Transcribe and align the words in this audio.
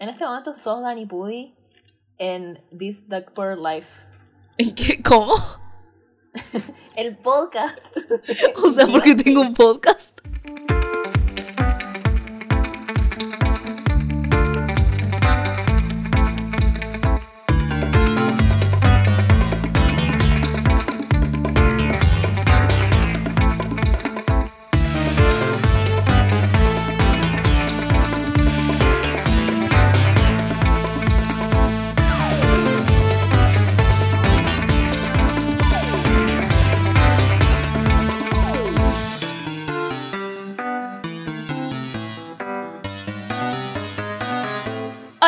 En 0.00 0.08
este 0.08 0.24
momento 0.24 0.52
sos 0.52 0.80
Danny 0.80 1.06
Pudi 1.06 1.52
en 2.18 2.62
This 2.76 3.08
Duck 3.08 3.36
Bird 3.36 3.58
Life. 3.58 3.88
¿En 4.56 4.72
qué? 4.72 5.02
¿Cómo? 5.02 5.34
El 6.96 7.16
podcast. 7.16 7.96
O 8.62 8.70
sea, 8.70 8.86
porque 8.86 9.16
tengo 9.16 9.40
un 9.40 9.54
podcast. 9.54 10.17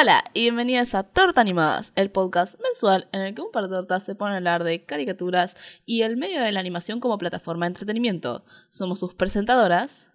Hola 0.01 0.25
y 0.33 0.45
bienvenidas 0.45 0.95
a 0.95 1.03
Torta 1.03 1.43
Animadas, 1.43 1.93
el 1.95 2.11
podcast 2.11 2.59
mensual 2.63 3.07
en 3.13 3.21
el 3.21 3.35
que 3.35 3.43
un 3.43 3.53
par 3.53 3.65
de 3.65 3.69
tortas 3.69 4.03
se 4.03 4.15
ponen 4.15 4.33
a 4.33 4.37
hablar 4.39 4.65
de 4.65 4.83
caricaturas 4.87 5.59
y 5.85 6.01
el 6.01 6.17
medio 6.17 6.41
de 6.41 6.53
la 6.53 6.61
animación 6.61 7.01
como 7.01 7.19
plataforma 7.19 7.67
de 7.67 7.73
entretenimiento. 7.73 8.43
Somos 8.71 9.01
sus 9.01 9.13
presentadoras. 9.13 10.11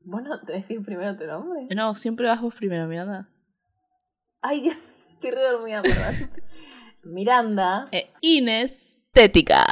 Bueno, 0.00 0.40
te 0.44 0.54
decís 0.54 0.78
primero 0.84 1.16
tu 1.16 1.24
nombre. 1.24 1.68
No, 1.72 1.94
siempre 1.94 2.26
vas 2.26 2.40
vos 2.40 2.52
primero, 2.52 2.88
Miranda. 2.88 3.28
Ay, 4.42 4.72
estoy 5.12 5.30
re 5.30 5.44
dormida, 5.44 5.82
perdón. 5.82 6.30
Miranda. 7.04 7.88
Eh, 7.92 8.10
Inestética. 8.20 9.64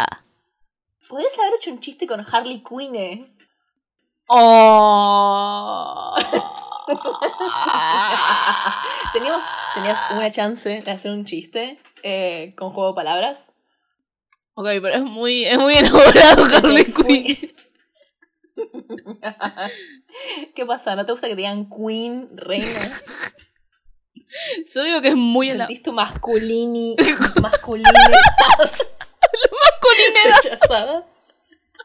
Podrías 1.09 1.37
haber 1.41 1.55
hecho 1.55 1.73
un 1.73 1.81
chiste 1.81 2.07
con 2.07 2.21
Harley 2.21 2.63
Quinn, 2.63 2.95
eh. 2.95 3.37
Oh. 4.29 6.15
Teníamos, 9.13 9.43
tenías 9.75 9.99
una 10.13 10.31
chance 10.31 10.83
de 10.83 10.91
hacer 10.91 11.11
un 11.11 11.25
chiste 11.25 11.81
eh, 12.03 12.55
con 12.57 12.73
juego 12.73 12.91
de 12.91 12.97
palabras. 12.97 13.39
ok, 14.55 14.67
pero 14.83 14.95
es 14.95 15.03
muy, 15.03 15.45
es 15.45 15.59
muy 15.59 15.75
elaborado 15.75 16.45
Harley. 16.57 16.85
Quinn. 16.85 17.55
¿Qué 20.55 20.67
pasa? 20.67 20.95
¿No 20.95 21.05
te 21.05 21.13
gusta 21.13 21.27
que 21.27 21.35
te 21.35 21.39
digan 21.39 21.69
Queen, 21.69 22.31
reina? 22.37 22.81
Yo 24.75 24.83
digo 24.83 25.01
que 25.01 25.09
es 25.09 25.17
muy 25.17 25.51
elaborado. 25.51 25.69
¿Sentís 25.69 25.83
tu 25.83 25.93
masculini, 25.93 26.97
masculinidad 27.41 27.95
Masculinidad, 29.63 30.43
rechazada? 30.43 31.07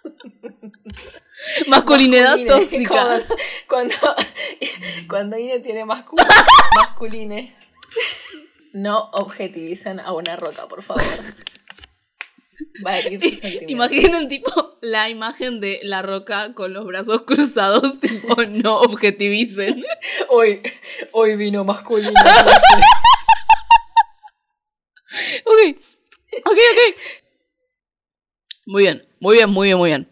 masculinidad 1.68 2.38
Masculine, 2.38 2.48
tóxica. 2.48 3.22
Cuando, 3.68 3.96
cuando, 5.08 5.38
Ine 5.40 5.60
tiene 5.60 5.86
mascu- 5.86 6.16
masculine. 6.76 7.56
No 8.74 9.10
objetivicen 9.12 10.00
a 10.00 10.14
una 10.14 10.36
roca, 10.36 10.68
por 10.68 10.82
favor. 10.84 11.04
Va 12.86 12.92
a 12.92 13.00
herir 13.00 13.22
sus. 13.22 13.42
Imaginen 13.68 14.28
tipo 14.28 14.78
la 14.82 15.10
imagen 15.10 15.60
de 15.60 15.80
la 15.84 16.02
roca 16.02 16.54
con 16.54 16.74
los 16.74 16.86
brazos 16.86 17.24
cruzados, 17.24 18.00
tipo 18.00 18.36
no 18.46 18.80
objetivicen. 18.80 19.84
Hoy, 20.30 20.62
hoy 21.12 21.36
vino 21.36 21.64
masculino. 21.66 22.14
Ok, 25.46 25.76
ok, 26.46 26.58
ok. 26.72 26.98
Muy 28.66 28.84
bien, 28.84 29.02
muy 29.20 29.36
bien, 29.36 29.50
muy 29.50 29.67
bien, 29.67 29.77
muy 29.77 29.89
bien. 29.89 30.10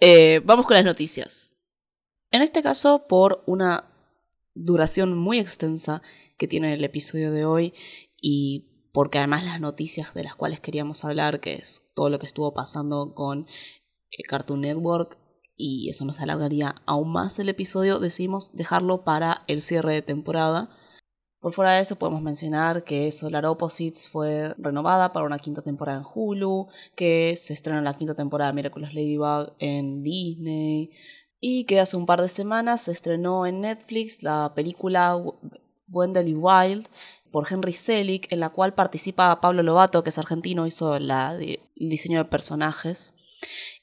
Eh, 0.00 0.40
vamos 0.44 0.66
con 0.66 0.76
las 0.76 0.84
noticias. 0.84 1.56
En 2.30 2.42
este 2.42 2.62
caso, 2.62 3.06
por 3.06 3.42
una 3.46 3.90
duración 4.54 5.16
muy 5.16 5.38
extensa 5.38 6.00
que 6.38 6.48
tiene 6.48 6.72
el 6.74 6.84
episodio 6.84 7.32
de 7.32 7.44
hoy 7.44 7.74
y 8.20 8.88
porque 8.92 9.18
además 9.18 9.44
las 9.44 9.60
noticias 9.60 10.14
de 10.14 10.24
las 10.24 10.34
cuales 10.36 10.60
queríamos 10.60 11.04
hablar, 11.04 11.40
que 11.40 11.54
es 11.54 11.84
todo 11.94 12.08
lo 12.08 12.18
que 12.18 12.26
estuvo 12.26 12.54
pasando 12.54 13.14
con 13.14 13.46
eh, 14.10 14.22
Cartoon 14.26 14.62
Network 14.62 15.18
y 15.56 15.90
eso 15.90 16.06
nos 16.06 16.20
alargaría 16.20 16.74
aún 16.86 17.12
más 17.12 17.38
el 17.38 17.50
episodio, 17.50 17.98
decidimos 17.98 18.56
dejarlo 18.56 19.04
para 19.04 19.42
el 19.46 19.60
cierre 19.60 19.92
de 19.92 20.02
temporada. 20.02 20.70
Por 21.40 21.54
fuera 21.54 21.72
de 21.72 21.80
eso 21.80 21.96
podemos 21.96 22.20
mencionar 22.20 22.84
que 22.84 23.10
Solar 23.10 23.46
Opposites 23.46 24.08
fue 24.08 24.54
renovada 24.58 25.08
para 25.08 25.24
una 25.24 25.38
quinta 25.38 25.62
temporada 25.62 25.98
en 25.98 26.04
Hulu, 26.14 26.68
que 26.94 27.34
se 27.36 27.54
estrena 27.54 27.80
la 27.80 27.94
quinta 27.94 28.14
temporada 28.14 28.50
de 28.50 28.56
Miraculous 28.56 28.92
Ladybug 28.92 29.54
en 29.58 30.02
Disney 30.02 30.90
y 31.40 31.64
que 31.64 31.80
hace 31.80 31.96
un 31.96 32.04
par 32.04 32.20
de 32.20 32.28
semanas 32.28 32.82
se 32.82 32.92
estrenó 32.92 33.46
en 33.46 33.62
Netflix 33.62 34.22
la 34.22 34.52
película 34.54 35.18
Wendell 35.88 36.36
Wild 36.36 36.86
por 37.30 37.50
Henry 37.50 37.72
Selick, 37.72 38.30
en 38.30 38.40
la 38.40 38.50
cual 38.50 38.74
participa 38.74 39.40
Pablo 39.40 39.62
Lobato, 39.62 40.02
que 40.02 40.10
es 40.10 40.18
argentino, 40.18 40.66
hizo 40.66 40.94
el 40.96 41.58
diseño 41.76 42.18
de 42.18 42.28
personajes. 42.28 43.14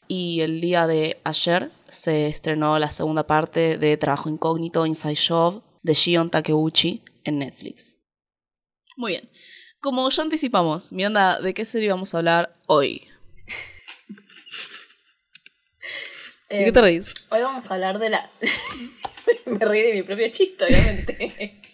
Y 0.08 0.42
el 0.42 0.62
día 0.62 0.86
de 0.86 1.20
ayer 1.24 1.72
se 1.88 2.28
estrenó 2.28 2.78
la 2.78 2.92
segunda 2.92 3.26
parte 3.26 3.80
de 3.80 3.98
Trabajo 3.98 4.30
Incógnito 4.30 4.86
Inside 4.86 5.18
Job 5.28 5.64
de 5.84 5.94
Shion 5.94 6.30
Takeuchi 6.30 7.04
en 7.24 7.40
Netflix. 7.40 8.02
Muy 8.96 9.14
bien. 9.14 9.30
Como 9.80 10.10
ya 10.10 10.24
anticipamos, 10.24 10.92
Miranda, 10.92 11.40
¿de 11.40 11.54
qué 11.54 11.64
serie 11.64 11.90
vamos 11.90 12.14
a 12.14 12.18
hablar 12.18 12.56
hoy? 12.66 13.08
¿De 16.50 16.66
qué 16.66 16.72
te 16.72 16.80
Em, 16.80 16.86
reís? 16.86 17.14
Hoy 17.30 17.42
vamos 17.42 17.70
a 17.70 17.74
hablar 17.74 18.00
de 18.00 18.10
la. 18.10 18.30
Me 19.46 19.60
reí 19.60 19.84
de 19.84 19.94
mi 19.94 20.04
propio 20.04 20.30
chiste, 20.32 20.66
obviamente. 20.66 21.62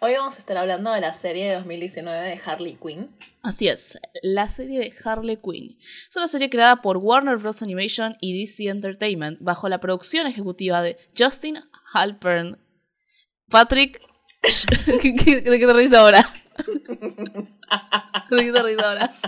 Hoy 0.00 0.12
vamos 0.12 0.36
a 0.36 0.38
estar 0.38 0.56
hablando 0.58 0.92
de 0.92 1.00
la 1.00 1.14
serie 1.14 1.48
de 1.48 1.54
2019 1.54 2.28
de 2.28 2.40
Harley 2.44 2.76
Quinn. 2.80 3.10
Así 3.42 3.68
es, 3.68 3.98
la 4.22 4.48
serie 4.50 4.78
de 4.80 4.92
Harley 5.04 5.38
Quinn. 5.38 5.78
Es 5.80 6.14
una 6.16 6.28
serie 6.28 6.50
creada 6.50 6.82
por 6.82 6.98
Warner 6.98 7.38
Bros. 7.38 7.62
Animation 7.62 8.14
y 8.20 8.38
DC 8.38 8.68
Entertainment 8.68 9.38
bajo 9.40 9.68
la 9.68 9.80
producción 9.80 10.26
ejecutiva 10.26 10.82
de 10.82 10.98
Justin 11.18 11.58
Halpern. 11.94 12.58
Patrick... 13.50 14.00
¿De 14.86 15.58
qué 15.58 15.66
te 15.66 15.72
reís 15.72 15.92
ahora? 15.94 16.20
¿De 18.30 18.44
qué 18.44 18.52
te 18.52 18.62
reís 18.62 18.78
ahora? 18.78 19.18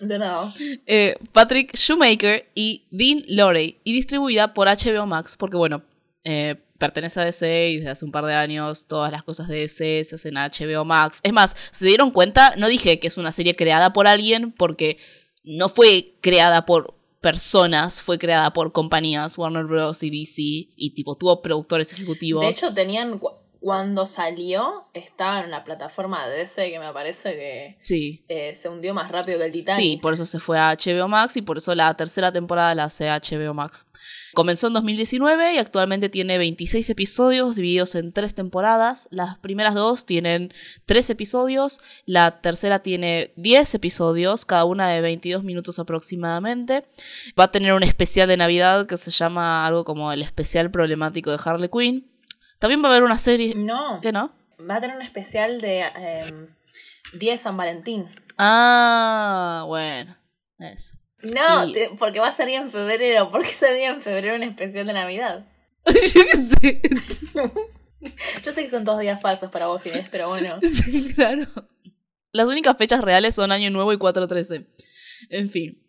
De 0.00 0.18
nuevo. 0.18 0.52
Eh, 0.86 1.16
Patrick 1.32 1.76
Shoemaker 1.76 2.50
y 2.54 2.86
Dean 2.90 3.22
Lorey 3.28 3.78
y 3.84 3.92
distribuida 3.92 4.54
por 4.54 4.68
HBO 4.68 5.04
Max 5.06 5.36
porque 5.36 5.58
bueno, 5.58 5.82
eh, 6.24 6.56
pertenece 6.78 7.20
a 7.20 7.24
DC 7.26 7.68
y 7.68 7.76
desde 7.76 7.90
hace 7.90 8.04
un 8.06 8.10
par 8.10 8.24
de 8.24 8.34
años 8.34 8.86
todas 8.86 9.12
las 9.12 9.22
cosas 9.22 9.46
de 9.48 9.58
DC 9.60 10.04
se 10.04 10.14
hacen 10.14 10.38
a 10.38 10.48
HBO 10.48 10.84
Max. 10.86 11.20
Es 11.22 11.32
más, 11.32 11.54
si 11.70 11.80
se 11.84 11.88
dieron 11.88 12.10
cuenta, 12.10 12.54
no 12.56 12.68
dije 12.68 12.98
que 12.98 13.08
es 13.08 13.18
una 13.18 13.30
serie 13.30 13.54
creada 13.54 13.92
por 13.92 14.06
alguien 14.06 14.52
porque 14.52 14.96
no 15.44 15.68
fue 15.68 16.14
creada 16.22 16.64
por 16.64 16.94
personas, 17.20 18.02
fue 18.02 18.18
creada 18.18 18.52
por 18.52 18.72
compañías, 18.72 19.36
Warner 19.38 19.64
Bros. 19.64 20.02
y 20.02 20.10
DC 20.10 20.42
y 20.76 20.90
tipo 20.94 21.16
tuvo 21.16 21.42
productores 21.42 21.92
ejecutivos. 21.92 22.42
De 22.42 22.48
hecho, 22.48 22.72
tenían. 22.74 23.18
cu- 23.18 23.30
Cuando 23.60 24.06
salió, 24.06 24.86
estaba 24.94 25.42
en 25.44 25.50
la 25.50 25.64
plataforma 25.64 26.26
de 26.26 26.38
DC 26.38 26.70
que 26.70 26.78
me 26.78 26.90
parece 26.94 27.32
que 27.34 27.76
sí. 27.82 28.24
eh, 28.28 28.54
se 28.54 28.70
hundió 28.70 28.94
más 28.94 29.10
rápido 29.10 29.38
que 29.38 29.44
el 29.44 29.52
Titanic. 29.52 29.78
Sí, 29.78 29.98
por 30.00 30.14
eso 30.14 30.24
se 30.24 30.38
fue 30.40 30.58
a 30.58 30.70
HBO 30.74 31.08
Max 31.08 31.36
y 31.36 31.42
por 31.42 31.58
eso 31.58 31.74
la 31.74 31.92
tercera 31.92 32.32
temporada 32.32 32.74
la 32.74 32.84
hace 32.84 33.08
HBO 33.10 33.52
Max. 33.52 33.86
Comenzó 34.34 34.68
en 34.68 34.74
2019 34.74 35.54
y 35.54 35.58
actualmente 35.58 36.08
tiene 36.08 36.38
26 36.38 36.88
episodios 36.90 37.56
divididos 37.56 37.94
en 37.94 38.12
tres 38.12 38.34
temporadas. 38.34 39.08
Las 39.10 39.38
primeras 39.38 39.74
dos 39.74 40.06
tienen 40.06 40.52
3 40.86 41.10
episodios, 41.10 41.80
la 42.06 42.40
tercera 42.40 42.80
tiene 42.80 43.32
10 43.36 43.74
episodios, 43.74 44.44
cada 44.44 44.64
una 44.64 44.88
de 44.88 45.00
22 45.00 45.44
minutos 45.44 45.78
aproximadamente. 45.78 46.84
Va 47.38 47.44
a 47.44 47.50
tener 47.50 47.72
un 47.72 47.82
especial 47.82 48.28
de 48.28 48.36
Navidad 48.36 48.86
que 48.86 48.96
se 48.96 49.10
llama 49.10 49.66
algo 49.66 49.84
como 49.84 50.12
el 50.12 50.22
especial 50.22 50.70
problemático 50.70 51.30
de 51.30 51.38
Harley 51.44 51.68
Quinn. 51.68 52.10
También 52.58 52.82
va 52.82 52.88
a 52.88 52.90
haber 52.92 53.02
una 53.02 53.18
serie... 53.18 53.54
No, 53.54 53.98
¿Qué 54.00 54.12
no? 54.12 54.32
va 54.68 54.76
a 54.76 54.80
tener 54.80 54.96
un 54.96 55.02
especial 55.02 55.60
de 55.60 55.80
em, 55.80 56.48
Día 57.14 57.32
de 57.32 57.38
San 57.38 57.56
Valentín. 57.56 58.06
Ah, 58.36 59.64
bueno. 59.66 60.16
Es. 60.58 60.99
No, 61.22 61.66
Y- 61.66 61.72
te- 61.72 61.90
porque 61.98 62.20
va 62.20 62.28
a 62.28 62.36
salir 62.36 62.56
en 62.56 62.70
febrero. 62.70 63.30
¿Por 63.30 63.42
qué 63.42 63.52
salía 63.52 63.90
en 63.90 64.02
febrero 64.02 64.36
un 64.36 64.42
especial 64.42 64.86
de 64.86 64.92
Navidad? 64.92 65.46
Yo 65.86 66.22
qué 66.24 66.36
sé. 66.36 66.80
Yo 68.44 68.52
sé 68.52 68.62
que 68.62 68.70
son 68.70 68.84
todos 68.84 69.00
días 69.00 69.20
falsos 69.20 69.50
para 69.50 69.66
vos, 69.66 69.84
Inés, 69.86 70.08
pero 70.10 70.28
bueno. 70.28 70.58
Sí, 70.70 71.12
claro. 71.14 71.46
Las 72.32 72.48
únicas 72.48 72.76
fechas 72.76 73.02
reales 73.02 73.34
son 73.34 73.52
Año 73.52 73.70
Nuevo 73.70 73.92
y 73.92 73.98
413. 73.98 74.66
En 75.30 75.50
fin. 75.50 75.82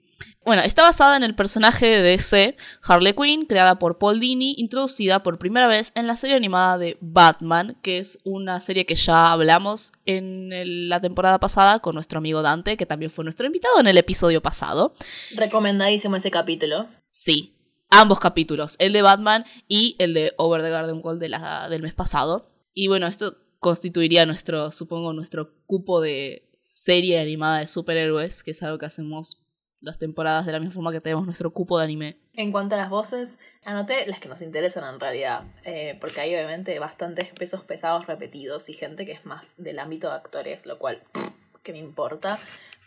Bueno, 0.45 0.61
está 0.63 0.83
basada 0.83 1.17
en 1.17 1.23
el 1.23 1.35
personaje 1.35 1.85
de 1.85 2.01
DC, 2.01 2.55
Harley 2.83 3.13
Quinn, 3.13 3.45
creada 3.45 3.77
por 3.79 3.97
Paul 3.97 4.19
Dini, 4.19 4.55
introducida 4.57 5.23
por 5.23 5.37
primera 5.39 5.67
vez 5.67 5.91
en 5.95 6.07
la 6.07 6.15
serie 6.15 6.35
animada 6.35 6.77
de 6.77 6.97
Batman, 6.99 7.77
que 7.81 7.99
es 7.99 8.19
una 8.23 8.59
serie 8.59 8.85
que 8.85 8.95
ya 8.95 9.31
hablamos 9.31 9.93
en 10.05 10.51
el- 10.53 10.89
la 10.89 10.99
temporada 10.99 11.39
pasada 11.39 11.79
con 11.79 11.95
nuestro 11.95 12.17
amigo 12.17 12.41
Dante, 12.41 12.77
que 12.77 12.85
también 12.85 13.11
fue 13.11 13.23
nuestro 13.23 13.45
invitado 13.45 13.79
en 13.79 13.87
el 13.87 13.97
episodio 13.97 14.41
pasado. 14.41 14.93
Recomendadísimo 15.35 16.15
ese 16.15 16.31
capítulo. 16.31 16.87
Sí, 17.05 17.55
ambos 17.89 18.19
capítulos, 18.19 18.75
el 18.79 18.93
de 18.93 19.01
Batman 19.01 19.45
y 19.67 19.95
el 19.99 20.13
de 20.13 20.33
Over 20.37 20.61
the 20.63 20.69
Garden 20.69 21.01
Wall 21.03 21.19
de 21.19 21.29
la- 21.29 21.67
del 21.69 21.81
mes 21.81 21.93
pasado. 21.93 22.49
Y 22.73 22.87
bueno, 22.87 23.07
esto 23.07 23.37
constituiría 23.59 24.25
nuestro, 24.25 24.71
supongo, 24.71 25.13
nuestro 25.13 25.53
cupo 25.65 26.01
de 26.01 26.49
serie 26.59 27.19
animada 27.19 27.59
de 27.59 27.67
superhéroes, 27.67 28.43
que 28.43 28.51
es 28.51 28.63
algo 28.63 28.77
que 28.77 28.85
hacemos 28.85 29.43
las 29.81 29.97
temporadas 29.97 30.45
de 30.45 30.51
la 30.51 30.59
misma 30.59 30.73
forma 30.73 30.91
que 30.91 31.01
tenemos 31.01 31.25
nuestro 31.25 31.51
cupo 31.51 31.77
de 31.77 31.85
anime. 31.85 32.17
En 32.33 32.51
cuanto 32.51 32.75
a 32.75 32.77
las 32.77 32.89
voces, 32.89 33.39
anoté 33.65 34.05
las 34.07 34.19
que 34.19 34.29
nos 34.29 34.41
interesan 34.41 34.93
en 34.93 34.99
realidad, 34.99 35.43
eh, 35.65 35.97
porque 35.99 36.21
hay 36.21 36.33
obviamente 36.35 36.77
bastantes 36.79 37.29
pesos 37.29 37.63
pesados 37.63 38.07
repetidos 38.07 38.69
y 38.69 38.73
gente 38.73 39.05
que 39.05 39.11
es 39.11 39.25
más 39.25 39.55
del 39.57 39.79
ámbito 39.79 40.07
de 40.09 40.15
actores, 40.15 40.65
lo 40.65 40.77
cual, 40.77 41.01
que 41.63 41.73
me 41.73 41.79
importa. 41.79 42.39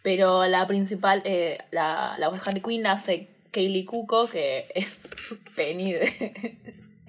Pero 0.02 0.46
la 0.46 0.66
principal, 0.66 1.22
eh, 1.24 1.58
la, 1.70 2.16
la 2.18 2.28
voz 2.28 2.38
de 2.38 2.48
Harley 2.48 2.62
Quinn 2.62 2.86
hace 2.86 3.28
Kaylee 3.50 3.84
Cuoco, 3.84 4.28
que 4.28 4.66
es 4.74 5.00
Penny 5.56 5.92
de, 5.92 6.56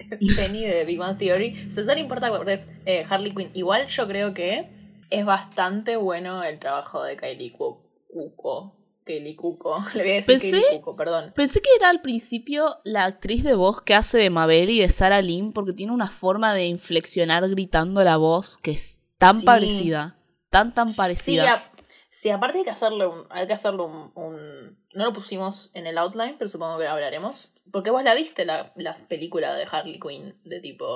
Penny 0.36 0.64
de 0.64 0.84
Big 0.84 0.98
Bang 0.98 1.18
Theory. 1.18 1.70
Suele 1.70 2.00
importa 2.00 2.30
porque 2.30 2.54
es 2.54 2.60
eh, 2.86 3.04
Harley 3.08 3.34
Quinn. 3.34 3.50
Igual 3.54 3.86
yo 3.88 4.06
creo 4.08 4.34
que 4.34 4.68
es 5.10 5.24
bastante 5.24 5.96
bueno 5.96 6.42
el 6.42 6.58
trabajo 6.58 7.02
de 7.02 7.16
Kaylee 7.16 7.52
Cuoco. 7.52 8.74
Kaylee 9.06 9.36
Cuoco. 9.36 9.78
Le 9.94 10.02
voy 10.02 10.10
a 10.10 10.14
decir 10.16 10.26
Pensé- 10.60 10.96
perdón. 10.96 11.32
Pensé 11.34 11.62
que 11.62 11.70
era 11.78 11.88
al 11.88 12.02
principio 12.02 12.76
la 12.84 13.04
actriz 13.04 13.42
de 13.44 13.54
voz 13.54 13.80
que 13.80 13.94
hace 13.94 14.18
de 14.18 14.28
Mabel 14.30 14.68
y 14.70 14.80
de 14.80 14.88
Sarah 14.88 15.22
Lynn, 15.22 15.52
porque 15.52 15.72
tiene 15.72 15.92
una 15.92 16.08
forma 16.08 16.52
de 16.52 16.66
inflexionar 16.66 17.48
gritando 17.48 18.02
la 18.02 18.16
voz 18.18 18.58
que 18.58 18.72
es 18.72 19.00
tan 19.18 19.40
Sí. 19.40 19.46
parecida. 19.46 20.18
Tan, 20.50 20.74
tan 20.74 20.90
Sí, 20.90 20.94
parecida. 20.94 21.52
a- 21.54 21.72
sí, 22.10 22.30
aparte 22.30 22.58
hay 22.58 22.64
que 22.64 22.70
hacerle 22.70 23.06
un, 23.06 23.24
hay 23.30 23.46
que 23.46 23.52
hacerle 23.54 23.82
un, 23.82 24.10
un- 24.14 24.78
No 24.94 25.04
lo 25.04 25.12
pusimos 25.12 25.70
en 25.74 25.86
el 25.86 25.98
outline, 25.98 26.36
pero 26.38 26.48
supongo 26.48 26.78
que 26.78 26.86
hablaremos. 26.86 27.52
Porque 27.70 27.90
vos 27.90 28.02
la 28.02 28.14
viste, 28.14 28.44
la, 28.46 28.72
la 28.76 28.94
película 29.08 29.54
de 29.54 29.66
Harley 29.70 29.98
Quinn, 30.00 30.40
de 30.44 30.60
tipo 30.60 30.86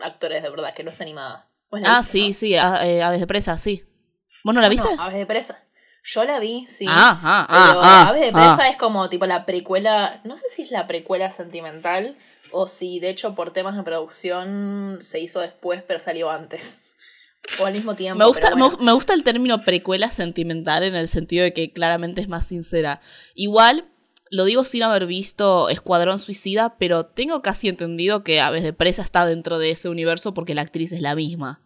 actores 0.00 0.42
de 0.42 0.50
verdad, 0.50 0.74
que 0.74 0.82
no 0.84 0.90
es 0.90 1.00
animada. 1.00 1.48
Ah, 1.84 1.98
viste, 2.00 2.12
sí, 2.18 2.28
¿no? 2.28 2.34
sí, 2.34 2.56
a- 2.56 2.86
eh, 2.88 3.02
Aves 3.02 3.20
de 3.20 3.26
presa, 3.26 3.56
sí. 3.58 3.84
¿Vos 4.44 4.54
no 4.54 4.60
la 4.60 4.68
viste? 4.68 4.88
No, 4.96 5.02
Aves 5.02 5.18
de 5.18 5.26
Presa. 5.26 5.62
Yo 6.04 6.24
la 6.24 6.40
vi, 6.40 6.66
sí. 6.66 6.86
Ah, 6.88 7.20
ah, 7.22 7.46
pero 7.48 7.80
ah, 7.80 8.02
ah, 8.02 8.08
Aves 8.08 8.22
de 8.22 8.28
ah. 8.34 8.54
Presa 8.56 8.68
es 8.68 8.76
como 8.76 9.08
tipo 9.08 9.26
la 9.26 9.46
precuela. 9.46 10.20
No 10.24 10.36
sé 10.36 10.46
si 10.50 10.62
es 10.62 10.70
la 10.70 10.86
precuela 10.86 11.30
sentimental 11.30 12.16
o 12.50 12.66
si 12.66 13.00
de 13.00 13.10
hecho 13.10 13.34
por 13.34 13.52
temas 13.52 13.76
de 13.76 13.82
producción 13.82 14.98
se 15.00 15.20
hizo 15.20 15.40
después, 15.40 15.82
pero 15.86 15.98
salió 15.98 16.30
antes. 16.30 16.88
O 17.58 17.66
al 17.66 17.72
mismo 17.72 17.96
tiempo. 17.96 18.20
Me 18.20 18.24
gusta, 18.24 18.54
me 18.54 18.92
gusta 18.92 19.14
el 19.14 19.24
término 19.24 19.64
precuela 19.64 20.12
sentimental 20.12 20.84
en 20.84 20.94
el 20.94 21.08
sentido 21.08 21.42
de 21.42 21.52
que 21.52 21.72
claramente 21.72 22.20
es 22.20 22.28
más 22.28 22.46
sincera. 22.46 23.00
Igual, 23.34 23.90
lo 24.30 24.44
digo 24.44 24.62
sin 24.62 24.84
haber 24.84 25.06
visto 25.06 25.68
Escuadrón 25.68 26.20
Suicida, 26.20 26.76
pero 26.78 27.02
tengo 27.02 27.42
casi 27.42 27.68
entendido 27.68 28.22
que 28.22 28.40
Aves 28.40 28.62
de 28.62 28.72
Presa 28.72 29.02
está 29.02 29.26
dentro 29.26 29.58
de 29.58 29.70
ese 29.70 29.88
universo 29.88 30.34
porque 30.34 30.54
la 30.54 30.62
actriz 30.62 30.92
es 30.92 31.00
la 31.00 31.16
misma. 31.16 31.60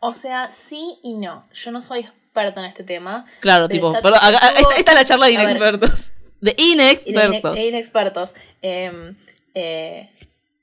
O 0.00 0.14
sea, 0.14 0.50
sí 0.50 0.98
y 1.04 1.16
no. 1.16 1.48
Yo 1.54 1.70
no 1.70 1.80
soy 1.80 2.08
experta 2.30 2.60
en 2.60 2.66
este 2.66 2.84
tema. 2.84 3.26
Claro, 3.40 3.68
tipo, 3.68 3.88
está- 3.88 4.02
pero 4.02 4.14
acá- 4.16 4.52
esta, 4.56 4.76
esta 4.76 4.92
es 4.92 4.98
la 4.98 5.04
charla 5.04 5.26
de 5.26 5.36
ver. 5.36 5.44
inexpertos. 5.50 6.12
De 6.40 6.54
inexpertos. 6.56 7.54
de 7.56 7.66
inexpertos. 7.66 8.34
Eh, 8.62 9.12
eh, 9.54 10.10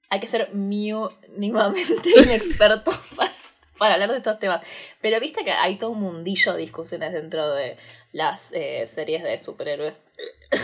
hay 0.10 0.20
que 0.20 0.28
ser 0.28 0.50
mínimamente 0.54 2.10
inexperto 2.18 2.92
para, 3.16 3.34
para 3.78 3.94
hablar 3.96 4.12
de 4.12 4.18
estos 4.18 4.40
temas. 4.40 4.62
Pero 5.02 5.20
viste 5.20 5.44
que 5.44 5.52
hay 5.52 5.78
todo 5.78 5.90
un 5.92 6.00
mundillo 6.00 6.54
de 6.54 6.60
discusiones 6.62 7.12
dentro 7.12 7.54
de 7.54 7.78
las 8.14 8.54
eh, 8.54 8.88
series 8.88 9.24
de 9.24 9.38
superhéroes. 9.38 10.04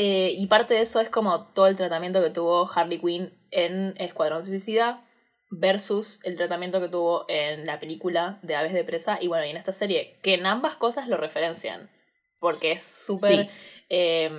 Eh, 0.00 0.32
y 0.36 0.46
parte 0.46 0.74
de 0.74 0.80
eso 0.82 1.00
es 1.00 1.10
como 1.10 1.46
todo 1.46 1.66
el 1.66 1.74
tratamiento 1.74 2.22
que 2.22 2.30
tuvo 2.30 2.70
Harley 2.72 3.00
Quinn 3.00 3.32
en 3.50 3.94
Escuadrón 3.98 4.44
Suicida 4.44 5.02
versus 5.50 6.20
el 6.24 6.36
tratamiento 6.36 6.80
que 6.80 6.88
tuvo 6.88 7.24
en 7.28 7.66
la 7.66 7.80
película 7.80 8.38
de 8.42 8.54
Aves 8.56 8.72
de 8.72 8.84
Presa 8.84 9.18
y 9.20 9.28
bueno, 9.28 9.46
y 9.46 9.50
en 9.50 9.56
esta 9.56 9.72
serie, 9.72 10.18
que 10.22 10.34
en 10.34 10.46
ambas 10.46 10.76
cosas 10.76 11.08
lo 11.08 11.16
referencian, 11.16 11.90
porque 12.38 12.72
es 12.72 12.82
súper... 12.82 13.44
Sí. 13.44 13.50
eh, 13.88 14.30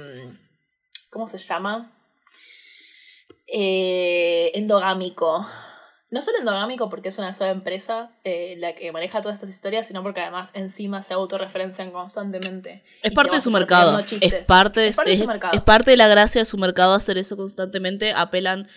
¿Cómo 1.09 1.27
se 1.27 1.39
llama? 1.39 1.91
Eh, 3.47 4.51
endogámico. 4.53 5.47
No 6.11 6.21
solo 6.21 6.39
endogámico 6.39 6.89
porque 6.89 7.09
es 7.09 7.17
una 7.19 7.33
sola 7.33 7.51
empresa 7.51 8.11
eh, 8.23 8.55
la 8.57 8.73
que 8.73 8.91
maneja 8.91 9.21
todas 9.21 9.35
estas 9.35 9.49
historias, 9.49 9.87
sino 9.87 10.01
porque 10.01 10.21
además 10.21 10.49
encima 10.53 11.01
se 11.01 11.13
autorreferencian 11.13 11.91
constantemente. 11.91 12.83
Es 13.03 13.11
parte 13.11 13.31
te 13.31 13.35
de 13.37 13.41
su 13.41 13.51
mercado. 13.51 13.99
Es 13.99 14.45
parte, 14.47 14.79
de, 14.81 14.87
Es 14.87 14.95
parte 14.97 15.11
de 15.11 15.17
su 15.17 15.27
mercado. 15.27 15.53
es 15.53 15.61
parte 15.61 15.91
de 15.91 15.97
la 15.97 16.07
gracia 16.07 16.41
de 16.41 16.45
su 16.45 16.57
mercado 16.57 16.93
hacer 16.93 17.17
eso 17.19 17.37
constantemente. 17.37 18.13
Apelan, 18.15 18.67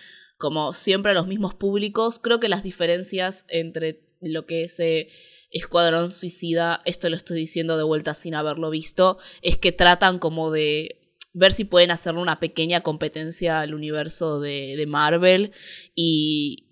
como 0.43 0.73
siempre, 0.73 1.13
a 1.13 1.15
los 1.15 1.25
mismos 1.25 1.55
públicos. 1.55 2.19
Creo 2.19 2.41
que 2.41 2.49
las 2.49 2.63
diferencias 2.63 3.45
entre 3.47 4.01
lo 4.19 4.45
que 4.45 4.65
es 4.65 4.77
eh, 4.81 5.07
Escuadrón 5.51 6.09
Suicida, 6.09 6.81
esto 6.83 7.09
lo 7.09 7.15
estoy 7.15 7.39
diciendo 7.39 7.77
de 7.77 7.83
vuelta 7.83 8.13
sin 8.13 8.35
haberlo 8.35 8.69
visto, 8.69 9.17
es 9.41 9.55
que 9.57 9.71
tratan 9.71 10.19
como 10.19 10.51
de 10.51 10.99
ver 11.31 11.53
si 11.53 11.63
pueden 11.63 11.91
hacerle 11.91 12.19
una 12.19 12.41
pequeña 12.41 12.81
competencia 12.81 13.61
al 13.61 13.73
universo 13.73 14.41
de, 14.41 14.75
de 14.75 14.85
Marvel 14.85 15.53
y, 15.95 16.67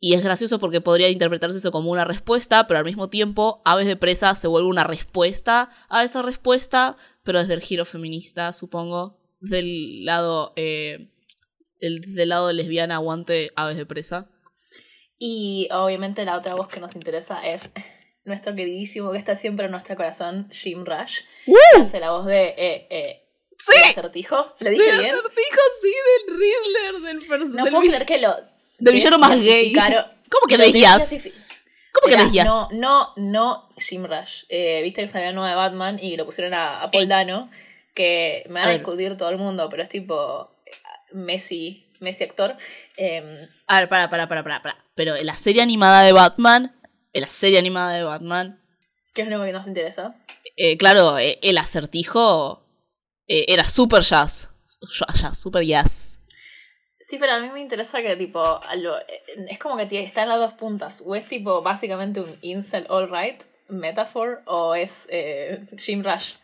y 0.00 0.14
es 0.14 0.24
gracioso 0.24 0.58
porque 0.58 0.80
podría 0.80 1.08
interpretarse 1.08 1.58
eso 1.58 1.70
como 1.70 1.92
una 1.92 2.04
respuesta, 2.04 2.66
pero 2.66 2.78
al 2.78 2.84
mismo 2.84 3.10
tiempo 3.10 3.62
Aves 3.64 3.86
de 3.86 3.94
Presa 3.94 4.34
se 4.34 4.48
vuelve 4.48 4.68
una 4.68 4.82
respuesta 4.82 5.70
a 5.88 6.02
esa 6.02 6.20
respuesta, 6.20 6.96
pero 7.22 7.38
desde 7.38 7.54
el 7.54 7.60
giro 7.60 7.84
feminista, 7.84 8.52
supongo, 8.52 9.20
del 9.38 10.04
lado, 10.04 10.52
eh, 10.56 11.13
el, 11.80 12.00
del 12.14 12.28
lado 12.28 12.52
lesbiana 12.52 12.96
aguante 12.96 13.50
Aves 13.56 13.76
de 13.76 13.86
Presa. 13.86 14.30
Y 15.18 15.68
obviamente 15.70 16.24
la 16.24 16.36
otra 16.36 16.54
voz 16.54 16.68
que 16.68 16.80
nos 16.80 16.94
interesa 16.96 17.46
es 17.46 17.62
nuestro 18.24 18.54
queridísimo, 18.54 19.12
que 19.12 19.18
está 19.18 19.36
siempre 19.36 19.66
en 19.66 19.72
nuestro 19.72 19.96
corazón, 19.96 20.48
Jim 20.52 20.84
Rush. 20.84 21.20
que 21.46 21.82
hace 21.82 22.00
la 22.00 22.10
voz 22.10 22.26
de 22.26 22.48
eh, 22.56 22.86
eh, 22.90 23.22
¡Sí! 23.56 23.72
el 23.84 23.90
acertijo. 23.90 24.54
¿Lo 24.58 24.70
dije 24.70 24.82
Del 24.82 24.98
bien? 25.00 25.10
acertijo, 25.14 25.60
sí, 25.82 25.92
del 26.28 26.38
Riddler, 26.38 27.02
del 27.14 27.28
personaje. 27.28 27.56
No 27.58 27.64
del, 27.64 27.72
puedo 27.72 27.88
creer 27.88 28.06
que 28.06 28.18
lo. 28.18 28.34
del 28.78 28.94
villano 28.94 29.18
más 29.18 29.40
gay. 29.40 29.72
¿Cómo 30.30 30.46
que 30.48 30.58
desclasifi- 30.58 31.32
¿Cómo 31.92 32.10
que 32.16 32.24
decías? 32.24 32.46
No, 32.46 32.68
no, 32.72 33.12
no 33.16 33.68
Jim 33.78 34.04
Rush. 34.04 34.44
Eh, 34.48 34.80
Viste 34.82 35.02
que 35.02 35.06
salió 35.08 35.26
la 35.28 35.32
nueva 35.32 35.50
de 35.50 35.54
Batman 35.56 35.98
y 36.02 36.16
lo 36.16 36.26
pusieron 36.26 36.52
a, 36.52 36.82
a 36.82 36.90
Paul. 36.90 37.06
Dano, 37.06 37.48
que 37.94 38.40
me 38.48 38.54
van 38.54 38.64
A 38.64 38.70
a 38.70 38.72
discutir 38.74 39.16
todo 39.16 39.28
el 39.28 39.38
mundo, 39.38 39.68
pero 39.70 39.84
es 39.84 39.88
tipo 39.88 40.50
Messi, 41.14 41.86
Messi 42.00 42.24
actor. 42.24 42.56
Eh, 42.96 43.48
A 43.66 43.80
ver, 43.80 43.88
para, 43.88 44.10
para, 44.10 44.28
para, 44.28 44.42
para, 44.42 44.60
para. 44.62 44.84
Pero 44.94 45.16
en 45.16 45.26
la 45.26 45.34
serie 45.34 45.62
animada 45.62 46.02
de 46.02 46.12
Batman, 46.12 46.74
en 47.12 47.20
la 47.22 47.26
serie 47.28 47.58
animada 47.58 47.94
de 47.94 48.02
Batman, 48.02 48.60
que 49.14 49.22
es 49.22 49.28
lo 49.28 49.42
que 49.44 49.52
nos 49.52 49.66
interesa. 49.66 50.14
eh, 50.56 50.76
claro, 50.76 51.18
eh, 51.18 51.38
el 51.42 51.56
acertijo 51.58 52.66
eh, 53.28 53.46
era 53.48 53.64
super 53.64 54.02
jazz. 54.02 54.50
Jazz, 55.14 55.40
super 55.40 55.62
jazz. 55.62 56.20
Sí, 57.00 57.18
pero 57.18 57.32
a 57.34 57.40
mí 57.40 57.48
me 57.50 57.60
interesa 57.60 58.02
que 58.02 58.16
tipo, 58.16 58.60
lo- 58.76 58.98
es 59.48 59.58
como 59.58 59.76
que 59.76 60.02
está 60.04 60.22
en 60.24 60.30
las 60.30 60.38
dos 60.38 60.54
puntas. 60.54 61.02
O 61.06 61.14
es 61.14 61.26
tipo 61.26 61.62
básicamente 61.62 62.20
un 62.20 62.36
incel 62.42 62.86
all 62.88 63.08
right 63.10 63.40
metaphor, 63.68 64.42
o 64.46 64.74
es 64.74 65.06
Jim 65.78 66.02
Rush, 66.02 66.34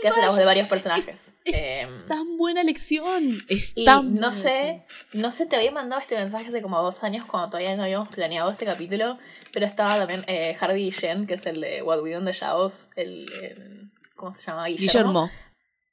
que 0.00 0.08
hace 0.08 0.20
la 0.20 0.26
voz 0.28 0.36
de 0.36 0.44
varios 0.44 0.68
personajes. 0.68 1.32
es 1.44 1.56
Em, 1.60 2.06
Tan 2.06 2.36
buena 2.36 2.60
elección. 2.60 3.42
Es 3.48 3.74
tan 3.74 4.14
no 4.14 4.30
buena 4.30 4.32
sé, 4.32 4.84
no 5.12 5.30
sé, 5.30 5.46
te 5.46 5.56
había 5.56 5.72
mandado 5.72 6.00
este 6.00 6.14
mensaje 6.16 6.48
hace 6.48 6.62
como 6.62 6.80
dos 6.82 7.02
años 7.02 7.26
cuando 7.26 7.50
todavía 7.50 7.76
no 7.76 7.82
habíamos 7.82 8.08
planeado 8.08 8.50
este 8.50 8.64
capítulo, 8.64 9.18
pero 9.52 9.66
estaba 9.66 9.98
también 9.98 10.24
eh, 10.28 10.56
Harvey 10.60 10.90
Yen, 10.90 11.26
que 11.26 11.34
es 11.34 11.46
el 11.46 11.60
de 11.60 11.82
What 11.82 12.00
We 12.02 12.12
Do 12.12 12.18
in 12.20 12.24
the 12.24 12.32
Shadows, 12.32 12.90
el, 12.96 13.30
el- 13.42 13.90
¿cómo 14.14 14.34
se 14.34 14.46
llama? 14.46 14.66
Guillermo, 14.66 14.86
Guillermo. 14.88 15.30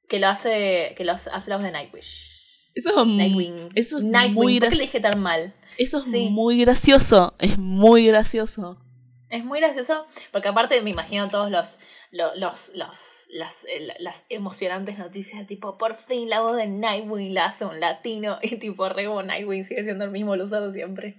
que 0.07 0.19
lo 0.19 0.27
hace, 0.27 0.93
que 0.95 1.03
lo 1.05 1.11
hace, 1.13 1.29
hace 1.31 1.49
la 1.49 1.57
voz 1.57 1.65
de 1.65 1.71
Nightwish. 1.71 2.31
Eso 2.75 2.89
es, 3.01 3.07
Nightwing. 3.07 3.69
eso 3.75 3.97
es 3.97 4.03
Nightwing, 4.03 4.33
muy 4.35 4.59
¿por 4.59 4.69
qué 4.69 4.75
graci- 4.75 4.77
le 4.77 4.83
dije 4.85 4.99
tan 4.99 5.19
mal? 5.19 5.53
Eso 5.77 5.99
es 5.99 6.05
Sí. 6.05 6.29
muy 6.29 6.59
gracioso. 6.59 7.35
Es 7.39 7.57
muy 7.57 8.05
gracioso. 8.07 8.79
Es 9.29 9.43
muy 9.43 9.59
gracioso, 9.59 10.05
porque 10.31 10.47
aparte 10.49 10.79
me 10.81 10.91
imagino 10.91 11.27
todos 11.29 11.49
los, 11.49 11.79
los, 12.13 12.37
los, 12.37 12.71
los- 12.75 13.25
las, 13.31 13.65
las 13.99 14.23
emocionantes 14.29 14.97
noticias 14.97 15.39
de 15.39 15.45
tipo, 15.45 15.77
por 15.77 15.95
fin 15.95 16.29
la 16.29 16.41
voz 16.41 16.55
de 16.55 16.67
Nightwing 16.67 17.33
la 17.33 17.47
hace 17.47 17.65
un 17.65 17.79
latino, 17.79 18.37
y 18.41 18.55
tipo, 18.57 18.87
re 18.87 19.05
como 19.05 19.23
Nightwing 19.23 19.65
sigue 19.65 19.83
siendo 19.83 20.05
el 20.05 20.11
mismo, 20.11 20.35
lo 20.35 20.45
usado 20.45 20.71
siempre. 20.71 21.17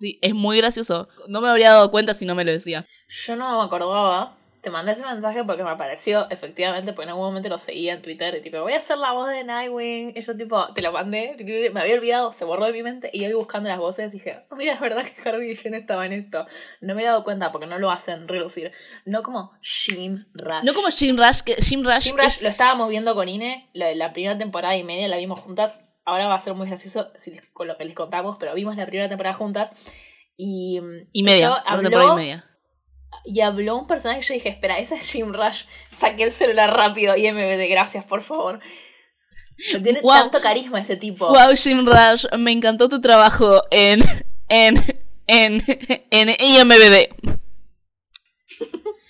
Sí, 0.00 0.18
es 0.22 0.34
muy 0.34 0.58
gracioso. 0.58 1.08
No 1.26 1.40
me 1.40 1.48
habría 1.48 1.70
dado 1.70 1.90
cuenta 1.90 2.14
si 2.14 2.24
no 2.24 2.36
me 2.36 2.44
lo 2.44 2.52
decía. 2.52 2.86
Yo 3.08 3.34
no 3.34 3.58
me 3.58 3.64
acordaba 3.64 4.36
te 4.60 4.70
mandé 4.70 4.92
ese 4.92 5.04
mensaje 5.06 5.44
porque 5.44 5.62
me 5.62 5.70
apareció, 5.70 6.28
efectivamente, 6.30 6.92
porque 6.92 7.04
en 7.04 7.10
algún 7.10 7.26
momento 7.26 7.48
lo 7.48 7.58
seguía 7.58 7.92
en 7.94 8.02
Twitter 8.02 8.34
y 8.36 8.40
tipo, 8.42 8.60
voy 8.60 8.72
a 8.72 8.78
hacer 8.78 8.98
la 8.98 9.12
voz 9.12 9.28
de 9.28 9.44
Nightwing. 9.44 10.12
Y 10.16 10.22
yo 10.22 10.36
tipo, 10.36 10.72
te 10.74 10.82
lo 10.82 10.92
mandé, 10.92 11.36
me 11.72 11.80
había 11.80 11.94
olvidado, 11.94 12.32
se 12.32 12.44
borró 12.44 12.66
de 12.66 12.72
mi 12.72 12.82
mente 12.82 13.10
y 13.12 13.20
yo 13.28 13.36
buscando 13.38 13.68
las 13.68 13.78
voces 13.78 14.10
dije, 14.10 14.40
oh, 14.50 14.56
mira, 14.56 14.74
es 14.74 14.80
verdad 14.80 15.04
que 15.04 15.28
Harvey 15.28 15.52
y 15.52 15.56
Jen 15.56 15.74
estaban 15.74 16.12
en 16.12 16.24
esto. 16.24 16.46
No 16.80 16.94
me 16.94 17.02
he 17.02 17.06
dado 17.06 17.24
cuenta 17.24 17.52
porque 17.52 17.66
no 17.66 17.78
lo 17.78 17.90
hacen 17.90 18.26
relucir. 18.28 18.72
No 19.04 19.22
como 19.22 19.52
Jim 19.62 20.26
Rush. 20.34 20.62
No 20.64 20.74
como 20.74 20.88
Jim 20.88 21.16
Rush, 21.16 21.40
que 21.44 21.54
Jim 21.56 21.84
Rush, 21.84 22.04
Jim 22.04 22.16
Rush 22.16 22.26
es- 22.26 22.42
lo 22.42 22.48
estábamos 22.48 22.88
viendo 22.88 23.14
con 23.14 23.28
Ine, 23.28 23.70
la, 23.74 23.94
la 23.94 24.12
primera 24.12 24.36
temporada 24.36 24.76
y 24.76 24.84
media 24.84 25.08
la 25.08 25.16
vimos 25.18 25.40
juntas. 25.40 25.78
Ahora 26.04 26.26
va 26.26 26.34
a 26.36 26.38
ser 26.40 26.54
muy 26.54 26.66
gracioso 26.66 27.12
si 27.16 27.30
les- 27.32 27.46
con 27.52 27.68
lo 27.68 27.76
que 27.76 27.84
les 27.84 27.94
contamos, 27.94 28.36
pero 28.40 28.54
vimos 28.54 28.76
la 28.76 28.86
primera 28.86 29.08
temporada 29.08 29.34
juntas. 29.36 29.72
Y, 30.36 30.80
y 31.12 31.22
media, 31.22 31.50
una 31.50 31.58
habló- 31.64 31.82
temporada 31.82 32.12
y 32.12 32.16
media. 32.16 32.44
Y 33.24 33.40
habló 33.40 33.76
un 33.76 33.86
personaje 33.86 34.20
que 34.20 34.26
yo 34.26 34.34
dije, 34.34 34.48
espera, 34.48 34.78
ese 34.78 34.96
es 34.96 35.10
Jim 35.10 35.32
Rush. 35.32 35.64
Saqué 35.98 36.24
el 36.24 36.32
celular 36.32 36.74
rápido 36.74 37.16
y 37.16 37.30
MBD, 37.30 37.68
gracias, 37.68 38.04
por 38.04 38.22
favor. 38.22 38.60
Tiene 39.82 40.00
Wow. 40.02 40.12
tanto 40.12 40.40
carisma 40.40 40.80
ese 40.80 40.96
tipo. 40.96 41.26
Wow, 41.28 41.54
Jim 41.56 41.84
Rush, 41.84 42.26
me 42.38 42.52
encantó 42.52 42.88
tu 42.88 43.00
trabajo 43.00 43.62
en 43.70 44.00
en 44.48 44.76
en 45.26 45.62
en 46.10 46.28
IMBD. 46.28 47.08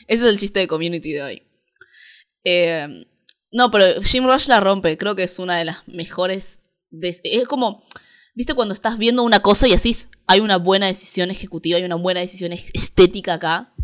Ese 0.09 0.23
es 0.25 0.31
el 0.31 0.39
chiste 0.39 0.61
de 0.61 0.67
community 0.69 1.13
de 1.13 1.23
hoy. 1.23 1.43
Eh, 2.45 3.05
no, 3.53 3.71
pero 3.71 4.01
Jim 4.03 4.25
Rush 4.25 4.47
la 4.49 4.61
rompe. 4.61 4.97
Creo 4.97 5.15
que 5.15 5.23
es 5.25 5.39
una 5.39 5.59
de 5.59 5.67
las 5.67 5.87
mejores. 5.87 6.61
es 7.03 7.47
como. 7.47 7.85
¿Viste 8.35 8.55
cuando 8.55 8.73
estás 8.73 8.97
viendo 8.99 9.25
una 9.25 9.41
cosa 9.43 9.67
y 9.69 9.73
así 9.75 9.95
hay 10.29 10.41
una 10.41 10.57
buena 10.59 10.87
decisión 10.87 11.31
ejecutiva, 11.31 11.77
hay 11.77 11.85
una 11.85 11.97
buena 11.97 12.21
decisión 12.21 12.53
es- 12.53 12.71
estética 12.73 13.35
acá? 13.35 13.75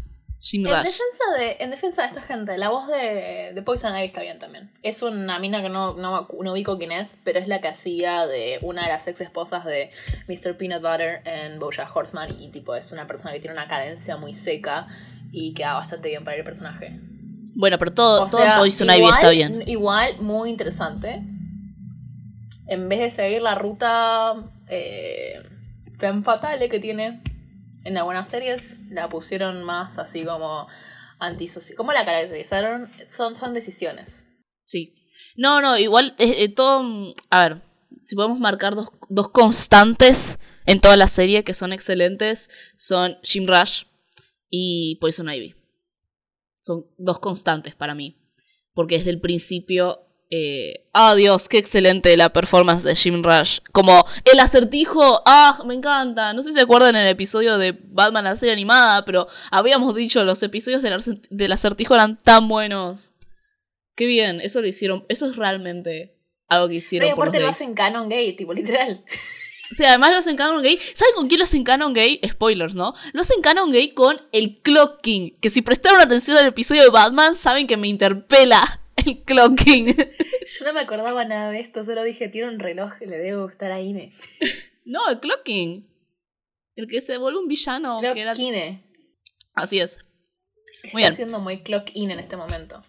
En 0.79 0.85
defensa, 0.85 1.25
de, 1.39 1.57
en 1.61 1.71
defensa 1.71 2.03
de 2.03 2.09
esta 2.09 2.21
gente, 2.23 2.59
la 2.59 2.69
voz 2.69 2.87
de, 2.89 3.53
de 3.55 3.63
Poison 3.63 3.97
Ivy 3.97 4.07
está 4.07 4.21
bien 4.21 4.39
también. 4.39 4.71
Es 4.83 5.03
una 5.03 5.39
mina 5.39 5.63
que 5.63 5.71
no, 5.71 5.95
no, 5.95 6.29
no 6.41 6.53
ubico 6.53 6.77
quién 6.77 6.93
es, 6.93 7.17
pero 7.25 7.39
es 7.39 7.49
la 7.49 7.61
que 7.63 7.69
hacía 7.69 8.27
de 8.27 8.59
una 8.61 8.83
de 8.83 8.89
las 8.89 9.07
ex 9.09 9.23
esposas 9.23 9.65
de 9.65 9.91
Mr. 10.29 10.57
Peanut 10.59 10.83
Butter 10.83 11.23
en 11.25 11.59
Bojack 11.59 11.97
Horseman 11.97 12.39
y 12.41 12.51
tipo 12.51 12.75
es 12.75 12.93
una 12.93 13.07
persona 13.07 13.33
que 13.33 13.41
tiene 13.41 13.55
una 13.57 13.69
cadencia 13.69 14.17
muy 14.19 14.35
seca 14.35 14.87
y 15.33 15.55
queda 15.55 15.75
bastante 15.75 16.09
bien 16.11 16.25
para 16.25 16.37
el 16.37 16.45
personaje. 16.45 17.01
Bueno, 17.57 17.79
pero 17.79 17.95
todo, 17.95 18.25
O 18.25 18.27
todo 18.27 18.41
sea, 18.43 18.59
Poison 18.59 18.89
Ivy 18.89 18.97
igual- 18.99 19.13
está 19.15 19.31
bien. 19.31 19.63
Igual, 19.67 20.21
muy 20.21 20.51
interesante. 20.51 21.23
En 22.67 22.89
vez 22.89 22.99
de 22.99 23.11
seguir 23.11 23.43
la 23.43 23.55
ruta 23.55 24.35
eh, 24.69 25.43
femme 25.99 26.23
fatale 26.23 26.69
que 26.69 26.81
tiene 26.81 27.23
en 27.85 27.97
algunas 27.97 28.29
series, 28.29 28.79
la 28.91 29.09
pusieron 29.09 29.63
más 29.63 29.99
así 29.99 30.25
como 30.25 30.67
antisocial. 31.19 31.77
¿Cómo 31.77 31.93
la 31.93 32.05
caracterizaron? 32.05 32.91
Son, 33.09 33.37
son 33.37 33.55
decisiones. 33.55 34.27
Sí. 34.65 34.95
No, 35.37 35.61
no, 35.61 35.79
igual 35.79 36.15
eh, 36.19 36.45
eh, 36.45 36.49
todo. 36.49 37.13
A 37.31 37.49
ver, 37.49 37.63
si 37.99 38.15
podemos 38.15 38.39
marcar 38.39 38.75
dos, 38.75 38.91
dos 39.09 39.29
constantes 39.31 40.39
en 40.67 40.81
toda 40.81 40.97
la 40.97 41.09
serie 41.09 41.45
que 41.45 41.55
son 41.55 41.73
excelentes, 41.73 42.51
son 42.77 43.19
Jim 43.23 43.47
Rush 43.47 43.85
y 44.51 44.97
Poison 45.01 45.29
Ivy. 45.29 45.55
Son 46.63 46.87
dos 46.97 47.19
constantes 47.19 47.75
para 47.75 47.95
mí. 47.95 48.17
Porque 48.73 48.99
desde 48.99 49.11
el 49.11 49.21
principio. 49.21 50.01
Eh, 50.31 50.87
¡Ah, 50.93 51.15
Dios! 51.15 51.49
¡Qué 51.49 51.59
excelente 51.59 52.17
la 52.17 52.33
performance 52.33 52.83
de 52.83 52.97
Jim 52.97 53.23
Rush! 53.23 53.59
Como 53.73 54.05
el 54.25 54.41
acertijo. 54.41 55.23
¡Ah! 55.27 55.63
Me 55.67 55.75
encanta. 55.75 56.33
No 56.33 56.43
sé 56.43 56.51
si 56.51 56.57
se 56.57 56.63
acuerdan 56.63 56.97
en 56.97 57.03
el 57.03 57.09
episodio 57.09 57.59
de 57.59 57.73
Batman, 57.73 58.25
la 58.25 58.37
serie 58.37 58.53
animada, 58.53 59.05
pero 59.05 59.29
habíamos 59.51 59.95
dicho 59.95 60.25
los 60.25 60.43
episodios 60.43 60.83
del, 60.83 60.97
del 61.31 61.53
acertijo 61.53 61.95
eran 61.95 62.21
tan 62.23 62.49
buenos. 62.49 63.13
Qué 63.95 64.07
bien, 64.07 64.41
eso 64.41 64.61
lo 64.61 64.67
hicieron. 64.67 65.05
Eso 65.09 65.29
es 65.29 65.37
realmente 65.37 66.17
algo 66.49 66.69
que 66.69 66.77
hicieron 66.77 67.07
Pero 67.07 67.17
por 67.17 67.27
los 67.27 67.35
aparte 67.35 67.45
lo 67.45 67.51
hacen 67.51 67.75
canon 67.75 68.09
gay, 68.09 68.35
tipo 68.35 68.53
literal. 68.53 69.05
O 69.71 69.75
sea, 69.75 69.91
además 69.91 70.11
lo 70.13 70.19
hacen 70.19 70.37
canon 70.37 70.63
gay. 70.63 70.79
¿Saben 70.95 71.15
con 71.15 71.29
quién 71.29 71.39
lo 71.39 71.45
hacen 71.45 71.65
canon 71.65 71.95
gay? 71.95 72.21
Spoilers, 72.27 72.75
¿no? 72.75 72.95
Lo 73.13 73.21
hacen 73.23 73.41
canon 73.41 73.73
gay 73.73 73.95
con 73.95 74.21
el 74.33 74.61
Clock 74.61 75.01
King. 75.01 75.33
Que 75.41 75.51
si 75.51 75.63
prestaron 75.63 76.01
atención 76.01 76.37
al 76.37 76.47
episodio 76.47 76.83
de 76.83 76.91
Batman, 76.91 77.35
saben 77.35 77.67
que 77.67 77.77
me 77.77 77.89
interpela 77.89 78.84
el 79.07 79.23
Clock 79.23 79.63
King. 79.63 79.95
Yo 79.95 80.65
no 80.65 80.73
me 80.73 80.81
acordaba 80.81 81.25
nada 81.25 81.51
de 81.51 81.61
esto, 81.61 81.85
solo 81.85 82.03
dije, 82.03 82.29
tiene 82.29 82.49
un 82.49 82.59
reloj 82.59 82.93
que 82.99 83.07
le 83.07 83.19
debe 83.19 83.43
gustar 83.43 83.73
a 83.73 83.81
Ine. 83.81 84.15
no, 84.85 85.09
el 85.09 85.21
Clock 85.21 85.43
King. 85.43 85.83
El 86.77 86.87
que 86.87 87.01
se 87.01 87.19
vuelve 87.19 87.39
un 87.39 87.49
villano. 87.49 88.01
Clock 88.01 88.15
que 88.15 88.21
era... 88.21 88.37
Ine. 88.37 88.85
Así 89.55 89.79
es. 89.79 90.05
Muy 90.93 91.03
Está 91.03 91.11
bien. 91.11 91.15
siendo 91.15 91.39
muy 91.39 91.63
clock 91.63 91.91
in 91.95 92.11
en 92.11 92.19
este 92.19 92.37
momento. 92.37 92.83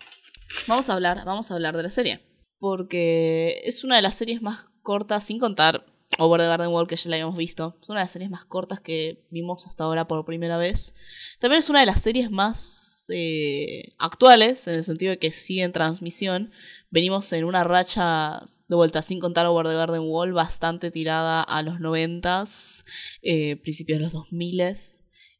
Vamos 0.67 0.89
a 0.89 0.93
hablar, 0.93 1.23
vamos 1.25 1.51
a 1.51 1.53
hablar 1.53 1.77
de 1.77 1.83
la 1.83 1.89
serie. 1.89 2.19
Porque 2.59 3.61
es 3.63 3.83
una 3.83 3.95
de 3.95 4.01
las 4.01 4.15
series 4.15 4.41
más 4.41 4.67
cortas, 4.81 5.25
sin 5.25 5.39
contar 5.39 5.85
Over 6.17 6.39
the 6.39 6.47
Garden 6.47 6.69
Wall, 6.69 6.87
que 6.87 6.95
ya 6.95 7.09
la 7.09 7.15
habíamos 7.17 7.37
visto. 7.37 7.77
Es 7.81 7.89
una 7.89 7.99
de 7.99 8.05
las 8.05 8.11
series 8.11 8.29
más 8.29 8.45
cortas 8.45 8.81
que 8.81 9.25
vimos 9.31 9.67
hasta 9.67 9.83
ahora 9.83 10.07
por 10.07 10.25
primera 10.25 10.57
vez. 10.57 10.95
También 11.39 11.59
es 11.59 11.69
una 11.69 11.81
de 11.81 11.85
las 11.85 12.01
series 12.01 12.31
más 12.31 13.07
eh, 13.13 13.93
actuales, 13.97 14.67
en 14.67 14.75
el 14.75 14.83
sentido 14.83 15.11
de 15.11 15.19
que 15.19 15.31
sigue 15.31 15.63
en 15.63 15.71
transmisión. 15.71 16.51
Venimos 16.89 17.31
en 17.33 17.43
una 17.43 17.63
racha, 17.63 18.41
de 18.67 18.75
vuelta, 18.75 19.01
sin 19.01 19.19
contar 19.19 19.45
Over 19.45 19.67
the 19.67 19.73
Garden 19.73 20.03
Wall, 20.05 20.31
bastante 20.31 20.91
tirada 20.91 21.41
a 21.41 21.61
los 21.61 21.79
noventas, 21.79 22.85
eh, 23.21 23.57
principios 23.57 23.99
de 23.99 24.03
los 24.05 24.13
2000 24.13 24.75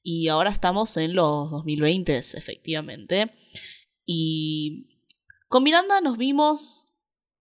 y 0.08 0.28
ahora 0.28 0.52
estamos 0.52 0.98
en 0.98 1.16
los 1.16 1.50
2020, 1.50 2.16
efectivamente. 2.18 3.32
Y 4.06 5.02
con 5.48 5.64
Miranda 5.64 6.00
nos 6.00 6.18
vimos 6.18 6.88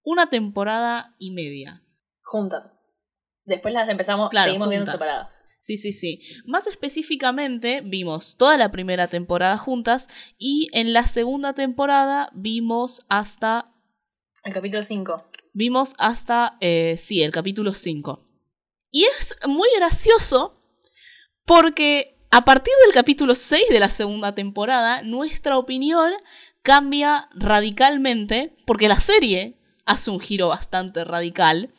una 0.02 0.30
temporada 0.30 1.14
y 1.18 1.32
media. 1.32 1.84
Juntas. 2.22 2.72
Después 3.44 3.74
las 3.74 3.88
empezamos, 3.88 4.30
Claro, 4.30 4.50
seguimos 4.50 4.68
viendo 4.68 4.90
separadas. 4.90 5.28
Sí, 5.60 5.76
sí, 5.76 5.92
sí. 5.92 6.20
Más 6.44 6.66
específicamente, 6.66 7.80
vimos 7.80 8.36
toda 8.36 8.58
la 8.58 8.70
primera 8.70 9.08
temporada 9.08 9.56
juntas 9.56 10.08
y 10.38 10.68
en 10.72 10.92
la 10.92 11.06
segunda 11.06 11.54
temporada 11.54 12.30
vimos 12.34 13.00
hasta. 13.08 13.72
El 14.44 14.52
capítulo 14.52 14.82
5. 14.82 15.30
Vimos 15.54 15.94
hasta. 15.98 16.58
eh, 16.60 16.96
sí, 16.98 17.22
el 17.22 17.32
capítulo 17.32 17.72
5. 17.72 18.20
Y 18.90 19.04
es 19.04 19.38
muy 19.46 19.68
gracioso 19.76 20.60
porque 21.46 22.14
a 22.30 22.44
partir 22.44 22.72
del 22.84 22.92
capítulo 22.92 23.34
6 23.34 23.68
de 23.70 23.80
la 23.80 23.88
segunda 23.88 24.34
temporada, 24.34 25.02
nuestra 25.02 25.56
opinión 25.56 26.12
cambia 26.62 27.28
radicalmente 27.34 28.56
porque 28.66 28.88
la 28.88 28.98
serie 28.98 29.56
hace 29.86 30.10
un 30.10 30.20
giro 30.20 30.48
bastante 30.48 31.04
radical. 31.04 31.72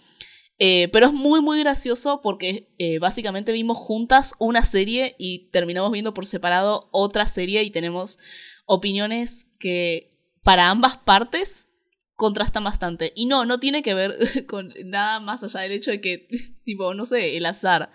Eh, 0.57 0.87
pero 0.93 1.07
es 1.07 1.13
muy, 1.13 1.41
muy 1.41 1.59
gracioso 1.59 2.21
porque 2.21 2.73
eh, 2.77 2.99
básicamente 2.99 3.51
vimos 3.51 3.77
juntas 3.77 4.35
una 4.39 4.63
serie 4.63 5.15
y 5.17 5.49
terminamos 5.49 5.91
viendo 5.91 6.13
por 6.13 6.25
separado 6.25 6.87
otra 6.91 7.27
serie 7.27 7.63
y 7.63 7.71
tenemos 7.71 8.19
opiniones 8.65 9.49
que 9.59 10.15
para 10.43 10.69
ambas 10.69 10.97
partes 10.97 11.67
contrastan 12.15 12.63
bastante. 12.63 13.11
Y 13.15 13.25
no, 13.25 13.45
no 13.45 13.59
tiene 13.59 13.81
que 13.81 13.93
ver 13.93 14.15
con 14.47 14.73
nada 14.85 15.19
más 15.19 15.43
allá 15.43 15.61
del 15.61 15.73
hecho 15.73 15.91
de 15.91 16.01
que, 16.01 16.27
tipo, 16.63 16.93
no 16.93 17.05
sé, 17.05 17.37
el 17.37 17.45
azar. 17.45 17.91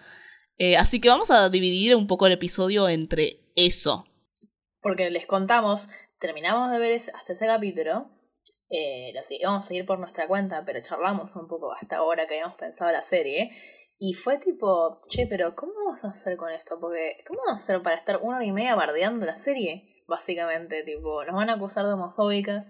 Eh, 0.59 0.77
así 0.77 1.01
que 1.01 1.09
vamos 1.09 1.31
a 1.31 1.49
dividir 1.49 1.97
un 1.97 2.07
poco 2.07 2.27
el 2.27 2.33
episodio 2.33 2.89
entre 2.89 3.41
eso. 3.57 4.07
Porque 4.83 5.11
les 5.11 5.27
contamos, 5.27 5.89
terminamos 6.19 6.71
de 6.71 6.79
ver 6.79 7.01
hasta 7.15 7.33
ese 7.33 7.47
capítulo. 7.47 8.11
Eh, 8.71 9.13
a 9.19 9.61
seguir 9.61 9.85
por 9.85 9.99
nuestra 9.99 10.29
cuenta, 10.29 10.65
pero 10.65 10.81
charlamos 10.81 11.35
un 11.35 11.49
poco 11.49 11.73
hasta 11.73 11.97
ahora 11.97 12.27
que 12.27 12.35
habíamos 12.35 12.57
pensado 12.57 12.91
la 12.93 13.03
serie. 13.03 13.51
Y 13.99 14.15
fue 14.15 14.39
tipo, 14.39 15.03
che, 15.09 15.27
pero 15.27 15.55
¿cómo 15.55 15.73
vamos 15.85 16.05
a 16.05 16.09
hacer 16.09 16.37
con 16.37 16.51
esto? 16.51 16.79
Porque, 16.81 17.23
¿cómo 17.27 17.41
vamos 17.45 17.61
a 17.61 17.65
hacer 17.65 17.83
para 17.83 17.97
estar 17.97 18.19
una 18.23 18.37
hora 18.37 18.47
y 18.47 18.53
media 18.53 18.75
bardeando 18.75 19.27
la 19.27 19.37
serie? 19.37 20.05
Básicamente, 20.07 20.83
tipo, 20.85 21.25
nos 21.25 21.35
van 21.35 21.51
a 21.51 21.55
acusar 21.55 21.85
de 21.85 21.93
homofóbicas. 21.93 22.67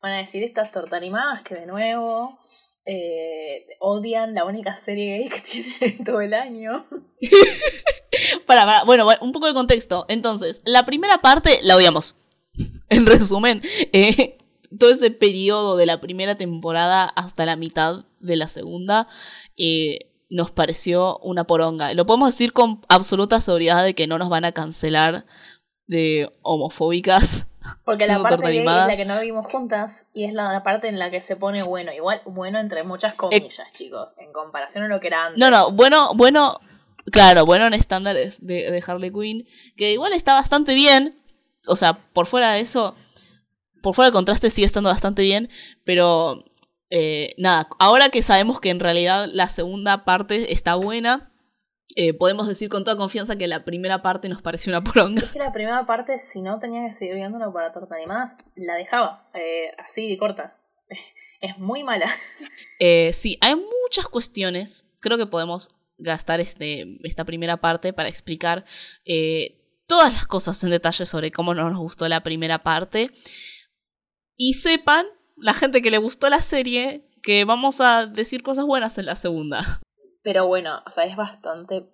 Van 0.00 0.12
a 0.12 0.18
decir 0.18 0.44
estas 0.44 0.70
tortanimadas 0.70 1.42
que 1.42 1.56
de 1.56 1.66
nuevo 1.66 2.38
eh, 2.84 3.66
odian 3.80 4.34
la 4.34 4.44
única 4.44 4.74
serie 4.76 5.18
gay 5.18 5.28
que 5.28 5.40
tienen 5.50 5.72
en 5.98 6.04
todo 6.04 6.20
el 6.20 6.34
año. 6.34 6.86
Para, 8.46 8.64
para, 8.64 8.84
bueno, 8.84 9.06
un 9.20 9.32
poco 9.32 9.46
de 9.46 9.52
contexto. 9.52 10.06
Entonces, 10.08 10.62
la 10.64 10.86
primera 10.86 11.18
parte 11.18 11.58
la 11.62 11.76
odiamos. 11.76 12.16
En 12.90 13.04
resumen, 13.04 13.60
eh, 13.92 14.38
todo 14.78 14.90
ese 14.90 15.10
periodo 15.10 15.76
de 15.76 15.86
la 15.86 16.00
primera 16.00 16.36
temporada 16.36 17.04
hasta 17.04 17.46
la 17.46 17.56
mitad 17.56 18.04
de 18.20 18.36
la 18.36 18.48
segunda 18.48 19.08
eh, 19.56 20.10
nos 20.30 20.50
pareció 20.50 21.18
una 21.18 21.44
poronga. 21.44 21.94
Lo 21.94 22.06
podemos 22.06 22.34
decir 22.34 22.52
con 22.52 22.80
absoluta 22.88 23.40
seguridad 23.40 23.82
de 23.82 23.94
que 23.94 24.06
no 24.06 24.18
nos 24.18 24.28
van 24.28 24.44
a 24.44 24.52
cancelar 24.52 25.24
de 25.86 26.30
homofóbicas. 26.42 27.46
Porque 27.84 28.06
la 28.06 28.20
parte 28.22 28.46
gay 28.46 28.58
es 28.58 28.64
la 28.64 28.96
que 28.96 29.04
no 29.04 29.20
vimos 29.20 29.46
juntas 29.46 30.06
y 30.14 30.24
es 30.24 30.32
la, 30.32 30.52
la 30.52 30.62
parte 30.62 30.88
en 30.88 30.98
la 30.98 31.10
que 31.10 31.20
se 31.20 31.36
pone 31.36 31.62
bueno. 31.62 31.92
Igual 31.92 32.22
bueno 32.24 32.58
entre 32.58 32.82
muchas 32.82 33.14
comillas, 33.14 33.72
chicos, 33.72 34.14
en 34.18 34.32
comparación 34.32 34.84
a 34.84 34.88
lo 34.88 35.00
que 35.00 35.08
era 35.08 35.26
antes. 35.26 35.38
No, 35.38 35.50
no, 35.50 35.70
bueno, 35.72 36.14
bueno, 36.14 36.60
claro, 37.10 37.44
bueno 37.44 37.66
en 37.66 37.74
estándares 37.74 38.44
de, 38.46 38.70
de 38.70 38.84
Harley 38.86 39.12
Quinn, 39.12 39.46
que 39.76 39.92
igual 39.92 40.12
está 40.12 40.34
bastante 40.34 40.72
bien, 40.74 41.20
o 41.66 41.76
sea, 41.76 41.94
por 42.12 42.26
fuera 42.26 42.52
de 42.52 42.60
eso, 42.60 42.94
por 43.82 43.94
fuera 43.94 44.06
del 44.06 44.14
contraste 44.14 44.50
sigue 44.50 44.66
estando 44.66 44.88
bastante 44.88 45.22
bien, 45.22 45.48
pero 45.84 46.44
eh, 46.90 47.34
nada, 47.38 47.68
ahora 47.78 48.08
que 48.08 48.22
sabemos 48.22 48.60
que 48.60 48.70
en 48.70 48.80
realidad 48.80 49.28
la 49.32 49.48
segunda 49.48 50.04
parte 50.04 50.52
está 50.52 50.74
buena, 50.74 51.32
eh, 51.96 52.12
podemos 52.12 52.46
decir 52.46 52.68
con 52.68 52.84
toda 52.84 52.96
confianza 52.96 53.36
que 53.36 53.46
la 53.46 53.64
primera 53.64 54.02
parte 54.02 54.28
nos 54.28 54.42
pareció 54.42 54.70
una 54.70 54.84
poronga. 54.84 55.24
Es 55.24 55.32
que 55.32 55.38
la 55.38 55.52
primera 55.52 55.86
parte, 55.86 56.20
si 56.20 56.42
no 56.42 56.58
tenía 56.58 56.86
que 56.86 56.94
seguir 56.94 57.14
viéndolo 57.14 57.52
para 57.52 57.72
torta 57.72 57.94
animadas, 57.94 58.36
la 58.54 58.74
dejaba 58.74 59.28
eh, 59.34 59.72
así 59.84 60.08
de 60.08 60.16
corta. 60.16 60.56
Es 61.40 61.58
muy 61.58 61.82
mala. 61.82 62.10
Eh, 62.80 63.12
sí, 63.12 63.38
hay 63.40 63.56
muchas 63.56 64.06
cuestiones. 64.06 64.86
Creo 65.00 65.18
que 65.18 65.26
podemos 65.26 65.74
gastar 65.98 66.38
este, 66.38 66.96
esta 67.02 67.24
primera 67.24 67.56
parte 67.56 67.92
para 67.92 68.08
explicar 68.08 68.64
todas 69.88 70.12
las 70.12 70.26
cosas 70.26 70.62
en 70.62 70.70
detalle 70.70 71.04
sobre 71.04 71.32
cómo 71.32 71.54
no 71.54 71.68
nos 71.70 71.80
gustó 71.80 72.06
la 72.06 72.22
primera 72.22 72.58
parte. 72.58 73.10
Y 74.38 74.54
sepan, 74.54 75.04
la 75.36 75.52
gente 75.52 75.82
que 75.82 75.90
le 75.90 75.98
gustó 75.98 76.30
la 76.30 76.40
serie, 76.40 77.04
que 77.22 77.44
vamos 77.44 77.80
a 77.80 78.06
decir 78.06 78.42
cosas 78.42 78.64
buenas 78.64 78.96
en 78.96 79.06
la 79.06 79.16
segunda. 79.16 79.80
Pero 80.22 80.46
bueno, 80.46 80.82
o 80.86 80.90
sea, 80.90 81.04
es 81.04 81.16
bastante. 81.16 81.90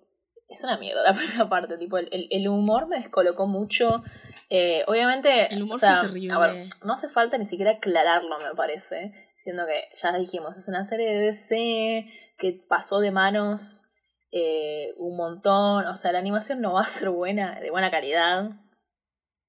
Es 0.47 0.63
una 0.63 0.77
mierda 0.77 1.01
la 1.03 1.13
primera 1.17 1.49
parte. 1.49 1.77
Tipo, 1.77 1.97
el, 1.97 2.27
el 2.29 2.47
humor 2.47 2.87
me 2.87 2.97
descolocó 2.97 3.47
mucho. 3.47 4.03
Eh, 4.49 4.83
obviamente. 4.87 5.53
El 5.53 5.63
humor 5.63 5.77
o 5.77 5.79
sea, 5.79 5.99
fue 5.99 6.07
terrible. 6.07 6.33
a 6.33 6.39
ver, 6.39 6.69
no 6.83 6.93
hace 6.93 7.09
falta 7.09 7.37
ni 7.37 7.47
siquiera 7.47 7.71
aclararlo, 7.71 8.37
me 8.39 8.53
parece. 8.55 9.13
Siendo 9.35 9.65
que 9.65 9.85
ya 10.01 10.15
dijimos, 10.17 10.55
es 10.55 10.67
una 10.67 10.85
serie 10.85 11.09
de 11.09 11.19
DC 11.25 12.05
que 12.37 12.63
pasó 12.69 12.99
de 12.99 13.11
manos 13.11 13.89
eh, 14.31 14.93
un 14.97 15.17
montón. 15.17 15.87
O 15.87 15.95
sea, 15.95 16.11
la 16.11 16.19
animación 16.19 16.61
no 16.61 16.73
va 16.73 16.81
a 16.81 16.87
ser 16.87 17.09
buena, 17.09 17.59
de 17.59 17.71
buena 17.71 17.89
calidad. 17.89 18.51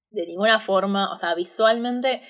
De 0.09 0.25
ninguna 0.25 0.59
forma. 0.59 1.11
O 1.11 1.15
sea, 1.15 1.35
visualmente. 1.35 2.21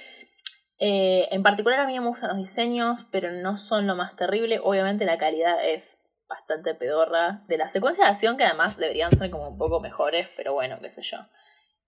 Eh, 0.80 1.28
en 1.32 1.44
particular 1.44 1.80
a 1.80 1.88
mí 1.88 2.00
me 2.00 2.08
gustan 2.08 2.30
los 2.30 2.38
diseños, 2.38 3.06
pero 3.12 3.32
no 3.32 3.58
son 3.58 3.88
lo 3.88 3.96
más 3.96 4.16
terrible. 4.16 4.60
Obviamente 4.64 5.06
la 5.06 5.18
calidad 5.18 5.66
es 5.68 5.98
bastante 6.28 6.76
pedorra. 6.76 7.44
De 7.48 7.58
la 7.58 7.70
secuencia 7.70 8.06
de 8.06 8.12
acción 8.12 8.38
que 8.38 8.44
además 8.44 8.78
deberían 8.78 9.16
ser 9.16 9.32
como 9.32 9.50
un 9.50 9.58
poco 9.58 9.80
mejores, 9.80 10.28
pero 10.36 10.54
bueno, 10.54 10.78
qué 10.82 10.90
sé 10.90 11.02
yo. 11.02 11.18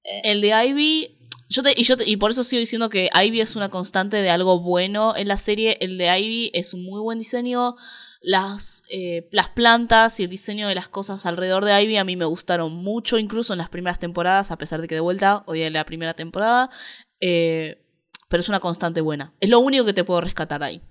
Eh, 0.04 0.22
El 0.24 0.42
de 0.42 0.66
Ivy. 0.66 1.16
Yo 1.52 1.64
te, 1.64 1.74
y, 1.76 1.84
yo 1.84 1.96
y 2.06 2.18
por 2.18 2.30
eso 2.30 2.44
sigo 2.44 2.60
diciendo 2.60 2.90
que 2.90 3.10
Ivy 3.12 3.42
es 3.42 3.56
una 3.56 3.70
constante 3.70 4.18
de 4.18 4.30
algo 4.30 4.60
bueno 4.60 5.16
en 5.16 5.28
la 5.28 5.38
serie. 5.38 5.78
El 5.82 5.98
de 5.98 6.20
Ivy 6.20 6.52
es 6.54 6.74
un 6.74 6.84
muy 6.84 7.02
buen 7.02 7.18
diseño. 7.18 7.76
Las, 8.22 8.84
eh, 8.92 9.30
las 9.32 9.50
plantas 9.50 10.20
y 10.20 10.24
el 10.24 10.30
diseño 10.30 10.68
de 10.68 10.76
las 10.76 10.90
cosas 10.90 11.26
alrededor 11.26 11.66
de 11.66 11.82
Ivy 11.82 11.98
a 11.98 12.04
mí 12.04 12.18
me 12.18 12.26
gustaron 12.26 12.74
mucho, 12.74 13.18
incluso 13.18 13.54
en 13.54 13.60
las 13.60 13.70
primeras 13.70 13.98
temporadas, 13.98 14.52
a 14.52 14.58
pesar 14.58 14.82
de 14.82 14.88
que 14.88 14.96
de 14.96 15.02
vuelta 15.02 15.44
odié 15.48 15.70
la 15.72 15.86
primera 15.86 16.14
temporada. 16.14 16.70
Pero 18.30 18.40
es 18.42 18.48
una 18.50 18.60
constante 18.62 19.02
buena. 19.02 19.34
Es 19.42 19.50
lo 19.50 19.60
único 19.60 19.84
que 19.86 19.94
te 19.94 20.04
puedo 20.06 20.22
rescatar 20.22 20.64
ahí. 20.64 20.82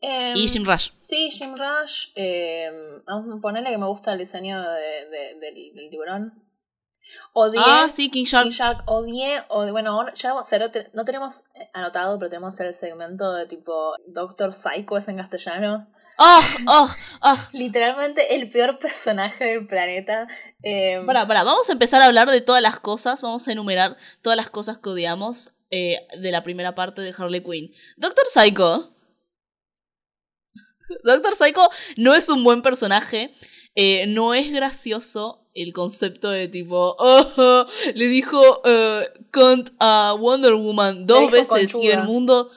em, 0.00 0.36
y 0.36 0.46
Jim 0.48 0.64
Rush. 0.64 0.90
Sí, 1.00 1.30
Jim 1.30 1.54
Rush. 1.56 2.08
Eh, 2.16 2.70
vamos 3.06 3.36
a 3.38 3.40
ponerle 3.40 3.70
que 3.70 3.78
me 3.78 3.86
gusta 3.86 4.12
el 4.12 4.18
diseño 4.18 4.60
de, 4.60 5.06
de- 5.08 5.34
del, 5.40 5.74
del 5.74 5.90
tiburón. 5.90 6.44
Odié. 7.32 7.60
Ah, 7.64 7.88
sí, 7.88 8.10
King 8.10 8.24
Shark. 8.24 8.44
King 8.44 8.52
Shark, 8.54 8.82
odié, 8.86 9.42
odié- 9.48 9.72
bueno, 9.72 10.04
ya 10.14 10.34
o 10.34 10.42
sea, 10.44 10.58
no 10.58 10.70
te- 10.70 10.90
no 10.92 11.04
tenemos 11.04 11.44
anotado, 11.72 12.18
pero 12.18 12.28
tenemos 12.30 12.58
el 12.60 12.74
segmento 12.74 13.32
de 13.32 13.46
tipo 13.46 13.94
Doctor 14.06 14.52
Psycho 14.52 14.96
es 14.96 15.08
en 15.08 15.16
castellano. 15.16 15.88
¡Ah! 16.18 16.42
¡Ah! 16.66 16.94
¡Ah! 17.20 17.48
Literalmente 17.52 18.34
el 18.34 18.50
peor 18.50 18.78
personaje 18.78 19.44
del 19.44 19.66
planeta. 19.66 20.26
Eh, 20.62 21.00
Pará, 21.06 21.26
pará, 21.26 21.44
vamos 21.44 21.68
a 21.68 21.72
empezar 21.72 22.02
a 22.02 22.06
hablar 22.06 22.28
de 22.28 22.40
todas 22.40 22.60
las 22.62 22.78
cosas, 22.80 23.22
vamos 23.22 23.46
a 23.48 23.52
enumerar 23.52 23.96
todas 24.22 24.36
las 24.36 24.50
cosas 24.50 24.78
que 24.78 24.90
odiamos 24.90 25.54
eh, 25.70 26.06
de 26.18 26.32
la 26.32 26.42
primera 26.42 26.74
parte 26.74 27.02
de 27.02 27.14
Harley 27.16 27.42
Quinn. 27.42 27.72
Doctor 27.96 28.26
Psycho. 28.26 28.94
Doctor 31.04 31.34
Psycho 31.34 31.68
no 31.96 32.14
es 32.14 32.28
un 32.28 32.44
buen 32.44 32.62
personaje, 32.62 33.32
eh, 33.74 34.06
no 34.06 34.34
es 34.34 34.50
gracioso 34.50 35.46
el 35.54 35.72
concepto 35.72 36.30
de 36.30 36.48
tipo, 36.48 36.96
oh, 36.98 37.66
le 37.94 38.06
dijo 38.06 38.62
cunt 39.32 39.70
a 39.80 40.14
Wonder 40.18 40.54
Woman 40.54 41.06
dos 41.06 41.30
veces 41.30 41.74
y 41.74 41.88
el 41.88 42.04
mundo... 42.04 42.50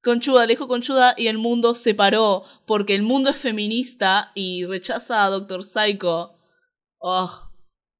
Conchuda, 0.00 0.46
le 0.46 0.52
dijo 0.52 0.68
conchuda 0.68 1.14
y 1.18 1.26
el 1.26 1.38
mundo 1.38 1.74
se 1.74 1.92
paró 1.92 2.44
porque 2.66 2.94
el 2.94 3.02
mundo 3.02 3.30
es 3.30 3.36
feminista 3.36 4.30
y 4.34 4.64
rechaza 4.64 5.24
a 5.24 5.28
Doctor 5.28 5.64
Psycho. 5.64 6.38
Oh, 6.98 7.50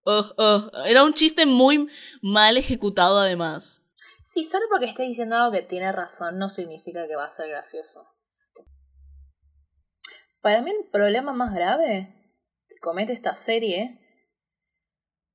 oh, 0.04 0.34
oh. 0.38 0.70
Era 0.86 1.02
un 1.02 1.12
chiste 1.12 1.44
muy 1.44 1.88
mal 2.22 2.56
ejecutado 2.56 3.18
además. 3.18 3.82
Sí, 4.28 4.44
solo 4.44 4.66
porque 4.68 4.84
esté 4.84 5.04
diciendo 5.04 5.36
algo 5.36 5.52
que 5.52 5.62
tiene 5.62 5.90
razón 5.90 6.36
no 6.36 6.50
significa 6.50 7.08
que 7.08 7.16
va 7.16 7.24
a 7.24 7.32
ser 7.32 7.48
gracioso. 7.48 8.06
Para 10.42 10.60
mí 10.60 10.70
el 10.70 10.90
problema 10.92 11.32
más 11.32 11.54
grave 11.54 12.14
que 12.68 12.76
comete 12.82 13.14
esta 13.14 13.34
serie 13.34 13.98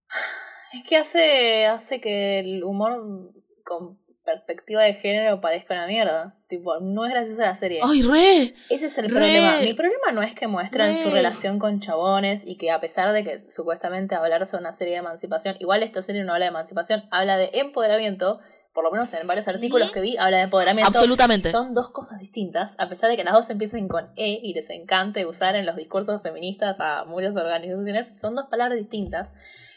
es 0.73 0.87
que 0.87 0.97
hace, 0.97 1.65
hace 1.65 1.99
que 1.99 2.39
el 2.41 2.63
humor 2.63 3.33
con 3.65 3.97
perspectiva 4.23 4.83
de 4.83 4.93
género 4.93 5.41
parezca 5.41 5.73
una 5.73 5.87
mierda. 5.87 6.37
Tipo, 6.47 6.79
no 6.79 7.03
es 7.05 7.11
graciosa 7.11 7.45
la 7.45 7.55
serie. 7.55 7.81
¡Ay, 7.83 8.03
re! 8.03 8.53
Ese 8.69 8.85
es 8.85 8.97
el 8.99 9.05
Re. 9.05 9.15
problema. 9.15 9.59
Mi 9.59 9.73
problema 9.73 10.11
no 10.13 10.21
es 10.21 10.35
que 10.35 10.47
muestran 10.47 10.99
su 10.99 11.09
Re. 11.09 11.15
relación 11.15 11.57
con 11.57 11.79
chabones 11.79 12.45
y 12.45 12.57
que 12.57 12.69
a 12.69 12.79
pesar 12.79 13.11
de 13.11 13.23
que 13.23 13.39
supuestamente 13.49 14.13
hablarse 14.13 14.55
de 14.55 14.61
una 14.61 14.73
serie 14.73 14.93
de 14.93 14.99
emancipación, 14.99 15.55
igual 15.59 15.81
esta 15.81 16.03
serie 16.03 16.23
no 16.23 16.33
habla 16.33 16.45
de 16.45 16.49
emancipación, 16.49 17.05
habla 17.09 17.37
de 17.37 17.49
empoderamiento, 17.53 18.39
por 18.73 18.83
lo 18.83 18.91
menos 18.91 19.13
en 19.13 19.27
varios 19.27 19.47
artículos 19.47 19.91
que 19.91 20.01
vi, 20.01 20.17
habla 20.17 20.37
de 20.37 20.43
empoderamiento. 20.43 20.87
Absolutamente. 20.87 21.51
Son 21.51 21.73
dos 21.73 21.91
cosas 21.91 22.19
distintas, 22.19 22.75
a 22.79 22.89
pesar 22.89 23.09
de 23.09 23.15
que 23.15 23.23
las 23.23 23.33
dos 23.33 23.49
empiecen 23.49 23.87
con 23.87 24.11
E 24.15 24.39
y 24.41 24.53
les 24.53 24.69
encante 24.69 25.25
usar 25.25 25.55
en 25.55 25.65
los 25.65 25.75
discursos 25.75 26.21
feministas 26.21 26.77
a 26.79 27.05
muchas 27.05 27.35
organizaciones, 27.35 28.11
son 28.19 28.35
dos 28.35 28.47
palabras 28.49 28.79
distintas. 28.79 29.31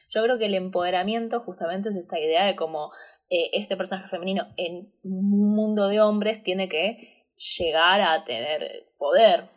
Yo 0.08 0.22
creo 0.22 0.38
que 0.38 0.46
el 0.46 0.54
empoderamiento 0.54 1.40
justamente 1.40 1.90
es 1.90 1.96
esta 1.96 2.18
idea 2.18 2.46
de 2.46 2.56
cómo 2.56 2.90
eh, 3.28 3.50
este 3.52 3.76
personaje 3.76 4.08
femenino 4.08 4.46
en 4.56 4.92
un 5.02 5.54
mundo 5.54 5.88
de 5.88 6.00
hombres 6.00 6.42
tiene 6.42 6.68
que 6.68 7.26
llegar 7.58 8.00
a 8.00 8.24
tener 8.24 8.86
poder, 8.96 9.50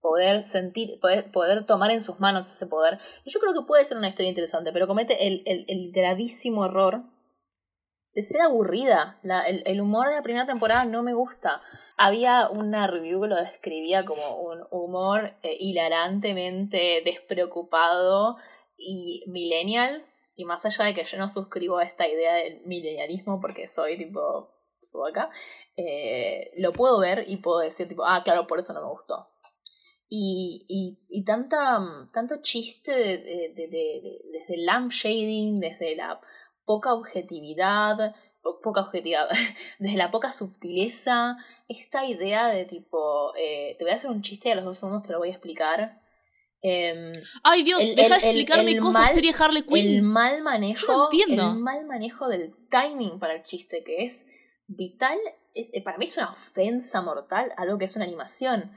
poder 0.00 0.44
sentir, 0.44 1.00
poder, 1.00 1.30
poder 1.30 1.64
tomar 1.64 1.92
en 1.92 2.02
sus 2.02 2.20
manos 2.20 2.52
ese 2.52 2.66
poder. 2.66 2.98
Y 3.24 3.30
yo 3.30 3.40
creo 3.40 3.54
que 3.54 3.66
puede 3.66 3.86
ser 3.86 3.96
una 3.96 4.08
historia 4.08 4.28
interesante, 4.28 4.70
pero 4.70 4.86
comete 4.86 5.26
el, 5.26 5.42
el, 5.46 5.64
el 5.68 5.92
gravísimo 5.92 6.66
error 6.66 7.04
de 8.14 8.22
ser 8.22 8.40
aburrida. 8.40 9.20
El, 9.46 9.62
el 9.66 9.80
humor 9.80 10.08
de 10.08 10.14
la 10.14 10.22
primera 10.22 10.46
temporada 10.46 10.84
no 10.84 11.02
me 11.02 11.14
gusta. 11.14 11.62
Había 11.96 12.48
una 12.48 12.86
review 12.86 13.22
que 13.22 13.28
lo 13.28 13.36
describía 13.36 14.04
como 14.04 14.36
un 14.40 14.64
humor 14.70 15.34
eh, 15.42 15.56
hilarantemente 15.58 17.02
despreocupado 17.04 18.36
y 18.76 19.24
millennial. 19.26 20.04
Y 20.34 20.44
más 20.44 20.64
allá 20.64 20.86
de 20.86 20.94
que 20.94 21.04
yo 21.04 21.18
no 21.18 21.28
suscribo 21.28 21.78
a 21.78 21.84
esta 21.84 22.08
idea 22.08 22.34
del 22.34 22.62
millennialismo 22.64 23.40
porque 23.40 23.66
soy 23.66 23.98
tipo 23.98 24.54
sudaca, 24.80 25.28
eh, 25.76 26.52
lo 26.56 26.72
puedo 26.72 26.98
ver 27.00 27.24
y 27.28 27.36
puedo 27.36 27.58
decir 27.58 27.86
tipo, 27.86 28.04
ah, 28.06 28.22
claro, 28.24 28.46
por 28.46 28.58
eso 28.58 28.72
no 28.72 28.80
me 28.80 28.88
gustó. 28.88 29.28
Y, 30.08 30.64
y, 30.68 30.98
y 31.10 31.24
tanta, 31.24 31.78
tanto 32.12 32.36
chiste 32.40 32.90
de, 32.90 33.18
de, 33.54 33.68
de- 33.68 34.18
desde 34.32 34.54
el 34.54 34.64
lamp 34.64 34.90
shading, 34.90 35.60
desde 35.60 35.94
la 35.94 36.18
poca 36.64 36.92
objetividad, 36.94 38.14
po- 38.42 38.60
poca 38.60 38.82
objetividad, 38.82 39.28
desde 39.78 39.96
la 39.96 40.10
poca 40.10 40.32
sutileza, 40.32 41.36
esta 41.68 42.04
idea 42.06 42.48
de 42.48 42.64
tipo, 42.64 43.32
eh, 43.36 43.76
te 43.78 43.84
voy 43.84 43.92
a 43.92 43.96
hacer 43.96 44.10
un 44.10 44.22
chiste 44.22 44.48
y 44.48 44.52
a 44.52 44.56
los 44.56 44.64
dos 44.64 44.78
segundos 44.78 45.02
te 45.02 45.12
lo 45.12 45.18
voy 45.18 45.28
a 45.28 45.32
explicar. 45.32 46.00
Em, 46.62 47.12
¡Ay, 47.42 47.62
Dios! 47.62 47.82
El- 47.82 47.94
deja 47.96 48.16
el- 48.16 48.20
de 48.20 48.30
el- 48.30 48.36
explicarme 48.36 48.72
el 48.72 48.80
cosas 48.80 49.02
mal- 49.06 49.14
serie 49.14 49.34
Harley 49.38 49.62
el 49.62 49.66
Quinn. 49.66 50.04
mal 50.04 50.42
manejo, 50.42 50.86
Yo 50.86 50.96
no 50.96 51.04
entiendo. 51.04 51.52
el 51.52 51.58
mal 51.58 51.86
manejo 51.86 52.28
del 52.28 52.54
timing 52.68 53.18
para 53.18 53.34
el 53.34 53.42
chiste, 53.44 53.82
que 53.82 54.04
es 54.04 54.28
vital, 54.66 55.18
es, 55.54 55.70
eh, 55.72 55.82
para 55.82 55.96
mí 55.98 56.04
es 56.04 56.16
una 56.18 56.30
ofensa 56.32 57.00
mortal 57.00 57.52
a 57.56 57.62
algo 57.62 57.78
que 57.78 57.86
es 57.86 57.96
una 57.96 58.04
animación. 58.04 58.70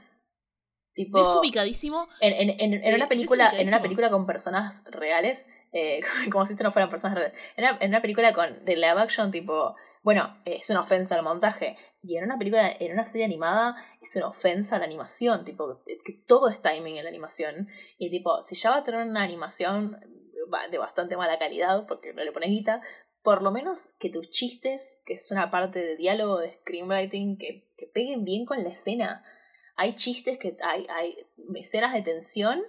Tipo, 0.94 1.18
Desubicadísimo. 1.18 2.06
en, 2.20 2.32
en, 2.32 2.60
en, 2.60 2.72
en 2.74 2.84
Eh, 2.84 2.94
una 2.94 3.08
película, 3.08 3.50
en 3.56 3.66
una 3.68 3.82
película 3.82 4.10
con 4.10 4.26
personas 4.26 4.82
reales, 4.86 5.48
eh, 5.74 6.00
como 6.32 6.46
si 6.46 6.52
esto 6.52 6.64
no 6.64 6.72
fueran 6.72 6.88
personas 6.88 7.18
reales, 7.18 7.38
en 7.56 7.64
una, 7.64 7.78
en 7.80 7.88
una 7.90 8.00
película 8.00 8.32
con 8.32 8.64
de 8.64 8.76
live 8.76 9.00
action, 9.00 9.30
tipo, 9.30 9.74
bueno, 10.02 10.40
es 10.44 10.70
una 10.70 10.80
ofensa 10.80 11.16
al 11.16 11.24
montaje. 11.24 11.76
Y 12.00 12.16
en 12.16 12.24
una 12.24 12.38
película, 12.38 12.70
en 12.70 12.92
una 12.92 13.04
serie 13.04 13.24
animada, 13.24 13.74
es 14.00 14.14
una 14.16 14.28
ofensa 14.28 14.76
a 14.76 14.78
la 14.78 14.84
animación, 14.84 15.44
tipo, 15.44 15.82
eh, 15.86 15.98
que 16.04 16.12
todo 16.26 16.48
es 16.48 16.62
timing 16.62 16.96
en 16.96 17.04
la 17.04 17.10
animación. 17.10 17.68
Y 17.98 18.10
tipo, 18.10 18.42
si 18.42 18.54
ya 18.54 18.70
va 18.70 18.76
a 18.78 18.84
tener 18.84 19.04
una 19.04 19.22
animación 19.22 19.98
de 20.70 20.78
bastante 20.78 21.16
mala 21.16 21.38
calidad, 21.38 21.86
porque 21.86 22.12
no 22.12 22.22
le 22.22 22.30
pones 22.30 22.50
guita, 22.50 22.80
por 23.22 23.42
lo 23.42 23.50
menos 23.50 23.94
que 23.98 24.10
tus 24.10 24.30
chistes, 24.30 25.02
que 25.06 25.14
es 25.14 25.30
una 25.32 25.50
parte 25.50 25.80
de 25.80 25.96
diálogo, 25.96 26.38
de 26.38 26.52
screenwriting, 26.60 27.38
que, 27.38 27.66
que 27.76 27.86
peguen 27.86 28.24
bien 28.24 28.44
con 28.44 28.62
la 28.62 28.68
escena. 28.68 29.24
Hay 29.74 29.96
chistes 29.96 30.38
que 30.38 30.56
hay, 30.62 30.86
hay 30.90 31.16
escenas 31.56 31.94
de 31.94 32.02
tensión 32.02 32.62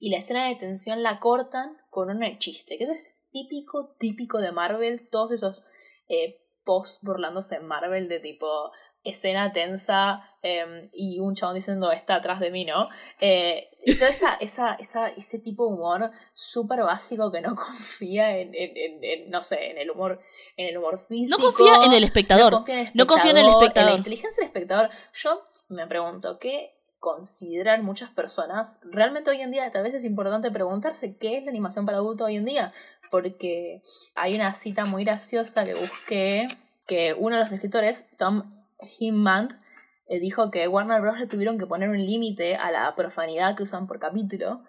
y 0.00 0.10
la 0.10 0.16
escena 0.16 0.48
de 0.48 0.56
tensión 0.56 1.02
la 1.02 1.20
cortan 1.20 1.76
con 1.90 2.10
un 2.10 2.38
chiste, 2.38 2.78
que 2.78 2.84
eso 2.84 2.92
es 2.94 3.28
típico, 3.30 3.94
típico 3.98 4.38
de 4.38 4.50
Marvel, 4.50 5.08
todos 5.10 5.30
esos 5.30 5.64
eh, 6.08 6.40
post 6.64 7.04
burlándose 7.04 7.56
en 7.56 7.66
Marvel 7.66 8.08
de 8.08 8.18
tipo 8.18 8.72
escena 9.02 9.52
tensa 9.52 10.22
em, 10.42 10.90
y 10.92 11.20
un 11.20 11.34
chabón 11.34 11.54
diciendo 11.54 11.90
está 11.90 12.16
atrás 12.16 12.40
de 12.40 12.50
mí, 12.50 12.64
¿no? 12.64 12.88
Eh, 13.20 13.68
esa, 13.82 14.34
esa, 14.34 14.74
esa, 14.74 15.08
ese 15.08 15.38
tipo 15.38 15.66
de 15.66 15.74
humor 15.74 16.10
súper 16.32 16.82
básico 16.82 17.30
que 17.30 17.40
no 17.40 17.54
confía 17.56 18.38
en, 18.38 18.52
en, 18.54 19.30
no 19.30 19.42
sé, 19.42 19.70
en 19.70 19.78
el 19.78 19.90
humor, 19.90 20.20
en 20.56 20.68
el 20.68 20.78
humor 20.78 20.98
físico. 20.98 21.38
No 21.38 21.44
confía 21.44 21.84
en 21.84 21.92
el 21.92 22.04
espectador. 22.04 22.52
No 22.94 23.06
confía 23.06 23.30
en 23.30 23.38
el 23.38 23.48
espectador. 23.48 23.90
En 23.90 23.94
la 23.94 23.98
inteligencia 23.98 24.40
del 24.40 24.48
espectador. 24.48 24.90
Yo 25.14 25.42
me 25.68 25.86
pregunto, 25.86 26.38
¿qué 26.38 26.79
consideran 27.00 27.84
muchas 27.84 28.10
personas? 28.10 28.80
Realmente 28.84 29.30
hoy 29.30 29.40
en 29.40 29.50
día 29.50 29.70
tal 29.70 29.82
vez 29.82 29.94
es 29.94 30.04
importante 30.04 30.50
preguntarse 30.50 31.16
qué 31.16 31.38
es 31.38 31.44
la 31.44 31.50
animación 31.50 31.86
para 31.86 31.98
adultos 31.98 32.26
hoy 32.26 32.36
en 32.36 32.44
día. 32.44 32.72
Porque 33.10 33.82
hay 34.14 34.36
una 34.36 34.52
cita 34.52 34.84
muy 34.84 35.02
graciosa 35.04 35.64
que 35.64 35.74
busqué 35.74 36.46
que 36.86 37.14
uno 37.14 37.36
de 37.36 37.42
los 37.42 37.52
escritores, 37.52 38.08
Tom 38.16 38.66
Himmand 38.98 39.60
eh, 40.06 40.20
dijo 40.20 40.50
que 40.50 40.68
Warner 40.68 41.00
Bros. 41.00 41.18
le 41.18 41.26
tuvieron 41.26 41.58
que 41.58 41.66
poner 41.66 41.88
un 41.88 42.04
límite 42.04 42.56
a 42.56 42.70
la 42.70 42.94
profanidad 42.94 43.56
que 43.56 43.64
usan 43.64 43.86
por 43.86 43.98
capítulo 43.98 44.62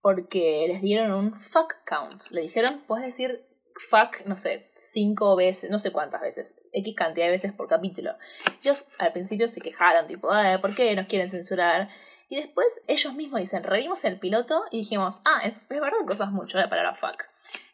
porque 0.00 0.66
les 0.68 0.80
dieron 0.82 1.12
un 1.12 1.34
fuck 1.34 1.74
count. 1.84 2.30
Le 2.30 2.42
dijeron, 2.42 2.84
puedes 2.86 3.06
decir 3.06 3.44
fuck, 3.80 4.24
no 4.26 4.36
sé, 4.36 4.70
cinco 4.74 5.36
veces, 5.36 5.70
no 5.70 5.78
sé 5.78 5.92
cuántas 5.92 6.20
veces, 6.20 6.54
X 6.72 6.94
cantidad 6.96 7.26
de 7.26 7.32
veces 7.32 7.52
por 7.52 7.68
capítulo. 7.68 8.14
Ellos 8.62 8.88
al 8.98 9.12
principio 9.12 9.48
se 9.48 9.60
quejaron, 9.60 10.06
tipo, 10.06 10.28
¿por 10.60 10.74
qué 10.74 10.94
nos 10.94 11.06
quieren 11.06 11.30
censurar? 11.30 11.88
Y 12.28 12.36
después 12.36 12.82
ellos 12.88 13.14
mismos 13.14 13.40
dicen, 13.40 13.62
revimos 13.62 14.04
el 14.04 14.18
piloto 14.18 14.64
y 14.70 14.78
dijimos, 14.78 15.20
ah, 15.24 15.40
es, 15.44 15.56
es 15.56 15.68
verdad 15.68 15.98
que 16.06 16.12
usas 16.12 16.30
mucho 16.30 16.58
la 16.58 16.68
palabra 16.68 16.94
fuck. 16.94 17.22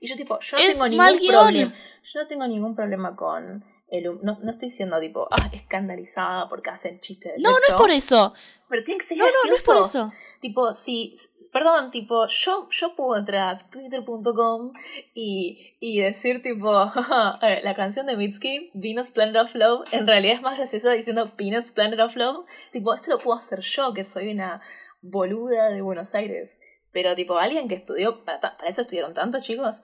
Y 0.01 0.09
yo 0.09 0.17
tipo, 0.17 0.39
yo 0.41 0.57
no 0.57 0.65
tengo 0.65 0.89
ningún 0.89 1.29
problema. 1.29 1.75
Yo 2.05 2.21
no 2.21 2.27
tengo 2.27 2.47
ningún 2.47 2.75
problema 2.75 3.17
con 3.17 3.65
no, 4.01 4.33
no, 4.41 4.51
estoy 4.51 4.71
siendo 4.71 4.99
tipo, 5.01 5.29
ah, 5.31 5.51
escandalizada 5.53 6.49
porque 6.49 6.71
hacen 6.71 6.99
chistes 7.01 7.35
de 7.35 7.43
No, 7.43 7.51
no 7.51 7.57
es 7.57 7.75
por 7.75 7.91
eso. 7.91 8.33
Pero 8.69 8.83
tiene 8.85 8.99
que 9.01 9.07
ser 9.07 9.19
no, 9.19 9.27
No, 9.27 9.31
no 9.47 9.55
es 9.55 9.65
por 9.65 9.77
eso. 9.77 10.13
Tipo, 10.41 10.73
si, 10.73 11.17
perdón, 11.53 11.91
tipo, 11.91 12.27
yo, 12.27 12.69
yo 12.71 12.97
puedo 12.97 13.17
entrar 13.17 13.55
a 13.55 13.69
twitter.com 13.69 14.73
y, 15.15 15.77
y 15.81 16.01
decir 16.01 16.43
tipo, 16.43 16.85
eh, 17.43 17.61
la 17.63 17.75
canción 17.75 18.07
de 18.07 18.17
Mitski, 18.17 18.71
Venus 18.73 19.11
Planet 19.11 19.37
of 19.37 19.55
Love, 19.55 19.93
en 19.93 20.07
realidad 20.07 20.37
es 20.37 20.43
más 20.43 20.57
graciosa 20.57 20.91
diciendo 20.93 21.33
Venus 21.37 21.71
Planet 21.71 22.01
of 22.01 22.17
Love. 22.17 22.47
Tipo, 22.73 22.95
esto 22.95 23.11
lo 23.11 23.19
puedo 23.19 23.39
hacer 23.39 23.61
yo, 23.61 23.93
que 23.93 24.03
soy 24.03 24.33
una 24.33 24.63
boluda 25.03 25.69
de 25.69 25.83
Buenos 25.83 26.15
Aires. 26.15 26.59
Pero 26.91 27.15
tipo, 27.15 27.39
alguien 27.39 27.69
que 27.69 27.75
estudió, 27.75 28.25
para, 28.25 28.41
para 28.41 28.69
eso 28.69 28.81
estudiaron 28.81 29.15
tanto, 29.15 29.39
chicos 29.41 29.83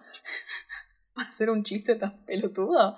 para 1.15 1.29
hacer 1.29 1.51
un 1.51 1.65
chiste 1.65 1.97
tan 1.97 2.25
pelotudo. 2.25 2.97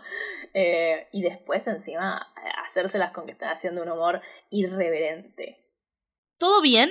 Eh, 0.54 1.08
y 1.10 1.22
después 1.22 1.66
encima 1.66 2.32
hacérselas 2.64 3.10
con 3.10 3.26
que 3.26 3.32
están 3.32 3.50
haciendo 3.50 3.82
un 3.82 3.88
humor 3.88 4.20
irreverente. 4.50 5.64
Todo 6.38 6.62
bien, 6.62 6.90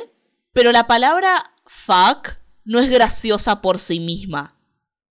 pero 0.54 0.72
la 0.72 0.88
palabra 0.88 1.54
fuck 1.66 2.38
no 2.64 2.80
es 2.80 2.90
graciosa 2.90 3.62
por 3.62 3.80
sí 3.80 4.00
misma. 4.00 4.56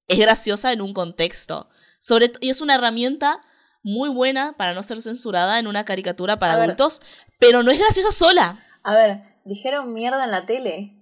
Es 0.07 0.18
graciosa 0.18 0.72
en 0.72 0.81
un 0.81 0.94
contexto. 0.94 1.68
Sobre 1.98 2.33
y 2.40 2.51
es 2.51 2.61
una 2.61 2.77
herramienta 2.77 3.40
muy 3.83 4.09
buena 4.09 4.55
para 4.57 4.74
no 4.74 4.83
ser 4.83 5.01
censurada 5.01 5.59
en 5.59 5.66
una 5.66 5.85
caricatura 5.85 6.38
para 6.38 6.55
adultos, 6.55 7.03
pero 7.38 7.62
no 7.62 7.70
es 7.70 7.79
graciosa 7.79 8.11
sola. 8.11 8.64
A 8.83 8.94
ver, 8.94 9.22
dijeron 9.44 9.92
mierda 9.92 10.24
en 10.24 10.31
la 10.31 10.46
tele. 10.46 10.94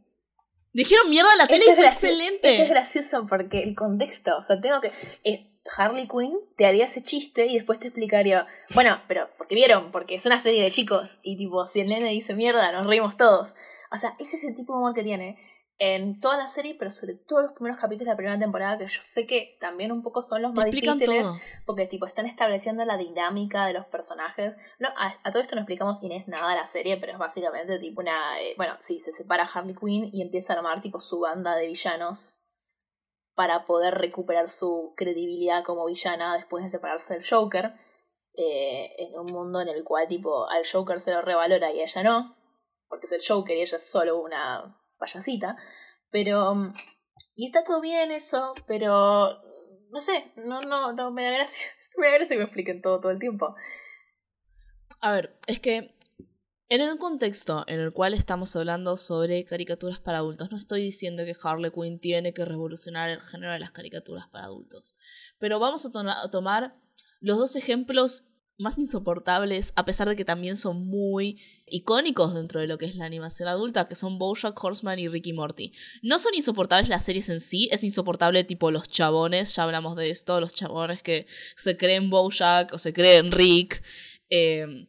Dijeron 0.72 1.08
mierda 1.08 1.32
en 1.32 1.38
la 1.38 1.46
tele 1.46 1.64
y 1.70 1.74
fue 1.74 1.86
excelente. 1.86 2.54
Eso 2.54 2.62
es 2.64 2.68
gracioso 2.68 3.26
porque 3.26 3.62
el 3.62 3.74
contexto, 3.74 4.36
o 4.36 4.42
sea, 4.42 4.60
tengo 4.60 4.80
que... 4.80 4.92
Eh, 5.24 5.52
Harley 5.76 6.06
Quinn 6.06 6.38
te 6.56 6.64
haría 6.64 6.84
ese 6.84 7.02
chiste 7.02 7.46
y 7.46 7.54
después 7.54 7.80
te 7.80 7.88
explicaría, 7.88 8.46
bueno, 8.72 9.00
pero 9.08 9.28
porque 9.36 9.56
vieron, 9.56 9.90
porque 9.90 10.14
es 10.14 10.24
una 10.24 10.38
serie 10.38 10.62
de 10.62 10.70
chicos 10.70 11.18
y 11.22 11.36
tipo, 11.36 11.66
si 11.66 11.80
el 11.80 11.88
nene 11.88 12.10
dice 12.10 12.34
mierda, 12.34 12.70
nos 12.70 12.86
reímos 12.86 13.16
todos. 13.16 13.54
O 13.92 13.96
sea, 13.96 14.14
ese 14.18 14.36
es 14.36 14.44
el 14.44 14.54
tipo 14.54 14.72
de 14.72 14.78
humor 14.78 14.94
que 14.94 15.02
tiene 15.02 15.38
en 15.78 16.20
toda 16.20 16.38
la 16.38 16.46
serie, 16.46 16.74
pero 16.78 16.90
sobre 16.90 17.14
todo 17.14 17.42
los 17.42 17.52
primeros 17.52 17.78
capítulos 17.78 18.06
de 18.06 18.12
la 18.12 18.16
primera 18.16 18.38
temporada, 18.38 18.78
que 18.78 18.86
yo 18.86 19.02
sé 19.02 19.26
que 19.26 19.58
también 19.60 19.92
un 19.92 20.02
poco 20.02 20.22
son 20.22 20.40
los 20.40 20.54
más 20.54 20.64
difíciles, 20.66 21.26
porque 21.66 21.86
tipo 21.86 22.06
están 22.06 22.26
estableciendo 22.26 22.84
la 22.84 22.96
dinámica 22.96 23.66
de 23.66 23.74
los 23.74 23.84
personajes. 23.86 24.54
No, 24.78 24.88
a, 24.96 25.30
todo 25.30 25.42
esto 25.42 25.54
no 25.54 25.62
explicamos 25.62 25.98
quién 25.98 26.12
es 26.12 26.28
nada 26.28 26.54
la 26.54 26.66
serie, 26.66 26.96
pero 26.96 27.12
es 27.12 27.18
básicamente 27.18 27.78
tipo 27.78 28.00
una... 28.00 28.40
Eh, 28.40 28.54
bueno, 28.56 28.76
sí, 28.80 29.00
se 29.00 29.12
separa 29.12 29.44
Harley 29.44 29.74
Quinn 29.74 30.08
y 30.12 30.22
empieza 30.22 30.54
a 30.54 30.56
armar 30.56 30.80
tipo 30.80 30.98
su 30.98 31.20
banda 31.20 31.54
de 31.56 31.66
villanos 31.66 32.40
para 33.34 33.66
poder 33.66 33.94
recuperar 33.94 34.48
su 34.48 34.94
credibilidad 34.96 35.62
como 35.62 35.84
villana 35.84 36.34
después 36.36 36.64
de 36.64 36.70
separarse 36.70 37.14
del 37.14 37.28
Joker. 37.28 37.74
Eh, 38.38 38.94
en 38.98 39.18
un 39.18 39.32
mundo 39.32 39.62
en 39.62 39.68
el 39.68 39.82
cual 39.82 40.08
tipo 40.08 40.48
al 40.48 40.62
Joker 40.70 41.00
se 41.00 41.10
lo 41.10 41.22
revalora 41.22 41.72
y 41.72 41.80
a 41.80 41.84
ella 41.84 42.02
no, 42.02 42.36
porque 42.88 43.06
es 43.06 43.12
el 43.12 43.20
Joker 43.26 43.56
y 43.56 43.62
ella 43.62 43.76
es 43.76 43.90
solo 43.90 44.20
una 44.20 44.76
payasita. 44.98 45.56
Pero. 46.10 46.54
Mm, 46.54 46.74
y 47.34 47.46
está 47.46 47.64
todo 47.64 47.80
bien 47.80 48.10
eso, 48.10 48.54
pero. 48.66 49.42
No 49.90 50.00
sé, 50.00 50.32
no, 50.36 50.62
no, 50.62 50.92
no 50.92 51.10
me 51.10 51.24
da 51.24 51.30
gracia. 51.30 51.66
me 51.96 52.06
da 52.06 52.14
gracia 52.14 52.34
que 52.34 52.38
me 52.38 52.44
expliquen 52.44 52.82
todo 52.82 53.00
todo 53.00 53.12
el 53.12 53.18
tiempo. 53.18 53.54
A 55.00 55.12
ver, 55.12 55.38
es 55.46 55.60
que 55.60 55.96
en 56.68 56.80
el 56.80 56.98
contexto 56.98 57.64
en 57.68 57.78
el 57.78 57.92
cual 57.92 58.12
estamos 58.12 58.56
hablando 58.56 58.96
sobre 58.96 59.44
caricaturas 59.44 60.00
para 60.00 60.18
adultos, 60.18 60.50
no 60.50 60.56
estoy 60.56 60.82
diciendo 60.82 61.24
que 61.24 61.36
Harley 61.40 61.70
Quinn 61.70 62.00
tiene 62.00 62.34
que 62.34 62.44
revolucionar 62.44 63.08
el 63.08 63.20
género 63.20 63.52
de 63.52 63.60
las 63.60 63.70
caricaturas 63.70 64.26
para 64.28 64.46
adultos, 64.46 64.96
pero 65.38 65.60
vamos 65.60 65.86
a 65.86 66.30
tomar 66.30 66.76
los 67.20 67.38
dos 67.38 67.54
ejemplos 67.54 68.26
más 68.58 68.78
insoportables, 68.78 69.72
a 69.76 69.84
pesar 69.84 70.08
de 70.08 70.16
que 70.16 70.24
también 70.24 70.56
son 70.56 70.86
muy 70.86 71.40
icónicos 71.66 72.34
dentro 72.34 72.60
de 72.60 72.66
lo 72.66 72.78
que 72.78 72.86
es 72.86 72.96
la 72.96 73.04
animación 73.04 73.48
adulta, 73.48 73.86
que 73.86 73.94
son 73.94 74.18
Bojack 74.18 74.62
Horseman 74.62 74.98
y 74.98 75.08
Ricky 75.08 75.32
Morty. 75.32 75.72
No 76.02 76.18
son 76.18 76.34
insoportables 76.34 76.88
las 76.88 77.04
series 77.04 77.28
en 77.28 77.40
sí, 77.40 77.68
es 77.70 77.84
insoportable 77.84 78.44
tipo 78.44 78.70
los 78.70 78.88
chabones, 78.88 79.54
ya 79.54 79.64
hablamos 79.64 79.96
de 79.96 80.10
esto, 80.10 80.40
los 80.40 80.54
chabones 80.54 81.02
que 81.02 81.26
se 81.56 81.76
creen 81.76 82.08
Bojack 82.08 82.72
o 82.72 82.78
se 82.78 82.92
creen 82.92 83.30
Rick. 83.30 83.82
Em, 84.30 84.86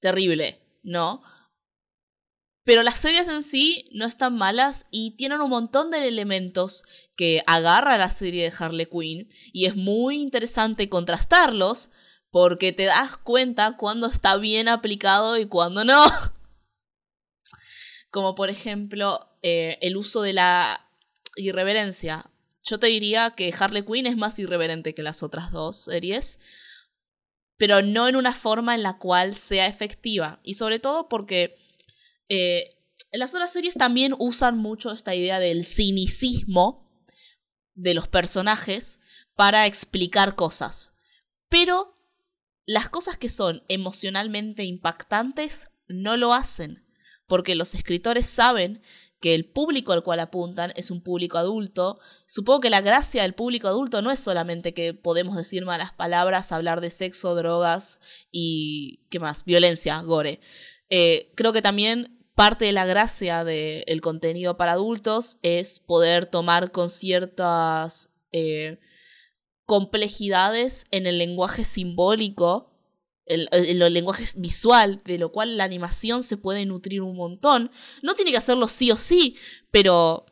terrible, 0.00 0.60
¿no? 0.82 1.22
Pero 2.64 2.82
las 2.82 3.00
series 3.00 3.28
en 3.28 3.42
sí 3.42 3.88
no 3.92 4.04
están 4.04 4.36
malas 4.36 4.86
y 4.90 5.12
tienen 5.16 5.40
un 5.40 5.50
montón 5.50 5.90
de 5.90 6.06
elementos 6.06 6.84
que 7.16 7.42
agarra 7.46 7.96
la 7.96 8.10
serie 8.10 8.44
de 8.44 8.56
Harley 8.56 8.86
Quinn 8.86 9.28
y 9.52 9.64
es 9.64 9.76
muy 9.76 10.20
interesante 10.20 10.88
contrastarlos 10.88 11.90
porque 12.30 12.72
te 12.72 12.84
das 12.84 13.16
cuenta 13.16 13.76
cuando 13.76 14.06
está 14.06 14.36
bien 14.36 14.68
aplicado 14.68 15.36
y 15.36 15.46
cuando 15.46 15.84
no. 15.84 16.04
Como 18.10 18.34
por 18.34 18.50
ejemplo 18.50 19.28
eh, 19.42 19.78
el 19.82 19.96
uso 19.96 20.22
de 20.22 20.32
la 20.32 20.88
irreverencia. 21.36 22.30
Yo 22.62 22.78
te 22.78 22.88
diría 22.88 23.30
que 23.30 23.54
Harley 23.58 23.84
Quinn 23.84 24.06
es 24.06 24.16
más 24.16 24.38
irreverente 24.38 24.94
que 24.94 25.02
las 25.02 25.22
otras 25.22 25.50
dos 25.50 25.84
series, 25.84 26.38
pero 27.56 27.82
no 27.82 28.08
en 28.08 28.16
una 28.16 28.32
forma 28.32 28.74
en 28.74 28.82
la 28.82 28.98
cual 28.98 29.34
sea 29.34 29.66
efectiva. 29.66 30.40
Y 30.42 30.54
sobre 30.54 30.78
todo 30.78 31.08
porque 31.08 31.56
eh, 32.28 32.76
las 33.12 33.34
otras 33.34 33.52
series 33.52 33.74
también 33.74 34.14
usan 34.18 34.58
mucho 34.58 34.92
esta 34.92 35.14
idea 35.14 35.40
del 35.40 35.64
cinicismo 35.64 36.88
de 37.74 37.94
los 37.94 38.08
personajes 38.08 39.00
para 39.34 39.66
explicar 39.66 40.36
cosas. 40.36 40.94
Pero 41.48 41.99
las 42.66 42.88
cosas 42.88 43.16
que 43.16 43.28
son 43.28 43.62
emocionalmente 43.68 44.64
impactantes 44.64 45.70
no 45.88 46.16
lo 46.16 46.34
hacen, 46.34 46.84
porque 47.26 47.54
los 47.54 47.74
escritores 47.74 48.28
saben 48.28 48.82
que 49.20 49.34
el 49.34 49.44
público 49.44 49.92
al 49.92 50.02
cual 50.02 50.20
apuntan 50.20 50.72
es 50.76 50.90
un 50.90 51.02
público 51.02 51.36
adulto. 51.36 52.00
Supongo 52.26 52.60
que 52.60 52.70
la 52.70 52.80
gracia 52.80 53.22
del 53.22 53.34
público 53.34 53.68
adulto 53.68 54.00
no 54.00 54.10
es 54.10 54.18
solamente 54.18 54.72
que 54.72 54.94
podemos 54.94 55.36
decir 55.36 55.64
malas 55.64 55.92
palabras, 55.92 56.52
hablar 56.52 56.80
de 56.80 56.90
sexo, 56.90 57.34
drogas 57.34 58.00
y... 58.32 59.00
¿qué 59.10 59.20
más? 59.20 59.44
Violencia, 59.44 60.00
gore. 60.00 60.40
Eh, 60.88 61.32
creo 61.36 61.52
que 61.52 61.60
también 61.60 62.18
parte 62.34 62.64
de 62.64 62.72
la 62.72 62.86
gracia 62.86 63.44
del 63.44 64.00
contenido 64.00 64.56
para 64.56 64.72
adultos 64.72 65.36
es 65.42 65.80
poder 65.80 66.26
tomar 66.26 66.72
con 66.72 66.88
ciertas... 66.88 68.14
Eh, 68.32 68.78
complejidades 69.70 70.88
en 70.90 71.06
el 71.06 71.18
lenguaje 71.18 71.64
simbólico, 71.64 72.72
en 73.24 73.46
el, 73.52 73.94
lenguaje 73.94 74.24
visual, 74.34 75.00
de 75.04 75.16
lo 75.16 75.30
cual 75.30 75.56
la 75.56 75.62
animación 75.62 76.24
se 76.24 76.36
puede 76.36 76.66
nutrir 76.66 77.02
un 77.02 77.14
montón. 77.14 77.70
No 78.02 78.16
tiene 78.16 78.32
que 78.32 78.36
hacerlo 78.36 78.66
sí 78.66 78.90
o 78.90 78.96
sí, 78.96 79.36
pero 79.70 80.26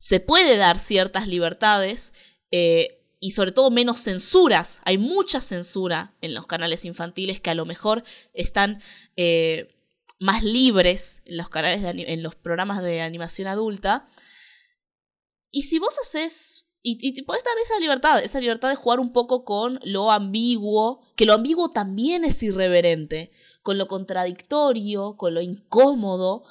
se 0.00 0.18
puede 0.18 0.56
dar 0.56 0.80
ciertas 0.80 1.28
libertades 1.28 2.12
eh, 2.50 3.04
y 3.20 3.30
sobre 3.30 3.52
todo 3.52 3.70
menos 3.70 4.02
censuras. 4.02 4.80
Hay 4.84 4.98
mucha 4.98 5.40
censura 5.40 6.16
en 6.20 6.34
los 6.34 6.48
canales 6.48 6.84
infantiles 6.84 7.40
que 7.40 7.50
a 7.50 7.54
lo 7.54 7.66
mejor 7.66 8.02
están 8.32 8.82
eh, 9.14 9.76
más 10.18 10.42
libres 10.42 11.22
en 11.26 11.36
los 11.36 11.50
canales 11.50 11.84
en 11.84 12.20
los 12.24 12.34
programas 12.34 12.82
de 12.82 13.00
animación 13.00 13.46
adulta. 13.46 14.08
y 15.52 15.62
si 15.62 15.78
vos 15.78 15.96
haces 16.00 16.65
y, 16.88 17.12
te 17.14 17.24
puedes 17.24 17.42
dar 17.42 17.54
esa 17.64 17.80
libertad, 17.80 18.22
esa 18.22 18.40
libertad 18.40 18.68
de 18.68 18.76
jugar 18.76 19.00
un 19.00 19.12
poco 19.12 19.44
con 19.44 19.80
lo 19.82 20.12
ambiguo, 20.12 21.02
que 21.16 21.26
lo 21.26 21.32
ambiguo 21.32 21.68
también 21.68 22.24
es 22.24 22.40
irreverente, 22.44 23.32
con 23.62 23.76
lo 23.76 23.88
contradictorio, 23.88 25.16
con 25.16 25.34
lo 25.34 25.40
incómodo. 25.40 26.44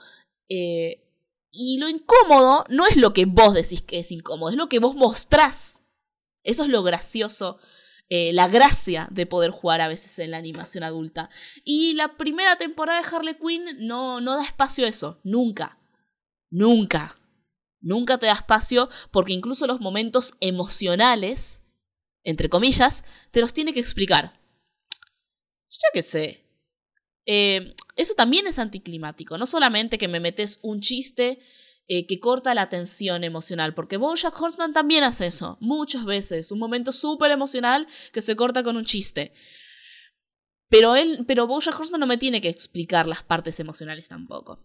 Eh, 0.50 1.08
y 1.52 1.78
lo 1.78 1.88
incómodo 1.88 2.66
no 2.68 2.86
es 2.86 2.98
lo 2.98 3.14
que 3.14 3.24
vos 3.24 3.54
decís 3.54 3.82
que 3.82 4.00
es 4.00 4.12
incómodo, 4.12 4.50
es 4.50 4.58
lo 4.58 4.68
que 4.68 4.80
vos 4.80 4.94
mostrás. 4.94 5.80
Eso 6.44 6.64
es 6.64 6.70
lo 6.70 6.84
gracioso, 6.84 7.58
eh, 8.10 8.34
la 8.34 8.50
gracia 8.50 9.08
de 9.12 9.26
poder 9.26 9.52
jugar 9.52 9.80
a 9.80 9.88
veces 9.88 10.20
en 10.20 10.32
la 10.32 10.38
animación 10.38 10.84
adulta. 10.84 11.30
Y 11.64 11.94
la 11.94 12.18
primera 12.18 12.58
temporada 12.58 13.02
de 13.02 13.08
Harley 13.16 13.38
Quinn 13.40 13.88
no, 13.88 14.20
no 14.20 14.36
da 14.36 14.44
espacio 14.44 14.86
a 14.86 14.90
eso, 14.90 15.22
nunca. 15.24 15.80
Nunca. 16.50 17.16
Nunca 17.86 18.18
te 18.18 18.26
da 18.26 18.34
espacio 18.34 18.90
porque 19.12 19.32
incluso 19.32 19.68
los 19.68 19.80
momentos 19.80 20.34
emocionales, 20.40 21.62
entre 22.24 22.50
comillas, 22.50 23.04
te 23.30 23.42
los 23.42 23.54
tiene 23.54 23.74
que 23.74 23.80
explicar. 23.80 24.42
Ya 25.70 25.88
que 25.94 26.02
sé. 26.02 26.50
Eh, 27.28 27.76
eso 27.96 28.16
también 28.16 28.48
es 28.48 28.58
anticlimático. 28.58 29.38
No 29.38 29.46
solamente 29.46 30.00
que 30.00 30.08
me 30.08 30.20
metes 30.20 30.58
un 30.64 30.82
chiste 30.82 31.38
eh, 31.88 32.08
que 32.08 32.20
corta 32.20 32.56
la 32.56 32.70
tensión 32.70 33.24
emocional, 33.24 33.76
porque 33.76 33.98
Bojack 33.98 34.42
Horseman 34.42 34.74
también 34.74 35.04
hace 35.04 35.28
eso, 35.28 35.60
muchas 35.62 36.06
veces. 36.06 36.52
Un 36.52 36.58
momento 36.58 36.92
súper 36.92 37.30
emocional 37.30 37.88
que 38.12 38.24
se 38.24 38.36
corta 38.36 38.64
con 38.64 38.78
un 38.78 38.86
chiste. 38.86 39.32
Pero 40.70 40.96
él, 40.96 41.24
pero 41.28 41.46
Bojack 41.46 41.80
Horseman 41.80 42.00
no 42.00 42.08
me 42.08 42.18
tiene 42.18 42.42
que 42.42 42.50
explicar 42.50 43.06
las 43.06 43.22
partes 43.22 43.60
emocionales 43.60 44.08
tampoco. 44.08 44.60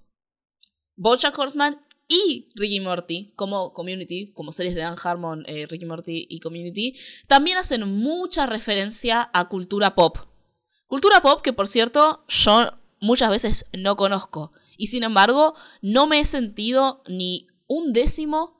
Bojack 0.97 1.39
Horseman 1.39 1.79
y 2.11 2.49
Ricky 2.57 2.81
Morty, 2.81 3.33
como 3.37 3.73
Community, 3.73 4.33
como 4.33 4.51
series 4.51 4.75
de 4.75 4.81
Dan 4.81 4.97
Harmon, 5.03 5.45
eh, 5.47 5.67
Ricky 5.69 5.87
Morty 5.87 6.27
y 6.29 6.41
Community, 6.41 6.99
también 7.29 7.57
hacen 7.57 7.89
mucha 7.89 8.47
referencia 8.47 9.31
a 9.33 9.49
cultura 9.49 9.95
pop. 9.95 10.19
Cultura 10.89 11.23
pop 11.23 11.41
que, 11.41 11.53
por 11.53 11.69
cierto, 11.69 12.25
yo 12.27 12.73
muchas 13.01 13.31
veces 13.31 13.67
no 13.79 13.97
conozco. 13.97 14.53
Y 14.77 14.89
sin 14.89 15.05
embargo, 15.05 15.55
no 15.83 16.09
me 16.09 16.19
he 16.19 16.25
sentido 16.25 17.05
ni 17.07 17.47
un 17.69 17.93
décimo 17.93 18.59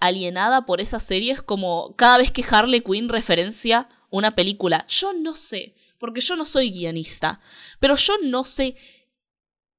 alienada 0.00 0.66
por 0.66 0.80
esas 0.80 1.04
series 1.04 1.40
como 1.40 1.94
cada 1.94 2.18
vez 2.18 2.32
que 2.32 2.44
Harley 2.48 2.80
Quinn 2.80 3.08
referencia 3.08 3.86
una 4.10 4.34
película. 4.34 4.84
Yo 4.88 5.12
no 5.12 5.36
sé, 5.36 5.76
porque 5.98 6.20
yo 6.20 6.34
no 6.34 6.44
soy 6.44 6.72
guionista, 6.72 7.40
pero 7.78 7.94
yo 7.94 8.14
no 8.24 8.42
sé 8.42 8.74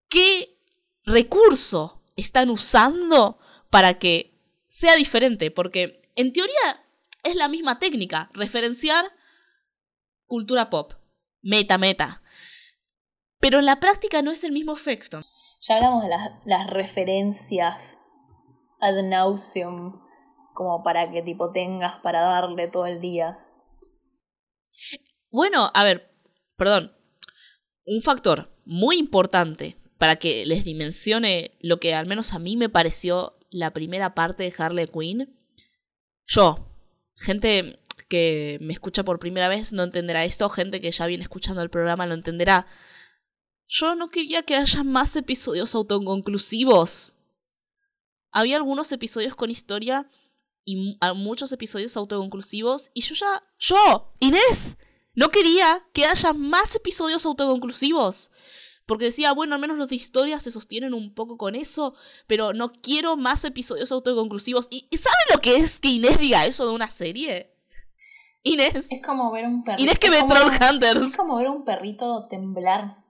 qué 0.07 0.57
recurso 1.03 1.94
están 2.15 2.49
usando 2.49 3.39
para 3.69 3.95
que 3.95 4.35
sea 4.67 4.95
diferente, 4.95 5.51
porque 5.51 6.09
en 6.15 6.33
teoría 6.33 6.85
es 7.23 7.35
la 7.35 7.47
misma 7.47 7.79
técnica, 7.79 8.29
referenciar 8.33 9.05
cultura 10.27 10.69
pop, 10.69 10.93
meta, 11.41 11.77
meta. 11.77 12.21
Pero 13.39 13.59
en 13.59 13.65
la 13.65 13.79
práctica 13.79 14.21
no 14.21 14.31
es 14.31 14.43
el 14.43 14.51
mismo 14.51 14.73
efecto. 14.73 15.21
Ya 15.61 15.75
hablamos 15.75 16.03
de 16.03 16.09
las, 16.09 16.67
referencias 16.67 17.99
ad 18.79 19.01
nauseum, 19.03 20.01
como 20.53 20.83
para 20.83 21.11
que 21.11 21.21
tipo 21.21 21.51
tengas 21.51 21.99
para 21.99 22.21
darle 22.21 22.67
todo 22.67 22.85
el 22.85 23.01
día. 23.01 23.39
Bueno, 25.29 25.71
a 25.73 25.83
ver, 25.83 26.15
perdón. 26.55 26.95
Un 27.85 28.01
factor 28.01 28.55
muy 28.65 28.97
importante 28.97 29.77
para 29.97 30.17
que 30.17 30.45
les 30.45 30.63
dimensione 30.63 31.57
lo 31.61 31.79
que 31.79 31.93
al 31.93 32.05
menos 32.05 32.33
a 32.33 32.39
mí 32.39 32.57
me 32.57 32.69
pareció 32.69 33.37
la 33.49 33.71
primera 33.71 34.13
parte 34.13 34.43
de 34.43 34.53
Harley 34.57 34.87
Quinn. 34.87 35.33
Yo, 36.25 36.67
gente 37.15 37.79
que 38.09 38.57
me 38.61 38.73
escucha 38.73 39.03
por 39.03 39.19
primera 39.19 39.49
vez 39.49 39.73
no 39.73 39.83
entenderá 39.83 40.25
esto, 40.25 40.49
gente 40.49 40.81
que 40.81 40.91
ya 40.91 41.05
viene 41.07 41.23
escuchando 41.23 41.61
el 41.61 41.69
programa 41.69 42.05
lo 42.05 42.13
entenderá. 42.13 42.67
Yo 43.67 43.95
no 43.95 44.09
quería 44.09 44.43
que 44.43 44.55
haya 44.55 44.83
más 44.83 45.15
episodios 45.15 45.73
autoconclusivos. 45.73 47.15
Había 48.31 48.57
algunos 48.57 48.91
episodios 48.91 49.35
con 49.35 49.49
historia 49.49 50.09
y 50.65 50.97
muchos 51.15 51.51
episodios 51.51 51.95
autoconclusivos 51.95 52.91
y 52.93 53.01
yo 53.01 53.15
ya, 53.15 53.41
yo, 53.57 54.13
Inés, 54.19 54.77
no 55.13 55.29
quería 55.29 55.87
que 55.93 56.05
haya 56.05 56.33
más 56.33 56.75
episodios 56.75 57.25
autoconclusivos 57.25 58.31
porque 58.85 59.05
decía, 59.05 59.33
bueno, 59.33 59.55
al 59.55 59.61
menos 59.61 59.77
los 59.77 59.89
de 59.89 59.95
historia 59.95 60.39
se 60.39 60.51
sostienen 60.51 60.93
un 60.93 61.13
poco 61.13 61.37
con 61.37 61.55
eso, 61.55 61.95
pero 62.27 62.53
no 62.53 62.71
quiero 62.71 63.17
más 63.17 63.43
episodios 63.43 63.91
autoconclusivos. 63.91 64.67
¿Y, 64.69 64.87
¿saben 64.97 65.17
lo 65.33 65.41
que 65.41 65.57
es 65.57 65.79
que 65.79 65.89
Inés 65.89 66.19
diga 66.19 66.45
eso 66.45 66.67
de 66.67 66.73
una 66.73 66.89
serie? 66.89 67.51
Inés. 68.43 68.91
Es 68.91 69.01
como 69.01 69.31
ver 69.31 69.45
un 69.45 69.63
perrito. 69.63 69.83
Inés 69.83 69.99
que 69.99 70.09
ve 70.11 70.21
Trollhunters. 70.27 71.01
Es 71.01 71.17
como 71.17 71.37
ver 71.37 71.49
un 71.49 71.65
perrito 71.65 72.27
temblar 72.27 73.03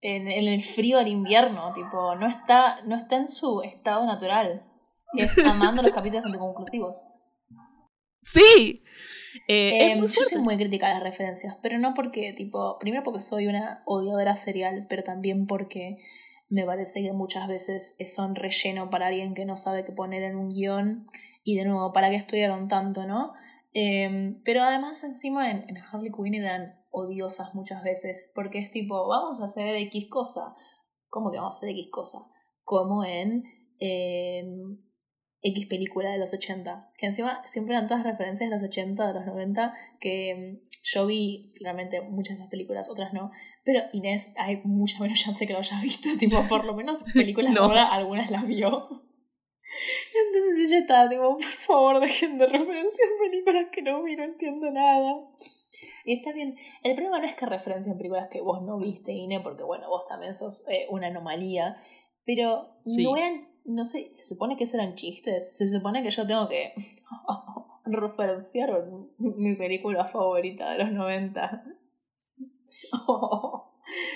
en, 0.00 0.28
el 0.28 0.62
frío 0.62 0.98
del 0.98 1.08
invierno, 1.08 1.72
tipo, 1.74 2.14
no 2.14 2.28
está, 2.28 2.82
no 2.82 2.94
está 2.94 3.16
en 3.16 3.28
su 3.28 3.62
estado 3.62 4.04
natural, 4.06 4.62
que 5.16 5.24
es 5.24 5.38
amando 5.38 5.82
los 5.82 5.92
capítulos 5.92 6.24
autoconclusivos. 6.26 7.06
Sí, 8.20 8.84
eh, 9.48 9.92
em, 9.92 10.00
yo 10.00 10.08
soy 10.08 10.40
muy 10.40 10.56
crítica 10.56 10.88
a 10.88 10.94
las 10.94 11.02
referencias, 11.02 11.56
pero 11.62 11.78
no 11.78 11.94
porque, 11.94 12.32
tipo, 12.32 12.78
primero 12.78 13.02
porque 13.02 13.20
soy 13.20 13.46
una 13.46 13.82
odiadora 13.86 14.36
serial, 14.36 14.86
pero 14.88 15.02
también 15.02 15.46
porque 15.46 15.98
me 16.48 16.64
parece 16.64 17.02
que 17.02 17.12
muchas 17.12 17.48
veces 17.48 17.96
son 18.14 18.34
relleno 18.34 18.90
para 18.90 19.08
alguien 19.08 19.34
que 19.34 19.44
no 19.44 19.56
sabe 19.56 19.84
qué 19.84 19.92
poner 19.92 20.22
en 20.22 20.36
un 20.36 20.50
guion 20.50 21.06
y 21.42 21.56
de 21.56 21.64
nuevo, 21.64 21.92
¿para 21.92 22.10
qué 22.10 22.16
estudiaron 22.16 22.68
tanto, 22.68 23.06
no? 23.06 23.32
Em, 23.72 24.40
pero 24.44 24.62
además 24.62 25.02
encima 25.02 25.50
en, 25.50 25.68
en, 25.68 25.76
Harley 25.78 26.12
Quinn 26.12 26.34
eran 26.34 26.80
odiosas 26.90 27.54
muchas 27.54 27.82
veces, 27.82 28.30
porque 28.34 28.58
es 28.58 28.70
tipo, 28.70 29.08
vamos 29.08 29.42
a 29.42 29.46
hacer 29.46 29.74
X 29.76 30.06
cosa. 30.08 30.54
¿Cómo 31.08 31.30
que 31.30 31.38
vamos 31.38 31.56
a 31.56 31.58
hacer 31.58 31.70
X 31.70 31.88
cosa? 31.90 32.18
Como 32.62 33.04
en 33.04 33.42
em, 33.80 34.78
X 35.44 35.66
película 35.66 36.10
de 36.10 36.18
los 36.18 36.32
80, 36.32 36.88
que 36.96 37.06
encima 37.06 37.46
siempre 37.46 37.74
eran 37.74 37.86
todas 37.86 38.02
referencias 38.02 38.48
de 38.48 38.56
los 38.56 38.64
80, 38.64 39.06
de 39.06 39.14
los 39.14 39.26
90, 39.26 39.74
que 40.00 40.34
mm, 40.34 40.68
yo 40.82 41.06
vi 41.06 41.52
claramente 41.56 42.00
muchas 42.00 42.36
de 42.36 42.42
esas 42.42 42.50
películas, 42.50 42.88
otras 42.88 43.12
no, 43.12 43.30
pero 43.62 43.82
Inés 43.92 44.32
hay 44.36 44.62
mucha 44.64 45.00
menos 45.00 45.20
chance 45.20 45.46
que 45.46 45.52
lo 45.52 45.58
haya 45.58 45.78
visto, 45.82 46.08
tipo, 46.18 46.42
por 46.48 46.64
lo 46.64 46.74
menos 46.74 47.04
películas 47.12 47.52
no. 47.54 47.64
ahora 47.64 47.86
algunas 47.92 48.30
las 48.30 48.46
vio. 48.46 48.88
Entonces 50.26 50.70
ella 50.70 50.78
estaba 50.78 51.08
tipo, 51.10 51.36
por 51.36 51.42
favor, 51.42 52.00
dejen 52.00 52.38
de 52.38 52.46
referenciar 52.46 53.08
películas 53.20 53.66
que 53.70 53.82
no 53.82 54.02
vi, 54.02 54.16
no 54.16 54.24
entiendo 54.24 54.70
nada. 54.70 55.28
Y 56.06 56.14
está 56.14 56.32
bien, 56.32 56.56
el 56.82 56.94
problema 56.94 57.18
no 57.18 57.26
es 57.26 57.34
que 57.34 57.44
referencien 57.44 57.98
películas 57.98 58.28
que 58.30 58.40
vos 58.40 58.62
no 58.62 58.78
viste, 58.78 59.12
Inés, 59.12 59.40
porque 59.42 59.62
bueno, 59.62 59.88
vos 59.90 60.06
también 60.06 60.34
sos 60.34 60.64
eh, 60.68 60.86
una 60.90 61.08
anomalía, 61.08 61.76
pero 62.24 62.78
no 62.86 63.16
eran 63.16 63.53
no 63.64 63.84
sé, 63.84 64.10
se 64.12 64.24
supone 64.24 64.56
que 64.56 64.64
eso 64.64 64.76
eran 64.76 64.94
chistes. 64.94 65.56
Se 65.56 65.68
supone 65.68 66.02
que 66.02 66.10
yo 66.10 66.26
tengo 66.26 66.48
que 66.48 66.74
referenciar 67.84 68.70
mi 69.18 69.56
película 69.56 70.04
favorita 70.04 70.70
de 70.70 70.78
los 70.78 70.92
90. 70.92 71.64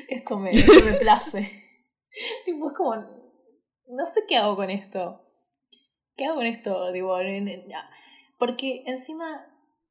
esto 0.08 0.38
me, 0.38 0.50
me 0.52 0.92
place. 0.94 1.42
tipo, 2.44 2.70
es 2.70 2.76
como. 2.76 2.94
No 3.87 4.04
sé 4.04 4.24
qué 4.28 4.37
hago 4.37 4.56
con 4.56 4.70
esto. 4.70 5.24
¿Qué 6.14 6.26
hago 6.26 6.37
con 6.37 6.46
esto? 6.46 6.92
Digo, 6.92 7.16
porque 8.38 8.82
encima 8.87 9.46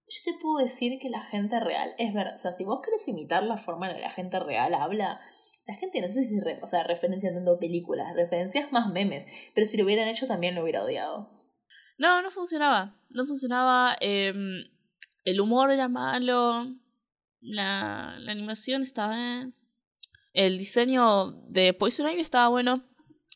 yo 0.10 0.32
te 0.32 0.40
puedo 0.40 0.58
decir 0.64 1.00
que 1.00 1.10
la 1.10 1.24
gente 1.24 1.60
real 1.60 1.94
es 1.98 2.14
verdad. 2.14 2.36
O 2.36 2.38
sea, 2.38 2.54
si 2.54 2.64
vos 2.64 2.80
querés 2.84 3.08
imitar 3.08 3.44
la 3.44 3.58
forma 3.58 3.88
en 3.88 3.94
la 3.94 3.98
que 3.98 4.04
la 4.04 4.12
gente 4.12 4.40
real 4.40 4.74
habla, 4.74 5.20
la 5.68 5.76
gente 5.76 6.02
no 6.02 6.10
sé 6.10 6.24
si 6.24 6.40
re, 6.40 6.60
o 6.64 6.68
sea, 6.68 6.84
referencia 6.84 7.34
tanto 7.34 7.60
películas, 7.60 8.16
referencias 8.16 8.72
más 8.72 8.90
memes, 8.90 9.26
pero 9.54 9.68
si 9.68 9.78
lo 9.78 9.84
hubieran 9.84 10.08
hecho 10.08 10.28
también 10.28 10.56
lo 10.56 10.64
hubiera 10.64 10.84
odiado. 10.84 11.30
No, 11.98 12.22
no 12.22 12.32
funcionaba. 12.32 12.96
No 13.10 13.26
funcionaba. 13.26 13.96
Em, 14.00 14.64
el 15.26 15.42
humor 15.42 15.72
era 15.72 15.90
malo. 15.90 16.68
La, 17.42 18.16
la 18.20 18.32
animación 18.32 18.84
estaba 18.84 19.16
bien. 19.16 19.56
El 20.34 20.58
diseño 20.58 21.32
de 21.50 21.74
Poison 21.74 22.10
Ivy 22.10 22.22
estaba 22.22 22.48
bueno. 22.48 22.84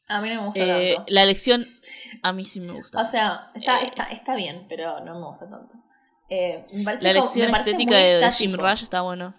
A 0.07 0.21
mí 0.21 0.29
no 0.29 0.41
me 0.41 0.47
gusta 0.47 0.81
eh, 0.81 0.97
La 1.07 1.23
elección, 1.23 1.65
a 2.21 2.33
mí 2.33 2.43
sí 2.43 2.59
me 2.59 2.73
gusta. 2.73 2.99
O 2.99 3.05
sea, 3.05 3.49
está, 3.55 3.79
eh, 3.79 3.85
está, 3.85 4.03
está 4.05 4.35
bien, 4.35 4.65
pero 4.67 4.99
no 4.99 5.19
me 5.19 5.25
gusta 5.25 5.49
tanto. 5.49 5.73
Eh, 6.33 6.65
la 6.73 7.11
elección 7.11 7.49
estética 7.49 7.97
de 7.97 8.31
Jim 8.31 8.53
Rush 8.53 8.83
está 8.83 9.01
bueno. 9.01 9.33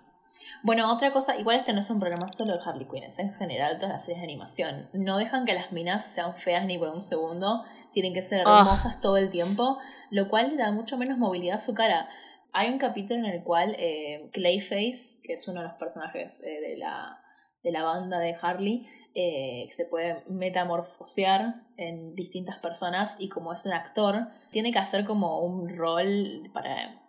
Bueno, 0.63 0.93
otra 0.93 1.11
cosa, 1.11 1.35
igual 1.37 1.57
este 1.57 1.73
no 1.73 1.81
es 1.81 1.89
un 1.89 1.99
problema 1.99 2.29
solo 2.29 2.53
de 2.53 2.61
Harley 2.63 2.87
Quinn, 2.87 3.03
es 3.03 3.19
en 3.19 3.33
general 3.33 3.79
todas 3.79 3.93
las 3.93 4.05
series 4.05 4.21
de 4.21 4.25
animación. 4.25 4.91
No 4.93 5.17
dejan 5.17 5.47
que 5.47 5.55
las 5.55 5.73
minas 5.73 6.05
sean 6.05 6.35
feas 6.35 6.67
ni 6.67 6.77
por 6.77 6.91
un 6.91 7.03
segundo, 7.03 7.65
tienen 7.93 8.13
que 8.13 8.21
ser 8.21 8.43
ah. 8.47 8.59
hermosas 8.61 9.01
todo 9.01 9.17
el 9.17 9.31
tiempo, 9.31 9.79
lo 10.11 10.29
cual 10.29 10.51
le 10.51 10.57
da 10.57 10.71
mucho 10.71 10.99
menos 10.99 11.17
movilidad 11.17 11.55
a 11.55 11.59
su 11.59 11.73
cara. 11.73 12.11
Hay 12.53 12.71
un 12.71 12.77
capítulo 12.77 13.21
en 13.21 13.35
el 13.35 13.43
cual 13.43 13.75
eh, 13.79 14.29
Clayface, 14.35 15.23
que 15.25 15.33
es 15.33 15.49
uno 15.49 15.63
de 15.63 15.69
los 15.69 15.77
personajes 15.79 16.43
eh, 16.45 16.61
de, 16.61 16.77
la, 16.77 17.23
de 17.63 17.73
la 17.73 17.85
banda 17.85 18.19
de 18.19 18.37
Harley, 18.39 18.87
eh, 19.15 19.69
se 19.71 19.85
puede 19.85 20.23
metamorfosear 20.29 21.63
en 21.77 22.15
distintas 22.15 22.59
personas 22.59 23.17
y 23.19 23.29
como 23.29 23.53
es 23.53 23.67
un 23.67 23.73
actor, 23.73 24.29
tiene 24.51 24.73
que 24.73 24.79
hacer 24.79 25.05
como 25.05 25.41
un 25.41 25.77
rol 25.77 26.51
para, 26.53 27.01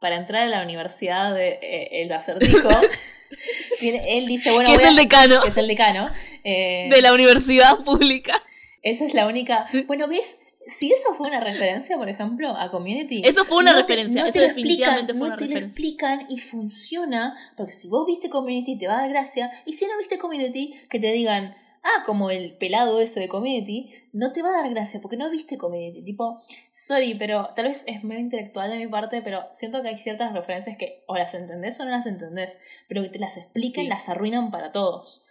para 0.00 0.16
entrar 0.16 0.42
a 0.42 0.46
la 0.46 0.62
universidad 0.62 1.34
de 1.34 1.58
eh, 1.62 2.02
el 2.02 2.12
acertijo. 2.12 2.68
él 3.80 4.26
dice, 4.26 4.50
bueno, 4.52 4.70
que 4.70 4.76
es 4.76 4.84
el 4.84 4.96
decano. 4.96 5.44
es 5.44 5.56
el 5.56 5.68
decano. 5.68 6.06
Eh, 6.44 6.88
de 6.90 7.02
la 7.02 7.12
universidad 7.12 7.78
pública. 7.84 8.34
Esa 8.82 9.04
es 9.04 9.14
la 9.14 9.26
única. 9.26 9.66
Bueno, 9.86 10.08
¿ves? 10.08 10.38
Si 10.66 10.92
eso 10.92 11.14
fue 11.14 11.28
una 11.28 11.40
referencia, 11.40 11.96
por 11.96 12.08
ejemplo, 12.08 12.48
a 12.56 12.70
Community. 12.70 13.22
Eso 13.24 13.44
fue 13.44 13.58
una 13.58 13.72
referencia, 13.72 14.26
eso 14.26 14.40
definitivamente 14.40 15.14
fue 15.14 15.28
no 15.28 15.36
te 15.36 15.48
lo 15.48 15.58
explican 15.58 16.26
y 16.28 16.38
funciona, 16.38 17.36
porque 17.56 17.72
si 17.72 17.88
vos 17.88 18.06
viste 18.06 18.30
Community 18.30 18.78
te 18.78 18.86
va 18.86 18.98
a 18.98 19.02
dar 19.02 19.10
gracia, 19.10 19.50
y 19.66 19.72
si 19.72 19.86
no 19.86 19.98
viste 19.98 20.18
Community, 20.18 20.74
que 20.88 21.00
te 21.00 21.12
digan, 21.12 21.56
ah, 21.82 22.04
como 22.06 22.30
el 22.30 22.56
pelado 22.56 23.00
ese 23.00 23.20
de 23.20 23.28
Community, 23.28 23.90
no 24.12 24.32
te 24.32 24.42
va 24.42 24.50
a 24.50 24.62
dar 24.62 24.70
gracia 24.70 25.00
porque 25.00 25.16
no 25.16 25.30
viste 25.30 25.58
Community. 25.58 26.02
Tipo, 26.02 26.40
sorry, 26.72 27.14
pero 27.14 27.50
tal 27.54 27.68
vez 27.68 27.84
es 27.86 28.04
medio 28.04 28.20
intelectual 28.20 28.70
de 28.70 28.78
mi 28.78 28.86
parte, 28.86 29.22
pero 29.22 29.44
siento 29.52 29.82
que 29.82 29.88
hay 29.88 29.98
ciertas 29.98 30.32
referencias 30.32 30.76
que 30.76 31.04
o 31.06 31.16
las 31.16 31.34
entendés 31.34 31.78
o 31.80 31.84
no 31.84 31.90
las 31.90 32.06
entendés, 32.06 32.60
pero 32.88 33.02
que 33.02 33.08
te 33.08 33.18
las 33.18 33.36
expliquen, 33.36 33.88
las 33.88 34.08
arruinan 34.08 34.50
para 34.50 34.72
todos. 34.72 35.24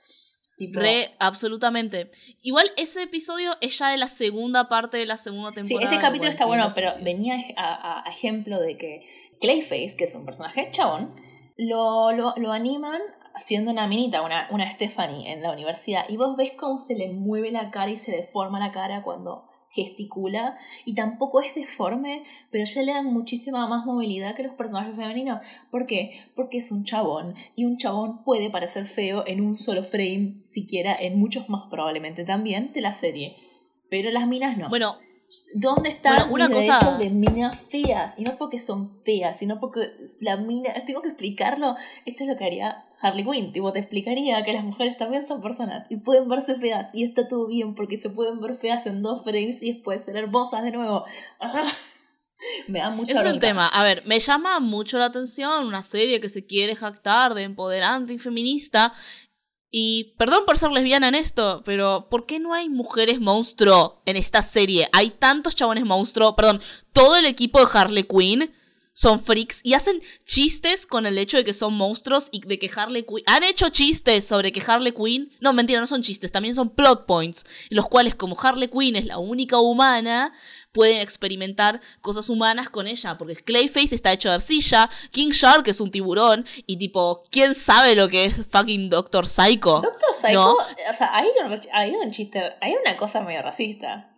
Re, 0.57 1.11
absolutamente. 1.19 2.11
Igual 2.41 2.71
ese 2.77 3.03
episodio 3.03 3.53
es 3.61 3.79
ya 3.79 3.89
de 3.89 3.97
la 3.97 4.09
segunda 4.09 4.69
parte 4.69 4.97
de 4.97 5.05
la 5.05 5.17
segunda 5.17 5.51
temporada. 5.51 5.89
Sí, 5.89 5.95
ese 5.95 6.01
capítulo 6.01 6.29
está 6.29 6.45
bueno, 6.45 6.67
pero 6.75 6.93
venía 7.01 7.39
a, 7.57 8.03
ejemplo 8.11 8.59
de 8.59 8.77
que 8.77 9.07
Clayface, 9.39 9.95
que 9.97 10.03
es 10.03 10.15
un 10.15 10.25
personaje 10.25 10.69
chabón, 10.71 11.15
lo, 11.57 12.11
lo, 12.11 12.35
lo 12.37 12.51
animan 12.51 13.01
siendo 13.37 13.71
una 13.71 13.87
minita, 13.87 14.21
una, 14.21 14.47
una 14.51 14.69
Stephanie 14.69 15.31
en 15.31 15.41
la 15.41 15.51
universidad, 15.51 16.05
y 16.09 16.17
vos 16.17 16.35
ves 16.35 16.53
cómo 16.57 16.79
se 16.79 16.95
le 16.95 17.09
mueve 17.09 17.51
la 17.51 17.71
cara 17.71 17.91
y 17.91 17.97
se 17.97 18.11
deforma 18.11 18.59
la 18.59 18.71
cara 18.71 19.03
cuando 19.03 19.45
gesticula, 19.71 20.57
y 20.85 20.95
tampoco 20.95 21.41
es 21.41 21.55
deforme, 21.55 22.23
pero 22.51 22.65
ya 22.65 22.83
le 22.83 22.93
dan 22.93 23.11
muchísima 23.11 23.67
más 23.67 23.85
movilidad 23.85 24.35
que 24.35 24.43
los 24.43 24.53
personajes 24.53 24.95
femeninos. 24.95 25.39
¿Por 25.71 25.85
qué? 25.85 26.11
Porque 26.35 26.57
es 26.59 26.71
un 26.71 26.83
chabón, 26.83 27.35
y 27.55 27.65
un 27.65 27.77
chabón 27.77 28.23
puede 28.23 28.49
parecer 28.49 28.85
feo 28.85 29.23
en 29.25 29.41
un 29.41 29.57
solo 29.57 29.83
frame, 29.83 30.35
siquiera 30.43 30.95
en 30.99 31.17
muchos 31.17 31.49
más 31.49 31.63
probablemente 31.69 32.25
también, 32.25 32.73
de 32.73 32.81
la 32.81 32.93
serie. 32.93 33.37
Pero 33.89 34.11
las 34.11 34.27
minas 34.27 34.57
no. 34.57 34.69
Bueno, 34.69 34.97
¿Dónde 35.53 35.89
están 35.89 36.31
una 36.31 36.47
los 36.47 36.57
cosa... 36.57 36.97
de 36.97 37.09
minas 37.09 37.57
feas? 37.69 38.15
Y 38.17 38.23
no 38.23 38.37
porque 38.37 38.59
son 38.59 39.01
feas, 39.03 39.39
sino 39.39 39.59
porque 39.59 39.91
la 40.21 40.37
mina. 40.37 40.73
Tengo 40.85 41.01
que 41.01 41.09
explicarlo. 41.09 41.75
Esto 42.05 42.23
es 42.23 42.29
lo 42.29 42.37
que 42.37 42.45
haría 42.45 42.85
Harley 43.01 43.25
Quinn. 43.25 43.53
Tipo, 43.53 43.71
te 43.71 43.79
explicaría 43.79 44.43
que 44.43 44.53
las 44.53 44.63
mujeres 44.63 44.97
también 44.97 45.25
son 45.25 45.41
personas 45.41 45.85
y 45.89 45.97
pueden 45.97 46.27
verse 46.29 46.55
feas. 46.55 46.87
Y 46.93 47.03
está 47.03 47.27
todo 47.27 47.47
bien 47.47 47.75
porque 47.75 47.97
se 47.97 48.09
pueden 48.09 48.39
ver 48.39 48.55
feas 48.55 48.85
en 48.85 49.01
dos 49.01 49.23
frames 49.23 49.61
y 49.61 49.73
después 49.73 50.03
ser 50.03 50.17
hermosas 50.17 50.63
de 50.63 50.71
nuevo. 50.71 51.05
Me 52.67 52.79
da 52.79 52.89
mucha 52.89 53.19
Es 53.19 53.25
el 53.25 53.39
tema. 53.39 53.67
A 53.67 53.83
ver, 53.83 54.03
me 54.05 54.19
llama 54.19 54.59
mucho 54.59 54.97
la 54.97 55.05
atención 55.05 55.65
una 55.65 55.83
serie 55.83 56.19
que 56.19 56.29
se 56.29 56.45
quiere 56.45 56.75
jactar 56.75 57.33
de 57.33 57.43
empoderante 57.43 58.13
y 58.13 58.19
feminista 58.19 58.93
y 59.71 60.13
perdón 60.17 60.43
por 60.45 60.57
ser 60.57 60.71
lesbiana 60.71 61.07
en 61.07 61.15
esto, 61.15 61.61
pero 61.65 62.07
¿por 62.09 62.25
qué 62.25 62.39
no 62.39 62.53
hay 62.53 62.67
mujeres 62.67 63.21
monstruo 63.21 64.01
en 64.05 64.17
esta 64.17 64.43
serie? 64.43 64.89
Hay 64.91 65.11
tantos 65.11 65.55
chabones 65.55 65.85
monstruo, 65.85 66.35
perdón, 66.35 66.61
todo 66.91 67.15
el 67.15 67.25
equipo 67.25 67.59
de 67.59 67.67
Harley 67.73 68.03
Quinn 68.03 68.51
son 68.93 69.21
freaks 69.21 69.61
y 69.63 69.73
hacen 69.73 70.01
chistes 70.25 70.85
con 70.85 71.05
el 71.05 71.17
hecho 71.17 71.37
de 71.37 71.45
que 71.45 71.53
son 71.53 71.73
monstruos 71.73 72.27
y 72.31 72.41
de 72.41 72.59
que 72.59 72.69
Harley 72.75 73.03
Quinn... 73.03 73.23
Han 73.25 73.43
hecho 73.43 73.69
chistes 73.69 74.27
sobre 74.27 74.51
que 74.51 74.61
Harley 74.65 74.91
Quinn... 74.91 75.31
No, 75.39 75.53
mentira, 75.53 75.79
no 75.79 75.87
son 75.87 76.03
chistes, 76.03 76.31
también 76.31 76.55
son 76.55 76.69
plot 76.69 77.05
points, 77.05 77.45
los 77.69 77.87
cuales 77.87 78.15
como 78.15 78.37
Harley 78.39 78.67
Quinn 78.67 78.97
es 78.97 79.05
la 79.05 79.17
única 79.17 79.59
humana, 79.59 80.33
pueden 80.71 81.01
experimentar 81.01 81.81
cosas 82.01 82.29
humanas 82.29 82.69
con 82.69 82.87
ella, 82.87 83.17
porque 83.17 83.35
Clayface 83.35 83.95
está 83.95 84.11
hecho 84.13 84.29
de 84.29 84.35
arcilla, 84.35 84.89
King 85.11 85.29
Shark 85.29 85.67
es 85.67 85.81
un 85.81 85.91
tiburón, 85.91 86.45
y 86.65 86.77
tipo, 86.77 87.23
¿quién 87.31 87.55
sabe 87.55 87.95
lo 87.95 88.09
que 88.09 88.25
es 88.25 88.45
fucking 88.47 88.89
Doctor 88.89 89.27
Psycho? 89.27 89.81
Doctor 89.81 90.13
Psycho, 90.13 90.57
o 90.57 90.93
sea, 90.93 91.15
hay 91.15 91.27
hay 91.73 91.91
un 91.91 92.11
chiste, 92.11 92.53
hay 92.61 92.73
una 92.73 92.97
cosa 92.97 93.21
medio 93.21 93.41
racista. 93.41 94.09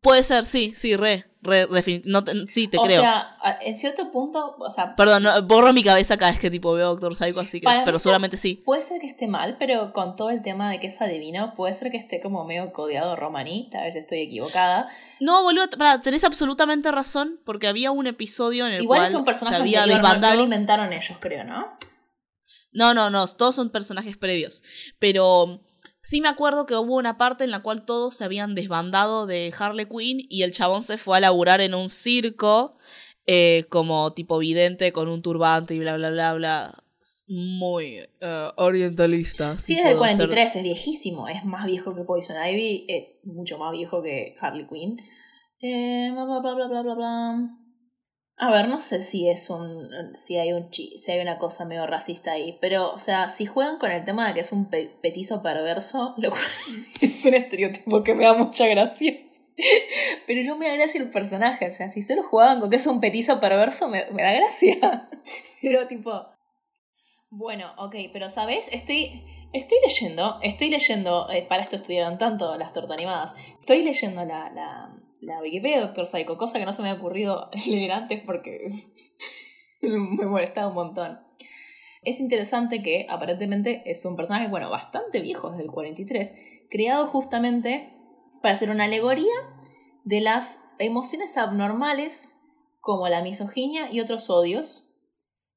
Puede 0.00 0.22
ser, 0.22 0.44
sí, 0.44 0.72
sí, 0.74 0.96
re. 0.96 1.31
Re 1.42 1.66
no 2.04 2.22
sí, 2.50 2.68
te 2.68 2.78
creo. 2.78 3.00
O 3.00 3.02
sea, 3.02 3.36
en 3.62 3.76
cierto 3.76 4.10
punto, 4.12 4.56
o 4.58 4.70
sea... 4.70 4.94
Perdón, 4.94 5.24
borro 5.46 5.72
mi 5.72 5.82
cabeza 5.82 6.16
cada 6.16 6.30
vez 6.30 6.40
que 6.40 6.50
tipo 6.50 6.72
veo 6.72 6.90
Doctor 6.90 7.16
Psycho, 7.16 7.40
así 7.40 7.60
que... 7.60 7.68
pero 7.84 7.98
seguramente 7.98 8.36
sí. 8.36 8.62
Puede 8.64 8.82
ser 8.82 9.00
que 9.00 9.08
esté 9.08 9.26
mal, 9.26 9.56
pero 9.58 9.92
con 9.92 10.14
todo 10.16 10.30
el 10.30 10.40
tema 10.42 10.70
de 10.70 10.78
que 10.78 10.86
es 10.86 11.02
adivino, 11.02 11.54
puede 11.54 11.74
ser 11.74 11.90
que 11.90 11.96
esté 11.96 12.20
como 12.20 12.44
medio 12.44 12.72
codiado 12.72 13.16
romaní, 13.16 13.68
tal 13.70 13.82
vez 13.82 13.96
estoy 13.96 14.20
equivocada. 14.20 14.88
No, 15.20 15.42
boludo, 15.42 15.68
tenés 16.02 16.24
absolutamente 16.24 16.92
razón, 16.92 17.40
porque 17.44 17.66
había 17.66 17.90
un 17.90 18.06
episodio 18.06 18.66
en 18.66 18.74
el 18.74 18.82
Igual 18.82 19.00
cual 19.00 19.08
es 19.08 19.14
un 19.14 19.24
personaje 19.24 19.56
se 19.56 19.60
había 19.62 19.86
desbandado... 19.86 20.36
lo 20.36 20.44
inventaron 20.44 20.92
ellos, 20.92 21.18
creo, 21.20 21.44
¿no? 21.44 21.76
No, 22.72 22.94
no, 22.94 23.10
no, 23.10 23.26
todos 23.26 23.54
son 23.54 23.70
personajes 23.70 24.16
previos, 24.16 24.62
pero 24.98 25.60
Sí 26.02 26.20
me 26.20 26.28
acuerdo 26.28 26.66
que 26.66 26.74
hubo 26.74 26.96
una 26.96 27.16
parte 27.16 27.44
en 27.44 27.52
la 27.52 27.62
cual 27.62 27.84
todos 27.84 28.16
se 28.16 28.24
habían 28.24 28.56
desbandado 28.56 29.26
de 29.26 29.54
Harley 29.56 29.86
Quinn 29.86 30.26
y 30.28 30.42
el 30.42 30.50
chabón 30.50 30.82
se 30.82 30.98
fue 30.98 31.16
a 31.16 31.20
laburar 31.20 31.60
en 31.60 31.74
un 31.74 31.88
circo 31.88 32.76
eh, 33.24 33.66
como 33.68 34.12
tipo 34.12 34.38
vidente 34.38 34.92
con 34.92 35.08
un 35.08 35.22
turbante 35.22 35.74
y 35.74 35.78
bla 35.78 35.96
bla 35.96 36.10
bla 36.10 36.34
bla. 36.34 36.84
Muy 37.28 38.00
eh, 38.20 38.48
orientalista. 38.56 39.56
Sí, 39.58 39.76
desde 39.76 39.92
el 39.92 39.98
43, 39.98 40.56
es 40.56 40.62
viejísimo. 40.62 41.28
Es 41.28 41.44
más 41.44 41.66
viejo 41.66 41.94
que 41.94 42.02
Poison 42.02 42.36
Ivy, 42.36 42.86
es 42.88 43.18
mucho 43.22 43.58
más 43.58 43.70
viejo 43.70 44.02
que 44.02 44.34
Harley 44.40 44.66
Quinn. 44.66 44.98
Eh, 45.60 46.10
bla 46.12 46.24
bla 46.24 46.40
bla 46.40 46.66
bla 46.66 46.82
bla 46.82 46.94
bla. 46.94 47.61
A 48.36 48.50
ver, 48.50 48.68
no 48.68 48.80
sé 48.80 49.00
si 49.00 49.28
es 49.28 49.50
un. 49.50 50.14
si 50.14 50.36
hay 50.36 50.52
un 50.52 50.68
si 50.72 51.12
hay 51.12 51.20
una 51.20 51.38
cosa 51.38 51.64
medio 51.64 51.86
racista 51.86 52.32
ahí. 52.32 52.58
Pero, 52.60 52.92
o 52.92 52.98
sea, 52.98 53.28
si 53.28 53.46
juegan 53.46 53.78
con 53.78 53.90
el 53.90 54.04
tema 54.04 54.26
de 54.26 54.34
que 54.34 54.40
es 54.40 54.52
un 54.52 54.68
petizo 54.68 55.42
perverso, 55.42 56.14
lo 56.18 56.30
cual 56.30 56.42
es 57.00 57.24
un 57.24 57.34
estereotipo 57.34 58.02
que 58.02 58.14
me 58.14 58.24
da 58.24 58.34
mucha 58.34 58.66
gracia. 58.66 59.12
Pero 60.26 60.42
no 60.44 60.56
me 60.56 60.68
da 60.68 60.74
gracia 60.74 61.00
el 61.00 61.10
personaje. 61.10 61.68
O 61.68 61.70
sea, 61.70 61.88
si 61.88 62.02
solo 62.02 62.22
jugaban 62.22 62.58
con 62.60 62.70
que 62.70 62.76
es 62.76 62.86
un 62.86 63.00
petizo 63.00 63.38
perverso, 63.38 63.88
me, 63.88 64.04
da 64.04 64.32
gracia. 64.32 65.08
Pero 65.62 65.86
tipo. 65.86 66.26
Bueno, 67.34 67.72
ok, 67.78 67.94
pero 68.12 68.28
sabes, 68.28 68.68
estoy. 68.72 69.24
Estoy 69.54 69.78
leyendo, 69.84 70.38
estoy 70.42 70.70
leyendo, 70.70 71.30
eh, 71.30 71.46
para 71.46 71.62
esto 71.62 71.76
estudiaron 71.76 72.16
tanto 72.16 72.56
las 72.56 72.72
tortas 72.72 73.34
estoy 73.60 73.82
leyendo 73.82 74.24
la, 74.24 74.90
la 75.22 75.40
Wikipedia 75.40 75.76
de 75.76 75.82
Doctor 75.84 76.06
Psycho, 76.06 76.36
cosa 76.36 76.58
que 76.58 76.66
no 76.66 76.72
se 76.72 76.82
me 76.82 76.90
ha 76.90 76.94
ocurrido 76.94 77.48
leer 77.66 77.92
antes 77.92 78.22
porque 78.24 78.68
me 79.80 80.26
molestaba 80.26 80.68
un 80.68 80.74
montón. 80.74 81.20
Es 82.02 82.18
interesante 82.18 82.82
que 82.82 83.06
aparentemente 83.08 83.82
es 83.86 84.04
un 84.04 84.16
personaje, 84.16 84.48
bueno, 84.48 84.68
bastante 84.68 85.20
viejo, 85.20 85.50
desde 85.50 85.62
el 85.62 85.70
43, 85.70 86.34
creado 86.68 87.06
justamente 87.06 87.94
para 88.42 88.54
hacer 88.54 88.70
una 88.70 88.84
alegoría 88.84 89.32
de 90.04 90.20
las 90.20 90.64
emociones 90.80 91.36
abnormales 91.36 92.40
como 92.80 93.08
la 93.08 93.22
misoginia 93.22 93.92
y 93.92 94.00
otros 94.00 94.28
odios. 94.30 94.88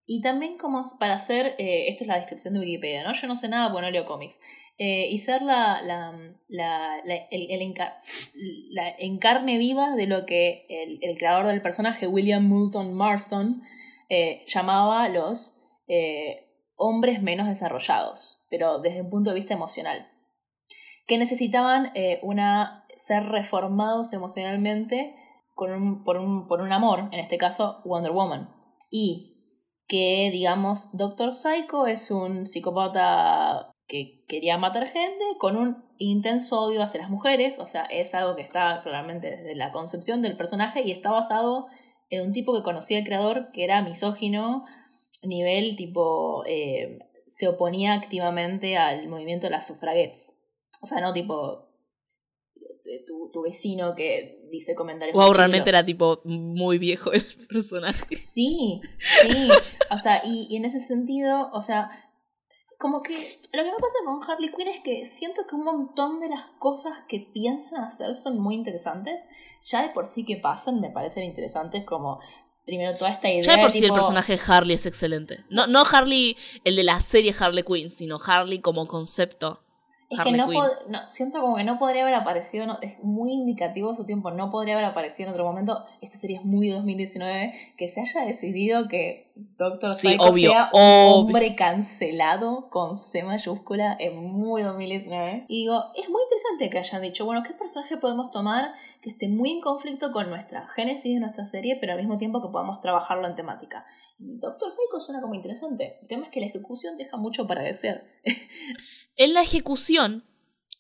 Y 0.06 0.22
también 0.22 0.60
como 0.60 0.84
para 1.00 1.16
hacer, 1.16 1.56
eh, 1.58 1.88
esto 1.88 2.04
es 2.04 2.08
la 2.08 2.18
descripción 2.18 2.54
de 2.54 2.60
Wikipedia, 2.60 3.04
¿no? 3.04 3.14
Yo 3.14 3.28
no 3.28 3.36
sé 3.36 3.50
nada, 3.50 3.74
bueno, 3.74 3.90
leo 3.90 4.06
cómics. 4.06 4.40
Eh, 4.78 5.08
y 5.10 5.20
ser 5.20 5.42
la, 5.42 5.82
la, 5.82 6.14
la, 6.50 6.98
el, 7.32 7.48
el 7.50 7.60
viva 9.58 9.96
de 9.96 10.08
lo 10.08 10.26
que 10.26 10.66
el, 10.68 11.00
el, 11.02 11.18
creador 11.18 11.48
del 11.48 11.62
personaje, 11.62 12.08
William 12.08 12.46
Moulton 12.46 12.94
Marston, 12.94 13.64
eh, 14.10 14.44
llamaba 14.48 15.08
los 15.08 15.64
eh, 15.88 16.50
hombres 16.76 17.22
menos 17.22 17.48
desarrollados, 17.48 18.46
pero 18.50 18.80
desde 18.80 19.02
un 19.02 19.10
punto 19.10 19.30
de 19.30 19.36
vista 19.36 19.54
emocional, 19.54 20.12
que 21.08 21.18
necesitaban 21.18 21.94
una, 22.22 22.86
ser 22.98 23.24
reformados 23.28 24.12
emocionalmente 24.12 25.16
con 25.54 25.72
un, 25.72 26.04
por, 26.04 26.18
un, 26.18 26.48
por 26.48 26.62
un 26.62 26.74
amor, 26.74 27.08
en 27.14 27.20
este 27.20 27.38
caso 27.38 27.82
Wonder 27.86 28.12
Woman. 28.12 28.54
Y 28.92 29.36
que, 29.88 30.30
digamos, 30.32 30.98
Doctor 30.98 31.34
Psycho 31.34 31.88
es 31.88 32.12
un 32.12 32.46
psicópata 32.46 33.75
que 33.88 34.26
quería 34.28 34.58
matar 34.58 34.88
gente 34.88 35.24
con 35.40 35.58
un 35.58 35.86
intenso 35.98 36.62
odio 36.62 36.82
hacia 36.82 37.02
las 37.02 37.10
mujeres, 37.10 37.60
o 37.60 37.68
sea, 37.68 37.84
es 37.86 38.16
algo 38.16 38.36
que 38.36 38.42
está 38.42 38.82
claramente 38.84 39.30
desde 39.30 39.56
la 39.56 39.72
concepción 39.72 40.22
del 40.22 40.38
personaje 40.38 40.82
y 40.84 40.92
está 40.92 41.12
basado 41.12 41.68
en 42.10 42.26
un 42.26 42.32
tipo 42.34 42.56
que 42.56 42.64
conocía 42.64 42.98
el 42.98 43.06
creador 43.06 43.52
que 43.52 43.64
era 43.64 43.82
misógino, 43.82 44.66
nivel 45.24 45.76
tipo, 45.76 46.44
eh, 46.46 47.00
se 47.28 47.48
oponía 47.48 47.94
activamente 47.94 48.78
al 48.78 49.08
movimiento 49.08 49.48
de 49.48 49.52
las 49.52 49.68
sufragettes. 49.68 50.44
O 50.82 50.88
sea, 50.88 51.02
no 51.02 51.14
tipo 51.14 51.66
tu, 53.08 53.32
tu 53.32 53.42
vecino 53.42 53.96
que 53.96 54.40
dice 54.52 54.76
comentarios. 54.76 55.16
Wow, 55.16 55.34
realmente 55.34 55.70
era 55.70 55.84
tipo 55.84 56.22
muy 56.24 56.78
viejo 56.78 57.12
el 57.12 57.24
personaje. 57.50 58.16
Sí, 58.16 58.82
sí. 59.00 59.50
O 59.92 59.98
sea, 59.98 60.22
y, 60.24 60.48
y 60.50 60.58
en 60.58 60.66
ese 60.66 60.80
sentido, 60.80 61.50
o 61.54 61.62
sea, 61.62 61.90
como 62.78 63.02
que 63.02 63.14
lo 63.54 63.64
que 63.64 63.72
me 63.72 63.78
pasa 63.78 63.94
con 64.06 64.24
Harley 64.24 64.52
Quinn 64.52 64.68
es 64.68 64.82
que 64.82 65.06
siento 65.06 65.48
que 65.48 65.56
un 65.56 65.64
montón 65.64 66.20
de 66.20 66.30
las 66.30 66.46
cosas 66.60 67.02
que 67.08 67.20
piensan 67.20 67.82
hacer 67.82 68.16
son 68.16 68.40
muy 68.40 68.56
interesantes. 68.56 69.30
Ya 69.62 69.82
de 69.82 69.90
por 69.90 70.06
sí 70.06 70.26
que 70.26 70.38
pasan 70.38 70.82
me 70.82 70.92
parecen 70.92 71.24
interesantes 71.24 71.84
como 71.86 72.20
primero 72.66 72.96
toda 72.98 73.12
esta 73.12 73.30
idea. 73.30 73.42
Ya 73.42 73.56
de 73.56 73.62
por 73.62 73.72
sí 73.72 73.82
tipo, 73.82 73.94
el 73.94 74.00
personaje 74.00 74.38
de 74.38 74.42
Harley 74.46 74.76
es 74.76 74.86
excelente. 74.86 75.44
No, 75.50 75.68
no 75.68 75.84
Harley, 75.90 76.38
el 76.64 76.76
de 76.76 76.84
la 76.84 77.02
serie 77.02 77.36
Harley 77.38 77.64
Quinn, 77.64 77.90
sino 77.90 78.20
Harley 78.24 78.60
como 78.60 78.88
concepto. 78.88 79.65
Es 80.10 80.20
Harley 80.20 80.34
que 80.34 80.38
no, 80.38 80.48
no, 80.88 81.00
siento 81.10 81.42
como 81.42 81.56
que 81.56 81.64
no 81.64 81.80
podría 81.80 82.04
haber 82.04 82.14
aparecido, 82.14 82.66
no, 82.68 82.78
es 82.82 83.04
muy 83.04 83.32
indicativo 83.32 83.90
de 83.90 83.96
su 83.96 84.06
tiempo, 84.06 84.30
no 84.32 84.52
podría 84.52 84.76
haber 84.76 84.86
aparecido 84.86 85.30
en 85.30 85.34
otro 85.34 85.46
momento. 85.46 85.84
Esta 86.02 86.18
serie 86.18 86.38
es 86.38 86.46
muy 86.46 86.70
2019, 86.70 87.74
que 87.76 87.88
se 87.88 88.02
haya 88.02 88.22
decidido 88.22 88.88
que 88.88 89.32
Doctor 89.58 89.96
Sí, 89.96 90.10
Psycho 90.10 90.24
obvio, 90.24 90.50
sea 90.52 90.70
un 90.74 90.80
obvio. 90.80 91.16
hombre 91.16 91.56
cancelado 91.56 92.70
con 92.70 92.98
C 92.98 93.24
mayúscula, 93.24 93.98
es 94.00 94.14
muy 94.14 94.62
2019. 94.62 95.46
Y 95.48 95.62
digo, 95.62 95.84
es 95.96 96.10
muy 96.10 96.22
interesante 96.24 96.70
que 96.70 96.80
hayan 96.80 97.02
dicho, 97.02 97.26
bueno, 97.26 97.44
¿qué 97.44 97.54
personaje 97.54 97.98
podemos 97.98 98.32
tomar 98.32 98.74
que 99.06 99.12
esté 99.12 99.28
muy 99.28 99.52
en 99.52 99.62
conflicto 99.62 100.12
con 100.12 100.32
nuestra 100.32 100.68
génesis 100.70 101.14
de 101.14 101.20
nuestra 101.20 101.46
serie, 101.46 101.78
pero 101.80 101.94
al 101.94 102.00
mismo 102.00 102.18
tiempo 102.18 102.42
que 102.42 102.52
podamos 102.52 102.82
trabajarlo 102.82 103.28
en 103.28 103.36
temática? 103.36 103.86
Doctor 104.18 104.72
Psycho 104.72 105.00
suena 105.00 105.22
como 105.22 105.36
interesante. 105.36 106.00
El 106.02 106.08
tema 106.08 106.24
es 106.24 106.32
que 106.32 106.40
la 106.40 106.48
ejecución 106.48 106.98
deja 106.98 107.16
mucho 107.16 107.46
para 107.46 107.62
desear. 107.62 108.04
En 109.18 109.34
la 109.34 109.44
ejecución 109.44 110.26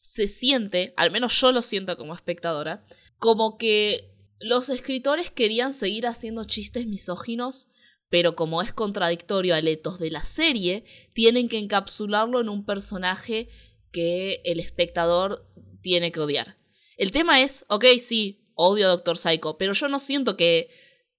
se 0.01 0.27
siente, 0.27 0.93
al 0.97 1.11
menos 1.11 1.39
yo 1.39 1.53
lo 1.53 1.61
siento 1.61 1.95
como 1.97 2.15
espectadora, 2.15 2.83
como 3.17 3.57
que 3.57 4.11
los 4.39 4.69
escritores 4.69 5.29
querían 5.29 5.73
seguir 5.73 6.05
haciendo 6.05 6.43
chistes 6.43 6.85
misóginos, 6.87 7.69
pero 8.09 8.35
como 8.35 8.61
es 8.61 8.73
contradictorio 8.73 9.55
al 9.55 9.67
etos 9.69 9.99
de 9.99 10.09
la 10.09 10.25
serie, 10.25 10.83
tienen 11.13 11.47
que 11.47 11.59
encapsularlo 11.59 12.41
en 12.41 12.49
un 12.49 12.65
personaje 12.65 13.47
que 13.91 14.41
el 14.43 14.59
espectador 14.59 15.47
tiene 15.81 16.11
que 16.11 16.19
odiar. 16.19 16.57
El 16.97 17.11
tema 17.11 17.41
es, 17.41 17.65
ok, 17.67 17.85
sí, 17.99 18.45
odio 18.53 18.87
a 18.87 18.89
Doctor 18.89 19.17
Psycho, 19.17 19.57
pero 19.57 19.73
yo 19.73 19.87
no 19.87 19.99
siento 19.99 20.37
que 20.37 20.69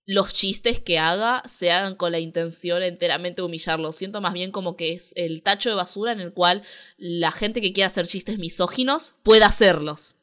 los 0.07 0.33
chistes 0.33 0.81
que 0.81 0.99
haga 0.99 1.43
se 1.47 1.73
hagan 1.73 1.97
con 1.97 2.13
la 2.13 2.21
intención 2.21 2.83
enteramente 2.83 3.43
de 3.43 3.47
humillarlo. 3.47 3.93
Siento 3.93 4.21
más 4.21 4.33
bien 4.33 4.53
como 4.53 4.77
que 4.77 4.93
es 4.93 5.13
el 5.17 5.43
tacho 5.43 5.69
de 5.69 5.75
basura 5.75 6.13
en 6.13 6.21
el 6.21 6.33
cual 6.33 6.63
la 6.97 7.33
gente 7.33 7.61
que 7.61 7.73
quiera 7.73 7.89
hacer 7.89 8.07
chistes 8.07 8.39
misóginos 8.39 9.17
pueda 9.25 9.47
hacerlos 9.47 10.15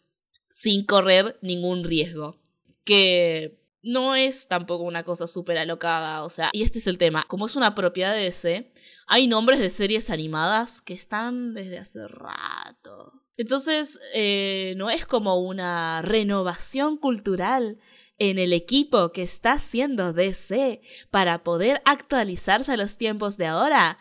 sin 0.47 0.85
correr 0.85 1.37
ningún 1.41 1.83
riesgo. 1.83 2.39
Que 2.85 3.59
no 3.81 4.15
es 4.15 4.47
tampoco 4.47 4.83
una 4.83 5.03
cosa 5.03 5.27
súper 5.27 5.57
alocada, 5.57 6.23
o 6.23 6.29
sea, 6.29 6.49
y 6.53 6.63
este 6.63 6.79
es 6.79 6.87
el 6.87 6.97
tema. 6.97 7.25
Como 7.27 7.45
es 7.45 7.57
una 7.57 7.75
propiedad 7.75 8.13
de 8.13 8.21
DC, 8.23 8.71
hay 9.07 9.27
nombres 9.27 9.59
de 9.59 9.69
series 9.69 10.09
animadas 10.09 10.79
que 10.79 10.93
están 10.93 11.53
desde 11.53 11.79
hace 11.79 12.07
rato. 12.07 13.22
Entonces, 13.37 13.99
eh, 14.13 14.73
no 14.77 14.89
es 14.89 15.05
como 15.05 15.41
una 15.41 16.01
renovación 16.01 16.97
cultural 16.97 17.79
en 18.19 18.37
el 18.37 18.53
equipo 18.53 19.11
que 19.11 19.23
está 19.23 19.53
haciendo 19.53 20.13
DC 20.13 20.81
para 21.09 21.43
poder 21.43 21.81
actualizarse 21.85 22.71
a 22.71 22.77
los 22.77 22.97
tiempos 22.97 23.37
de 23.37 23.47
ahora. 23.47 23.97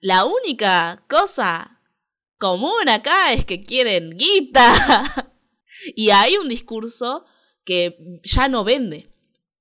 La 0.00 0.24
única 0.24 1.04
cosa 1.08 1.82
común 2.38 2.88
acá 2.88 3.32
es 3.32 3.44
que 3.44 3.64
quieren 3.64 4.10
guita. 4.10 5.32
y 5.96 6.10
hay 6.10 6.36
un 6.36 6.48
discurso 6.48 7.24
que 7.64 8.20
ya 8.22 8.48
no 8.48 8.64
vende. 8.64 9.12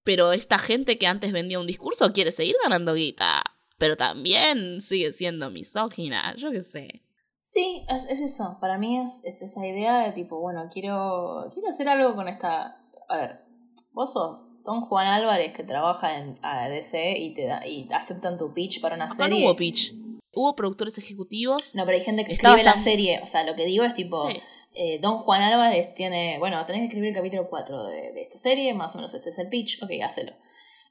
Pero 0.04 0.34
esta 0.34 0.60
gente 0.60 1.00
que 1.00 1.08
antes 1.08 1.32
vendía 1.32 1.60
un 1.60 1.66
discurso 1.68 2.14
quiere 2.14 2.32
seguir 2.32 2.56
ganando 2.62 2.94
guita. 2.94 3.42
Pero 3.78 3.98
también 3.98 4.80
sigue 4.82 5.12
siendo 5.12 5.50
misógina, 5.50 6.36
yo 6.36 6.52
qué 6.52 6.62
sé. 6.62 7.05
Sí, 7.48 7.86
es, 7.90 8.06
es 8.10 8.22
eso. 8.22 8.58
Para 8.60 8.80
mí 8.80 8.98
es, 9.00 9.24
es 9.24 9.44
esa 9.44 9.66
idea 9.68 10.00
de 10.00 10.12
tipo, 10.14 10.40
bueno, 10.40 10.68
quiero, 10.74 11.48
quiero 11.54 11.70
hacer 11.70 11.88
algo 11.88 12.16
con 12.16 12.28
esta. 12.28 12.82
A 13.08 13.18
ver, 13.18 13.42
vos 13.92 14.14
sos 14.14 14.44
Don 14.64 14.82
Juan 14.82 15.06
Álvarez 15.06 15.54
que 15.54 15.64
trabaja 15.64 16.18
en 16.18 16.34
ADC 16.42 16.96
y 17.18 17.36
te 17.36 17.46
da, 17.46 17.68
y 17.68 17.88
aceptan 17.94 18.40
tu 18.40 18.52
pitch 18.52 18.82
para 18.82 18.96
una 18.96 19.06
Acá 19.06 19.14
serie. 19.14 19.42
no 19.42 19.46
hubo 19.46 19.56
pitch. 19.56 19.94
Hubo 20.34 20.56
productores 20.56 20.98
ejecutivos. 20.98 21.76
No, 21.76 21.86
pero 21.86 22.00
hay 22.00 22.04
gente 22.04 22.26
que 22.26 22.34
escribe 22.34 22.64
la 22.64 22.78
serie. 22.78 23.22
O 23.22 23.28
sea, 23.28 23.44
lo 23.44 23.56
que 23.56 23.66
digo 23.66 23.84
es 23.84 23.94
tipo. 23.94 24.28
Sí. 24.28 24.42
eh, 24.74 24.98
Don 25.00 25.20
Juan 25.20 25.44
Álvarez 25.44 25.94
tiene. 25.94 26.40
Bueno, 26.40 26.66
tenés 26.66 26.80
que 26.82 26.86
escribir 26.88 27.10
el 27.10 27.16
capítulo 27.16 27.48
4 27.48 27.84
de, 27.86 28.12
de 28.12 28.22
esta 28.24 28.40
serie, 28.40 28.74
más 28.74 28.96
o 28.96 28.98
menos 28.98 29.14
ese 29.14 29.30
es 29.30 29.38
el 29.38 29.50
pitch. 29.50 29.84
Ok, 29.84 29.92
hacelo. 30.04 30.34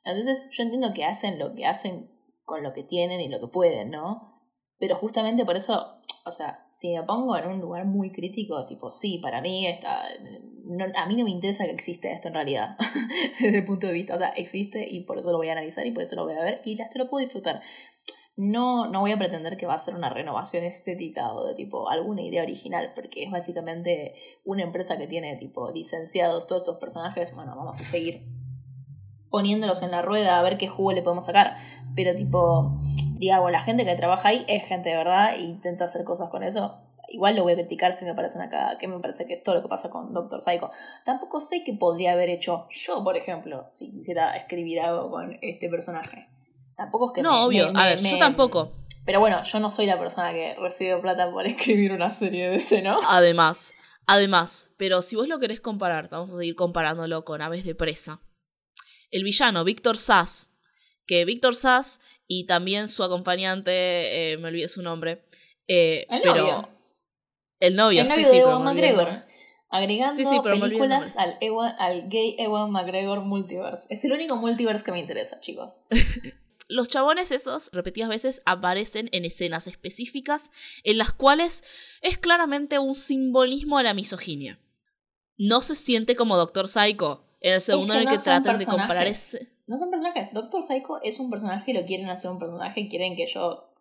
Entonces, 0.05 0.49
yo 0.53 0.63
entiendo 0.63 0.93
que 0.95 1.05
hacen 1.05 1.41
lo 1.41 1.53
que 1.57 1.67
hacen 1.67 2.13
con 2.45 2.63
lo 2.63 2.73
que 2.75 2.85
tienen 2.85 3.21
y 3.21 3.29
lo 3.29 3.41
que 3.41 3.49
pueden, 3.49 3.91
¿no? 3.91 4.41
Pero 4.79 4.95
justamente 4.97 5.45
por 5.45 5.57
eso, 5.57 5.97
o 6.27 6.31
sea, 6.31 6.67
si 6.71 6.95
me 6.95 7.03
pongo 7.03 7.37
en 7.37 7.47
un 7.49 7.61
lugar 7.61 7.85
muy 7.87 8.11
crítico, 8.11 8.65
tipo, 8.67 8.91
sí, 8.91 9.19
para 9.19 9.41
mí 9.41 9.67
está. 9.67 10.03
no- 10.65 10.87
a 10.97 11.07
mí 11.07 11.17
no 11.17 11.25
me 11.25 11.31
interesa 11.31 11.65
que 11.67 11.71
existe 11.73 12.11
esto 12.13 12.29
en 12.29 12.35
realidad, 12.35 12.77
desde 13.41 13.59
el 13.59 13.65
punto 13.65 13.87
de 13.87 13.93
vista, 13.93 14.15
o 14.15 14.19
sea, 14.19 14.31
existe 14.31 14.87
y 14.89 15.01
por 15.01 15.19
eso 15.19 15.31
lo 15.33 15.37
voy 15.39 15.49
a 15.51 15.53
analizar 15.53 15.87
y 15.87 15.91
por 15.91 16.03
eso 16.03 16.17
lo 16.17 16.25
voy 16.25 16.35
a 16.35 16.43
ver 16.43 16.63
y 16.65 16.81
hasta 16.81 16.99
lo 16.99 17.09
puedo 17.11 17.23
disfrutar. 17.25 17.61
No, 18.37 18.91
no 18.91 19.01
voy 19.01 19.13
a 19.13 19.19
pretender 19.19 19.57
que 19.57 19.67
va 19.67 19.75
a 19.75 19.79
ser 19.79 19.95
una 19.95 20.09
renovación 20.11 20.65
estética 20.65 21.33
o 21.33 21.47
de 21.47 21.55
tipo 21.55 21.89
alguna 21.89 22.23
idea 22.23 22.43
original, 22.43 22.91
porque 22.95 23.23
es 23.23 23.31
básicamente 23.31 24.15
una 24.45 24.65
empresa 24.65 24.97
que 24.99 25.07
tiene 25.07 25.37
tipo 25.37 25.71
licenciados 25.71 26.47
todos 26.49 26.63
estos 26.63 26.79
personajes. 26.79 27.33
Bueno, 27.37 27.55
vamos 27.55 27.81
a 27.81 27.85
seguir 27.85 28.27
poniéndolos 29.31 29.83
en 29.83 29.91
la 29.93 30.03
rueda 30.03 30.39
a 30.39 30.43
ver 30.43 30.59
qué 30.59 30.67
jugo 30.67 30.91
le 30.93 31.03
podemos 31.03 31.27
sacar. 31.27 31.57
Pero 31.95 32.17
tipo, 32.17 32.77
digamos, 33.25 33.51
la 33.53 33.63
gente 33.63 33.85
que 33.85 33.95
trabaja 33.97 34.29
ahí 34.29 34.45
es 34.49 34.65
gente 34.67 34.89
de 34.91 34.97
verdad 34.97 35.35
e 35.35 35.41
intenta 35.43 35.85
hacer 35.85 36.05
cosas 36.05 36.31
con 36.31 36.43
eso. 36.43 36.77
Igual 37.09 37.37
lo 37.37 37.43
voy 37.43 37.53
a 37.53 37.57
criticar 37.57 37.93
si 37.93 38.05
me 38.05 38.15
parece 38.15 38.39
una 38.39 38.49
cagada, 38.51 38.79
que 38.79 38.89
me 38.89 38.99
parece 38.99 39.27
que 39.27 39.35
es 39.35 39.43
todo 39.43 39.55
lo 39.57 39.63
que 39.63 39.69
pasa 39.69 39.91
con 39.91 40.13
Doctor 40.13 40.41
Psycho. 40.41 40.71
Tampoco 41.05 41.39
sé 41.39 41.63
qué 41.65 41.75
podría 41.75 42.13
haber 42.13 42.29
hecho 42.31 42.67
yo, 42.71 43.05
por 43.05 43.17
ejemplo, 43.17 43.69
si 43.73 43.91
quisiera 43.93 44.37
escribir 44.37 44.81
algo 44.81 45.11
con 45.11 45.39
este 45.43 45.69
personaje. 45.69 46.29
Tampoco 46.77 47.09
es 47.09 47.13
que 47.17 47.23
No, 47.23 47.31
me- 47.33 47.45
obvio. 47.45 47.73
me- 47.73 47.81
a 47.81 47.85
me- 47.85 47.95
ver, 47.97 48.01
yo 48.01 48.19
tampoco. 48.19 48.73
Pero 49.07 49.21
bueno, 49.21 49.43
yo 49.45 49.61
no 49.61 49.71
soy 49.71 49.87
la 49.87 49.99
persona 49.99 50.33
que 50.33 50.55
recibe 50.55 50.97
plata 50.99 51.31
por 51.31 51.47
escribir 51.47 51.93
una 51.93 52.11
serie 52.11 52.49
de 52.49 52.57
ese, 52.57 52.83
¿no? 52.83 52.99
Además, 53.09 53.75
además, 54.07 54.71
pero 54.77 55.01
si 55.03 55.15
vos 55.15 55.29
lo 55.29 55.39
querés 55.39 55.61
comparar, 55.61 56.09
vamos 56.09 56.33
a 56.33 56.39
seguir 56.39 56.57
comparándolo 56.57 57.25
con 57.25 57.43
Aves 57.43 57.65
de 57.65 57.75
Presa. 57.75 58.21
El 59.11 59.23
villano, 59.23 59.63
Víctor 59.63 59.97
Sass, 59.99 60.51
que 61.07 61.25
Víctor 61.25 61.55
Sass 61.55 62.01
y 62.27 62.45
también 62.45 62.89
su 62.89 63.03
acompañante, 63.05 64.33
eh, 64.33 64.39
me 64.39 64.49
olvidé 64.49 64.69
su 64.69 64.83
nombre, 64.83 65.25
eh, 65.69 66.07
El 66.11 66.23
pero 66.23 66.35
novio. 66.37 66.69
el 67.61 67.77
novio, 67.77 68.03
el 68.03 68.09
sí, 68.09 68.13
novio 68.15 68.25
sí, 68.31 68.37
de 68.37 68.43
pero 68.43 68.51
Ewan 68.53 68.65
McGregor. 68.65 69.25
Agregando 69.71 70.15
Sí, 70.17 70.25
sí, 70.25 70.39
pero 70.43 70.61
películas 70.61 71.17
al, 71.17 71.37
Ewan- 71.41 71.75
al 71.81 72.09
gay 72.09 72.37
Ewan 72.39 72.71
McGregor 72.71 73.23
multiverse. 73.23 73.87
Es 73.91 74.05
el 74.05 74.13
único 74.13 74.37
multiverse 74.37 74.85
que 74.85 74.93
me 74.93 75.01
interesa, 75.01 75.41
chicos. 75.41 75.81
Los 76.69 76.89
chabones 76.89 77.31
esos, 77.33 77.71
repetidas 77.73 78.09
veces, 78.09 78.41
aparecen 78.47 79.11
en 79.13 79.25
escenas 79.25 79.67
específicas 79.67 80.51
en 80.85 80.97
las 80.97 81.13
cuales 81.13 81.63
es 82.01 82.17
claramente 82.19 82.79
un 82.79 82.95
simbolismo 82.95 83.77
a 83.77 83.83
la 83.83 83.93
misoginia. 83.95 84.59
No 85.37 85.61
se 85.61 85.75
siente 85.75 86.15
como 86.17 86.37
Doctor 86.37 86.69
Psycho. 86.69 87.25
En 87.41 87.55
el 87.55 87.61
segundo 87.61 87.93
que 87.95 88.01
en 88.01 88.09
el 88.09 88.15
que 88.15 88.23
tratan 88.23 88.57
de 88.57 88.65
comparar 88.67 89.07
ese... 89.09 89.53
No 89.67 89.79
son 89.79 89.91
personajes. 89.91 90.33
Doctor 90.33 90.63
Psycho 90.63 91.01
es 91.03 91.21
un 91.21 91.31
personaje 91.31 91.71
y 91.71 91.75
lo 91.75 91.85
quieren 91.87 92.09
hacer 92.09 92.31
un 92.31 92.39
personaje 92.39 92.89
quieren 92.89 93.17
que 93.17 93.27
yo 93.27 93.73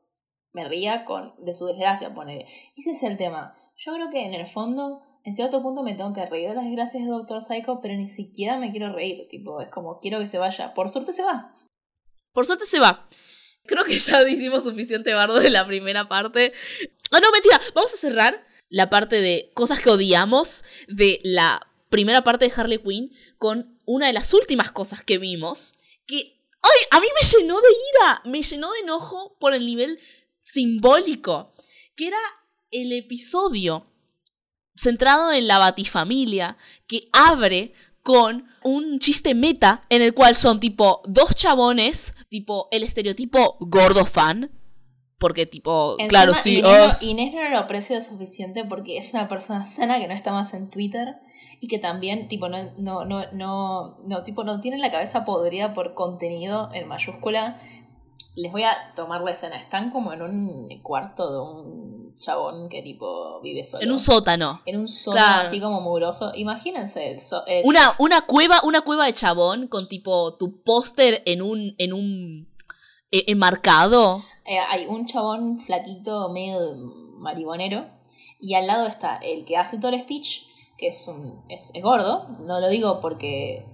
me 0.53 0.67
ría 0.67 1.03
con 1.05 1.33
de 1.43 1.53
su 1.53 1.65
desgracia, 1.65 2.13
pone. 2.13 2.45
Ese 2.77 2.91
es 2.91 3.03
el 3.03 3.17
tema. 3.17 3.55
Yo 3.75 3.93
creo 3.93 4.09
que 4.11 4.25
en 4.25 4.33
el 4.33 4.45
fondo, 4.45 5.01
en 5.23 5.33
cierto 5.33 5.61
punto 5.61 5.83
me 5.83 5.95
tengo 5.95 6.13
que 6.13 6.25
reír 6.25 6.49
de 6.49 6.55
las 6.55 6.65
desgracias 6.65 7.03
de 7.03 7.09
Doctor 7.09 7.41
Psycho, 7.41 7.79
pero 7.81 7.95
ni 7.95 8.07
siquiera 8.07 8.57
me 8.57 8.71
quiero 8.71 8.93
reír. 8.93 9.27
Tipo, 9.29 9.61
es 9.61 9.69
como 9.69 9.99
quiero 9.99 10.19
que 10.19 10.27
se 10.27 10.37
vaya. 10.37 10.73
Por 10.73 10.89
suerte 10.89 11.11
se 11.11 11.23
va. 11.23 11.53
Por 12.31 12.45
suerte 12.45 12.65
se 12.65 12.79
va. 12.79 13.07
Creo 13.65 13.83
que 13.83 13.97
ya 13.97 14.27
hicimos 14.29 14.63
suficiente 14.63 15.13
bardo 15.13 15.39
de 15.39 15.49
la 15.49 15.65
primera 15.65 16.07
parte. 16.07 16.53
Ah, 17.11 17.19
no, 17.19 17.31
mentira. 17.31 17.59
Vamos 17.73 17.93
a 17.93 17.97
cerrar 17.97 18.43
la 18.69 18.89
parte 18.89 19.21
de 19.21 19.51
cosas 19.53 19.79
que 19.81 19.89
odiamos 19.89 20.63
de 20.87 21.19
la 21.23 21.59
primera 21.89 22.23
parte 22.23 22.47
de 22.47 22.53
Harley 22.55 22.79
Quinn 22.79 23.11
con 23.37 23.72
una 23.85 24.07
de 24.07 24.13
las 24.13 24.33
últimas 24.33 24.71
cosas 24.71 25.03
que 25.03 25.17
vimos. 25.17 25.75
Que, 26.05 26.15
ay, 26.61 26.87
a 26.91 26.99
mí 26.99 27.07
me 27.19 27.27
llenó 27.27 27.61
de 27.61 27.67
ira. 27.69 28.21
Me 28.25 28.41
llenó 28.41 28.71
de 28.71 28.79
enojo 28.79 29.37
por 29.39 29.53
el 29.53 29.65
nivel 29.65 29.99
simbólico. 30.39 31.53
Que 31.95 32.07
era 32.07 32.17
el 32.71 32.91
episodio 32.93 33.85
centrado 34.75 35.31
en 35.31 35.47
la 35.47 35.59
batifamilia 35.59 36.57
que 36.87 37.07
abre 37.13 37.73
con 38.01 38.47
un 38.63 38.99
chiste 38.99 39.33
meta 39.33 39.81
en 39.89 40.01
el 40.01 40.13
cual 40.13 40.35
son 40.35 40.59
tipo 40.59 41.01
dos 41.05 41.35
chabones, 41.35 42.13
tipo 42.29 42.67
el 42.71 42.83
estereotipo 42.83 43.57
gordo 43.59 44.05
fan. 44.05 44.51
Porque 45.17 45.45
tipo, 45.45 45.93
Encima, 45.93 46.09
claro, 46.09 46.35
sí. 46.35 46.57
Inés, 46.59 46.69
oh, 46.69 46.87
no, 46.87 47.09
Inés 47.09 47.33
no 47.33 47.49
lo 47.49 47.57
aprecia 47.59 47.95
lo 47.95 48.01
suficiente 48.01 48.65
porque 48.65 48.97
es 48.97 49.13
una 49.13 49.29
persona 49.29 49.63
sana 49.63 49.97
que 49.99 50.07
no 50.07 50.13
está 50.13 50.33
más 50.33 50.53
en 50.53 50.69
Twitter 50.69 51.15
y 51.63 51.67
que 51.69 51.79
también 51.79 52.27
tipo 52.27 52.49
no, 52.49 52.71
no, 52.77 53.05
no, 53.05 53.31
no, 53.31 53.97
no, 54.05 54.23
tipo, 54.25 54.43
no 54.43 54.59
tiene 54.59 54.79
la 54.79 54.91
cabeza 54.91 55.23
podrida 55.23 55.73
por 55.73 55.93
contenido 55.93 56.69
en 56.73 56.89
mayúscula 56.89 57.57
les 58.35 58.51
voy 58.51 58.63
a 58.63 58.93
tomar 58.95 59.21
la 59.21 59.31
escena. 59.31 59.57
Están 59.57 59.91
como 59.91 60.11
en 60.11 60.21
un 60.21 60.81
cuarto 60.81 61.31
de 61.31 61.39
un 61.39 62.15
chabón 62.19 62.67
que 62.67 62.81
tipo 62.81 63.39
vive 63.41 63.63
solo. 63.63 63.83
En 63.83 63.91
un 63.91 63.99
sótano. 63.99 64.61
En 64.65 64.77
un 64.77 64.87
sótano 64.87 65.41
así 65.41 65.61
como 65.61 65.81
mugroso. 65.81 66.31
Imagínense 66.35 67.11
el, 67.47 67.61
Una, 67.63 67.95
una 67.99 68.21
cueva, 68.25 68.59
una 68.63 68.81
cueva 68.81 69.05
de 69.05 69.13
chabón 69.13 69.67
con 69.67 69.87
tipo 69.87 70.35
tu 70.35 70.63
póster 70.63 71.21
en 71.25 71.41
un, 71.41 71.75
en 71.77 71.93
un 71.93 72.47
eh, 73.11 73.23
enmarcado. 73.27 74.23
Eh, 74.45 74.57
hay 74.57 74.85
un 74.87 75.05
chabón 75.05 75.61
flaquito, 75.61 76.29
medio 76.29 76.75
marihuanero. 77.19 77.85
Y 78.39 78.55
al 78.55 78.67
lado 78.67 78.87
está 78.87 79.15
el 79.17 79.45
que 79.45 79.55
hace 79.55 79.79
todo 79.79 79.91
el 79.91 80.01
speech, 80.01 80.47
que 80.83 80.89
es 80.89 81.07
un. 81.07 81.45
es, 81.47 81.71
gordo. 81.81 82.27
No 82.41 82.59
lo 82.59 82.67
digo 82.67 82.99
porque. 82.99 83.65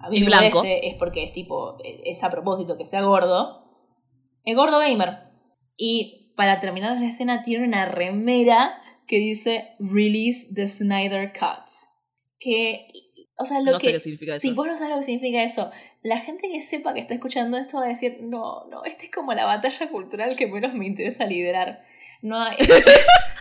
A 0.00 0.08
mí 0.08 0.22
blanco. 0.22 0.62
es 0.64 0.94
porque 0.94 1.24
es 1.24 1.32
tipo. 1.32 1.76
es 1.82 2.24
a 2.24 2.30
propósito 2.30 2.78
que 2.78 2.84
sea 2.84 3.02
gordo 3.02 3.66
el 4.46 4.56
gordo 4.56 4.78
gamer. 4.78 5.18
Y 5.76 6.32
para 6.36 6.60
terminar 6.60 6.98
la 6.98 7.08
escena 7.08 7.42
tiene 7.42 7.66
una 7.66 7.84
remera 7.84 8.80
que 9.06 9.18
dice 9.18 9.74
Release 9.78 10.54
the 10.54 10.66
Snyder 10.66 11.32
Cut. 11.32 11.68
Que, 12.38 12.86
o 13.36 13.44
sea, 13.44 13.60
lo 13.60 13.72
no 13.72 13.78
que... 13.78 13.86
Sé 13.86 13.92
qué 13.92 14.00
significa 14.00 14.32
eso. 14.32 14.40
Si 14.40 14.52
vos 14.52 14.66
no 14.66 14.74
sabes 14.74 14.90
lo 14.90 14.96
que 14.98 15.02
significa 15.02 15.42
eso, 15.42 15.70
la 16.02 16.18
gente 16.20 16.48
que 16.48 16.62
sepa 16.62 16.94
que 16.94 17.00
está 17.00 17.14
escuchando 17.14 17.58
esto 17.58 17.78
va 17.78 17.84
a 17.84 17.88
decir, 17.88 18.18
no, 18.22 18.66
no, 18.68 18.84
esta 18.84 19.04
es 19.04 19.10
como 19.10 19.34
la 19.34 19.44
batalla 19.44 19.90
cultural 19.90 20.36
que 20.36 20.46
menos 20.46 20.72
me 20.74 20.86
interesa 20.86 21.26
liderar. 21.26 21.82
No 22.22 22.40
hay... 22.40 22.56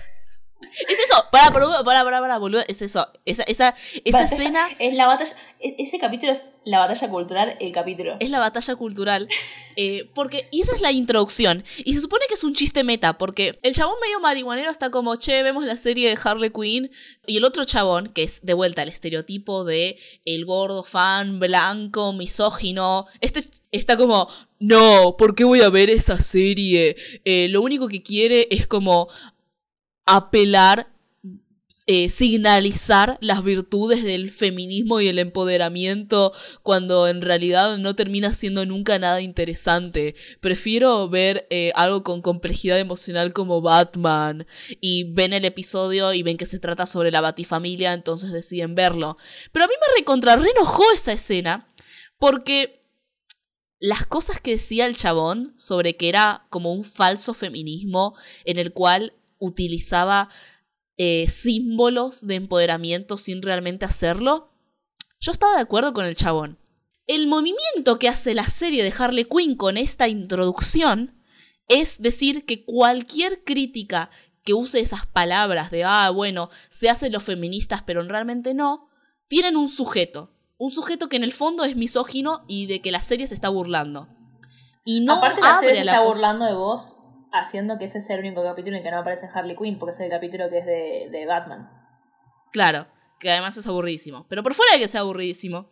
Es 0.89 0.99
eso, 0.99 1.25
para, 1.31 1.51
para, 1.51 1.83
para, 1.83 2.03
para, 2.03 2.37
boludo, 2.37 2.63
es 2.67 2.81
eso. 2.81 3.07
Esa, 3.25 3.43
esa, 3.43 3.75
esa 4.03 4.23
escena. 4.23 4.67
Es 4.79 4.93
la 4.95 5.07
batalla. 5.07 5.33
E, 5.59 5.75
ese 5.79 5.99
capítulo 5.99 6.31
es 6.31 6.45
la 6.63 6.79
batalla 6.79 7.09
cultural, 7.09 7.57
el 7.59 7.71
capítulo. 7.71 8.17
Es 8.19 8.29
la 8.29 8.39
batalla 8.39 8.75
cultural. 8.75 9.27
Eh, 9.77 10.09
porque, 10.13 10.47
y 10.51 10.61
esa 10.61 10.73
es 10.73 10.79
la 10.79 10.93
introducción. 10.93 11.65
Y 11.83 11.95
se 11.95 11.99
supone 11.99 12.23
que 12.29 12.35
es 12.35 12.45
un 12.45 12.53
chiste 12.53 12.85
meta, 12.85 13.17
porque 13.17 13.59
el 13.61 13.75
chabón 13.75 13.95
medio 14.01 14.21
marihuanero 14.21 14.71
está 14.71 14.89
como, 14.89 15.17
che, 15.17 15.43
vemos 15.43 15.65
la 15.65 15.75
serie 15.75 16.07
de 16.07 16.17
Harley 16.23 16.49
Quinn. 16.49 16.91
Y 17.27 17.35
el 17.35 17.43
otro 17.43 17.65
chabón, 17.65 18.07
que 18.07 18.23
es 18.23 18.39
de 18.45 18.53
vuelta 18.53 18.83
el 18.83 18.87
estereotipo 18.87 19.65
de 19.65 19.97
el 20.23 20.45
gordo 20.45 20.85
fan, 20.85 21.41
blanco, 21.41 22.13
misógino. 22.13 23.07
Este 23.19 23.43
está 23.71 23.97
como, 23.97 24.29
no, 24.59 25.15
¿por 25.17 25.35
qué 25.35 25.43
voy 25.43 25.61
a 25.61 25.69
ver 25.69 25.89
esa 25.89 26.21
serie? 26.21 26.95
Eh, 27.25 27.47
lo 27.49 27.61
único 27.61 27.87
que 27.87 28.01
quiere 28.01 28.47
es 28.49 28.67
como 28.67 29.09
apelar, 30.05 30.87
eh, 31.87 32.09
signalizar 32.09 33.17
las 33.21 33.43
virtudes 33.43 34.03
del 34.03 34.31
feminismo 34.31 35.01
y 35.01 35.07
el 35.09 35.19
empoderamiento 35.19 36.31
cuando 36.63 37.07
en 37.07 37.21
realidad 37.21 37.77
no 37.77 37.95
termina 37.95 38.33
siendo 38.33 38.65
nunca 38.65 38.97
nada 38.97 39.19
interesante. 39.19 40.15
Prefiero 40.39 41.09
ver 41.09 41.47
eh, 41.49 41.71
algo 41.75 42.03
con 42.03 42.21
complejidad 42.21 42.79
emocional 42.79 43.33
como 43.33 43.61
Batman 43.61 44.47
y 44.79 45.11
ven 45.11 45.33
el 45.33 45.43
episodio 45.43 46.13
y 46.13 46.23
ven 46.23 46.37
que 46.37 46.45
se 46.45 46.59
trata 46.59 46.85
sobre 46.85 47.11
la 47.11 47.21
batifamilia, 47.21 47.93
entonces 47.93 48.31
deciden 48.31 48.75
verlo. 48.75 49.17
Pero 49.51 49.65
a 49.65 49.67
mí 49.67 49.73
me 49.73 49.99
recontra 49.99 50.39
esa 50.93 51.11
escena 51.11 51.67
porque 52.17 52.85
las 53.79 54.05
cosas 54.05 54.39
que 54.39 54.51
decía 54.51 54.85
el 54.85 54.95
chabón 54.95 55.53
sobre 55.57 55.97
que 55.97 56.09
era 56.09 56.47
como 56.49 56.71
un 56.71 56.83
falso 56.83 57.33
feminismo 57.33 58.15
en 58.45 58.57
el 58.57 58.71
cual 58.71 59.13
utilizaba 59.39 60.29
eh, 60.97 61.27
símbolos 61.27 62.25
de 62.25 62.35
empoderamiento 62.35 63.17
sin 63.17 63.41
realmente 63.41 63.85
hacerlo, 63.85 64.53
yo 65.19 65.31
estaba 65.31 65.55
de 65.55 65.61
acuerdo 65.61 65.93
con 65.93 66.05
el 66.05 66.15
chabón. 66.15 66.57
El 67.07 67.27
movimiento 67.27 67.99
que 67.99 68.07
hace 68.07 68.33
la 68.33 68.45
serie 68.45 68.83
de 68.83 68.93
Harley 68.97 69.25
Quinn 69.25 69.55
con 69.55 69.77
esta 69.77 70.07
introducción 70.07 71.21
es 71.67 72.01
decir 72.01 72.45
que 72.45 72.63
cualquier 72.63 73.43
crítica 73.43 74.09
que 74.43 74.53
use 74.53 74.79
esas 74.79 75.05
palabras 75.05 75.71
de, 75.71 75.83
ah, 75.83 76.09
bueno, 76.11 76.49
se 76.69 76.89
hacen 76.89 77.11
los 77.11 77.23
feministas 77.23 77.81
pero 77.83 78.01
realmente 78.03 78.53
no, 78.53 78.87
tienen 79.27 79.57
un 79.57 79.67
sujeto. 79.67 80.31
Un 80.57 80.71
sujeto 80.71 81.09
que 81.09 81.17
en 81.17 81.23
el 81.23 81.33
fondo 81.33 81.65
es 81.65 81.75
misógino 81.75 82.45
y 82.47 82.67
de 82.67 82.81
que 82.81 82.91
la 82.91 83.01
serie 83.01 83.27
se 83.27 83.33
está 83.33 83.49
burlando. 83.49 84.07
Y 84.85 85.01
no 85.01 85.15
Aparte 85.15 85.41
la 85.41 85.59
serie 85.59 85.75
se 85.75 85.81
está 85.81 86.03
burlando 86.03 86.45
de 86.45 86.53
vos 86.53 87.01
haciendo 87.39 87.77
que 87.77 87.85
ese 87.85 88.01
sea 88.01 88.15
el 88.15 88.25
único 88.25 88.43
capítulo 88.43 88.77
en 88.77 88.83
que 88.83 88.91
no 88.91 88.99
aparece 88.99 89.29
Harley 89.33 89.55
Quinn, 89.55 89.79
porque 89.79 89.95
es 89.95 89.99
el 90.01 90.09
capítulo 90.09 90.49
que 90.49 90.59
es 90.59 90.65
de, 90.65 91.09
de 91.11 91.25
Batman. 91.25 91.69
Claro, 92.51 92.87
que 93.19 93.31
además 93.31 93.57
es 93.57 93.67
aburridísimo. 93.67 94.25
Pero 94.29 94.43
por 94.43 94.53
fuera 94.53 94.73
de 94.73 94.79
que 94.79 94.87
sea 94.87 95.01
aburridísimo, 95.01 95.71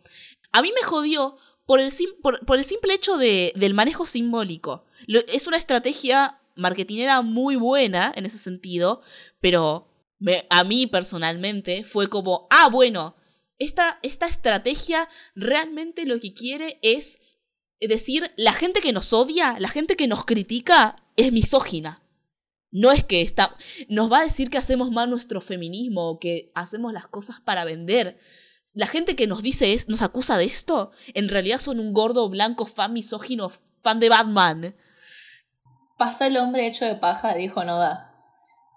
a 0.52 0.62
mí 0.62 0.72
me 0.74 0.86
jodió 0.86 1.36
por 1.66 1.80
el, 1.80 1.90
por, 2.22 2.56
el 2.56 2.64
simple 2.64 2.94
hecho 2.94 3.16
de, 3.16 3.52
del 3.56 3.74
manejo 3.74 4.06
simbólico. 4.06 4.84
es 5.06 5.46
una 5.46 5.56
estrategia 5.56 6.40
marketinera 6.56 7.22
muy 7.22 7.56
buena 7.56 8.12
en 8.14 8.26
ese 8.26 8.38
sentido, 8.38 9.02
pero 9.40 9.88
a 10.50 10.64
mí 10.64 10.86
personalmente 10.86 11.84
fue 11.84 12.08
como, 12.08 12.46
ah, 12.50 12.68
bueno, 12.70 13.16
esta, 13.58 13.98
esta 14.02 14.26
estrategia 14.26 15.08
realmente 15.34 16.06
lo 16.06 16.18
que 16.18 16.34
quiere 16.34 16.78
es 16.82 17.18
decir, 17.80 18.32
la 18.36 18.52
gente 18.52 18.80
que 18.80 18.92
nos 18.92 19.12
odia, 19.12 19.56
la 19.58 19.68
gente 19.68 19.96
que 19.96 20.06
nos 20.06 20.24
critica, 20.24 21.03
es 21.16 21.32
misógina. 21.32 22.02
No 22.70 22.90
es 22.90 23.04
que 23.04 23.20
está, 23.20 23.56
nos 23.88 24.10
va 24.10 24.18
a 24.18 24.24
decir 24.24 24.50
que 24.50 24.58
hacemos 24.58 24.90
mal 24.90 25.08
nuestro 25.08 25.40
feminismo 25.40 26.08
o 26.08 26.18
que 26.18 26.50
hacemos 26.54 26.92
las 26.92 27.06
cosas 27.06 27.40
para 27.40 27.64
vender. 27.64 28.18
La 28.74 28.88
gente 28.88 29.14
que 29.14 29.28
nos 29.28 29.42
dice 29.42 29.74
es, 29.74 29.88
nos 29.88 30.02
acusa 30.02 30.36
de 30.36 30.44
esto, 30.44 30.90
en 31.14 31.28
realidad 31.28 31.58
son 31.58 31.78
un 31.78 31.92
gordo 31.92 32.28
blanco 32.28 32.66
fan 32.66 32.92
misógino, 32.92 33.52
fan 33.82 34.00
de 34.00 34.08
Batman. 34.08 34.74
Pasa 35.96 36.26
el 36.26 36.36
hombre 36.36 36.66
hecho 36.66 36.84
de 36.84 36.96
paja, 36.96 37.34
dijo 37.34 37.62
Noda. 37.62 38.12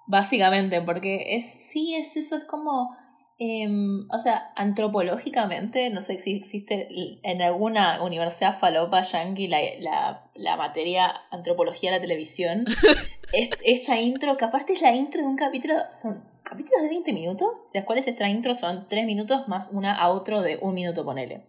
Básicamente, 0.06 0.80
porque 0.82 1.36
es, 1.36 1.52
sí, 1.52 1.96
es 1.96 2.16
eso, 2.18 2.36
es 2.36 2.44
como 2.44 2.96
Em, 3.40 4.08
o 4.10 4.20
sea, 4.20 4.52
antropológicamente, 4.56 5.92
no 5.92 6.02
sé 6.02 6.18
si 6.18 6.36
existe 6.36 6.88
en 7.22 7.42
alguna 7.44 8.02
universidad 8.02 8.58
falopa 8.58 9.04
yankee 9.04 9.48
la, 9.48 9.60
la, 9.80 10.32
la 10.34 10.58
materia 10.58 11.14
antropología 11.30 11.92
de 11.92 11.98
la 11.98 12.02
televisión. 12.02 12.66
esta 13.32 14.00
intro, 14.00 14.38
que 14.38 14.46
aparte 14.46 14.74
es 14.74 14.82
la 14.82 14.96
intro 14.96 15.22
de 15.22 15.28
un 15.28 15.36
capítulo, 15.36 15.76
son 15.96 16.24
capítulos 16.42 16.82
de 16.82 16.90
20 16.90 17.14
minutos, 17.14 17.66
las 17.74 17.86
cuales 17.86 18.08
esta 18.08 18.28
intro 18.28 18.56
son 18.56 18.88
3 18.90 19.06
minutos 19.06 19.48
más 19.48 19.70
una 19.72 20.02
outro 20.02 20.42
de 20.42 20.58
un 20.60 20.74
minuto, 20.74 21.06
ponele. 21.06 21.46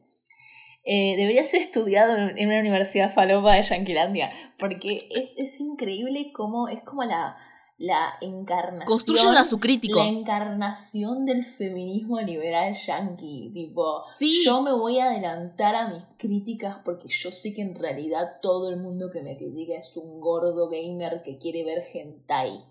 Eh, 0.85 1.17
debería 1.17 1.43
ser 1.43 1.61
estudiado 1.61 2.17
en 2.17 2.49
una 2.49 2.61
universidad 2.61 3.13
falopa 3.13 3.55
de 3.55 3.63
Yanquilandia, 3.63 4.31
porque 4.59 5.09
es, 5.11 5.35
es 5.39 5.59
increíble 5.61 6.33
cómo 6.33 6.69
es 6.69 6.83
como 6.83 7.05
la 7.05 7.37
la 7.79 8.15
encarnación. 8.21 8.87
Construyen 8.87 9.37
a 9.37 9.45
su 9.45 9.61
crítico. 9.61 10.01
La 10.01 10.09
encarnación 10.09 11.25
del 11.25 11.45
feminismo 11.45 12.21
liberal 12.21 12.75
yankee. 12.75 13.51
Tipo, 13.55 14.05
yo 14.45 14.63
me 14.63 14.73
voy 14.73 14.99
a 14.99 15.07
adelantar 15.07 15.77
a 15.77 15.89
mis 15.89 16.03
críticas 16.19 16.79
porque 16.85 17.07
yo 17.09 17.31
sé 17.31 17.55
que 17.55 17.63
en 17.63 17.77
realidad 17.77 18.41
todo 18.43 18.69
el 18.69 18.79
mundo 18.79 19.11
que 19.13 19.23
me 19.23 19.37
critica 19.37 19.75
es 19.77 19.97
un 19.97 20.21
gordo 20.21 20.69
gamer 20.69 21.23
que 21.23 21.39
quiere 21.39 21.65
ver 21.65 21.85
hentai 21.95 22.65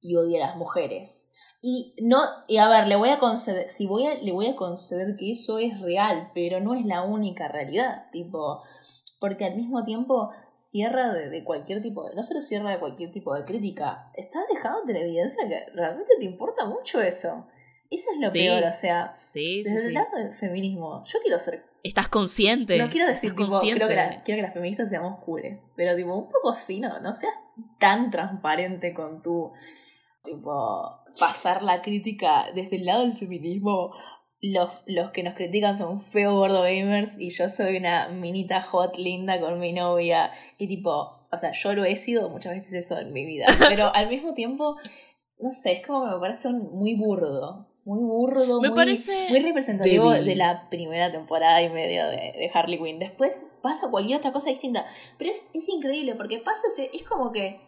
y 0.00 0.16
odia 0.16 0.42
a 0.42 0.48
las 0.48 0.56
mujeres. 0.56 1.32
Y 1.60 1.94
no, 2.00 2.18
y 2.48 2.58
a 2.58 2.68
ver, 2.68 2.86
le 2.86 2.96
voy 2.96 3.08
a 3.10 3.18
conceder, 3.18 3.68
si 3.68 3.86
voy 3.86 4.06
a, 4.06 4.14
le 4.14 4.32
voy 4.32 4.46
a 4.46 4.56
conceder 4.56 5.16
que 5.16 5.32
eso 5.32 5.58
es 5.58 5.80
real, 5.80 6.30
pero 6.32 6.60
no 6.60 6.74
es 6.74 6.86
la 6.86 7.02
única 7.02 7.48
realidad. 7.48 8.06
Tipo, 8.12 8.62
porque 9.18 9.44
al 9.44 9.56
mismo 9.56 9.84
tiempo 9.84 10.30
cierra 10.52 11.12
de, 11.12 11.44
cualquier 11.44 11.80
tipo 11.80 12.08
de, 12.08 12.14
no 12.14 12.22
solo 12.22 12.42
cierra 12.42 12.70
de 12.72 12.78
cualquier 12.78 13.12
tipo 13.12 13.34
de 13.34 13.44
crítica, 13.44 14.10
estás 14.14 14.44
dejando 14.52 14.90
en 14.90 14.96
evidencia 14.96 15.48
que 15.48 15.66
realmente 15.74 16.12
te 16.18 16.24
importa 16.24 16.66
mucho 16.66 17.00
eso. 17.00 17.46
Eso 17.88 18.10
es 18.12 18.20
lo 18.20 18.32
peor, 18.32 18.64
o 18.64 18.72
sea, 18.72 19.14
desde 19.32 19.86
el 19.86 19.94
lado 19.94 20.16
del 20.16 20.32
feminismo, 20.32 21.04
yo 21.04 21.20
quiero 21.22 21.38
ser... 21.38 21.64
Estás 21.84 22.08
consciente. 22.08 22.76
No 22.78 22.90
quiero 22.90 23.06
decir, 23.06 23.30
tipo, 23.30 23.60
quiero, 23.60 23.86
que 23.86 23.94
quiero 24.24 24.38
que 24.38 24.42
las 24.42 24.52
feministas 24.52 24.88
seamos 24.88 25.20
cures, 25.24 25.60
pero 25.76 25.94
tipo, 25.94 26.16
un 26.16 26.28
poco 26.28 26.54
sí, 26.54 26.80
¿no? 26.80 26.98
No 26.98 27.12
seas 27.12 27.34
tan 27.78 28.10
transparente 28.10 28.92
con 28.92 29.22
tu, 29.22 29.52
tipo, 30.24 30.98
pasar 31.20 31.62
la 31.62 31.80
crítica 31.80 32.46
desde 32.56 32.76
el 32.76 32.86
lado 32.86 33.02
del 33.02 33.12
feminismo 33.12 33.92
los, 34.40 34.82
los 34.86 35.10
que 35.12 35.22
nos 35.22 35.34
critican 35.34 35.76
son 35.76 36.00
feo 36.00 36.34
gordo 36.34 36.62
gamers 36.62 37.16
y 37.18 37.30
yo 37.30 37.48
soy 37.48 37.76
una 37.76 38.08
minita 38.08 38.60
hot 38.62 38.96
linda 38.96 39.40
con 39.40 39.58
mi 39.58 39.72
novia. 39.72 40.30
Y 40.58 40.68
tipo, 40.68 40.90
o 41.30 41.36
sea, 41.38 41.52
yo 41.52 41.72
lo 41.72 41.84
he 41.84 41.96
sido 41.96 42.28
muchas 42.28 42.54
veces 42.54 42.72
eso 42.74 42.98
en 42.98 43.12
mi 43.12 43.24
vida. 43.24 43.46
Pero 43.68 43.94
al 43.94 44.08
mismo 44.08 44.34
tiempo, 44.34 44.76
no 45.38 45.50
sé, 45.50 45.72
es 45.72 45.86
como 45.86 46.04
que 46.04 46.14
me 46.14 46.20
parece 46.20 46.50
muy 46.50 46.94
burdo. 46.94 47.68
Muy 47.84 48.02
burdo, 48.02 48.58
muy, 48.58 48.70
muy 48.70 49.38
representativo 49.38 50.10
de 50.10 50.34
la 50.34 50.68
primera 50.70 51.12
temporada 51.12 51.62
y 51.62 51.70
media 51.70 52.08
de, 52.08 52.16
de, 52.16 52.50
Harley 52.52 52.82
Quinn. 52.82 52.98
Después 52.98 53.46
pasa 53.62 53.92
cualquier 53.92 54.18
otra 54.18 54.32
cosa 54.32 54.50
distinta. 54.50 54.84
Pero 55.18 55.30
es, 55.30 55.46
es 55.54 55.68
increíble 55.68 56.16
porque 56.16 56.40
pasa, 56.40 56.66
es 56.92 57.02
como 57.04 57.30
que 57.30 57.60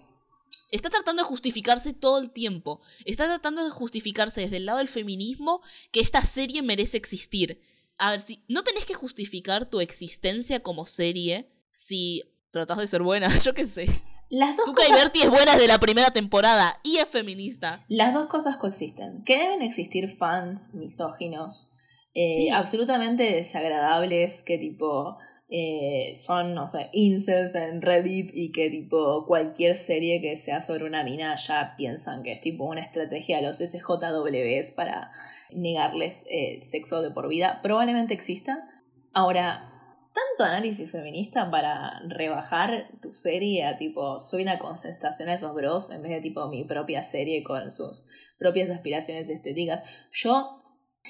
Está 0.70 0.90
tratando 0.90 1.22
de 1.22 1.28
justificarse 1.28 1.94
todo 1.94 2.18
el 2.18 2.30
tiempo. 2.30 2.80
Está 3.04 3.24
tratando 3.26 3.64
de 3.64 3.70
justificarse 3.70 4.42
desde 4.42 4.58
el 4.58 4.66
lado 4.66 4.78
del 4.78 4.88
feminismo 4.88 5.62
que 5.92 6.00
esta 6.00 6.20
serie 6.22 6.62
merece 6.62 6.96
existir. 6.96 7.60
A 7.98 8.10
ver, 8.12 8.20
si 8.20 8.44
no 8.48 8.62
tenés 8.64 8.84
que 8.84 8.94
justificar 8.94 9.68
tu 9.70 9.80
existencia 9.80 10.60
como 10.62 10.86
serie 10.86 11.50
si 11.70 12.22
tratás 12.50 12.78
de 12.78 12.86
ser 12.86 13.02
buena, 13.02 13.28
yo 13.38 13.54
qué 13.54 13.66
sé. 13.66 13.86
Las 14.30 14.56
dos, 14.58 14.66
Tuca 14.66 14.82
cosas, 14.82 14.98
Bertie 14.98 15.22
es 15.24 15.30
buena 15.30 15.54
desde 15.54 15.68
la 15.68 15.78
primera 15.80 16.10
temporada 16.10 16.78
y 16.82 16.98
es 16.98 17.08
feminista. 17.08 17.84
las 17.88 18.12
dos 18.12 18.26
cosas 18.26 18.58
coexisten. 18.58 19.24
Que 19.24 19.38
deben 19.38 19.62
existir 19.62 20.08
fans 20.14 20.74
misóginos, 20.74 21.74
eh, 22.14 22.28
Sí. 22.36 22.48
absolutamente 22.50 23.22
desagradables, 23.32 24.42
que 24.42 24.58
tipo 24.58 25.16
eh, 25.50 26.12
son, 26.14 26.54
no 26.54 26.66
sé, 26.68 26.90
incels 26.92 27.54
en 27.54 27.80
Reddit 27.80 28.30
y 28.34 28.52
que 28.52 28.68
tipo 28.68 29.24
cualquier 29.26 29.76
serie 29.76 30.20
que 30.20 30.36
sea 30.36 30.60
sobre 30.60 30.84
una 30.84 31.04
mina 31.04 31.34
ya 31.36 31.74
piensan 31.76 32.22
que 32.22 32.32
es 32.32 32.42
tipo 32.42 32.64
una 32.64 32.82
estrategia 32.82 33.38
de 33.38 33.46
los 33.46 33.56
SJWs 33.56 34.72
para 34.72 35.10
negarles 35.50 36.24
eh, 36.28 36.60
sexo 36.62 37.00
de 37.00 37.12
por 37.12 37.28
vida. 37.28 37.60
Probablemente 37.62 38.12
exista. 38.12 38.68
Ahora, 39.14 39.72
tanto 40.12 40.44
análisis 40.44 40.90
feminista 40.90 41.50
para 41.50 42.02
rebajar 42.08 42.90
tu 43.00 43.14
serie 43.14 43.64
a 43.64 43.78
tipo 43.78 44.20
soy 44.20 44.42
una 44.42 44.58
contestación 44.58 45.30
a 45.30 45.34
esos 45.34 45.54
bros 45.54 45.90
en 45.90 46.02
vez 46.02 46.12
de 46.12 46.20
tipo 46.20 46.46
mi 46.48 46.64
propia 46.64 47.02
serie 47.02 47.42
con 47.42 47.70
sus 47.70 48.06
propias 48.38 48.68
aspiraciones 48.68 49.30
estéticas. 49.30 49.82
Yo 50.12 50.57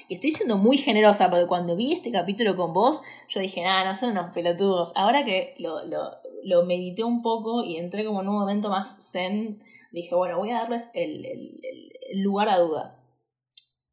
y 0.07 0.13
estoy 0.15 0.31
siendo 0.31 0.57
muy 0.57 0.77
generosa 0.77 1.29
porque 1.29 1.47
cuando 1.47 1.75
vi 1.75 1.93
este 1.93 2.11
capítulo 2.11 2.55
con 2.55 2.73
vos, 2.73 3.01
yo 3.27 3.39
dije, 3.39 3.61
nada, 3.63 3.85
no 3.85 3.93
son 3.95 4.11
unos 4.11 4.31
pelotudos. 4.33 4.91
Ahora 4.95 5.25
que 5.25 5.55
lo, 5.59 5.85
lo, 5.85 6.11
lo 6.43 6.65
medité 6.65 7.03
un 7.03 7.21
poco 7.21 7.63
y 7.63 7.77
entré 7.77 8.05
como 8.05 8.21
en 8.21 8.27
un 8.29 8.39
momento 8.39 8.69
más 8.69 9.11
zen, 9.11 9.61
dije, 9.91 10.15
bueno, 10.15 10.37
voy 10.37 10.51
a 10.51 10.59
darles 10.59 10.89
el, 10.93 11.25
el- 11.25 11.59
el- 11.63 12.21
lugar 12.23 12.49
a 12.49 12.57
duda. 12.59 12.95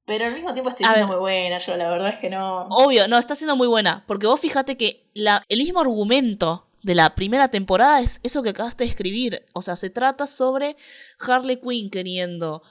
Pero 0.07 0.25
al 0.27 0.35
mismo 0.35 0.53
tiempo 0.53 0.71
estoy 0.71 0.87
A 0.87 0.91
siendo 0.93 1.09
ver. 1.09 1.17
muy 1.17 1.21
buena, 1.21 1.59
yo 1.59 1.77
la 1.77 1.91
verdad 1.91 2.11
es 2.11 2.19
que 2.21 2.31
no. 2.31 2.67
Obvio, 2.71 3.09
no, 3.09 3.19
está 3.19 3.35
siendo 3.35 3.57
muy 3.57 3.67
buena. 3.67 4.05
Porque 4.07 4.27
vos 4.29 4.39
fíjate 4.41 4.77
que 4.77 5.05
la, 5.15 5.43
el 5.49 5.59
mismo 5.59 5.81
argumento 5.81 6.67
de 6.83 6.95
la 6.95 7.15
primera 7.17 7.49
temporada 7.49 8.01
es 8.01 8.21
eso 8.23 8.43
que 8.45 8.51
acabaste 8.51 8.85
de 8.85 8.91
escribir. 8.91 9.45
O 9.53 9.63
sea, 9.63 9.75
se 9.75 9.91
trata 9.91 10.29
sobre 10.29 10.77
Harley 11.19 11.57
Quinn 11.61 11.91
queriendo 11.91 12.63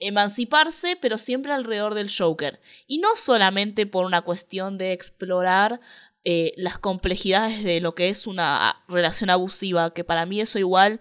emanciparse, 0.00 0.96
pero 1.00 1.18
siempre 1.18 1.52
alrededor 1.52 1.94
del 1.94 2.10
Joker. 2.16 2.60
Y 2.86 2.98
no 2.98 3.08
solamente 3.16 3.86
por 3.86 4.06
una 4.06 4.22
cuestión 4.22 4.78
de 4.78 4.92
explorar 4.92 5.80
eh, 6.24 6.52
las 6.56 6.78
complejidades 6.78 7.62
de 7.64 7.80
lo 7.80 7.94
que 7.94 8.08
es 8.08 8.26
una 8.26 8.82
relación 8.88 9.30
abusiva, 9.30 9.92
que 9.92 10.04
para 10.04 10.26
mí 10.26 10.40
eso 10.40 10.58
igual 10.58 11.00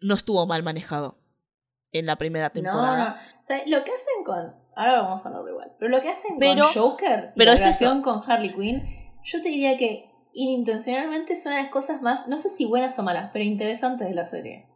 no 0.00 0.14
estuvo 0.14 0.46
mal 0.46 0.62
manejado 0.62 1.18
en 1.92 2.06
la 2.06 2.16
primera 2.16 2.48
No, 2.48 2.52
temporada. 2.52 3.08
no. 3.34 3.40
O 3.40 3.44
sea, 3.44 3.62
lo 3.66 3.82
que 3.84 3.90
hacen 3.92 4.24
con. 4.24 4.54
Ahora 4.76 5.02
vamos 5.02 5.24
a 5.24 5.28
hablarlo 5.28 5.50
igual. 5.50 5.72
Pero 5.78 5.90
lo 5.90 6.00
que 6.00 6.08
hacen 6.10 6.38
Pero- 6.38 6.62
con 6.62 6.72
Joker 6.72 7.32
pero 7.36 7.50
la 7.50 7.54
es 7.54 7.60
relación 7.60 8.02
con 8.02 8.22
Harley 8.30 8.54
Quinn, 8.54 8.82
yo 9.24 9.42
te 9.42 9.48
diría 9.48 9.76
que 9.76 10.08
inintencionalmente 10.32 11.36
son 11.36 11.52
una 11.52 11.56
de 11.58 11.62
las 11.64 11.72
cosas 11.72 12.02
más, 12.02 12.28
no 12.28 12.38
sé 12.38 12.48
si 12.50 12.64
buenas 12.64 12.98
o 12.98 13.02
malas, 13.02 13.30
pero 13.32 13.44
interesantes 13.44 14.08
de 14.08 14.14
la 14.14 14.26
serie. 14.26 14.66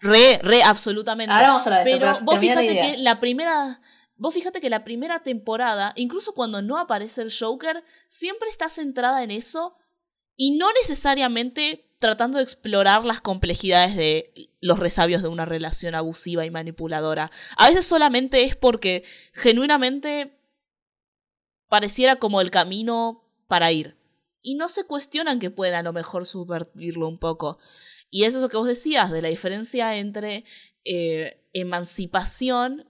Re, 0.00 0.38
re, 0.42 0.62
absolutamente. 0.62 1.32
Ahora 1.32 1.48
vamos 1.48 1.66
a 1.66 1.70
hablar 1.70 1.84
de 1.84 1.90
esto, 1.92 2.00
Pero 2.00 2.12
pero, 2.12 2.24
vos 2.24 2.34
la 2.34 2.40
fíjate 2.40 2.66
que 2.66 2.98
la 2.98 3.20
primera. 3.20 3.80
Vos 4.16 4.32
fíjate 4.32 4.60
que 4.60 4.70
la 4.70 4.84
primera 4.84 5.24
temporada, 5.24 5.92
incluso 5.96 6.34
cuando 6.34 6.62
no 6.62 6.78
aparece 6.78 7.22
el 7.22 7.32
Joker, 7.36 7.82
siempre 8.08 8.48
está 8.48 8.68
centrada 8.68 9.24
en 9.24 9.32
eso 9.32 9.76
y 10.36 10.52
no 10.52 10.72
necesariamente 10.72 11.90
tratando 11.98 12.38
de 12.38 12.44
explorar 12.44 13.04
las 13.04 13.20
complejidades 13.20 13.96
de 13.96 14.50
los 14.60 14.78
resabios 14.78 15.22
de 15.22 15.28
una 15.28 15.46
relación 15.46 15.94
abusiva 15.94 16.44
y 16.44 16.50
manipuladora. 16.50 17.30
A 17.56 17.68
veces 17.68 17.86
solamente 17.86 18.44
es 18.44 18.56
porque 18.56 19.04
genuinamente 19.32 20.38
pareciera 21.68 22.16
como 22.16 22.40
el 22.40 22.50
camino 22.50 23.24
para 23.48 23.72
ir. 23.72 23.96
Y 24.42 24.54
no 24.54 24.68
se 24.68 24.84
cuestionan 24.84 25.38
que 25.38 25.50
pueden 25.50 25.74
a 25.74 25.82
lo 25.82 25.92
mejor 25.92 26.26
subvertirlo 26.26 27.08
un 27.08 27.18
poco. 27.18 27.58
Y 28.14 28.22
eso 28.26 28.38
es 28.38 28.42
lo 28.42 28.48
que 28.48 28.56
vos 28.56 28.68
decías, 28.68 29.10
de 29.10 29.22
la 29.22 29.28
diferencia 29.28 29.96
entre 29.96 30.44
eh, 30.84 31.48
emancipación 31.52 32.88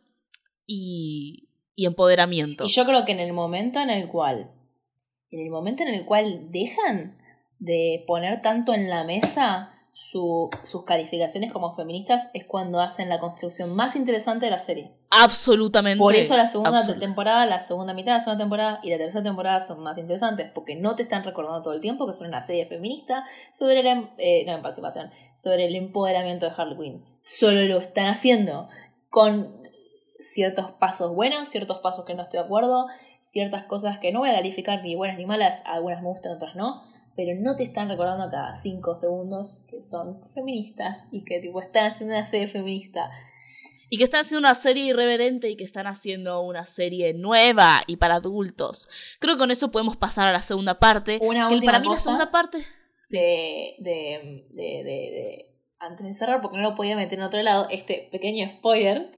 y, 0.66 1.48
y 1.74 1.86
empoderamiento. 1.86 2.66
Y 2.66 2.68
yo 2.68 2.84
creo 2.84 3.06
que 3.06 3.12
en 3.12 3.20
el 3.20 3.32
momento 3.32 3.80
en 3.80 3.88
el 3.88 4.08
cual, 4.08 4.50
en 5.30 5.40
el 5.40 5.48
momento 5.48 5.82
en 5.82 5.94
el 5.94 6.04
cual 6.04 6.50
dejan 6.50 7.16
de 7.58 8.04
poner 8.06 8.42
tanto 8.42 8.74
en 8.74 8.90
la 8.90 9.04
mesa 9.04 9.73
su- 9.96 10.50
sus 10.64 10.84
calificaciones 10.84 11.52
como 11.52 11.72
feministas, 11.76 12.28
es 12.34 12.44
cuando 12.44 12.80
hacen 12.80 13.08
la 13.08 13.20
construcción 13.20 13.74
más 13.74 13.94
interesante 13.94 14.46
de 14.46 14.50
la 14.50 14.58
serie. 14.58 14.90
Absolutamente. 15.10 16.00
Por 16.00 16.16
eso 16.16 16.36
la 16.36 16.48
segunda 16.48 16.82
temporada, 16.98 17.46
la 17.46 17.60
segunda 17.60 17.94
mitad 17.94 18.12
de 18.12 18.18
la 18.18 18.24
segunda 18.24 18.42
temporada 18.44 18.80
y 18.82 18.90
la 18.90 18.98
tercera 18.98 19.22
temporada 19.22 19.60
son 19.60 19.80
más 19.84 19.96
interesantes, 19.96 20.50
porque 20.52 20.74
no 20.74 20.96
te 20.96 21.04
están 21.04 21.22
recordando 21.22 21.62
todo 21.62 21.74
el 21.74 21.80
tiempo 21.80 22.06
que 22.08 22.12
son 22.12 22.26
una 22.26 22.42
serie 22.42 22.66
feminista 22.66 23.24
sobre 23.52 23.84
la 23.84 23.92
em- 23.92 24.08
eh, 24.18 24.42
no, 24.46 24.52
emancipación, 24.54 25.10
sobre 25.36 25.66
el 25.66 25.76
empoderamiento 25.76 26.46
de 26.46 26.52
Harley 26.56 26.76
Quinn. 26.76 27.04
Solo 27.22 27.62
lo 27.62 27.78
están 27.78 28.08
haciendo 28.08 28.68
con 29.10 29.62
ciertos 30.18 30.72
pasos 30.72 31.14
buenos, 31.14 31.48
ciertos 31.48 31.78
pasos 31.78 32.04
que 32.04 32.14
no 32.14 32.22
estoy 32.22 32.40
de 32.40 32.46
acuerdo, 32.46 32.86
ciertas 33.22 33.64
cosas 33.64 34.00
que 34.00 34.10
no 34.10 34.18
voy 34.20 34.30
a 34.30 34.34
calificar 34.34 34.82
ni 34.82 34.96
buenas 34.96 35.18
ni 35.18 35.24
malas, 35.26 35.62
algunas 35.66 36.02
me 36.02 36.08
gustan, 36.08 36.32
otras 36.32 36.56
no, 36.56 36.82
pero 37.16 37.38
no 37.40 37.56
te 37.56 37.62
están 37.64 37.88
recordando 37.88 38.28
cada 38.30 38.56
cinco 38.56 38.96
segundos 38.96 39.66
que 39.70 39.80
son 39.82 40.20
feministas 40.34 41.08
y 41.12 41.24
que 41.24 41.40
tipo 41.40 41.60
están 41.60 41.86
haciendo 41.86 42.14
una 42.14 42.26
serie 42.26 42.48
feminista. 42.48 43.10
Y 43.90 43.98
que 43.98 44.04
están 44.04 44.22
haciendo 44.22 44.40
una 44.48 44.54
serie 44.54 44.84
irreverente 44.86 45.48
y 45.50 45.56
que 45.56 45.62
están 45.64 45.86
haciendo 45.86 46.40
una 46.42 46.66
serie 46.66 47.14
nueva 47.14 47.82
y 47.86 47.96
para 47.96 48.16
adultos. 48.16 48.88
Creo 49.20 49.34
que 49.34 49.38
con 49.38 49.50
eso 49.50 49.70
podemos 49.70 49.96
pasar 49.96 50.26
a 50.26 50.32
la 50.32 50.42
segunda 50.42 50.74
parte. 50.74 51.18
Una 51.22 51.48
que 51.48 51.54
última 51.54 51.72
para 51.74 51.80
mí 51.84 51.88
la 51.90 51.96
segunda 51.96 52.30
parte. 52.30 52.58
de, 53.10 53.74
de, 53.78 54.46
de- 54.50 54.82
de- 54.84 55.50
antes 55.78 56.06
de 56.06 56.14
cerrar, 56.14 56.40
porque 56.40 56.56
no 56.56 56.62
lo 56.62 56.74
podía 56.74 56.96
meter 56.96 57.18
en 57.18 57.24
otro 57.26 57.42
lado, 57.42 57.68
este 57.70 58.08
pequeño 58.10 58.48
spoiler. 58.48 59.10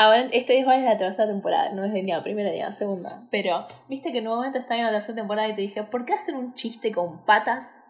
Ahora, 0.00 0.30
este 0.32 0.58
es 0.58 0.64
la 0.64 0.96
tercera 0.96 1.28
temporada, 1.28 1.74
no 1.74 1.84
es 1.84 1.92
de 1.92 2.02
ni 2.02 2.10
la 2.10 2.22
primera 2.22 2.50
ni 2.50 2.58
la 2.58 2.72
segunda. 2.72 3.28
Pero, 3.30 3.66
viste 3.86 4.12
que 4.12 4.20
en 4.20 4.28
un 4.28 4.36
momento 4.36 4.56
estaba 4.58 4.80
en 4.80 4.86
la 4.86 4.92
tercera 4.92 5.16
temporada 5.16 5.46
y 5.46 5.54
te 5.54 5.60
dije, 5.60 5.82
¿por 5.82 6.06
qué 6.06 6.14
hacer 6.14 6.36
un 6.36 6.54
chiste 6.54 6.90
con 6.90 7.26
patas 7.26 7.86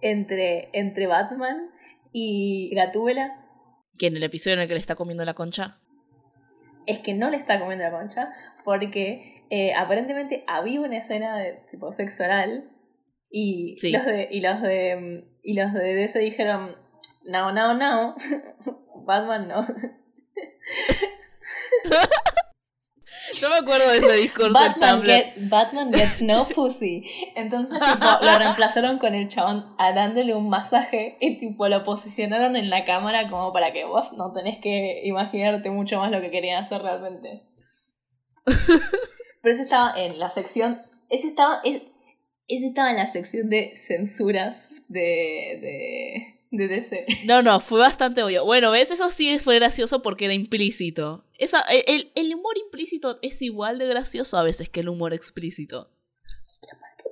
entre, 0.00 0.70
entre 0.72 1.06
Batman 1.06 1.70
y 2.10 2.74
Gatúbela? 2.74 3.46
Que 3.96 4.08
en 4.08 4.16
el 4.16 4.24
episodio 4.24 4.54
en 4.54 4.62
el 4.62 4.66
que 4.66 4.74
le 4.74 4.80
está 4.80 4.96
comiendo 4.96 5.24
la 5.24 5.34
concha. 5.34 5.76
Es 6.86 6.98
que 6.98 7.14
no 7.14 7.30
le 7.30 7.36
está 7.36 7.60
comiendo 7.60 7.84
la 7.84 7.92
concha, 7.92 8.32
porque 8.64 9.44
eh, 9.50 9.72
aparentemente 9.74 10.42
había 10.48 10.80
una 10.80 10.98
escena 10.98 11.38
de 11.38 11.62
tipo 11.70 11.92
sexo 11.92 12.24
oral 12.24 12.72
y 13.30 13.76
Sí. 13.78 13.92
los 13.92 14.04
de 14.04 14.26
y 14.32 14.40
los 14.40 14.60
de 14.62 15.28
y 15.44 15.54
los 15.54 15.72
de 15.74 15.94
DC 15.94 16.18
dijeron 16.18 16.74
no 17.24 17.52
no 17.52 17.74
no 17.74 18.16
Batman 19.04 19.46
no 19.46 19.64
Yo 23.38 23.48
me 23.48 23.56
acuerdo 23.56 23.88
de 23.90 23.98
ese 23.98 24.12
discurso 24.14 24.52
Batman, 24.52 25.02
get- 25.04 25.34
Batman 25.48 25.92
gets 25.92 26.20
no 26.22 26.48
pussy. 26.48 27.04
Entonces 27.36 27.78
tipo, 27.78 28.06
lo 28.22 28.38
reemplazaron 28.38 28.98
con 28.98 29.14
el 29.14 29.28
chabón 29.28 29.74
a 29.78 29.92
dándole 29.92 30.34
un 30.34 30.48
masaje 30.48 31.16
y 31.20 31.38
tipo 31.38 31.68
lo 31.68 31.84
posicionaron 31.84 32.56
en 32.56 32.70
la 32.70 32.84
cámara 32.84 33.28
como 33.30 33.52
para 33.52 33.72
que 33.72 33.84
vos 33.84 34.12
no 34.14 34.32
tenés 34.32 34.58
que 34.58 35.02
imaginarte 35.04 35.70
mucho 35.70 35.98
más 35.98 36.10
lo 36.10 36.20
que 36.20 36.30
querían 36.30 36.62
hacer 36.64 36.82
realmente. 36.82 37.42
Pero 38.46 39.54
ese 39.54 39.62
estaba 39.62 39.94
en 40.00 40.18
la 40.18 40.30
sección 40.30 40.80
ese 41.08 41.28
estaba 41.28 41.60
es- 41.64 41.82
ese 42.48 42.66
estaba 42.66 42.90
en 42.90 42.96
la 42.96 43.06
sección 43.06 43.48
de 43.48 43.72
censuras 43.76 44.70
de 44.88 45.58
de, 45.62 46.39
de 46.50 46.68
DC 46.68 47.06
No, 47.26 47.42
no, 47.42 47.60
fue 47.60 47.78
bastante 47.78 48.22
obvio. 48.22 48.44
Bueno, 48.44 48.70
¿ves? 48.70 48.90
Eso 48.90 49.10
sí 49.10 49.38
fue 49.38 49.56
gracioso 49.56 50.02
porque 50.02 50.26
era 50.26 50.34
implícito. 50.34 51.24
Esa, 51.38 51.60
el, 51.62 52.10
el 52.14 52.34
humor 52.34 52.58
implícito 52.58 53.18
es 53.22 53.40
igual 53.42 53.78
de 53.78 53.86
gracioso 53.86 54.36
a 54.36 54.42
veces 54.42 54.68
que 54.68 54.80
el 54.80 54.88
humor 54.88 55.14
explícito. 55.14 55.90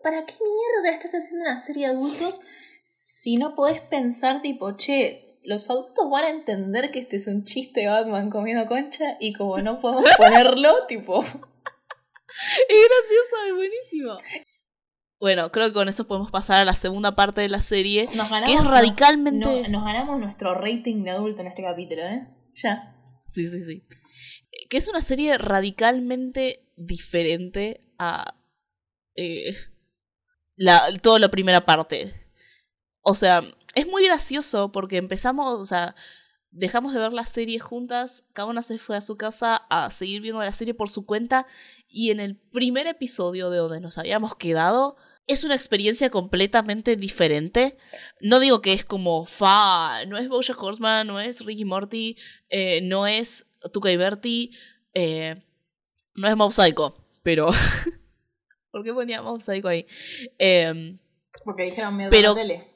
¿Para 0.03 0.25
qué 0.27 0.35
mierda 0.35 0.97
estás 0.97 1.13
haciendo 1.13 1.47
una 1.47 1.59
serie 1.59 1.89
de 1.89 1.95
adultos 1.95 2.41
si 2.83 3.37
no 3.37 3.55
podés 3.55 3.81
pensar 3.81 4.41
tipo, 4.43 4.77
che, 4.77 5.39
los 5.43 5.69
adultos 5.71 6.09
van 6.11 6.25
a 6.25 6.31
entender 6.31 6.91
que 6.91 7.01
este 7.01 7.17
es 7.17 7.27
un 7.27 7.45
chiste 7.45 7.81
de 7.81 7.89
Batman 7.89 8.31
comiendo 8.31 8.67
concha 8.67 9.17
y 9.21 9.33
como 9.33 9.59
no 9.59 9.81
podemos 9.81 10.05
ponerlo, 10.17 10.87
tipo... 10.87 11.21
Es 11.21 12.79
gracioso, 12.89 13.37
es 13.49 13.55
buenísimo. 13.55 14.19
Bueno, 15.21 15.51
creo 15.51 15.67
que 15.69 15.73
con 15.73 15.89
eso 15.89 16.07
podemos 16.07 16.31
pasar 16.31 16.59
a 16.59 16.65
la 16.65 16.75
segunda 16.75 17.17
parte 17.17 17.41
de 17.41 17.49
la 17.49 17.61
serie, 17.61 18.05
Nos 18.15 18.31
ganamos, 18.31 18.49
que 18.49 18.55
es 18.55 18.65
radicalmente... 18.65 19.63
no- 19.63 19.69
nos 19.69 19.85
ganamos 19.85 20.21
nuestro 20.21 20.55
rating 20.55 21.03
de 21.03 21.11
adulto 21.11 21.41
en 21.43 21.49
este 21.49 21.63
capítulo, 21.63 22.03
¿eh? 22.03 22.29
Ya. 22.55 22.95
Sí, 23.27 23.45
sí, 23.49 23.65
sí. 23.65 23.85
Que 24.71 24.77
es 24.77 24.87
una 24.89 25.01
serie 25.03 25.37
radicalmente 25.39 26.71
diferente 26.77 27.85
a 27.99 28.35
eh, 29.17 29.55
la, 30.57 30.83
toda 31.03 31.19
la 31.19 31.29
primera 31.31 31.67
parte. 31.67 32.15
O 33.01 33.15
sea, 33.15 33.43
es 33.75 33.89
muy 33.89 34.05
gracioso 34.05 34.71
porque 34.71 34.97
empezamos, 34.99 35.59
o 35.59 35.65
sea, 35.67 35.97
dejamos 36.51 36.95
de 36.95 37.01
ver 37.01 37.13
la 37.13 37.25
serie 37.25 37.59
juntas, 37.59 38.27
cada 38.33 38.49
una 38.49 38.63
se 38.63 38.79
fue 38.79 38.97
a 38.97 39.01
su 39.01 39.17
casa 39.17 39.57
a 39.69 39.91
seguir 39.91 40.23
viendo 40.23 40.41
la 40.43 40.53
serie 40.53 40.75
por 40.75 40.89
su 40.89 41.05
cuenta 41.07 41.47
y 41.89 42.11
en 42.11 42.21
el 42.21 42.37
primer 42.37 42.87
episodio 42.87 43.51
de 43.51 43.59
donde 43.59 43.81
nos 43.81 43.99
habíamos 43.99 44.37
quedado 44.37 44.97
es 45.29 45.45
una 45.45 45.55
experiencia 45.55 46.11
completamente 46.11 46.97
diferente. 46.97 47.77
No 48.21 48.41
digo 48.41 48.61
que 48.61 48.73
es 48.73 48.85
como 48.85 49.27
fa, 49.27 50.05
no 50.07 50.19
es 50.19 50.29
Bojack 50.29 50.61
Horseman, 50.61 51.07
no 51.07 51.21
es 51.21 51.45
Ricky 51.45 51.65
Morty, 51.65 52.17
eh, 52.49 52.81
no 52.83 53.07
es 53.07 53.47
Tuca 53.73 53.93
y 53.93 53.97
Bertie, 53.97 54.51
eh, 54.95 55.45
no 56.15 56.29
es 56.29 56.37
Mob 56.37 56.53
Psycho, 56.53 56.97
pero... 57.23 57.51
¿Por 58.71 58.85
qué 58.85 58.93
ponía 58.93 59.23
Mob 59.23 59.41
Psycho 59.41 59.69
ahí? 59.69 59.87
Em, 60.39 60.99
porque 61.45 61.65
dijeron 61.65 61.97
mierda 61.97 62.17
en 62.17 62.23
la 62.23 62.35
tele. 62.35 62.75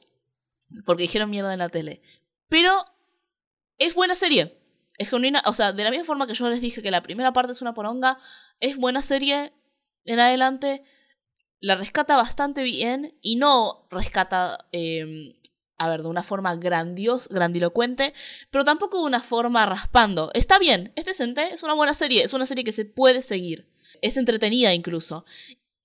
Porque 0.85 1.03
dijeron 1.03 1.29
mierda 1.29 1.53
en 1.53 1.59
la 1.59 1.69
tele. 1.69 2.01
Pero 2.49 2.85
es 3.77 3.95
buena 3.95 4.15
serie. 4.15 4.57
Es 4.97 5.09
genuina. 5.09 5.41
O 5.45 5.53
sea, 5.53 5.73
de 5.73 5.83
la 5.83 5.89
misma 5.89 6.05
forma 6.05 6.27
que 6.27 6.33
yo 6.33 6.49
les 6.49 6.61
dije 6.61 6.81
que 6.81 6.91
la 6.91 7.01
primera 7.01 7.33
parte 7.33 7.51
es 7.51 7.61
una 7.61 7.73
poronga, 7.73 8.17
es 8.59 8.77
buena 8.77 9.01
serie 9.01 9.53
en 10.05 10.19
adelante. 10.19 10.83
La 11.63 11.75
rescata 11.75 12.17
bastante 12.17 12.61
bien 12.61 13.17
y 13.21 13.37
no 13.37 13.87
rescata, 13.89 14.67
em, 14.73 15.33
a 15.77 15.87
ver, 15.87 16.01
de 16.01 16.09
una 16.09 16.21
forma 16.21 16.57
grandios, 16.57 17.29
grandilocuente, 17.29 18.13
pero 18.51 18.65
tampoco 18.65 18.97
de 18.97 19.05
una 19.05 19.21
forma 19.21 19.65
raspando. 19.65 20.29
Está 20.33 20.59
bien, 20.59 20.91
es 20.97 21.05
decente, 21.05 21.53
es 21.53 21.63
una 21.63 21.73
buena 21.73 21.93
serie, 21.93 22.21
es 22.21 22.33
una 22.33 22.45
serie 22.45 22.65
que 22.65 22.73
se 22.73 22.83
puede 22.83 23.21
seguir. 23.21 23.65
Es 24.01 24.17
entretenida 24.17 24.73
incluso. 24.73 25.23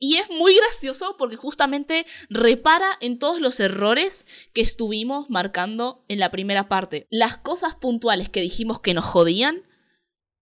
Y 0.00 0.16
es 0.16 0.28
muy 0.30 0.56
gracioso 0.56 1.14
porque 1.16 1.36
justamente 1.36 2.06
repara 2.28 2.90
en 3.00 3.20
todos 3.20 3.38
los 3.40 3.60
errores 3.60 4.26
que 4.52 4.62
estuvimos 4.62 5.30
marcando 5.30 6.04
en 6.08 6.18
la 6.18 6.32
primera 6.32 6.68
parte. 6.68 7.06
Las 7.08 7.36
cosas 7.36 7.76
puntuales 7.76 8.28
que 8.28 8.40
dijimos 8.40 8.80
que 8.80 8.94
nos 8.94 9.04
jodían, 9.04 9.62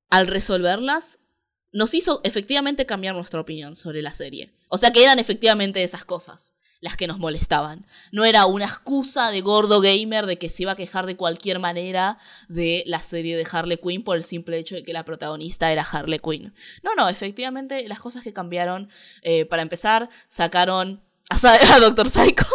al 0.09 0.29
resolverlas, 0.29 1.19
nos 1.73 1.93
hizo 1.93 2.23
efectivamente 2.25 2.87
cambiar 2.87 3.15
nuestra 3.15 3.43
opinión 3.43 3.77
sobre 3.77 4.01
la 4.01 4.15
serie. 4.15 4.56
O 4.69 4.79
sea 4.79 4.91
que 4.91 5.03
eran 5.03 5.19
efectivamente 5.19 5.83
esas 5.83 6.05
cosas 6.05 6.55
las 6.81 6.97
que 6.97 7.07
nos 7.07 7.19
molestaban. 7.19 7.87
No 8.13 8.25
era 8.25 8.47
una 8.47 8.67
excusa 8.67 9.31
de 9.31 9.41
gordo 9.41 9.81
gamer 9.81 10.27
de 10.27 10.39
que 10.39 10.49
se 10.49 10.65
iba 10.65 10.73
a 10.73 10.77
quejar 10.77 11.07
de 11.07 11.17
cualquier 11.17 11.59
manera 11.59 12.19
de 12.49 12.83
la 12.87 12.99
serie 12.99 13.37
de 13.37 13.47
Harley 13.51 13.79
Quinn 13.79 14.05
por 14.05 14.17
el 14.17 14.23
simple 14.23 14.59
hecho 14.59 14.75
de 14.75 14.85
que 14.85 14.93
la 14.93 15.05
protagonista 15.05 15.73
era 15.73 15.83
Harley 15.83 16.19
Quinn. 16.19 16.55
No, 16.83 16.95
no, 16.95 17.09
efectivamente 17.09 17.87
las 17.89 18.01
cosas 18.01 18.23
que 18.23 18.33
cambiaron, 18.33 18.91
eh, 19.23 19.47
para 19.47 19.63
empezar, 19.63 20.09
sacaron 20.29 21.03
a, 21.31 21.37
Doctor 21.81 22.11
Psycho. 22.11 22.47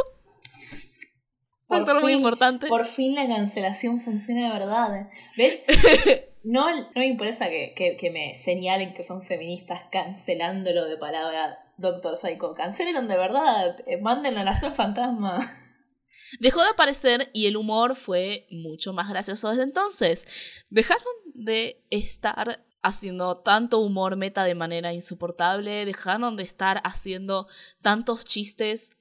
Por 1.67 2.01
muy 2.01 2.13
importante. 2.13 2.67
Por 2.67 2.85
fin 2.85 3.15
la 3.15 3.27
cancelación 3.27 4.01
funciona 4.01 4.47
de 4.47 4.59
verdad. 4.59 5.09
¿Ves? 5.37 5.65
No, 6.43 6.71
no 6.75 6.87
me 6.95 7.05
interesa 7.05 7.49
que, 7.49 7.75
que, 7.75 8.09
me 8.09 8.33
señalen 8.33 8.95
que 8.95 9.03
son 9.03 9.21
feministas 9.21 9.83
cancelándolo 9.91 10.85
de 10.85 10.97
palabra 10.97 11.70
Doctor 11.81 12.17
Psycho. 12.17 12.53
Cancelen 12.53 13.07
de 13.07 13.17
verdad, 13.17 13.77
eh, 13.85 13.99
manden 13.99 14.37
a 14.37 14.43
la 14.43 14.55
fantasma. 14.55 15.39
Dejó 16.39 16.61
de 16.61 16.69
aparecer 16.69 17.29
y 17.33 17.47
el 17.47 17.57
humor 17.57 17.95
fue 17.95 18.47
mucho 18.51 18.93
más 18.93 19.09
gracioso 19.09 19.49
desde 19.49 19.63
entonces. 19.63 20.63
Dejaron 20.69 21.13
de 21.33 21.83
estar 21.89 22.63
haciendo 22.81 23.37
tanto 23.39 23.79
humor 23.79 24.15
meta 24.15 24.43
de 24.43 24.55
manera 24.55 24.93
insoportable, 24.93 25.85
dejaron 25.85 26.37
de 26.37 26.43
estar 26.43 26.81
haciendo 26.85 27.47
tantos 27.81 28.25
chistes 28.25 28.91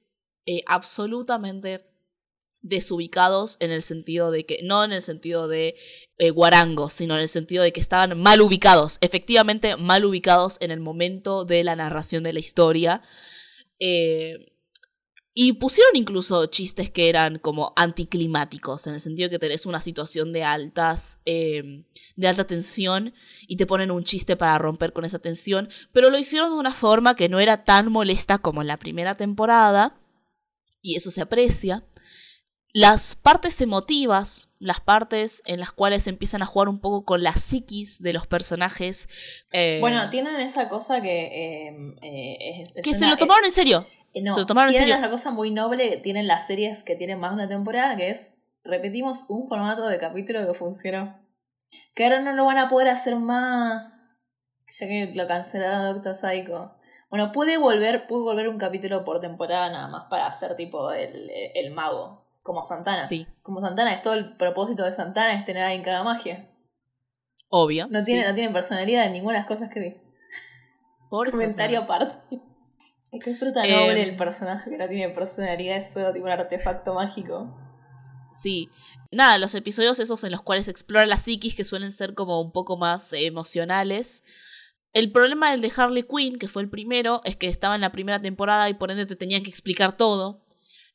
eh, 0.45 0.63
absolutamente 0.67 1.90
desubicados 2.61 3.57
en 3.59 3.71
el 3.71 3.81
sentido 3.81 4.31
de 4.31 4.45
que, 4.45 4.59
no 4.63 4.83
en 4.83 4.91
el 4.91 5.01
sentido 5.01 5.47
de 5.47 5.75
eh, 6.17 6.29
guarangos, 6.29 6.93
sino 6.93 7.15
en 7.15 7.21
el 7.21 7.29
sentido 7.29 7.63
de 7.63 7.73
que 7.73 7.81
estaban 7.81 8.19
mal 8.19 8.41
ubicados, 8.41 8.97
efectivamente 9.01 9.75
mal 9.77 10.05
ubicados 10.05 10.57
en 10.59 10.71
el 10.71 10.79
momento 10.79 11.45
de 11.45 11.63
la 11.63 11.75
narración 11.75 12.23
de 12.23 12.33
la 12.33 12.39
historia. 12.39 13.01
Eh, 13.79 14.51
y 15.33 15.53
pusieron 15.53 15.95
incluso 15.95 16.45
chistes 16.47 16.89
que 16.89 17.07
eran 17.07 17.39
como 17.39 17.71
anticlimáticos, 17.77 18.85
en 18.87 18.95
el 18.95 18.99
sentido 18.99 19.29
que 19.29 19.39
tenés 19.39 19.65
una 19.65 19.79
situación 19.79 20.33
de 20.33 20.43
altas, 20.43 21.19
em, 21.23 21.85
de 22.17 22.27
alta 22.27 22.45
tensión 22.45 23.13
y 23.47 23.55
te 23.55 23.65
ponen 23.65 23.91
un 23.91 24.03
chiste 24.03 24.35
para 24.35 24.57
romper 24.57 24.91
con 24.91 25.05
esa 25.05 25.19
tensión, 25.19 25.69
pero 25.93 26.09
lo 26.09 26.17
hicieron 26.17 26.51
de 26.51 26.57
una 26.57 26.73
forma 26.73 27.15
que 27.15 27.29
no 27.29 27.39
era 27.39 27.63
tan 27.63 27.91
molesta 27.91 28.39
como 28.39 28.61
en 28.61 28.67
la 28.67 28.75
primera 28.75 29.15
temporada, 29.15 29.97
y 30.81 30.97
eso 30.97 31.11
se 31.11 31.21
aprecia 31.21 31.85
las 32.73 33.15
partes 33.15 33.59
emotivas, 33.61 34.53
las 34.59 34.79
partes 34.79 35.43
en 35.45 35.59
las 35.59 35.71
cuales 35.71 36.07
empiezan 36.07 36.41
a 36.41 36.45
jugar 36.45 36.69
un 36.69 36.79
poco 36.79 37.03
con 37.03 37.21
la 37.21 37.33
psiquis 37.33 38.01
de 38.01 38.13
los 38.13 38.27
personajes. 38.27 39.09
Eh, 39.51 39.79
bueno, 39.81 40.09
tienen 40.09 40.39
esa 40.39 40.69
cosa 40.69 41.01
que. 41.01 41.67
Em, 41.67 41.95
eh, 42.01 42.63
que 42.81 42.93
se 42.93 43.07
lo 43.07 43.17
tomaron 43.17 43.45
en 43.45 43.51
serio. 43.51 43.85
Eh, 44.13 44.23
se 44.31 44.39
lo 44.39 44.45
tomaron 44.45 44.73
en 44.73 44.77
serio. 44.77 44.95
esa 44.95 45.09
cosa 45.09 45.31
muy 45.31 45.51
noble 45.51 45.89
que 45.89 45.97
tienen 45.97 46.27
las 46.27 46.47
series 46.47 46.83
que 46.83 46.95
tienen 46.95 47.19
más 47.19 47.31
de 47.31 47.35
una 47.35 47.47
temporada, 47.47 47.95
que 47.97 48.09
es. 48.09 48.37
Repetimos 48.63 49.25
un 49.27 49.47
formato 49.47 49.87
de 49.87 49.97
capítulo 49.97 50.45
que 50.45 50.53
funcionó. 50.53 51.19
Que 51.95 52.03
ahora 52.03 52.21
no 52.21 52.33
lo 52.33 52.45
van 52.45 52.59
a 52.59 52.69
poder 52.69 52.89
hacer 52.89 53.15
más. 53.15 54.27
Ya 54.79 54.87
que 54.87 55.11
lo 55.13 55.27
cancelaron 55.27 55.93
Doctor 55.93 56.13
Psycho. 56.15 56.75
Bueno, 57.09 57.31
puede 57.33 57.57
volver, 57.57 58.07
puede 58.07 58.23
volver 58.23 58.47
un 58.47 58.57
capítulo 58.57 59.03
por 59.03 59.19
temporada 59.19 59.69
nada 59.69 59.87
más 59.89 60.05
para 60.09 60.27
hacer 60.27 60.55
tipo 60.55 60.91
el, 60.93 61.29
el 61.55 61.71
mago 61.71 62.21
como 62.41 62.63
Santana. 62.63 63.05
Sí. 63.05 63.27
Como 63.41 63.61
Santana, 63.61 63.93
es 63.93 64.01
todo 64.01 64.13
el 64.13 64.35
propósito 64.37 64.83
de 64.83 64.91
Santana 64.91 65.33
es 65.33 65.45
tener 65.45 65.63
alguien 65.63 65.83
que 65.83 65.89
haga 65.91 66.03
magia. 66.03 66.49
Obvio. 67.49 67.87
No 67.89 68.01
tiene, 68.01 68.27
no 68.27 68.33
tiene 68.33 68.51
personalidad 68.53 69.05
en 69.05 69.13
ninguna 69.13 69.33
de 69.33 69.39
las 69.39 69.47
cosas 69.47 69.69
que 69.69 69.79
vi. 69.79 69.95
Por 71.09 71.29
Comentario 71.29 71.81
aparte. 71.81 72.39
Es 73.11 73.21
que 73.21 73.35
fruta 73.35 73.61
noble 73.63 74.01
eh, 74.01 74.09
el 74.09 74.15
personaje 74.15 74.69
que 74.69 74.77
no 74.77 74.87
tiene 74.87 75.13
personalidad, 75.13 75.75
es 75.75 75.91
solo 75.91 76.13
tipo 76.13 76.25
un 76.25 76.31
artefacto 76.31 76.93
mágico. 76.93 77.53
Sí. 78.31 78.69
Nada, 79.11 79.37
los 79.37 79.53
episodios 79.53 79.99
esos 79.99 80.23
en 80.23 80.31
los 80.31 80.41
cuales 80.41 80.69
explora 80.69 81.05
la 81.05 81.17
psiquis 81.17 81.53
que 81.53 81.65
suelen 81.65 81.91
ser 81.91 82.13
como 82.13 82.39
un 82.39 82.53
poco 82.53 82.77
más 82.77 83.11
emocionales. 83.11 84.23
El 84.93 85.11
problema 85.11 85.51
del 85.51 85.59
de 85.59 85.73
Harley 85.75 86.03
Quinn, 86.03 86.39
que 86.39 86.47
fue 86.47 86.61
el 86.61 86.69
primero, 86.69 87.19
es 87.25 87.35
que 87.35 87.47
estaba 87.47 87.75
en 87.75 87.81
la 87.81 87.91
primera 87.91 88.21
temporada 88.21 88.69
y 88.69 88.73
por 88.75 88.91
ende 88.91 89.05
te 89.05 89.17
tenían 89.17 89.43
que 89.43 89.49
explicar 89.49 89.91
todo. 89.91 90.45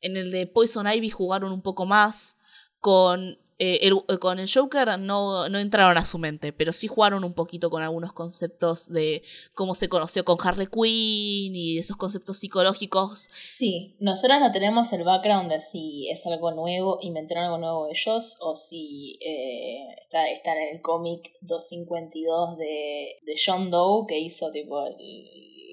En 0.01 0.17
el 0.17 0.31
de 0.31 0.47
Poison 0.47 0.87
Ivy 0.87 1.09
jugaron 1.09 1.51
un 1.51 1.61
poco 1.61 1.85
más. 1.85 2.37
Con 2.79 3.37
eh, 3.59 3.79
el, 3.87 3.93
eh, 4.07 4.19
con 4.19 4.37
el 4.37 4.47
Joker 4.51 4.99
no, 4.99 5.49
no 5.49 5.57
entraron 5.57 5.97
a 5.97 6.05
su 6.05 6.19
mente, 6.19 6.53
pero 6.53 6.71
sí 6.71 6.87
jugaron 6.87 7.23
un 7.23 7.33
poquito 7.33 7.71
con 7.71 7.81
algunos 7.81 8.13
conceptos 8.13 8.87
de 8.93 9.23
cómo 9.55 9.73
se 9.73 9.89
conoció 9.89 10.23
con 10.23 10.37
Harley 10.43 10.67
Quinn 10.67 11.55
y 11.55 11.79
esos 11.79 11.97
conceptos 11.97 12.37
psicológicos. 12.37 13.29
Sí, 13.33 13.95
nosotros 13.99 14.39
no 14.39 14.51
tenemos 14.51 14.93
el 14.93 15.03
background 15.03 15.51
de 15.51 15.59
si 15.59 16.07
es 16.09 16.23
algo 16.27 16.51
nuevo, 16.51 16.99
inventaron 17.01 17.45
algo 17.45 17.57
nuevo 17.57 17.87
ellos, 17.87 18.37
o 18.41 18.55
si 18.55 19.17
eh, 19.25 19.87
está, 20.03 20.29
está, 20.29 20.55
en 20.55 20.75
el 20.75 20.81
cómic 20.83 21.31
252 21.41 22.59
de, 22.59 23.15
de 23.25 23.35
John 23.43 23.71
Doe, 23.71 24.05
que 24.07 24.19
hizo 24.19 24.51
tipo 24.51 24.85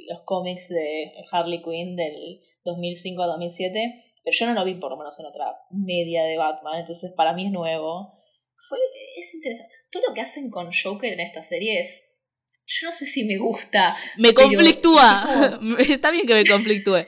los 0.09 0.21
cómics 0.25 0.71
de 0.71 1.13
Harley 1.31 1.63
Quinn 1.63 1.97
del 1.97 2.41
2005 2.65 3.23
a 3.23 3.27
2007 3.27 4.14
pero 4.25 4.37
yo 4.37 4.47
no 4.47 4.55
lo 4.55 4.65
vi 4.65 4.75
por 4.75 4.91
lo 4.91 4.97
menos 4.97 5.19
en 5.21 5.27
otra 5.27 5.45
media 5.71 6.25
de 6.25 6.39
Batman, 6.39 6.81
entonces 6.81 7.13
para 7.17 7.35
mí 7.35 7.47
es 7.47 7.53
nuevo. 7.53 8.23
Fue, 8.69 8.79
es 9.23 9.35
interesante. 9.35 9.73
Todo 9.91 10.05
lo 10.09 10.15
que 10.15 10.23
hacen 10.23 10.51
con 10.51 10.71
Joker 10.73 11.13
en 11.13 11.21
esta 11.21 11.43
serie 11.43 11.81
es... 11.81 12.11
Yo 12.67 12.87
no 12.87 12.95
sé 12.95 13.05
si 13.05 13.25
me 13.25 13.37
gusta. 13.37 13.95
Me 14.17 14.33
conflictúa. 14.33 15.61
Está 15.79 16.11
bien 16.11 16.27
que 16.27 16.33
me 16.33 16.47
conflictúe. 16.47 17.05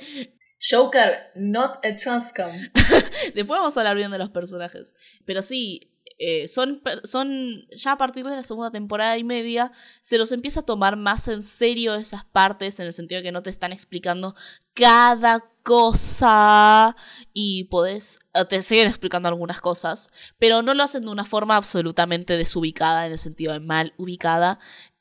Joker, 0.70 1.30
not 1.34 1.84
a 1.84 1.96
transcom. 1.96 2.52
Después 3.34 3.58
vamos 3.58 3.74
a 3.76 3.80
hablar 3.80 3.96
bien 3.96 4.10
de 4.10 4.18
los 4.18 4.28
personajes. 4.28 4.94
Pero 5.24 5.40
sí, 5.40 5.96
eh, 6.18 6.48
son, 6.48 6.82
son 7.04 7.66
ya 7.74 7.92
a 7.92 7.98
partir 7.98 8.24
de 8.24 8.36
la 8.36 8.42
segunda 8.42 8.70
temporada 8.70 9.18
y 9.18 9.24
media 9.24 9.70
se 10.00 10.16
los 10.16 10.32
empieza 10.32 10.60
a 10.60 10.66
tomar 10.66 10.96
más 10.96 11.28
en 11.28 11.42
serio 11.42 11.94
esas 11.94 12.24
partes 12.24 12.80
en 12.80 12.86
el 12.86 12.92
sentido 12.92 13.20
de 13.20 13.24
que 13.24 13.32
no 13.32 13.42
te 13.42 13.50
están 13.50 13.72
explicando 13.72 14.34
cada 14.74 15.44
cosa 15.66 16.96
y 17.32 17.64
podés 17.64 18.20
eh, 18.34 18.44
te 18.44 18.62
siguen 18.62 18.86
explicando 18.86 19.28
algunas 19.28 19.60
cosas 19.60 20.10
pero 20.38 20.62
no 20.62 20.74
lo 20.74 20.84
hacen 20.84 21.04
de 21.04 21.10
una 21.10 21.24
forma 21.24 21.56
absolutamente 21.56 22.36
desubicada 22.36 23.06
en 23.06 23.12
el 23.12 23.18
sentido 23.18 23.52
de 23.52 23.60
mal 23.60 23.92
ubicada 23.96 24.60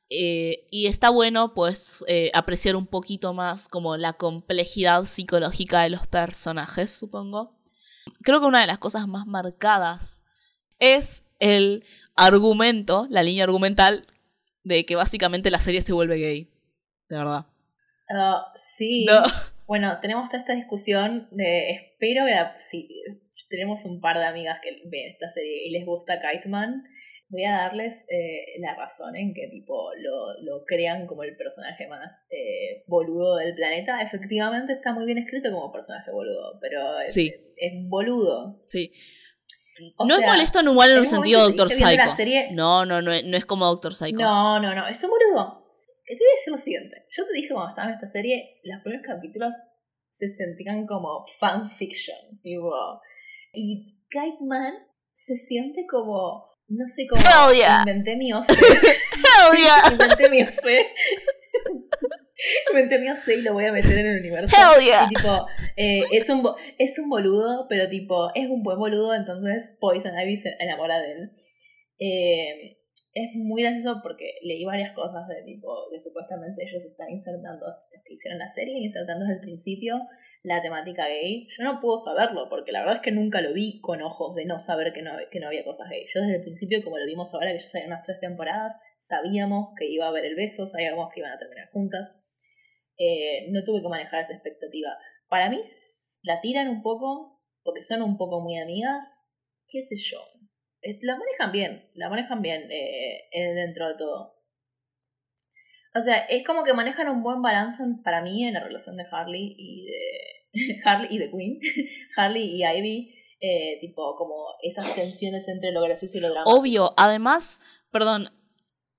eh, 0.09 0.68
y 0.72 0.88
está 0.88 1.09
bueno 1.09 1.53
pues 1.53 2.03
apreciar 2.34 2.76
un 2.76 2.88
poquito 2.88 3.34
más 3.34 3.68
como 3.68 3.97
la 3.97 4.13
complejidad 4.13 5.05
psicológica 5.05 5.84
de 5.84 5.89
los 5.89 6.07
personajes 6.07 6.91
supongo 6.91 7.59
creo 8.24 8.39
que 8.39 8.45
una 8.47 8.61
de 8.61 8.68
las 8.68 8.80
cosas 8.80 9.07
más 9.07 9.28
marcadas 9.28 10.24
es 10.80 11.24
el 11.39 11.86
argumento, 12.16 13.07
la 13.09 13.24
línea 13.24 13.43
argumental 13.43 14.05
de 14.63 14.86
que 14.86 14.95
básicamente 14.95 15.51
la 15.51 15.59
serie 15.59 15.82
se 15.82 15.93
vuelve 15.93 16.18
gay. 16.18 16.51
De 17.09 17.18
verdad. 17.18 17.45
Ah, 18.09 18.51
sí. 18.55 19.05
Bueno, 19.68 19.97
tenemos 20.01 20.30
toda 20.30 20.39
esta 20.39 20.53
discusión 20.53 21.28
de. 21.32 21.72
Espero 21.72 22.26
que. 22.26 22.34
si, 22.59 22.88
tenemos 23.49 23.86
un 23.86 23.99
par 24.01 24.18
de 24.18 24.26
amigas 24.26 24.59
que 24.63 24.70
ven 24.89 25.11
esta 25.11 25.30
serie 25.30 25.68
y 25.68 25.72
les 25.72 25.86
gusta 25.86 26.20
Kiteman. 26.20 26.84
voy 27.30 27.43
a 27.43 27.51
darles 27.51 28.05
eh, 28.09 28.59
la 28.59 28.76
razón 28.76 29.16
en 29.16 29.34
que 29.34 29.47
tipo 29.49 29.91
lo, 29.97 30.34
lo 30.41 30.63
crean 30.66 31.05
como 31.07 31.24
el 31.24 31.36
personaje 31.36 31.88
más 31.88 32.26
eh, 32.32 32.84
boludo 32.88 33.38
del 33.38 33.53
planeta. 33.55 34.01
Efectivamente 34.01 34.74
está 34.74 34.93
muy 34.93 35.05
bien 35.05 35.18
escrito 35.20 35.51
como 35.51 35.72
personaje 35.72 36.11
boludo, 36.11 36.59
pero 36.61 36.99
es, 37.01 37.13
Sí. 37.13 37.34
es 37.57 37.74
boludo. 37.88 38.61
Sí. 38.66 38.91
O 39.97 40.05
no 40.05 40.16
sea, 40.18 40.26
es 40.26 40.32
molesto 40.32 40.59
en 40.61 40.68
igual 40.70 40.91
en 40.91 40.99
un 40.99 41.05
sentido 41.05 41.41
Doctor 41.41 41.70
Psycho. 41.70 41.97
la 41.97 42.16
serie- 42.16 42.49
No, 42.53 42.86
no, 42.86 43.01
no, 43.01 43.11
no 43.11 43.38
es 43.38 43.45
como 43.45 43.66
Doctor 43.66 43.93
Psycho. 43.93 44.18
No, 44.20 44.59
no, 44.59 44.74
no, 44.74 44.88
es 44.88 45.03
un 45.03 45.09
boludo. 45.09 45.64
Te 46.05 46.13
voy 46.13 46.27
a 46.27 46.37
decir 46.37 46.53
lo 46.53 46.59
siguiente. 46.59 47.05
Yo 47.09 47.25
te 47.25 47.33
dije 47.33 47.49
cuando 47.53 47.69
estaba 47.69 47.87
en 47.89 47.95
esta 47.95 48.07
serie, 48.07 48.59
los 48.63 48.81
primeros 48.83 49.05
capítulos 49.05 49.55
se 50.11 50.27
sentían 50.29 50.85
como 50.85 51.25
fanfiction. 51.39 52.39
Tipo, 52.43 52.71
y 53.53 53.97
Kite 54.09 54.37
Man 54.41 54.73
se 55.13 55.35
siente 55.35 55.87
como, 55.89 56.45
no 56.67 56.87
sé, 56.87 57.07
como 57.07 57.21
Hell 57.21 57.57
yeah. 57.57 57.79
inventé 57.79 58.15
mi 58.17 58.31
OC. 58.33 58.47
Hell 58.49 59.57
yeah. 59.57 59.91
inventé 59.91 60.29
mi 60.29 60.43
OC. 60.43 60.65
inventé 62.71 62.99
mi 62.99 63.09
OC 63.09 63.27
y 63.39 63.41
lo 63.41 63.53
voy 63.53 63.65
a 63.65 63.71
meter 63.71 63.97
en 63.97 64.05
el 64.05 64.19
universo. 64.19 64.55
Hell 64.55 64.85
yeah. 64.85 65.05
Y 65.05 65.15
tipo, 65.15 65.47
eh, 65.75 66.03
es, 66.11 66.29
un, 66.29 66.47
es 66.77 66.99
un 66.99 67.09
boludo, 67.09 67.65
pero 67.67 67.89
tipo, 67.89 68.29
es 68.35 68.47
un 68.47 68.61
buen 68.61 68.77
boludo, 68.77 69.15
entonces 69.15 69.75
Poison 69.79 70.13
Ivy 70.19 70.37
se 70.37 70.55
enamora 70.59 70.99
de 70.99 71.11
él. 71.11 71.31
Eh, 71.97 72.77
es 73.16 73.34
muy 73.34 73.63
gracioso 73.63 74.01
porque 74.03 74.36
leí 74.43 74.66
varias 74.66 74.93
cosas 74.93 75.26
de 75.30 75.41
tipo, 75.43 75.88
que 75.89 75.97
supuestamente 75.97 76.63
ellos 76.63 76.84
están 76.84 77.09
insertando, 77.09 77.66
los 77.66 78.03
que 78.03 78.13
hicieron 78.13 78.38
la 78.38 78.49
serie, 78.49 78.78
insertando 78.78 79.24
desde 79.24 79.36
el 79.36 79.41
principio 79.41 79.95
la 80.43 80.61
temática 80.61 81.07
gay. 81.07 81.47
Yo 81.57 81.63
no 81.63 81.80
puedo 81.80 81.97
saberlo, 81.97 82.49
porque 82.49 82.74
la 82.74 82.82
verdad 82.82 82.97
es 82.97 83.01
que 83.01 83.13
nunca 83.13 83.41
lo 83.41 83.53
vi 83.53 83.80
con 83.80 84.01
ojos 84.01 84.36
de 84.36 84.45
no 84.45 84.59
saber 84.59 84.91
que 84.91 85.01
no, 85.01 85.13
que 85.32 85.39
no 85.39 85.47
había 85.47 85.63
cosas 85.63 85.89
gay. 85.89 86.05
Yo 86.13 86.22
desde 86.22 86.36
el 86.36 86.41
principio, 86.41 86.84
como 86.84 86.97
lo 86.97 87.05
vimos 87.05 87.34
ahora, 87.34 87.53
que 87.53 87.59
ya 87.59 87.70
salieron 87.70 87.93
unas 87.93 88.05
tres 88.05 88.20
temporadas, 88.20 88.74
sabíamos 88.99 89.70
que 89.80 89.88
iba 89.88 90.05
a 90.05 90.09
haber 90.09 90.26
el 90.26 90.36
beso, 90.36 90.68
sabíamos 90.68 91.09
que 91.13 91.22
iban 91.22 91.32
a 91.32 91.39
terminar 91.39 91.70
juntas. 91.72 92.11
Eh, 92.97 93.47
no 93.49 93.63
tuve 93.63 93.82
que 93.82 93.88
manejar 93.88 94.22
esa 94.22 94.34
expectativa. 94.34 94.89
Para 95.30 95.49
mí 95.49 95.61
la 96.24 96.41
tiran 96.41 96.68
un 96.68 96.84
poco, 96.84 97.41
porque 97.63 97.82
son 97.82 98.01
un 98.01 98.18
poco 98.18 98.41
muy 98.41 98.59
amigas, 98.59 99.32
qué 99.68 99.82
sé 99.82 99.95
yo. 99.95 100.20
Eh, 100.86 100.99
La 101.01 101.17
manejan 101.17 101.51
bien, 101.51 101.89
la 101.95 102.09
manejan 102.09 102.41
bien 102.41 102.71
eh, 102.71 103.27
eh, 103.31 103.53
dentro 103.55 103.88
de 103.88 103.95
todo. 103.95 104.36
O 105.95 106.03
sea, 106.03 106.25
es 106.25 106.45
como 106.45 106.63
que 106.63 106.73
manejan 106.73 107.09
un 107.09 107.23
buen 107.23 107.41
balance 107.41 107.81
para 108.03 108.21
mí 108.21 108.45
en 108.45 108.53
la 108.53 108.59
relación 108.63 108.95
de 108.97 109.05
Harley 109.09 109.55
y 109.57 109.86
de 109.86 110.81
Harley 110.86 111.07
y 111.09 111.17
de 111.17 111.31
Queen, 111.31 111.59
Harley 112.17 112.43
y 112.43 112.65
Ivy, 112.65 113.15
eh, 113.41 113.77
tipo 113.81 114.15
como 114.15 114.45
esas 114.61 114.93
tensiones 114.93 115.47
entre 115.47 115.71
lo 115.71 115.81
gracioso 115.81 116.17
y 116.17 116.21
lo 116.21 116.29
dramático. 116.29 116.57
Obvio, 116.57 116.93
además, 116.97 117.61
perdón, 117.91 118.29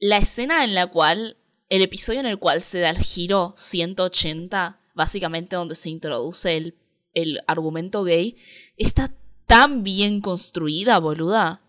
la 0.01 0.17
escena 0.17 0.65
en 0.65 0.75
la 0.75 0.87
cual, 0.89 1.37
el 1.69 1.83
episodio 1.83 2.21
en 2.21 2.27
el 2.27 2.39
cual 2.39 2.63
se 2.63 2.81
da 2.81 2.91
el 2.91 2.99
giro 2.99 3.55
180, 3.57 4.81
básicamente 4.95 5.57
donde 5.57 5.75
se 5.75 5.91
introduce 5.91 6.57
el, 6.57 6.75
el 7.13 7.41
argumento 7.47 8.05
gay, 8.05 8.37
está 8.77 9.13
tan 9.47 9.83
bien 9.83 10.21
construida, 10.21 10.99
boluda. 10.99 11.61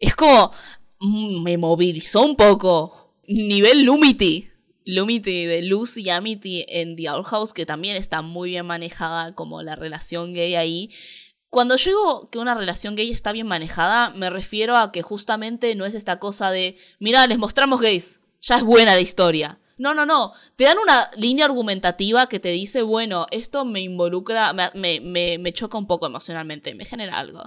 Es 0.00 0.16
como, 0.16 0.50
mm, 0.98 1.42
me 1.42 1.58
movilizó 1.58 2.22
un 2.24 2.34
poco. 2.34 3.14
Nivel 3.28 3.82
Lumity. 3.82 4.50
Lumity 4.86 5.44
de 5.44 5.62
Lucy 5.62 6.02
y 6.02 6.10
Amity 6.10 6.64
en 6.66 6.96
The 6.96 7.10
Owl 7.10 7.24
House, 7.24 7.52
que 7.52 7.66
también 7.66 7.94
está 7.94 8.22
muy 8.22 8.50
bien 8.50 8.66
manejada 8.66 9.34
como 9.34 9.62
la 9.62 9.76
relación 9.76 10.32
gay 10.32 10.56
ahí. 10.56 10.90
Cuando 11.50 11.76
yo 11.76 11.90
digo 11.90 12.30
que 12.30 12.38
una 12.38 12.54
relación 12.54 12.96
gay 12.96 13.10
está 13.10 13.30
bien 13.32 13.46
manejada, 13.46 14.10
me 14.10 14.30
refiero 14.30 14.76
a 14.76 14.90
que 14.90 15.02
justamente 15.02 15.74
no 15.74 15.84
es 15.84 15.94
esta 15.94 16.18
cosa 16.18 16.50
de, 16.50 16.76
mira, 16.98 17.26
les 17.26 17.38
mostramos 17.38 17.80
gays, 17.80 18.20
ya 18.40 18.56
es 18.56 18.64
buena 18.64 18.94
la 18.94 19.00
historia. 19.00 19.60
No, 19.76 19.94
no, 19.94 20.06
no. 20.06 20.32
Te 20.56 20.64
dan 20.64 20.78
una 20.78 21.10
línea 21.16 21.44
argumentativa 21.44 22.28
que 22.28 22.40
te 22.40 22.50
dice, 22.50 22.82
bueno, 22.82 23.26
esto 23.30 23.64
me 23.64 23.80
involucra, 23.80 24.52
me, 24.74 25.00
me, 25.00 25.38
me 25.38 25.52
choca 25.52 25.78
un 25.78 25.86
poco 25.86 26.06
emocionalmente, 26.06 26.74
me 26.74 26.84
genera 26.84 27.18
algo. 27.18 27.42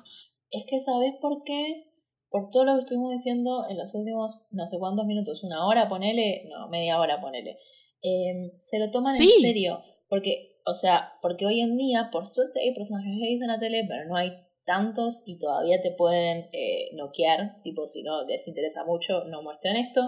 Es 0.50 0.64
que, 0.70 0.80
¿sabes 0.80 1.14
por 1.22 1.44
qué? 1.44 1.93
Por 2.34 2.50
todo 2.50 2.66
lo 2.66 2.74
que 2.74 2.80
estuvimos 2.80 3.12
diciendo 3.12 3.66
en 3.70 3.78
los 3.78 3.94
últimos 3.94 4.42
no 4.50 4.66
sé 4.66 4.80
cuántos 4.80 5.06
minutos, 5.06 5.44
una 5.44 5.68
hora, 5.68 5.88
ponele, 5.88 6.46
no, 6.50 6.68
media 6.68 7.00
hora, 7.00 7.22
ponele. 7.22 7.60
Eh, 8.02 8.54
se 8.58 8.80
lo 8.80 8.90
toman 8.90 9.14
Sí. 9.14 9.32
en 9.36 9.42
serio. 9.42 9.84
Porque, 10.10 10.58
o 10.66 10.74
sea, 10.74 11.14
porque 11.22 11.46
hoy 11.46 11.62
en 11.62 11.78
día, 11.78 12.10
por 12.12 12.26
suerte, 12.26 12.60
hay 12.62 12.74
personajes 12.74 13.14
gays 13.22 13.40
en 13.40 13.48
la 13.50 13.60
tele, 13.60 13.86
pero 13.88 14.08
no 14.08 14.16
hay 14.16 14.32
tantos 14.66 15.22
y 15.28 15.38
todavía 15.38 15.80
te 15.84 15.92
pueden 15.92 16.50
eh, 16.54 16.90
noquear. 16.96 17.62
Tipo, 17.64 17.86
si 17.88 18.02
no 18.02 18.24
les 18.26 18.48
interesa 18.48 18.84
mucho, 18.84 19.26
no 19.26 19.44
muestren 19.44 19.76
esto. 19.76 20.02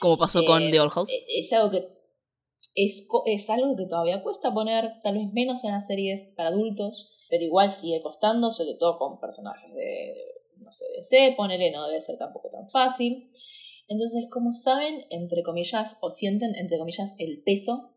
Como 0.00 0.18
pasó 0.18 0.44
con 0.44 0.64
Eh, 0.64 0.70
The 0.72 0.80
Old 0.80 0.90
House. 0.90 1.12
eh, 1.14 1.24
Es 1.38 1.52
algo 1.52 1.70
que 1.70 1.84
es, 2.74 3.08
es 3.26 3.50
algo 3.50 3.76
que 3.76 3.86
todavía 3.86 4.20
cuesta 4.24 4.52
poner, 4.52 5.00
tal 5.04 5.14
vez 5.14 5.32
menos 5.32 5.62
en 5.62 5.70
las 5.70 5.86
series 5.86 6.32
para 6.36 6.48
adultos, 6.48 7.08
pero 7.30 7.44
igual 7.44 7.70
sigue 7.70 8.00
costando, 8.00 8.50
sobre 8.50 8.74
todo 8.74 8.98
con 8.98 9.20
personajes 9.20 9.72
de, 9.74 10.14
no 10.68 10.72
sé, 10.72 10.84
de 10.94 11.02
C, 11.02 11.34
ponele, 11.34 11.70
no 11.70 11.86
debe 11.86 12.00
ser 12.00 12.18
tampoco 12.18 12.50
tan 12.50 12.68
fácil. 12.68 13.32
Entonces, 13.88 14.28
como 14.30 14.52
saben, 14.52 15.06
entre 15.08 15.42
comillas, 15.42 15.96
o 16.02 16.10
sienten, 16.10 16.54
entre 16.56 16.76
comillas, 16.76 17.14
el 17.16 17.42
peso 17.42 17.94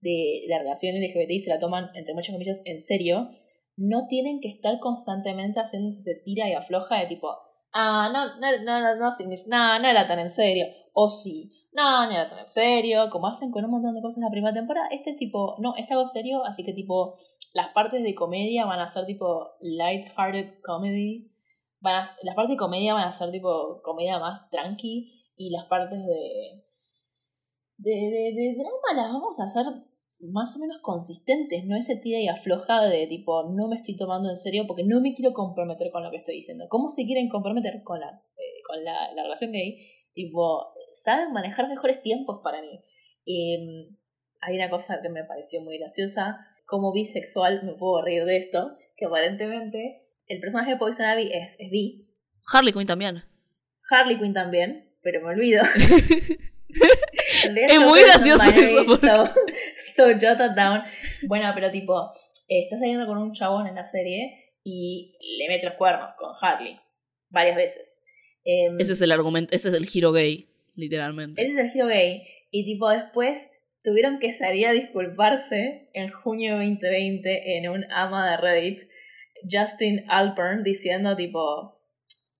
de 0.00 0.44
la 0.48 0.58
relación 0.58 0.96
LGBT 0.96 1.30
y 1.30 1.38
se 1.38 1.50
la 1.50 1.58
toman, 1.58 1.90
entre 1.94 2.14
muchas 2.14 2.32
comillas, 2.32 2.62
en 2.64 2.80
serio, 2.80 3.28
no 3.76 4.06
tienen 4.08 4.40
que 4.40 4.48
estar 4.48 4.78
constantemente 4.80 5.60
haciéndose 5.60 5.98
ese 5.98 6.22
tira 6.24 6.48
y 6.48 6.54
afloja 6.54 6.98
de 7.00 7.08
tipo, 7.08 7.28
ah, 7.72 8.10
no, 8.10 8.40
no, 8.40 8.64
no, 8.64 8.80
no, 8.80 9.10
no, 9.46 9.78
no 9.80 9.88
era 9.88 10.08
tan 10.08 10.18
en 10.18 10.30
serio, 10.30 10.66
o 10.94 11.10
sí, 11.10 11.68
no, 11.72 12.06
no 12.06 12.12
era 12.12 12.30
tan 12.30 12.38
en 12.38 12.48
serio, 12.48 13.10
como 13.10 13.26
hacen 13.26 13.50
con 13.50 13.64
un 13.64 13.70
montón 13.70 13.94
de 13.94 14.00
cosas 14.00 14.18
en 14.18 14.24
la 14.24 14.30
primera 14.30 14.54
temporada, 14.54 14.88
este 14.90 15.10
es 15.10 15.16
tipo, 15.16 15.56
no, 15.58 15.74
es 15.76 15.90
algo 15.90 16.06
serio, 16.06 16.44
así 16.44 16.64
que 16.64 16.72
tipo, 16.72 17.14
las 17.52 17.68
partes 17.70 18.02
de 18.02 18.14
comedia 18.14 18.64
van 18.64 18.80
a 18.80 18.88
ser 18.88 19.04
tipo 19.04 19.56
light-hearted 19.60 20.60
comedy, 20.62 21.33
van 21.84 21.96
a, 22.02 22.04
las 22.22 22.34
partes 22.34 22.54
de 22.54 22.56
comedia 22.56 22.94
van 22.94 23.06
a 23.06 23.12
ser 23.12 23.30
tipo 23.30 23.80
comedia 23.82 24.18
más 24.18 24.48
tranqui, 24.50 25.12
y 25.36 25.50
las 25.50 25.66
partes 25.66 25.98
de, 25.98 26.64
de, 27.76 28.32
de, 28.34 28.54
drama 28.56 29.02
las 29.02 29.12
vamos 29.12 29.38
a 29.38 29.44
hacer 29.44 29.66
más 30.20 30.56
o 30.56 30.60
menos 30.60 30.78
consistentes, 30.80 31.64
no 31.66 31.76
ese 31.76 31.96
tira 31.96 32.18
y 32.18 32.28
afloja 32.28 32.82
de 32.86 33.06
tipo, 33.06 33.42
no 33.50 33.68
me 33.68 33.76
estoy 33.76 33.96
tomando 33.96 34.30
en 34.30 34.36
serio 34.36 34.64
porque 34.66 34.84
no 34.84 35.00
me 35.00 35.12
quiero 35.12 35.34
comprometer 35.34 35.90
con 35.90 36.02
lo 36.02 36.10
que 36.10 36.18
estoy 36.18 36.36
diciendo. 36.36 36.64
¿Cómo 36.68 36.90
se 36.90 37.04
quieren 37.04 37.28
comprometer 37.28 37.82
con 37.82 38.00
la, 38.00 38.08
eh, 38.08 38.62
con 38.66 38.82
la, 38.84 39.12
la 39.12 39.22
relación 39.24 39.52
gay? 39.52 39.76
Tipo, 40.14 40.72
saben 40.92 41.32
manejar 41.32 41.68
mejores 41.68 42.00
tiempos 42.00 42.40
para 42.42 42.62
mí. 42.62 42.80
Eh, 43.26 43.88
hay 44.40 44.56
una 44.56 44.70
cosa 44.70 45.00
que 45.02 45.08
me 45.10 45.24
pareció 45.24 45.60
muy 45.60 45.78
graciosa, 45.78 46.38
como 46.66 46.92
bisexual 46.92 47.64
me 47.64 47.74
puedo 47.74 48.02
reír 48.02 48.24
de 48.24 48.38
esto, 48.38 48.76
que 48.96 49.06
aparentemente 49.06 50.03
el 50.28 50.40
personaje 50.40 50.72
de 50.72 50.76
Poison 50.76 51.06
Ivy 51.18 51.30
es, 51.32 51.56
es 51.58 51.70
bi, 51.70 52.04
Harley 52.52 52.72
Quinn 52.72 52.86
también. 52.86 53.22
Harley 53.90 54.18
Quinn 54.18 54.32
también, 54.34 54.90
pero 55.02 55.20
me 55.22 55.28
olvido. 55.28 55.62
Es 57.44 57.80
muy 57.80 58.00
gracioso 58.02 58.50
eso, 58.50 58.84
porque- 58.86 59.06
So, 59.06 59.26
so 59.96 60.12
jot 60.14 60.38
that 60.38 60.56
down. 60.56 60.82
Bueno, 61.26 61.50
pero 61.54 61.70
tipo, 61.70 62.10
eh, 62.48 62.60
está 62.64 62.78
saliendo 62.78 63.06
con 63.06 63.18
un 63.18 63.32
chabón 63.32 63.66
en 63.66 63.74
la 63.74 63.84
serie 63.84 64.54
y 64.64 65.16
le 65.38 65.48
mete 65.48 65.66
los 65.66 65.74
cuernos 65.74 66.10
con 66.18 66.30
Harley 66.40 66.78
varias 67.28 67.56
veces. 67.56 68.02
Em, 68.44 68.76
Ese 68.80 68.92
es 68.94 69.02
el 69.02 69.12
argumento, 69.12 69.54
ese 69.54 69.68
es 69.68 69.74
el 69.74 69.86
giro 69.86 70.12
gay, 70.12 70.48
literalmente. 70.74 71.40
ese 71.42 71.52
es 71.52 71.58
el 71.58 71.70
giro 71.70 71.86
gay. 71.86 72.22
Y 72.50 72.64
tipo, 72.64 72.88
después 72.90 73.50
tuvieron 73.82 74.18
que 74.18 74.32
salir 74.32 74.66
a 74.66 74.72
disculparse 74.72 75.90
en 75.92 76.10
junio 76.10 76.58
de 76.58 76.64
2020 76.66 77.58
en 77.58 77.68
un 77.68 77.84
ama 77.92 78.30
de 78.30 78.36
Reddit, 78.38 78.80
Justin 79.50 80.04
Alpern, 80.08 80.62
diciendo 80.62 81.16
tipo, 81.16 81.80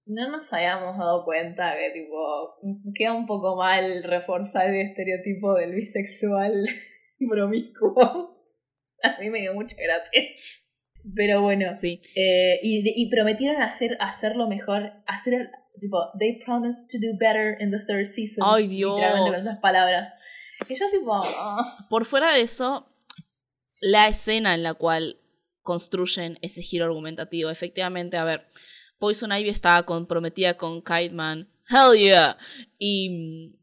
no 0.07 0.31
nos 0.31 0.53
habíamos 0.53 0.99
dado 0.99 1.25
cuenta 1.25 1.75
que 1.77 1.99
tipo, 2.01 2.55
queda 2.95 3.13
un 3.15 3.27
poco 3.27 3.57
mal 3.57 4.03
reforzar 4.05 4.69
el 4.71 4.89
estereotipo 4.89 5.55
del 5.55 5.73
bisexual 5.75 6.65
promiscuo. 7.29 8.35
A 9.03 9.21
mí 9.21 9.31
me 9.31 9.41
dio 9.41 9.55
mucha 9.55 9.77
gracia. 9.83 10.23
Pero 11.15 11.43
bueno, 11.43 11.73
Sí. 11.75 12.01
eh, 12.17 12.59
y, 12.63 12.83
y 13.03 13.11
prometieron 13.11 13.61
hacer, 13.61 13.97
hacerlo 14.01 14.49
mejor, 14.49 14.91
hacer 15.07 15.35
el, 15.35 15.51
tipo, 15.79 15.99
they 16.19 16.39
promised 16.45 16.89
to 16.91 16.99
do 16.99 17.15
better 17.19 17.57
in 17.61 17.71
the 17.71 17.81
third 17.87 18.07
season. 18.07 18.43
Ay, 18.47 18.67
Dios. 18.69 18.99
esas 19.35 19.59
palabras. 19.59 20.09
Y 20.69 20.75
yo 20.77 20.91
tipo, 20.91 21.21
Por 21.91 22.07
fuera 22.07 22.33
de 22.33 22.41
eso, 22.41 22.89
la 23.81 24.07
escena 24.09 24.55
en 24.55 24.63
la 24.63 24.73
cual 24.73 25.19
construyen 25.65 26.39
ese 26.43 26.63
giro 26.63 26.85
argumentativo, 26.85 27.51
efectivamente, 27.51 28.17
a 28.17 28.25
ver, 28.25 28.47
Poison 28.99 29.33
Ivy 29.33 29.49
estaba 29.49 29.83
comprometida 29.83 30.57
con 30.57 30.81
Kite 30.81 31.11
Man, 31.11 31.51
hell 31.69 31.99
yeah, 31.99 32.39
y, 32.79 33.57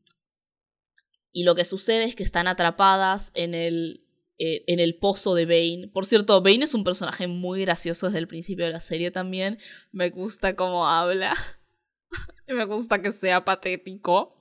y 1.31 1.43
lo 1.43 1.55
que 1.55 1.63
sucede 1.63 2.03
es 2.03 2.15
que 2.15 2.23
están 2.23 2.47
atrapadas 2.47 3.31
en 3.35 3.55
el, 3.55 4.05
eh, 4.39 4.63
en 4.67 4.79
el 4.79 4.97
pozo 4.97 5.35
de 5.35 5.45
Bane. 5.45 5.87
Por 5.87 6.05
cierto, 6.05 6.41
Bane 6.41 6.63
es 6.63 6.73
un 6.73 6.83
personaje 6.83 7.27
muy 7.27 7.61
gracioso 7.61 8.07
desde 8.07 8.19
el 8.19 8.27
principio 8.27 8.65
de 8.65 8.71
la 8.71 8.81
serie 8.81 9.11
también, 9.11 9.59
me 9.91 10.09
gusta 10.09 10.55
cómo 10.55 10.87
habla. 10.87 11.33
Me 12.47 12.65
gusta 12.65 13.01
que 13.01 13.13
sea 13.13 13.45
patético. 13.45 14.35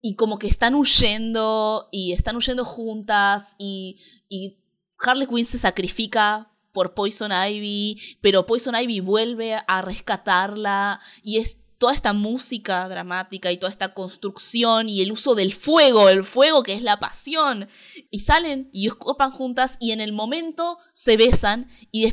Y 0.00 0.14
como 0.14 0.38
que 0.38 0.46
están 0.46 0.74
huyendo 0.74 1.90
y 1.92 2.12
están 2.12 2.36
huyendo 2.36 2.64
juntas 2.64 3.54
y, 3.58 4.00
y 4.30 4.64
Harley 4.98 5.26
Quinn 5.26 5.44
se 5.44 5.58
sacrifica 5.58 6.50
por 6.72 6.94
Poison 6.94 7.32
Ivy, 7.32 8.18
pero 8.20 8.46
Poison 8.46 8.74
Ivy 8.74 9.00
vuelve 9.00 9.56
a 9.66 9.82
rescatarla 9.82 11.00
y 11.22 11.38
es 11.38 11.60
toda 11.78 11.94
esta 11.94 12.12
música 12.12 12.86
dramática 12.88 13.50
y 13.50 13.56
toda 13.56 13.70
esta 13.70 13.94
construcción 13.94 14.88
y 14.88 15.00
el 15.00 15.12
uso 15.12 15.34
del 15.34 15.54
fuego, 15.54 16.10
el 16.10 16.24
fuego 16.24 16.62
que 16.62 16.74
es 16.74 16.82
la 16.82 17.00
pasión. 17.00 17.68
Y 18.10 18.20
salen 18.20 18.68
y 18.72 18.86
escopan 18.86 19.30
juntas 19.30 19.78
y 19.80 19.92
en 19.92 20.00
el 20.00 20.12
momento 20.12 20.78
se 20.92 21.16
besan 21.16 21.68
y, 21.90 22.08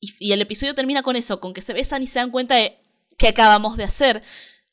y, 0.00 0.14
y 0.20 0.32
el 0.32 0.40
episodio 0.40 0.76
termina 0.76 1.02
con 1.02 1.16
eso, 1.16 1.40
con 1.40 1.52
que 1.52 1.60
se 1.60 1.72
besan 1.72 2.02
y 2.04 2.06
se 2.06 2.20
dan 2.20 2.30
cuenta 2.30 2.54
de 2.54 2.78
qué 3.18 3.28
acabamos 3.28 3.76
de 3.76 3.84
hacer 3.84 4.22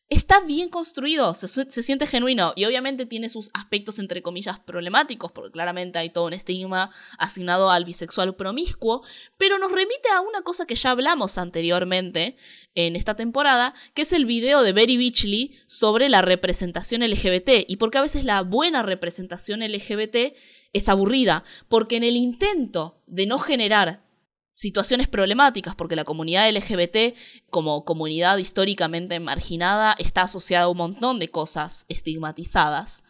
está 0.10 0.39
bien 0.39 0.70
construido, 0.70 1.34
se, 1.36 1.47
siente 1.84 2.08
genuino 2.08 2.53
y 2.55 2.64
obviamente 2.64 3.05
tiene 3.05 3.28
sus 3.28 3.49
aspectos 3.53 3.99
entre 3.99 4.22
comillas 4.22 4.60
problemáticos, 4.60 5.32
porque 5.34 5.51
claramente 5.51 5.99
hay 5.99 6.10
todo 6.10 6.28
un 6.28 6.34
estigma 6.34 6.91
asignado 7.18 7.72
al 7.72 7.84
bisexual 7.84 8.36
promiscuo, 8.36 9.03
pero 9.38 9.60
nos 9.60 9.72
remite 9.72 10.10
a 10.16 10.22
una 10.22 10.41
cosa 10.41 10.66
que 10.66 10.76
ya 10.76 10.91
hablamos 10.91 11.38
anteriormente 11.38 12.38
en 12.74 12.95
esta 12.95 13.16
temporada, 13.16 13.74
que 13.93 14.03
es 14.03 14.14
el 14.14 14.26
video 14.26 14.62
de 14.62 14.72
Berry 14.72 14.97
Beachley 14.97 15.60
sobre 15.66 16.08
la 16.08 16.22
representación 16.22 17.01
LGBT 17.01 17.66
y 17.68 17.76
porque 17.76 17.97
a 17.97 18.01
veces 18.01 18.24
la 18.24 18.41
buena 18.43 18.84
representación 18.84 19.60
LGBT 19.60 20.34
es 20.72 20.89
aburrida, 20.89 21.43
porque 21.68 21.97
en 21.97 22.03
el 22.03 22.16
intento 22.16 23.01
de 23.08 23.26
no 23.26 23.39
generar 23.39 24.07
situaciones 24.58 25.08
problemáticas, 25.08 25.76
porque 25.76 25.95
la 25.95 26.03
comunidad 26.03 26.49
LGBT, 26.49 27.16
como 27.51 27.86
comunidad 27.86 28.39
históricamente 28.39 29.20
marginada, 29.20 29.95
está 29.99 30.24
asociada 30.24 30.66
a 30.66 30.70
un 30.70 30.78
montón 30.78 31.20
de 31.20 31.30
cosas 31.30 31.86
estigmatizadas. 31.89 33.03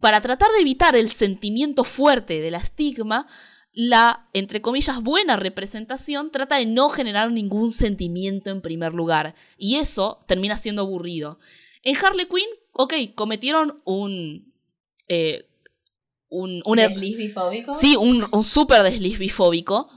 Para 0.00 0.20
tratar 0.20 0.50
de 0.50 0.60
evitar 0.60 0.96
el 0.96 1.08
sentimiento 1.08 1.84
fuerte 1.84 2.40
de 2.40 2.50
la 2.50 2.58
estigma, 2.58 3.28
la, 3.72 4.28
entre 4.32 4.60
comillas, 4.60 5.00
buena 5.00 5.36
representación 5.36 6.32
trata 6.32 6.56
de 6.56 6.66
no 6.66 6.88
generar 6.88 7.30
ningún 7.30 7.70
sentimiento 7.70 8.50
en 8.50 8.60
primer 8.60 8.92
lugar, 8.92 9.36
y 9.56 9.76
eso 9.76 10.18
termina 10.26 10.58
siendo 10.58 10.82
aburrido. 10.82 11.38
En 11.84 11.96
Harley 11.96 12.26
Quinn, 12.26 12.50
ok, 12.72 12.94
cometieron 13.14 13.80
un... 13.84 14.52
Eh, 15.06 15.48
un, 16.28 16.60
un, 16.64 16.76
¿Desliz 16.76 17.16
bifóbico? 17.18 17.74
Sí, 17.74 17.94
un, 17.94 18.26
un 18.32 18.42
súper 18.42 18.82
desliz 18.82 19.18
bifóbico 19.18 19.90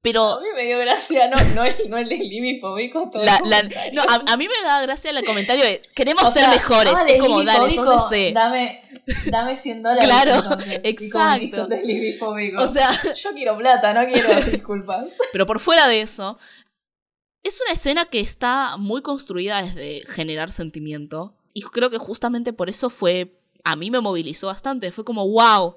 pero. 0.00 0.36
A 0.36 0.40
mí 0.40 0.46
me 0.54 0.64
dio 0.64 0.78
gracia, 0.78 1.28
no, 1.28 1.36
no, 1.54 1.64
el, 1.64 1.88
no 1.88 1.98
el 1.98 2.08
libifóbico. 2.08 3.10
La, 3.14 3.40
no, 3.92 4.02
a, 4.06 4.36
mí 4.36 4.46
me 4.46 4.62
da 4.64 4.80
gracia 4.82 5.10
el 5.10 5.24
comentario 5.24 5.64
de 5.64 5.80
queremos 5.94 6.32
ser 6.32 6.48
mejores. 6.48 6.94
Ah, 6.96 7.04
es 7.06 7.20
como, 7.20 7.42
dale, 7.42 7.74
yo. 7.74 8.08
Dame, 8.32 8.82
dame 9.26 9.56
100 9.56 9.82
dólares. 9.82 10.04
Claro, 10.04 10.34
entonces, 10.36 10.80
exacto. 10.84 11.68
O 12.58 12.68
sea, 12.68 12.90
yo 13.14 13.32
quiero 13.32 13.58
plata, 13.58 13.92
no 13.92 14.06
quiero 14.12 14.40
disculpas. 14.50 15.06
Pero 15.32 15.46
por 15.46 15.58
fuera 15.58 15.88
de 15.88 16.00
eso, 16.00 16.38
es 17.42 17.60
una 17.60 17.72
escena 17.72 18.04
que 18.04 18.20
está 18.20 18.76
muy 18.76 19.02
construida 19.02 19.62
desde 19.62 20.04
generar 20.06 20.50
sentimiento. 20.50 21.34
Y 21.54 21.62
creo 21.62 21.90
que 21.90 21.98
justamente 21.98 22.52
por 22.52 22.68
eso 22.68 22.88
fue. 22.88 23.34
A 23.64 23.74
mí 23.74 23.90
me 23.90 24.00
movilizó 24.00 24.46
bastante. 24.46 24.92
Fue 24.92 25.04
como, 25.04 25.28
wow 25.28 25.76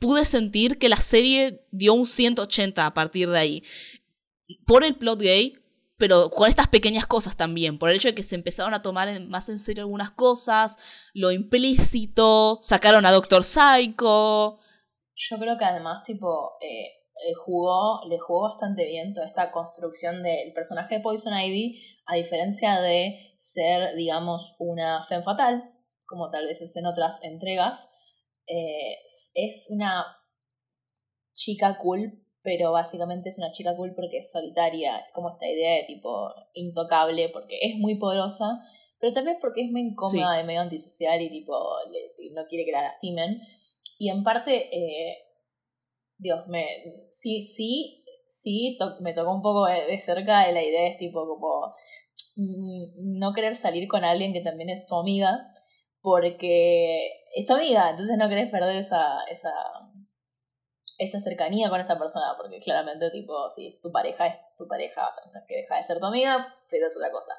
pude 0.00 0.24
sentir 0.24 0.78
que 0.78 0.88
la 0.88 0.96
serie 0.96 1.64
dio 1.70 1.94
un 1.94 2.06
180 2.06 2.84
a 2.84 2.94
partir 2.94 3.30
de 3.30 3.38
ahí. 3.38 3.62
Por 4.66 4.82
el 4.82 4.96
plot 4.96 5.20
gay, 5.20 5.58
pero 5.96 6.30
con 6.30 6.48
estas 6.48 6.66
pequeñas 6.66 7.06
cosas 7.06 7.36
también, 7.36 7.78
por 7.78 7.90
el 7.90 7.96
hecho 7.96 8.08
de 8.08 8.14
que 8.14 8.22
se 8.22 8.34
empezaron 8.34 8.72
a 8.74 8.82
tomar 8.82 9.20
más 9.28 9.48
en 9.50 9.58
serio 9.58 9.84
algunas 9.84 10.10
cosas, 10.10 11.10
lo 11.12 11.30
implícito, 11.30 12.58
sacaron 12.62 13.04
a 13.04 13.12
Doctor 13.12 13.44
Psycho. 13.44 14.58
Yo 15.14 15.38
creo 15.38 15.58
que 15.58 15.64
además, 15.66 16.02
tipo, 16.02 16.56
eh, 16.62 16.86
eh, 17.28 17.34
jugó, 17.44 18.00
le 18.08 18.18
jugó 18.18 18.48
bastante 18.48 18.86
bien 18.86 19.12
toda 19.12 19.26
esta 19.26 19.52
construcción 19.52 20.22
del 20.22 20.54
personaje 20.54 20.96
de 20.96 21.00
Poison 21.02 21.38
Ivy, 21.38 21.78
a 22.06 22.16
diferencia 22.16 22.80
de 22.80 23.34
ser, 23.36 23.94
digamos, 23.94 24.56
una 24.58 25.04
femme 25.04 25.22
fatal, 25.22 25.70
como 26.06 26.30
tal 26.30 26.46
vez 26.46 26.62
es 26.62 26.74
en 26.76 26.86
otras 26.86 27.22
entregas, 27.22 27.92
eh, 28.50 28.96
es 29.34 29.68
una 29.70 30.04
chica 31.32 31.78
cool, 31.78 32.20
pero 32.42 32.72
básicamente 32.72 33.28
es 33.28 33.38
una 33.38 33.52
chica 33.52 33.76
cool 33.76 33.94
porque 33.94 34.18
es 34.18 34.30
solitaria, 34.32 34.98
es 34.98 35.12
como 35.14 35.30
esta 35.30 35.46
idea 35.46 35.76
de 35.76 35.84
tipo 35.84 36.32
intocable, 36.54 37.28
porque 37.28 37.58
es 37.60 37.76
muy 37.76 37.96
poderosa, 37.96 38.60
pero 38.98 39.12
también 39.12 39.38
porque 39.40 39.62
es 39.62 39.70
muy 39.70 39.82
incómoda, 39.82 40.36
de 40.36 40.44
medio 40.44 40.60
antisocial 40.60 41.22
y 41.22 41.30
tipo 41.30 41.54
no 42.34 42.46
quiere 42.48 42.64
que 42.64 42.72
la 42.72 42.82
lastimen. 42.82 43.40
Y 43.98 44.10
en 44.10 44.24
parte, 44.24 44.68
eh, 44.76 45.18
Dios, 46.18 46.46
me, 46.48 46.66
sí, 47.10 47.42
sí, 47.42 48.04
sí, 48.26 48.78
me 49.00 49.14
tocó 49.14 49.32
un 49.32 49.42
poco 49.42 49.66
de, 49.66 49.98
cerca 50.00 50.46
de 50.46 50.52
la 50.52 50.62
idea, 50.62 50.88
es 50.88 50.98
tipo 50.98 51.26
como 51.26 51.74
mm, 52.36 53.18
no 53.18 53.32
querer 53.32 53.56
salir 53.56 53.86
con 53.88 54.04
alguien 54.04 54.32
que 54.32 54.40
también 54.40 54.70
es 54.70 54.86
tu 54.86 54.96
amiga, 54.96 55.52
porque 56.02 57.19
es 57.34 57.46
tu 57.46 57.54
amiga, 57.54 57.90
entonces 57.90 58.16
no 58.16 58.28
querés 58.28 58.50
perder 58.50 58.76
esa, 58.76 59.24
esa, 59.30 59.52
esa 60.98 61.20
cercanía 61.20 61.70
con 61.70 61.80
esa 61.80 61.98
persona, 61.98 62.34
porque 62.36 62.58
claramente, 62.58 63.10
tipo, 63.10 63.50
si 63.50 63.78
tu 63.80 63.90
pareja 63.92 64.26
es 64.26 64.36
tu 64.56 64.66
pareja, 64.66 65.08
o 65.26 65.30
sea, 65.30 65.44
que 65.46 65.56
deja 65.56 65.76
de 65.76 65.84
ser 65.84 65.98
tu 65.98 66.06
amiga, 66.06 66.54
pero 66.68 66.86
es 66.86 66.96
otra 66.96 67.10
cosa. 67.10 67.32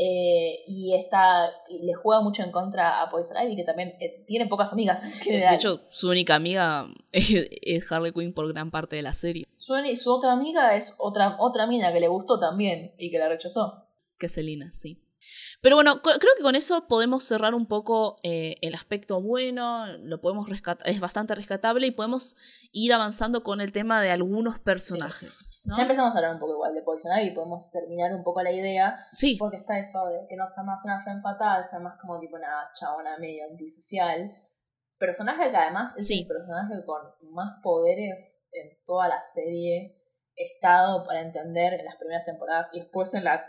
Eh, 0.00 0.62
y 0.68 0.94
está 0.94 1.50
le 1.68 1.92
juega 1.92 2.22
mucho 2.22 2.44
en 2.44 2.52
contra 2.52 3.02
a 3.02 3.10
Poison 3.10 3.36
Ivy, 3.42 3.56
que 3.56 3.64
también 3.64 3.96
eh, 3.98 4.22
tiene 4.28 4.46
pocas 4.46 4.72
amigas 4.72 5.02
en 5.02 5.10
general. 5.10 5.50
De 5.50 5.56
hecho, 5.56 5.80
su 5.90 6.08
única 6.08 6.36
amiga 6.36 6.86
es, 7.12 7.90
Harley 7.90 8.12
Quinn 8.12 8.32
por 8.32 8.46
gran 8.52 8.70
parte 8.70 8.94
de 8.94 9.02
la 9.02 9.12
serie. 9.12 9.48
Su, 9.56 9.74
su 9.96 10.12
otra 10.12 10.32
amiga 10.32 10.76
es 10.76 10.94
otra, 10.98 11.36
otra 11.40 11.66
mina 11.66 11.92
que 11.92 11.98
le 11.98 12.06
gustó 12.06 12.38
también 12.38 12.94
y 12.96 13.10
que 13.10 13.18
la 13.18 13.28
rechazó. 13.28 13.88
Que 14.18 14.26
es 14.26 14.32
Selina, 14.32 14.72
sí. 14.72 15.02
Pero 15.60 15.74
bueno, 15.74 16.02
creo 16.02 16.34
que 16.36 16.42
con 16.42 16.54
eso 16.54 16.86
podemos 16.86 17.24
cerrar 17.24 17.54
un 17.54 17.66
poco 17.66 18.20
eh, 18.22 18.56
el 18.62 18.76
aspecto 18.76 19.20
bueno, 19.20 19.86
lo 19.98 20.20
podemos 20.20 20.48
rescatar, 20.48 20.88
es 20.88 21.00
bastante 21.00 21.34
rescatable 21.34 21.88
y 21.88 21.90
podemos 21.90 22.36
ir 22.70 22.92
avanzando 22.92 23.42
con 23.42 23.60
el 23.60 23.72
tema 23.72 24.00
de 24.00 24.12
algunos 24.12 24.60
personajes. 24.60 25.60
Ya 25.64 25.82
empezamos 25.82 26.14
a 26.14 26.18
hablar 26.18 26.34
un 26.34 26.38
poco 26.38 26.52
igual 26.52 26.74
de 26.74 26.82
Poison 26.82 27.18
Ivy, 27.18 27.34
podemos 27.34 27.72
terminar 27.72 28.14
un 28.14 28.22
poco 28.22 28.40
la 28.42 28.52
idea. 28.52 28.96
Sí. 29.14 29.36
Porque 29.36 29.56
está 29.56 29.78
eso 29.78 30.06
de 30.06 30.26
que 30.28 30.36
no 30.36 30.46
sea 30.46 30.62
más 30.62 30.84
una 30.84 31.02
fe 31.02 31.10
fatal, 31.20 31.64
sea 31.68 31.80
más 31.80 31.98
como 32.00 32.20
tipo 32.20 32.36
una 32.36 32.70
chabona 32.74 33.18
medio 33.18 33.44
antisocial. 33.50 34.30
Personaje 34.96 35.50
que 35.50 35.56
además 35.56 35.92
es 35.96 36.08
el 36.10 36.26
personaje 36.26 36.74
con 36.86 37.02
más 37.32 37.56
poderes 37.62 38.48
en 38.52 38.78
toda 38.84 39.08
la 39.08 39.22
serie 39.22 39.96
estado 40.36 41.04
para 41.04 41.20
entender 41.20 41.74
en 41.74 41.84
las 41.84 41.96
primeras 41.96 42.24
temporadas 42.24 42.70
y 42.72 42.80
después 42.80 43.12
en 43.14 43.24
la 43.24 43.44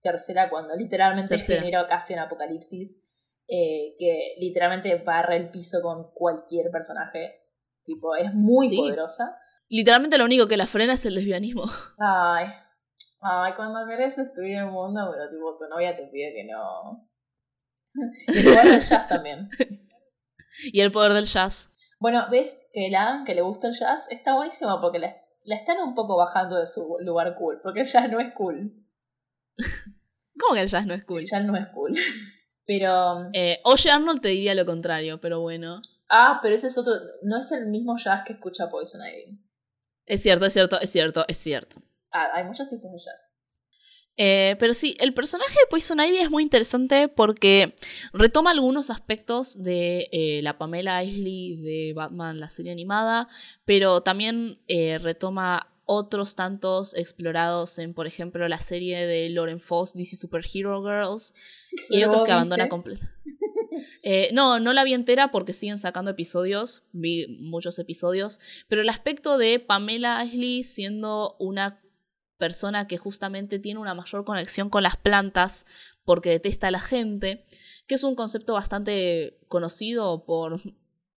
tercera 0.00 0.48
cuando 0.50 0.74
literalmente 0.74 1.30
tercera. 1.30 1.60
genera 1.60 1.86
casi 1.86 2.14
un 2.14 2.20
apocalipsis 2.20 3.04
eh, 3.48 3.96
que 3.98 4.34
literalmente 4.38 4.94
barra 4.96 5.34
el 5.36 5.50
piso 5.50 5.80
con 5.82 6.12
cualquier 6.12 6.70
personaje. 6.70 7.40
Tipo, 7.84 8.14
es 8.14 8.32
muy 8.34 8.76
poderosa. 8.76 9.38
Literalmente 9.68 10.18
lo 10.18 10.24
único 10.24 10.46
que 10.46 10.56
la 10.56 10.66
frena 10.66 10.94
es 10.94 11.06
el 11.06 11.14
lesbianismo. 11.14 11.64
Ay. 11.98 12.46
Ay, 13.20 13.52
cuando 13.56 13.86
querés 13.86 14.16
destruir 14.16 14.58
el 14.58 14.66
mundo, 14.66 15.10
pero 15.10 15.30
tipo, 15.30 15.56
tu 15.58 15.64
novia 15.68 15.96
te 15.96 16.06
pide 16.06 16.32
que 16.34 16.44
no. 16.44 17.08
y 18.28 18.38
el 18.38 18.44
poder 18.44 18.70
del 18.70 18.80
jazz 18.80 19.08
también. 19.08 19.48
y 20.72 20.80
el 20.80 20.92
poder 20.92 21.12
del 21.14 21.24
jazz. 21.24 21.70
Bueno, 21.98 22.26
ves 22.30 22.68
que 22.72 22.90
la 22.90 23.24
que 23.26 23.34
le 23.34 23.42
gusta 23.42 23.68
el 23.68 23.74
jazz 23.74 24.06
está 24.10 24.34
buenísimo 24.34 24.80
porque 24.80 25.00
la, 25.00 25.16
la 25.44 25.56
están 25.56 25.78
un 25.80 25.94
poco 25.94 26.16
bajando 26.16 26.58
de 26.58 26.66
su 26.66 26.96
lugar 27.00 27.34
cool, 27.36 27.60
porque 27.62 27.80
el 27.80 27.86
jazz 27.86 28.10
no 28.10 28.20
es 28.20 28.32
cool. 28.34 28.72
¿Cómo 30.38 30.54
que 30.54 30.62
el 30.62 30.68
jazz 30.68 30.86
no 30.86 30.94
es 30.94 31.04
cool? 31.04 31.20
El 31.20 31.26
jazz 31.26 31.44
no 31.44 31.56
es 31.56 31.66
cool. 31.68 31.92
Pero. 32.66 33.30
Eh, 33.32 33.58
Oye 33.64 33.90
Arnold 33.90 34.20
te 34.20 34.28
diría 34.28 34.54
lo 34.54 34.66
contrario, 34.66 35.18
pero 35.20 35.40
bueno. 35.40 35.80
Ah, 36.10 36.38
pero 36.42 36.54
ese 36.54 36.66
es 36.66 36.76
otro. 36.76 36.92
No 37.22 37.38
es 37.38 37.50
el 37.52 37.66
mismo 37.66 37.96
jazz 37.96 38.22
que 38.26 38.34
escucha 38.34 38.68
Poison 38.68 39.00
Ivy. 39.00 39.38
Es 40.04 40.22
cierto, 40.22 40.44
es 40.44 40.52
cierto, 40.52 40.78
es 40.78 40.90
cierto, 40.90 41.24
es 41.28 41.38
cierto. 41.38 41.76
Ah, 42.12 42.28
hay 42.34 42.44
muchos 42.44 42.68
tipos 42.68 42.92
de 42.92 42.98
jazz. 42.98 43.28
Eh, 44.20 44.56
pero 44.58 44.74
sí, 44.74 44.96
el 44.98 45.14
personaje 45.14 45.52
de 45.52 45.70
Poison 45.70 46.00
Ivy 46.00 46.18
es 46.18 46.30
muy 46.30 46.42
interesante 46.42 47.06
porque 47.06 47.76
retoma 48.12 48.50
algunos 48.50 48.90
aspectos 48.90 49.62
de 49.62 50.08
eh, 50.10 50.40
la 50.42 50.58
Pamela 50.58 51.04
Isley 51.04 51.56
de 51.56 51.92
Batman, 51.94 52.40
la 52.40 52.50
serie 52.50 52.72
animada, 52.72 53.28
pero 53.64 54.00
también 54.02 54.60
eh, 54.66 54.98
retoma 54.98 55.68
otros 55.90 56.34
tantos 56.34 56.94
explorados 56.94 57.78
en, 57.78 57.94
por 57.94 58.06
ejemplo, 58.06 58.46
la 58.46 58.60
serie 58.60 59.06
de 59.06 59.30
Lauren 59.30 59.58
Foss, 59.58 59.94
DC 59.94 60.16
Superhero 60.16 60.82
Girls, 60.82 61.34
y 61.88 62.04
otros 62.04 62.24
que 62.24 62.32
abandona 62.32 62.68
completamente. 62.68 63.16
Eh, 64.02 64.30
no, 64.32 64.58
no 64.58 64.72
la 64.72 64.82
vi 64.82 64.92
entera 64.92 65.30
porque 65.30 65.52
siguen 65.52 65.78
sacando 65.78 66.10
episodios, 66.10 66.82
vi 66.92 67.26
muchos 67.40 67.78
episodios, 67.78 68.40
pero 68.66 68.82
el 68.82 68.88
aspecto 68.88 69.38
de 69.38 69.60
Pamela 69.60 70.18
Ashley 70.18 70.64
siendo 70.64 71.36
una 71.38 71.80
persona 72.38 72.88
que 72.88 72.96
justamente 72.96 73.58
tiene 73.58 73.80
una 73.80 73.94
mayor 73.94 74.24
conexión 74.24 74.68
con 74.68 74.82
las 74.82 74.96
plantas 74.96 75.64
porque 76.04 76.30
detesta 76.30 76.68
a 76.68 76.72
la 76.72 76.80
gente, 76.80 77.44
que 77.86 77.94
es 77.94 78.02
un 78.02 78.16
concepto 78.16 78.54
bastante 78.54 79.38
conocido 79.46 80.24
por 80.24 80.60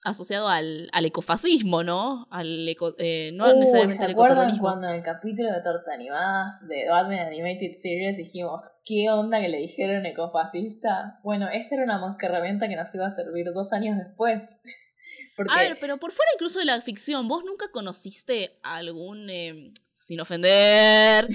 asociado 0.04 0.48
al, 0.48 0.90
al 0.92 1.06
ecofascismo, 1.06 1.84
¿no? 1.84 2.28
Al 2.32 2.68
eco, 2.68 2.96
eh, 2.98 3.32
no 3.34 3.52
Uh, 3.52 3.60
necesariamente 3.60 3.96
¿Se 3.96 4.06
al 4.06 4.12
acuerdan 4.12 4.58
cuando 4.58 4.88
en 4.88 4.96
el 4.96 5.04
capítulo 5.04 5.52
de 5.52 5.62
Torta 5.62 5.94
Animadas 5.94 6.68
de 6.68 6.90
Batman 6.90 7.20
Animated 7.20 7.80
Series 7.80 8.18
dijimos, 8.18 8.62
¿qué 8.86 9.10
onda 9.10 9.40
que 9.40 9.50
le 9.50 9.58
dijeron 9.58 10.06
ecofascista? 10.06 11.20
Bueno, 11.24 11.48
esa 11.50 11.76
era 11.76 11.84
una 11.84 12.00
mosca 12.00 12.28
herramienta 12.28 12.68
que 12.68 12.76
nos 12.76 12.94
iba 12.96 13.06
a 13.06 13.12
servir 13.12 13.46
dos 13.54 13.72
años 13.74 13.98
después. 13.98 14.44
Porque 15.38 15.54
A 15.56 15.60
ver, 15.64 15.78
pero 15.80 15.98
por 15.98 16.12
fuera 16.12 16.32
incluso 16.36 16.60
de 16.60 16.66
la 16.66 16.80
ficción, 16.82 17.28
¿vos 17.28 17.44
nunca 17.46 17.72
conociste 17.72 18.60
a 18.64 18.78
algún, 18.78 19.30
eh, 19.30 19.72
sin 20.02 20.20
ofender, 20.20 21.28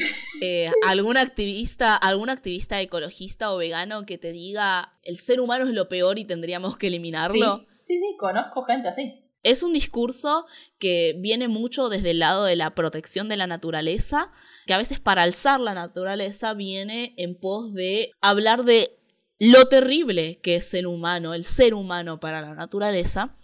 eh, 0.43 0.69
algún 0.89 1.17
activista, 1.17 1.95
algún 1.95 2.31
activista 2.31 2.81
ecologista 2.81 3.53
o 3.53 3.59
vegano 3.59 4.05
que 4.05 4.19
te 4.19 4.33
diga 4.33 4.93
el 5.05 5.19
ser 5.19 5.41
humano 5.41 5.67
es 5.67 5.71
lo 5.71 5.89
peor 5.89 6.19
y 6.19 6.25
tendríamos 6.25 6.77
que 6.77 6.89
eliminarlo? 6.89 7.59
sí, 7.79 7.95
sí, 7.95 7.99
sí, 7.99 8.17
conozco 8.19 8.65
gente 8.65 8.89
así. 8.89 9.23
Es 9.45 9.63
un 9.63 9.73
discurso 9.73 10.47
que 10.81 11.15
viene 11.21 11.47
mucho 11.47 11.89
desde 11.89 12.11
el 12.11 12.19
lado 12.19 12.45
de 12.45 12.57
la 12.57 12.75
protección 12.75 13.29
de 13.29 13.37
la 13.37 13.47
naturaleza, 13.47 14.33
que 14.67 14.75
a 14.75 14.79
veces 14.79 14.99
para 14.99 15.23
alzar 15.23 15.61
la 15.61 15.73
naturaleza 15.73 16.53
viene 16.53 17.15
en 17.19 17.39
pos 17.39 17.73
de 17.73 18.11
hablar 18.21 18.65
de 18.65 18.99
lo 19.39 19.67
terrible 19.67 20.41
que 20.41 20.57
es 20.57 20.69
ser 20.69 20.89
humano, 20.89 21.35
el 21.35 21.45
ser 21.45 21.73
humano 21.75 22.19
para 22.19 22.41
la 22.41 22.57
naturaleza. 22.57 23.37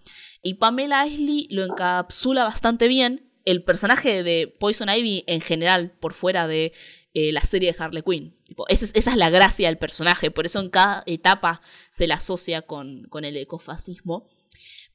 Y 0.43 0.55
Pamela 0.55 1.07
Isley 1.07 1.47
lo 1.51 1.65
encapsula 1.65 2.43
bastante 2.43 2.89
bien. 2.89 3.32
El 3.45 3.65
personaje 3.65 4.23
de 4.23 4.49
Poison 4.59 4.89
Ivy 4.89 5.25
en 5.27 5.41
general, 5.41 5.93
por 6.01 6.13
fuera 6.15 6.47
de 6.47 6.73
eh, 7.15 7.33
la 7.33 7.41
serie 7.43 7.73
de 7.73 7.83
Harley 7.83 8.03
Quinn. 8.03 8.37
Tipo, 8.47 8.67
esa, 8.69 8.85
es, 8.85 8.93
esa 8.95 9.11
es 9.11 9.17
la 9.17 9.31
gracia 9.31 9.69
del 9.69 9.79
personaje, 9.79 10.31
por 10.31 10.47
eso 10.47 10.61
en 10.61 10.71
cada 10.71 11.03
etapa 11.07 11.61
se 11.91 12.07
la 12.07 12.15
asocia 12.15 12.63
con, 12.63 13.05
con 13.11 13.25
el 13.25 13.37
ecofascismo. 13.37 14.29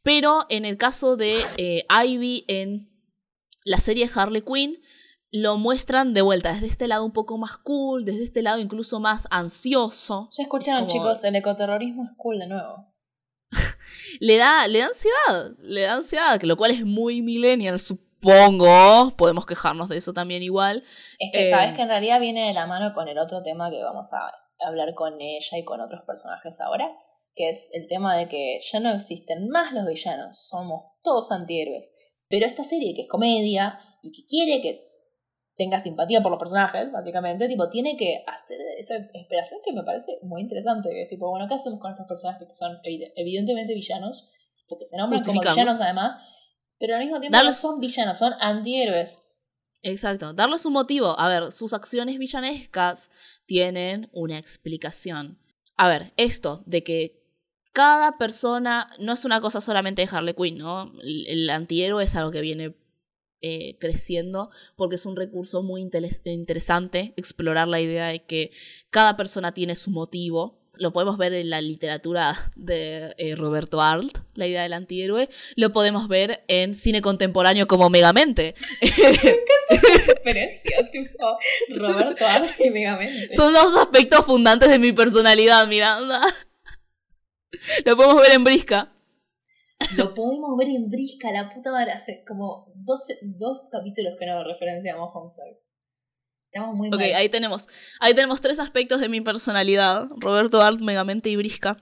Pero 0.03 0.45
en 0.49 0.65
el 0.65 0.77
caso 0.77 1.17
de 1.17 1.43
eh, 1.57 1.85
Ivy 2.05 2.45
en 2.47 2.89
la 3.65 3.79
serie 3.79 4.07
de 4.07 4.11
Harley 4.15 4.41
Quinn, 4.41 4.79
lo 5.31 5.57
muestran 5.57 6.13
de 6.13 6.21
vuelta 6.21 6.53
desde 6.53 6.67
este 6.67 6.87
lado 6.87 7.03
un 7.03 7.11
poco 7.11 7.37
más 7.37 7.57
cool, 7.57 8.05
desde 8.05 8.23
este 8.23 8.41
lado 8.41 8.59
incluso 8.59 8.99
más 9.01 9.27
ansioso. 9.29 10.29
Ya 10.37 10.43
escucharon, 10.43 10.85
Como- 10.87 10.93
chicos, 10.93 11.23
el 11.25 11.35
ecoterrorismo 11.35 12.05
es 12.05 12.11
cool 12.17 12.39
de 12.39 12.47
nuevo. 12.47 12.93
Le 14.19 14.37
da, 14.37 14.67
le 14.67 14.79
da 14.79 14.87
ansiedad, 14.87 15.57
le 15.59 15.81
da 15.81 15.95
ansiedad, 15.95 16.41
lo 16.43 16.55
cual 16.55 16.71
es 16.71 16.85
muy 16.85 17.21
millennial, 17.21 17.77
supongo. 18.21 19.11
Podemos 19.17 19.45
quejarnos 19.45 19.89
de 19.89 19.97
eso 19.97 20.13
también 20.13 20.43
igual. 20.43 20.83
Es 21.19 21.31
que 21.31 21.43
Eh, 21.47 21.49
sabes 21.49 21.73
que 21.73 21.81
en 21.83 21.89
realidad 21.89 22.19
viene 22.19 22.47
de 22.47 22.53
la 22.53 22.65
mano 22.67 22.93
con 22.93 23.07
el 23.07 23.17
otro 23.17 23.41
tema 23.43 23.69
que 23.69 23.81
vamos 23.81 24.07
a 24.13 24.31
hablar 24.65 24.93
con 24.95 25.19
ella 25.21 25.57
y 25.57 25.63
con 25.63 25.81
otros 25.81 26.01
personajes 26.05 26.59
ahora, 26.61 26.89
que 27.35 27.49
es 27.49 27.69
el 27.73 27.87
tema 27.87 28.17
de 28.17 28.27
que 28.27 28.59
ya 28.61 28.79
no 28.79 28.91
existen 28.93 29.49
más 29.49 29.71
los 29.73 29.85
villanos, 29.85 30.39
somos 30.47 30.85
todos 31.03 31.31
antihéroes. 31.31 31.93
Pero 32.27 32.45
esta 32.45 32.63
serie 32.63 32.93
que 32.95 33.03
es 33.03 33.07
comedia 33.07 33.79
y 34.01 34.11
que 34.11 34.25
quiere 34.25 34.61
que 34.61 34.87
tenga 35.55 35.79
simpatía 35.79 36.21
por 36.21 36.31
los 36.31 36.39
personajes, 36.39 36.91
básicamente, 36.91 37.47
tipo, 37.47 37.67
tiene 37.69 37.97
que 37.97 38.23
hacer 38.27 38.59
esa 38.77 38.97
esperación 39.13 39.59
que 39.65 39.73
me 39.73 39.83
parece 39.83 40.19
muy 40.21 40.41
interesante, 40.41 40.89
que 40.89 41.01
es 41.03 41.09
tipo, 41.09 41.29
bueno, 41.29 41.47
¿qué 41.47 41.55
hacemos 41.55 41.79
con 41.79 41.91
estos 41.91 42.05
personajes 42.05 42.47
que 42.47 42.53
son 42.53 42.73
evi- 42.83 43.11
evidentemente 43.15 43.73
villanos? 43.73 44.29
Porque 44.67 44.85
se 44.85 44.97
nombran 44.97 45.21
como 45.23 45.41
villanos 45.55 45.81
además, 45.81 46.17
pero 46.79 46.95
al 46.95 47.01
mismo 47.01 47.19
tiempo 47.19 47.37
Darles- 47.37 47.45
no 47.63 47.71
son 47.71 47.79
villanos, 47.79 48.17
son 48.17 48.33
antihéroes. 48.39 49.21
Exacto, 49.83 50.33
darles 50.33 50.65
un 50.65 50.73
motivo. 50.73 51.19
A 51.19 51.27
ver, 51.29 51.51
sus 51.51 51.73
acciones 51.73 52.17
villanescas 52.17 53.09
tienen 53.45 54.09
una 54.11 54.37
explicación. 54.37 55.39
A 55.77 55.87
ver, 55.87 56.13
esto 56.17 56.63
de 56.65 56.83
que 56.83 57.23
cada 57.73 58.17
persona 58.17 58.89
no 58.99 59.13
es 59.13 59.23
una 59.23 59.39
cosa 59.39 59.61
solamente 59.61 60.01
de 60.01 60.09
Harley 60.11 60.33
Quinn, 60.33 60.57
¿no? 60.57 60.91
El, 61.01 61.27
el 61.27 61.49
antihéroe 61.49 62.03
es 62.03 62.15
algo 62.15 62.31
que 62.31 62.41
viene 62.41 62.75
eh, 63.41 63.77
creciendo 63.79 64.49
porque 64.75 64.95
es 64.95 65.05
un 65.05 65.15
recurso 65.15 65.61
muy 65.61 65.83
interes- 65.83 66.21
interesante 66.25 67.13
explorar 67.17 67.67
la 67.67 67.79
idea 67.79 68.07
de 68.07 68.25
que 68.25 68.49
cada 68.89 69.15
persona 69.15 69.51
tiene 69.53 69.75
su 69.75 69.91
motivo. 69.91 70.66
Lo 70.79 70.91
podemos 70.93 71.17
ver 71.17 71.33
en 71.33 71.49
la 71.49 71.61
literatura 71.61 72.51
de 72.55 73.13
eh, 73.17 73.35
Roberto 73.35 73.81
Arlt, 73.81 74.17
la 74.35 74.47
idea 74.47 74.63
del 74.63 74.73
antihéroe. 74.73 75.29
Lo 75.55 75.71
podemos 75.71 76.07
ver 76.07 76.43
en 76.47 76.73
cine 76.73 77.01
contemporáneo 77.01 77.67
como 77.67 77.89
Megamente. 77.89 78.55
referencia, 80.07 80.89
tipo 80.91 81.37
Roberto 81.75 82.25
Arce 82.25 82.67
y 82.67 82.69
Megamente. 82.69 83.35
Son 83.35 83.53
dos 83.53 83.75
aspectos 83.75 84.25
fundantes 84.25 84.69
de 84.69 84.79
mi 84.79 84.91
personalidad, 84.91 85.67
Miranda. 85.67 86.21
Lo 87.85 87.95
podemos 87.95 88.21
ver 88.21 88.33
en 88.33 88.43
Brisca. 88.43 88.93
Lo 89.95 90.13
podemos 90.13 90.57
ver 90.57 90.69
en 90.69 90.89
Brisca, 90.89 91.31
la 91.31 91.49
puta 91.49 91.71
madre. 91.71 91.91
Hace 91.91 92.23
como 92.27 92.71
12, 92.75 93.19
dos 93.21 93.61
capítulos 93.71 94.15
que 94.19 94.25
no 94.25 94.43
referenciamos 94.43 95.09
Homeside. 95.13 95.66
Estamos 96.51 96.75
muy 96.75 96.87
Ok, 96.87 96.95
mal. 96.95 97.13
ahí 97.15 97.29
tenemos. 97.29 97.67
Ahí 97.99 98.13
tenemos 98.13 98.41
tres 98.41 98.59
aspectos 98.59 98.99
de 98.99 99.09
mi 99.09 99.21
personalidad. 99.21 100.07
Roberto 100.17 100.61
Art, 100.61 100.79
Megamente 100.79 101.29
y 101.29 101.35
Brisca. 101.35 101.77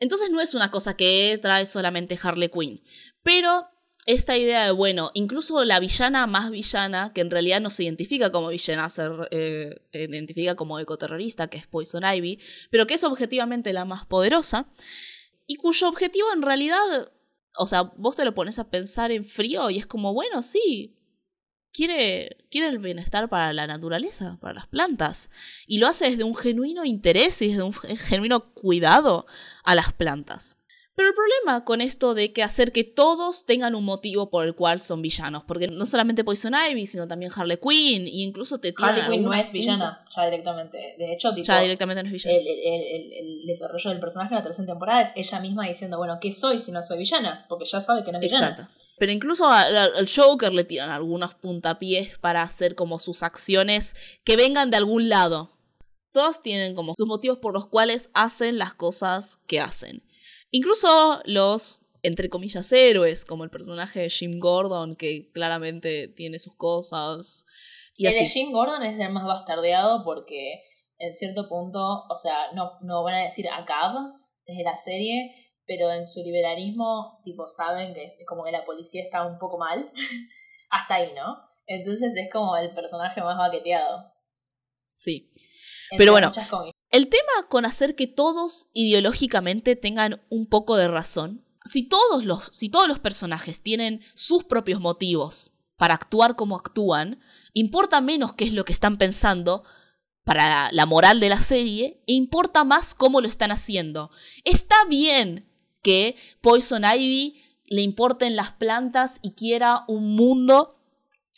Entonces 0.00 0.30
no 0.30 0.40
es 0.40 0.54
una 0.54 0.70
cosa 0.70 0.96
que 0.96 1.38
trae 1.42 1.66
solamente 1.66 2.18
Harley 2.22 2.48
Quinn. 2.48 2.82
Pero 3.22 3.68
esta 4.06 4.38
idea 4.38 4.64
de, 4.64 4.70
bueno, 4.70 5.10
incluso 5.12 5.64
la 5.64 5.80
villana 5.80 6.26
más 6.26 6.50
villana, 6.50 7.12
que 7.12 7.20
en 7.20 7.30
realidad 7.30 7.60
no 7.60 7.68
se 7.68 7.84
identifica 7.84 8.32
como 8.32 8.48
villana, 8.48 8.88
se 8.88 9.06
eh, 9.30 9.82
identifica 9.92 10.54
como 10.54 10.78
ecoterrorista, 10.78 11.48
que 11.48 11.58
es 11.58 11.66
Poison 11.66 12.02
Ivy, 12.04 12.40
pero 12.70 12.86
que 12.86 12.94
es 12.94 13.04
objetivamente 13.04 13.72
la 13.74 13.84
más 13.84 14.06
poderosa, 14.06 14.66
y 15.46 15.56
cuyo 15.56 15.88
objetivo 15.88 16.28
en 16.32 16.40
realidad, 16.40 16.78
o 17.58 17.66
sea, 17.66 17.82
vos 17.98 18.16
te 18.16 18.24
lo 18.24 18.34
pones 18.34 18.58
a 18.58 18.70
pensar 18.70 19.10
en 19.12 19.26
frío 19.26 19.68
y 19.68 19.76
es 19.78 19.86
como, 19.86 20.14
bueno, 20.14 20.40
sí, 20.40 20.96
quiere, 21.72 22.36
quiere 22.50 22.68
el 22.68 22.78
bienestar 22.78 23.28
para 23.28 23.52
la 23.52 23.66
naturaleza, 23.66 24.38
para 24.40 24.54
las 24.54 24.66
plantas. 24.66 25.30
Y 25.66 25.78
lo 25.78 25.86
hace 25.86 26.10
desde 26.10 26.24
un 26.24 26.34
genuino 26.34 26.84
interés 26.84 27.40
y 27.42 27.48
desde 27.48 27.62
un 27.62 27.72
genuino 27.72 28.52
cuidado 28.54 29.26
a 29.64 29.74
las 29.74 29.92
plantas. 29.92 30.56
Pero 30.96 31.10
el 31.10 31.14
problema 31.14 31.64
con 31.64 31.80
esto 31.80 32.12
de 32.14 32.32
que 32.32 32.42
hacer 32.42 32.72
que 32.72 32.82
todos 32.82 33.46
tengan 33.46 33.76
un 33.76 33.84
motivo 33.84 34.30
por 34.30 34.44
el 34.44 34.56
cual 34.56 34.80
son 34.80 35.00
villanos, 35.00 35.44
porque 35.44 35.68
no 35.68 35.86
solamente 35.86 36.24
Poison 36.24 36.54
Ivy, 36.56 36.86
sino 36.86 37.06
también 37.06 37.30
Harley 37.32 37.56
Quinn, 37.58 38.08
e 38.08 38.22
incluso 38.22 38.58
te 38.58 38.74
Harley 38.76 39.06
Quinn 39.08 39.22
no 39.22 39.32
es 39.32 39.52
villana, 39.52 40.04
ya 40.16 40.24
directamente. 40.24 40.96
De 40.98 41.12
hecho, 41.12 41.32
tipo, 41.32 41.46
Ya 41.46 41.60
directamente 41.60 42.02
no 42.02 42.08
es 42.08 42.12
villana. 42.14 42.36
el, 42.36 42.48
el, 42.48 42.82
el, 42.82 43.12
el 43.12 43.46
desarrollo 43.46 43.90
del 43.90 44.00
personaje 44.00 44.34
en 44.34 44.38
la 44.38 44.42
tercera 44.42 44.66
temporada 44.66 45.02
es 45.02 45.12
ella 45.14 45.38
misma 45.38 45.68
diciendo, 45.68 45.98
bueno, 45.98 46.18
¿qué 46.20 46.32
soy 46.32 46.58
si 46.58 46.72
no 46.72 46.82
soy 46.82 46.98
villana? 46.98 47.46
Porque 47.48 47.64
ya 47.64 47.80
sabe 47.80 48.02
que 48.02 48.10
no 48.10 48.18
es 48.18 48.22
villana. 48.22 48.48
Exacto. 48.48 48.72
Pero 48.98 49.12
incluso 49.12 49.46
al, 49.46 49.76
al 49.76 50.08
Joker 50.08 50.52
le 50.52 50.64
tiran 50.64 50.90
algunos 50.90 51.34
puntapiés 51.34 52.18
para 52.18 52.42
hacer 52.42 52.74
como 52.74 52.98
sus 52.98 53.22
acciones 53.22 53.94
que 54.24 54.36
vengan 54.36 54.70
de 54.70 54.76
algún 54.76 55.08
lado. 55.08 55.50
Todos 56.12 56.40
tienen 56.40 56.74
como 56.74 56.94
sus 56.94 57.06
motivos 57.06 57.38
por 57.38 57.52
los 57.52 57.68
cuales 57.68 58.10
hacen 58.14 58.58
las 58.58 58.74
cosas 58.74 59.36
que 59.46 59.60
hacen. 59.60 60.02
Incluso 60.50 61.20
los, 61.24 61.80
entre 62.02 62.28
comillas, 62.28 62.72
héroes, 62.72 63.24
como 63.24 63.44
el 63.44 63.50
personaje 63.50 64.00
de 64.00 64.10
Jim 64.10 64.38
Gordon, 64.38 64.96
que 64.96 65.30
claramente 65.32 66.08
tiene 66.08 66.38
sus 66.38 66.54
cosas. 66.54 67.44
Y 67.94 68.06
el 68.06 68.14
de. 68.14 68.26
Jim 68.26 68.52
Gordon 68.52 68.82
es 68.82 68.98
el 68.98 69.10
más 69.10 69.24
bastardeado 69.24 70.02
porque 70.04 70.62
en 70.98 71.14
cierto 71.14 71.48
punto, 71.48 72.04
o 72.08 72.14
sea, 72.16 72.52
no, 72.54 72.72
no 72.80 73.02
van 73.02 73.14
a 73.14 73.24
decir 73.24 73.46
a 73.50 73.64
Cab 73.64 73.94
desde 74.46 74.64
la 74.64 74.76
serie, 74.76 75.47
pero 75.68 75.92
en 75.92 76.06
su 76.06 76.22
liberalismo, 76.22 77.20
tipo, 77.22 77.46
saben 77.46 77.92
que 77.92 78.16
como 78.26 78.42
que 78.42 78.50
la 78.50 78.64
policía 78.64 79.02
está 79.02 79.24
un 79.24 79.38
poco 79.38 79.58
mal. 79.58 79.92
Hasta 80.70 80.94
ahí, 80.96 81.12
¿no? 81.14 81.36
Entonces 81.66 82.16
es 82.16 82.32
como 82.32 82.56
el 82.56 82.74
personaje 82.74 83.20
más 83.20 83.36
baqueteado. 83.36 84.10
Sí. 84.94 85.30
Entre 85.90 85.98
Pero 85.98 86.12
bueno. 86.12 86.32
El 86.90 87.08
tema 87.08 87.48
con 87.50 87.66
hacer 87.66 87.94
que 87.94 88.06
todos 88.06 88.68
ideológicamente 88.72 89.76
tengan 89.76 90.22
un 90.30 90.48
poco 90.48 90.76
de 90.76 90.88
razón, 90.88 91.44
si 91.66 91.86
todos 91.86 92.24
los, 92.24 92.48
si 92.50 92.70
todos 92.70 92.88
los 92.88 92.98
personajes 92.98 93.62
tienen 93.62 94.00
sus 94.14 94.44
propios 94.44 94.80
motivos 94.80 95.52
para 95.76 95.92
actuar 95.92 96.34
como 96.34 96.56
actúan, 96.56 97.20
importa 97.52 98.00
menos 98.00 98.32
qué 98.32 98.44
es 98.44 98.54
lo 98.54 98.64
que 98.64 98.72
están 98.72 98.96
pensando 98.96 99.64
para 100.24 100.72
la 100.72 100.86
moral 100.86 101.20
de 101.20 101.28
la 101.28 101.40
serie 101.40 102.02
e 102.06 102.14
importa 102.14 102.64
más 102.64 102.94
cómo 102.94 103.20
lo 103.20 103.28
están 103.28 103.50
haciendo. 103.50 104.10
Está 104.44 104.76
bien 104.86 105.47
que 105.82 106.16
Poison 106.40 106.82
Ivy 106.84 107.42
le 107.66 107.82
importen 107.82 108.36
las 108.36 108.52
plantas 108.52 109.20
y 109.22 109.32
quiera 109.34 109.84
un 109.88 110.14
mundo 110.16 110.74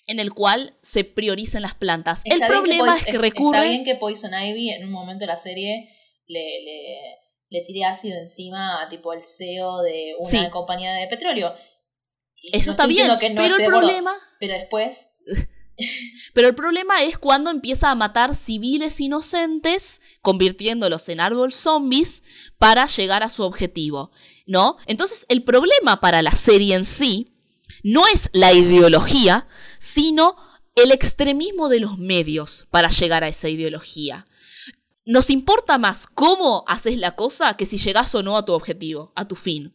en 0.07 0.19
el 0.21 0.33
cual 0.33 0.75
se 0.83 1.05
prioricen 1.05 1.63
las 1.63 1.75
plantas. 1.75 2.23
Está 2.25 2.47
el 2.47 2.53
problema 2.53 2.97
es 2.97 3.05
que 3.05 3.11
Está 3.11 3.23
recurre... 3.23 3.69
bien 3.69 3.85
que 3.85 3.95
Poison 3.97 4.33
Ivy 4.33 4.71
en 4.71 4.85
un 4.85 4.91
momento 4.93 5.21
de 5.21 5.27
la 5.27 5.37
serie 5.37 5.89
le, 6.27 6.41
le, 6.65 6.97
le 7.49 7.65
tire 7.65 7.85
ácido 7.85 8.19
encima 8.19 8.83
a 8.83 8.89
tipo 8.89 9.13
el 9.13 9.23
CEO 9.23 9.83
de 9.83 10.15
una 10.19 10.29
Sí. 10.45 10.51
compañía 10.51 10.93
de 10.95 11.07
petróleo. 11.07 11.55
Y 12.43 12.57
Eso 12.57 12.67
no 12.67 12.71
está 12.73 12.87
bien, 12.87 13.09
diciendo 13.09 13.19
que 13.19 13.31
no 13.31 13.43
pero 13.43 13.57
el 13.57 13.65
problema... 13.65 14.15
Pero 14.41 14.55
después 14.55 15.19
Pero 16.33 16.49
el 16.49 16.55
problema 16.55 17.03
es 17.03 17.19
cuando 17.19 17.51
empieza 17.51 17.91
a 17.91 17.95
matar 17.95 18.35
civiles 18.35 19.01
inocentes, 19.01 20.01
convirtiéndolos 20.23 21.09
en 21.09 21.21
árbol 21.21 21.53
zombies 21.53 22.23
para 22.59 22.87
llegar 22.87 23.23
a 23.23 23.29
su 23.29 23.43
objetivo, 23.43 24.11
¿no? 24.47 24.77
Entonces, 24.87 25.27
el 25.29 25.43
problema 25.43 26.01
para 26.01 26.23
la 26.23 26.33
serie 26.33 26.75
en 26.75 26.85
sí 26.85 27.33
no 27.83 28.07
es 28.07 28.31
la 28.33 28.53
ideología, 28.53 29.47
sino 29.79 30.37
el 30.75 30.93
extremismo 30.93 31.69
de 31.69 31.81
los 31.81 31.99
medios 31.99 32.67
para 32.71 32.91
llegar 32.91 33.25
a 33.25 33.29
esa 33.29 33.49
ideología. 33.49 34.27
Nos 35.05 35.31
importa 35.31 35.79
más 35.79 36.07
cómo 36.07 36.65
haces 36.69 36.97
la 36.99 37.17
cosa 37.17 37.57
que 37.57 37.67
si 37.67 37.79
llegas 37.79 38.15
o 38.15 38.23
no 38.23 38.37
a 38.37 38.45
tu 38.45 38.53
objetivo, 38.53 39.13
a 39.17 39.27
tu 39.27 39.35
fin. 39.35 39.75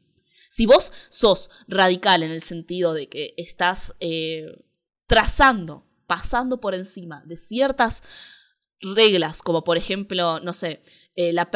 Si 0.49 0.65
vos 0.65 0.93
sos 1.09 1.49
radical 1.67 2.23
en 2.23 2.31
el 2.31 2.41
sentido 2.41 2.93
de 2.93 3.09
que 3.09 3.33
estás 3.35 3.95
eh, 3.99 4.45
trazando, 5.07 5.85
pasando 6.07 6.59
por 6.59 6.75
encima 6.75 7.21
de 7.25 7.37
ciertas 7.37 8.03
reglas, 8.81 9.41
como 9.41 9.63
por 9.63 9.77
ejemplo, 9.77 10.39
no 10.41 10.53
sé, 10.53 10.83
eh, 11.15 11.33
la, 11.33 11.49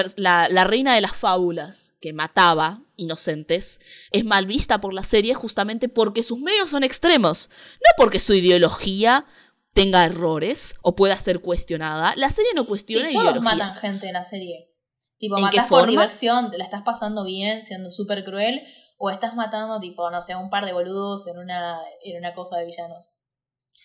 la, 0.50 0.64
reina 0.64 0.96
de 0.96 1.02
las 1.02 1.16
fábulas 1.16 1.94
que 2.02 2.14
mataba 2.14 2.82
inocentes, 2.96 3.80
es 4.12 4.26
mal 4.26 4.46
vista 4.46 4.82
por 4.82 4.94
la 4.94 5.04
serie 5.04 5.34
justamente 5.34 5.90
porque 5.90 6.24
sus 6.24 6.40
medios 6.40 6.70
son 6.70 6.84
extremos, 6.84 7.50
no 7.76 7.92
porque 7.98 8.20
su 8.20 8.34
ideología 8.34 9.26
tenga 9.74 10.06
errores 10.06 10.76
o 10.82 10.96
pueda 10.96 11.16
ser 11.18 11.40
cuestionada. 11.40 12.14
La 12.16 12.30
serie 12.32 12.52
no 12.56 12.66
cuestiona 12.66 13.10
sí, 13.10 13.14
todos 13.14 13.42
matan 13.42 13.74
gente 13.74 14.08
en 14.08 14.14
la 14.14 14.26
serie. 14.26 14.70
Tipo, 15.18 15.38
¿En 15.38 15.50
qué 15.50 15.62
por 15.68 15.88
diversión, 15.88 16.50
te 16.50 16.58
la 16.58 16.64
estás 16.64 16.82
pasando 16.84 17.26
bien, 17.26 17.66
siendo 17.66 17.92
súper 17.92 18.24
cruel, 18.24 18.62
o 18.98 19.10
estás 19.10 19.36
matando, 19.36 19.80
tipo, 19.80 20.10
no 20.10 20.22
sé, 20.22 20.36
un 20.36 20.50
par 20.50 20.66
de 20.66 20.74
boludos 20.74 21.28
en 21.28 21.38
una, 21.38 21.80
en 22.04 22.18
una 22.18 22.34
cosa 22.34 22.58
de 22.58 22.66
villanos. 22.66 23.10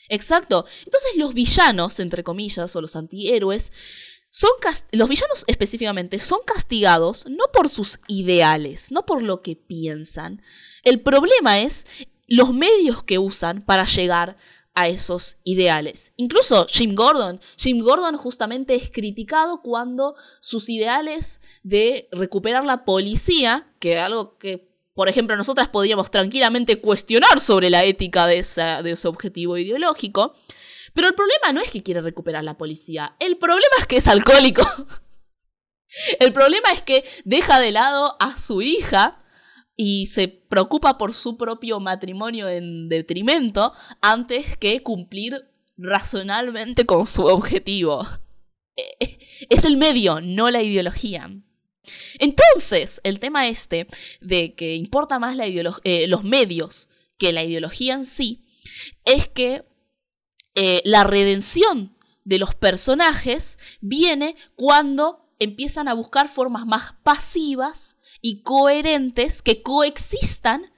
Exacto. 0.08 0.64
Entonces 0.84 1.16
los 1.16 1.34
villanos, 1.34 1.98
entre 2.00 2.24
comillas, 2.24 2.74
o 2.76 2.80
los 2.80 2.96
antihéroes, 2.96 3.72
son 4.30 4.50
los 4.90 5.08
villanos 5.08 5.44
específicamente 5.46 6.18
son 6.18 6.40
castigados 6.44 7.24
no 7.28 7.44
por 7.52 7.68
sus 7.68 8.00
ideales, 8.08 8.90
no 8.90 9.06
por 9.06 9.22
lo 9.22 9.42
que 9.42 9.54
piensan. 9.54 10.42
El 10.82 11.00
problema 11.00 11.60
es 11.60 11.86
los 12.26 12.52
medios 12.52 13.04
que 13.04 13.18
usan 13.18 13.62
para 13.62 13.84
llegar 13.84 14.36
a 14.74 14.88
esos 14.88 15.36
ideales. 15.44 16.12
Incluso 16.16 16.66
Jim 16.68 16.94
Gordon. 16.96 17.40
Jim 17.56 17.78
Gordon 17.78 18.16
justamente 18.16 18.74
es 18.74 18.90
criticado 18.90 19.62
cuando 19.62 20.16
sus 20.40 20.68
ideales 20.68 21.40
de 21.62 22.08
recuperar 22.10 22.64
la 22.64 22.84
policía, 22.84 23.72
que 23.78 23.98
algo 23.98 24.36
que 24.36 24.73
por 24.94 25.08
ejemplo, 25.08 25.36
nosotras 25.36 25.68
podríamos 25.68 26.10
tranquilamente 26.10 26.80
cuestionar 26.80 27.40
sobre 27.40 27.68
la 27.68 27.84
ética 27.84 28.26
de, 28.26 28.38
ese 28.38 29.08
objetivo 29.08 29.58
ideológico. 29.58 30.34
Pero 30.92 31.08
el 31.08 31.14
problema 31.14 31.52
no 31.52 31.60
es 31.60 31.70
que 31.70 31.82
quiere 31.82 32.00
recuperar 32.00 32.44
la 32.44 32.56
policía. 32.56 33.16
El 33.18 33.36
problema 33.36 33.74
es 33.80 33.86
que 33.86 33.96
es 33.96 34.06
alcohólico. 34.06 34.62
El 36.18 36.32
problema 36.32 36.72
es 36.72 36.82
que 36.82 37.04
deja 37.24 37.60
de 37.60 37.70
lado 37.70 38.16
a 38.18 38.36
su 38.36 38.62
hija 38.62 39.22
y 39.76 40.06
se 40.06 40.26
preocupa 40.26 40.98
por 40.98 41.12
su 41.12 41.36
propio 41.36 41.78
matrimonio 41.78 42.48
en 42.48 42.88
detrimento 42.88 43.72
antes 44.00 44.56
que 44.56 44.82
cumplir 44.82 45.48
razonablemente 45.76 46.84
con 46.84 47.06
su 47.06 47.24
objetivo. 47.24 48.06
Es 49.50 49.64
el 49.64 49.76
medio, 49.76 50.20
no 50.20 50.50
la 50.50 50.62
ideología. 50.62 51.30
Entonces, 52.18 53.00
el 53.04 53.18
tema 53.18 53.48
este 53.48 53.86
de 54.20 54.54
que 54.54 54.74
importa 54.74 55.18
más 55.18 55.36
la 55.36 55.46
eh, 55.46 56.06
los 56.08 56.24
medios 56.24 56.88
que 57.18 57.32
la 57.32 57.44
ideología 57.44 57.94
en 57.94 58.04
sí, 58.04 58.44
es 59.04 59.28
que 59.28 59.64
eh, 60.54 60.82
la 60.84 61.04
redención 61.04 61.94
de 62.24 62.38
los 62.38 62.54
personajes 62.54 63.58
viene 63.80 64.36
cuando 64.56 65.24
empiezan 65.38 65.88
a 65.88 65.94
buscar 65.94 66.28
formas 66.28 66.66
más 66.66 66.94
pasivas 67.02 67.96
y 68.20 68.42
coherentes 68.42 69.42
que 69.42 69.62
coexistan 69.62 70.72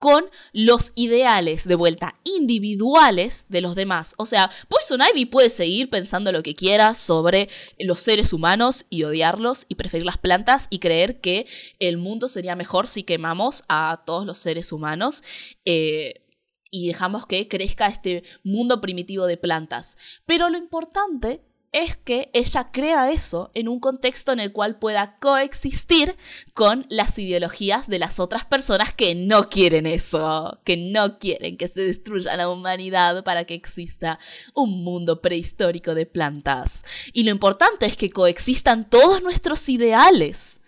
con 0.00 0.24
los 0.52 0.92
ideales 0.96 1.68
de 1.68 1.74
vuelta 1.74 2.14
individuales 2.24 3.46
de 3.50 3.60
los 3.60 3.74
demás. 3.74 4.14
O 4.16 4.24
sea, 4.24 4.50
Poison 4.68 5.02
Ivy 5.08 5.26
puede 5.26 5.50
seguir 5.50 5.90
pensando 5.90 6.32
lo 6.32 6.42
que 6.42 6.56
quiera 6.56 6.94
sobre 6.94 7.50
los 7.78 8.00
seres 8.00 8.32
humanos 8.32 8.86
y 8.88 9.04
odiarlos 9.04 9.66
y 9.68 9.74
preferir 9.74 10.06
las 10.06 10.16
plantas 10.16 10.68
y 10.70 10.78
creer 10.78 11.20
que 11.20 11.46
el 11.78 11.98
mundo 11.98 12.28
sería 12.28 12.56
mejor 12.56 12.88
si 12.88 13.02
quemamos 13.02 13.62
a 13.68 14.02
todos 14.06 14.24
los 14.24 14.38
seres 14.38 14.72
humanos. 14.72 15.22
Eh, 15.66 16.26
y 16.70 16.86
dejamos 16.86 17.26
que 17.26 17.48
crezca 17.48 17.86
este 17.86 18.22
mundo 18.42 18.80
primitivo 18.80 19.26
de 19.26 19.36
plantas. 19.36 19.98
Pero 20.24 20.48
lo 20.48 20.56
importante 20.56 21.42
es 21.72 21.96
que 21.96 22.30
ella 22.32 22.66
crea 22.72 23.10
eso 23.12 23.50
en 23.54 23.68
un 23.68 23.78
contexto 23.78 24.32
en 24.32 24.40
el 24.40 24.52
cual 24.52 24.78
pueda 24.78 25.16
coexistir 25.20 26.16
con 26.52 26.84
las 26.88 27.18
ideologías 27.18 27.86
de 27.86 28.00
las 28.00 28.18
otras 28.18 28.44
personas 28.44 28.92
que 28.92 29.14
no 29.14 29.48
quieren 29.48 29.86
eso, 29.86 30.58
que 30.64 30.76
no 30.76 31.18
quieren 31.18 31.56
que 31.56 31.68
se 31.68 31.82
destruya 31.82 32.36
la 32.36 32.48
humanidad 32.48 33.22
para 33.22 33.44
que 33.44 33.54
exista 33.54 34.18
un 34.54 34.82
mundo 34.82 35.20
prehistórico 35.20 35.94
de 35.94 36.06
plantas. 36.06 36.84
Y 37.12 37.22
lo 37.22 37.30
importante 37.30 37.86
es 37.86 37.96
que 37.96 38.10
coexistan 38.10 38.88
todos 38.88 39.22
nuestros 39.22 39.68
ideales 39.68 40.60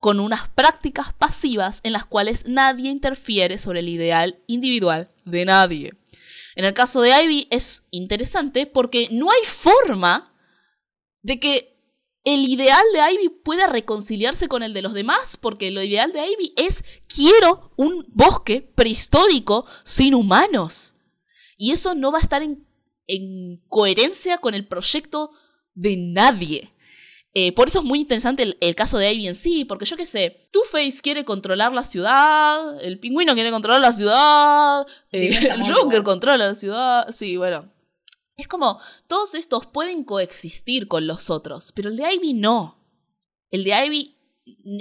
con 0.00 0.20
unas 0.20 0.48
prácticas 0.48 1.12
pasivas 1.14 1.80
en 1.82 1.92
las 1.92 2.04
cuales 2.04 2.46
nadie 2.46 2.90
interfiere 2.90 3.58
sobre 3.58 3.80
el 3.80 3.88
ideal 3.88 4.40
individual 4.46 5.10
de 5.24 5.44
nadie. 5.44 5.92
En 6.56 6.64
el 6.64 6.74
caso 6.74 7.02
de 7.02 7.10
Ivy 7.22 7.46
es 7.50 7.86
interesante 7.90 8.66
porque 8.66 9.08
no 9.12 9.30
hay 9.30 9.42
forma 9.44 10.34
de 11.22 11.38
que 11.38 11.76
el 12.24 12.48
ideal 12.48 12.82
de 12.92 13.12
Ivy 13.12 13.28
pueda 13.28 13.68
reconciliarse 13.68 14.48
con 14.48 14.64
el 14.64 14.72
de 14.72 14.82
los 14.82 14.94
demás, 14.94 15.36
porque 15.36 15.70
lo 15.70 15.82
ideal 15.82 16.12
de 16.12 16.26
Ivy 16.26 16.54
es 16.56 16.82
quiero 17.06 17.72
un 17.76 18.06
bosque 18.08 18.62
prehistórico 18.62 19.66
sin 19.84 20.14
humanos. 20.14 20.96
Y 21.56 21.72
eso 21.72 21.94
no 21.94 22.10
va 22.10 22.18
a 22.18 22.22
estar 22.22 22.42
en, 22.42 22.66
en 23.06 23.62
coherencia 23.68 24.38
con 24.38 24.54
el 24.54 24.66
proyecto 24.66 25.30
de 25.74 25.96
nadie. 25.96 26.74
Eh, 27.38 27.52
por 27.52 27.68
eso 27.68 27.80
es 27.80 27.84
muy 27.84 28.00
interesante 28.00 28.56
el, 28.58 28.74
caso 28.74 28.96
de 28.96 29.12
Ivy 29.12 29.26
en 29.26 29.34
sí, 29.34 29.66
porque 29.66 29.84
yo 29.84 29.94
qué 29.94 30.06
sé, 30.06 30.48
Two-Face 30.52 31.02
quiere 31.02 31.26
controlar 31.26 31.70
la 31.70 31.84
ciudad, 31.84 32.82
el 32.82 32.98
pingüino 32.98 33.34
quiere 33.34 33.50
controlar 33.50 33.82
la 33.82 33.92
ciudad, 33.92 34.86
eh, 35.12 35.38
el 35.50 35.62
Joker 35.70 36.02
controla 36.02 36.38
la 36.38 36.54
ciudad, 36.54 37.06
sí, 37.10 37.36
bueno. 37.36 37.70
Es 38.38 38.48
como, 38.48 38.80
todos 39.06 39.34
estos 39.34 39.66
pueden 39.66 40.02
coexistir 40.04 40.88
con 40.88 41.06
los 41.06 41.28
otros, 41.28 41.72
pero 41.72 41.90
el 41.90 41.96
de 41.96 42.10
Ivy 42.14 42.32
no. 42.32 42.78
El 43.50 43.64
de 43.64 43.84
Ivy, 43.84 44.16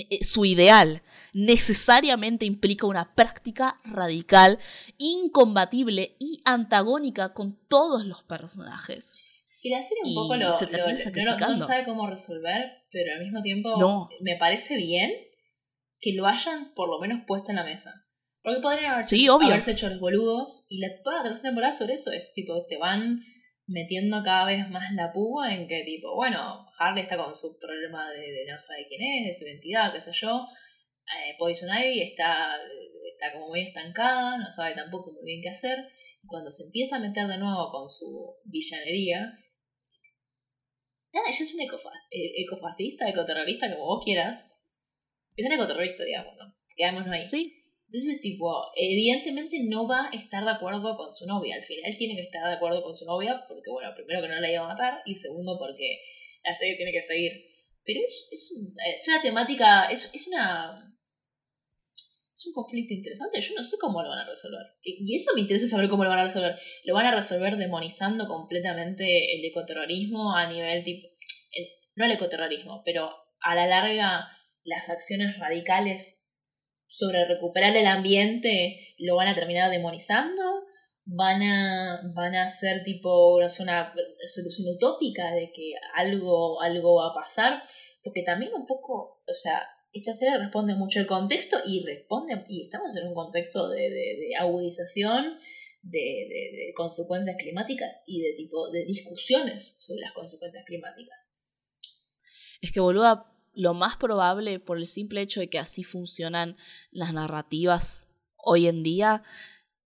eh, 0.09 0.23
su 0.23 0.45
ideal, 0.45 1.03
necesariamente 1.33 2.45
implica 2.45 2.87
una 2.87 3.15
práctica 3.15 3.81
radical, 3.83 4.59
incombatible 4.97 6.15
y 6.19 6.41
antagónica 6.45 7.33
con 7.33 7.57
todos 7.67 8.05
los 8.05 8.23
personajes. 8.23 9.24
La 9.69 9.81
serie 9.81 10.03
un 10.05 10.13
poco 10.13 10.35
lo, 10.35 10.47
no, 10.47 11.59
sabe 11.65 11.85
cómo 11.85 12.07
resolver, 12.07 12.83
pero 12.91 13.13
al 13.13 13.23
mismo 13.23 13.41
tiempo 13.41 14.09
me 14.21 14.35
parece 14.37 14.77
bien 14.77 15.11
que 15.99 16.13
lo 16.13 16.27
hayan 16.27 16.73
por 16.75 16.87
lo 16.87 16.99
menos 16.99 17.23
puesto 17.25 17.49
en 17.49 17.55
la 17.55 17.63
mesa. 17.63 17.93
Porque 18.43 18.61
podrían 18.61 18.93
haberse, 18.93 19.71
hecho 19.71 19.89
los 19.89 19.99
boludos 19.99 20.67
y 20.69 20.79
la, 20.79 20.89
toda 21.03 21.17
la 21.17 21.23
tercera 21.23 21.49
temporada 21.49 21.73
sobre 21.73 21.95
eso 21.95 22.11
es 22.11 22.31
tipo, 22.35 22.65
te 22.67 22.77
van 22.77 23.21
metiendo 23.65 24.21
cada 24.23 24.45
vez 24.45 24.69
más 24.69 24.93
la 24.93 25.11
púa 25.11 25.51
en 25.51 25.67
que 25.67 25.83
tipo, 25.83 26.13
bueno, 26.15 26.67
Harley 26.77 27.03
está 27.03 27.17
con 27.17 27.33
su 27.33 27.57
problema 27.59 28.11
de, 28.11 28.45
no 28.47 28.59
saber 28.59 28.85
quién 28.87 29.01
es, 29.01 29.25
de 29.25 29.33
su 29.33 29.45
identidad, 29.45 29.93
qué 29.93 30.01
sé 30.01 30.11
yo. 30.13 30.45
Eh, 31.07 31.35
Poison 31.39 31.69
Ivy 31.69 32.03
está, 32.03 32.55
está 33.11 33.33
como 33.33 33.47
muy 33.47 33.61
estancada, 33.61 34.37
no 34.37 34.51
sabe 34.51 34.75
tampoco 34.75 35.11
muy 35.11 35.25
bien 35.25 35.41
qué 35.41 35.49
hacer. 35.49 35.79
Y 36.21 36.27
cuando 36.27 36.51
se 36.51 36.65
empieza 36.65 36.97
a 36.97 36.99
meter 36.99 37.27
de 37.27 37.39
nuevo 37.39 37.71
con 37.71 37.89
su 37.89 38.35
villanería, 38.45 39.33
Nada, 41.15 41.29
ella 41.29 41.43
es 41.43 41.53
un 41.55 41.61
eh, 41.61 42.43
ecofascista, 42.43 43.07
ecoterrorista, 43.07 43.71
como 43.71 43.85
vos 43.85 44.03
quieras. 44.03 44.51
Es 45.37 45.45
un 45.45 45.53
ecoterrorista, 45.53 46.03
digamos, 46.03 46.35
¿no? 46.35 46.53
Quedémonos 46.75 47.07
ahí. 47.07 47.25
Sí. 47.25 47.53
Entonces, 47.87 48.19
tipo, 48.19 48.51
evidentemente 48.75 49.59
no 49.63 49.87
va 49.87 50.07
a 50.07 50.09
estar 50.09 50.43
de 50.43 50.51
acuerdo 50.51 50.97
con 50.97 51.13
su 51.13 51.25
novia. 51.25 51.55
Al 51.55 51.63
final 51.63 51.95
tiene 51.97 52.15
que 52.15 52.23
estar 52.23 52.45
de 52.45 52.55
acuerdo 52.55 52.83
con 52.83 52.93
su 52.93 53.05
novia 53.05 53.45
porque, 53.47 53.71
bueno, 53.71 53.95
primero 53.95 54.21
que 54.21 54.27
no 54.27 54.41
la 54.41 54.51
iba 54.51 54.65
a 54.65 54.67
matar 54.67 55.01
y 55.05 55.15
segundo 55.15 55.57
porque 55.57 56.01
la 56.43 56.53
serie 56.53 56.75
tiene 56.75 56.91
que 56.91 57.01
seguir. 57.01 57.31
Pero 57.85 58.01
es, 58.03 58.27
es, 58.31 58.51
es 58.97 59.07
una 59.07 59.21
temática, 59.21 59.85
es, 59.85 60.11
es 60.13 60.27
una 60.27 60.94
un 62.47 62.53
conflicto 62.53 62.93
interesante. 62.93 63.41
Yo 63.41 63.53
no 63.55 63.63
sé 63.63 63.77
cómo 63.79 64.01
lo 64.01 64.09
van 64.09 64.19
a 64.19 64.29
resolver. 64.29 64.65
Y 64.81 65.15
eso 65.15 65.31
me 65.35 65.41
interesa 65.41 65.67
saber 65.67 65.89
cómo 65.89 66.03
lo 66.03 66.09
van 66.09 66.19
a 66.19 66.23
resolver. 66.23 66.55
Lo 66.83 66.93
van 66.93 67.05
a 67.05 67.15
resolver 67.15 67.57
demonizando 67.57 68.27
completamente 68.27 69.35
el 69.35 69.45
ecoterrorismo 69.45 70.35
a 70.35 70.47
nivel 70.49 70.83
tipo. 70.83 71.07
no 71.95 72.05
el 72.05 72.11
ecoterrorismo, 72.11 72.81
pero 72.85 73.09
a 73.41 73.55
la 73.55 73.67
larga 73.67 74.27
las 74.63 74.89
acciones 74.89 75.37
radicales 75.37 76.25
sobre 76.87 77.25
recuperar 77.25 77.75
el 77.75 77.87
ambiente 77.87 78.95
lo 78.97 79.15
van 79.15 79.27
a 79.27 79.35
terminar 79.35 79.69
demonizando. 79.69 80.41
van 81.05 81.43
a, 81.43 82.01
van 82.15 82.35
a 82.35 82.47
ser 82.47 82.83
tipo 82.83 83.35
una 83.35 83.93
solución 84.33 84.75
utópica 84.75 85.31
de 85.33 85.51
que 85.53 85.73
algo, 85.95 86.61
algo 86.61 86.95
va 86.95 87.11
a 87.11 87.13
pasar, 87.13 87.61
porque 88.03 88.23
también 88.23 88.53
un 88.55 88.65
poco, 88.65 89.21
o 89.27 89.33
sea, 89.33 89.67
esta 89.95 90.13
serie 90.13 90.37
responde 90.37 90.75
mucho 90.75 90.99
al 90.99 91.07
contexto 91.07 91.57
y 91.65 91.85
responde, 91.85 92.45
y 92.49 92.65
estamos 92.65 92.93
en 92.97 93.07
un 93.07 93.13
contexto 93.13 93.69
de, 93.69 93.89
de, 93.89 94.35
agudización, 94.37 95.39
de, 95.83 95.99
de, 95.99 96.73
consecuencias 96.75 97.37
climáticas 97.39 97.95
y 98.05 98.21
de 98.21 98.33
tipo 98.33 98.69
de 98.71 98.83
discusiones 98.83 99.77
sobre 99.79 100.01
las 100.01 100.11
consecuencias 100.11 100.65
climáticas. 100.65 101.17
Es 102.59 102.73
que, 102.73 102.81
boluda, 102.81 103.31
lo 103.53 103.73
más 103.73 103.95
probable, 103.95 104.59
por 104.59 104.77
el 104.77 104.87
simple 104.87 105.21
hecho 105.21 105.39
de 105.39 105.49
que 105.49 105.59
así 105.59 105.85
funcionan 105.85 106.57
las 106.91 107.13
narrativas 107.13 108.09
hoy 108.35 108.67
en 108.67 108.83
día, 108.83 109.23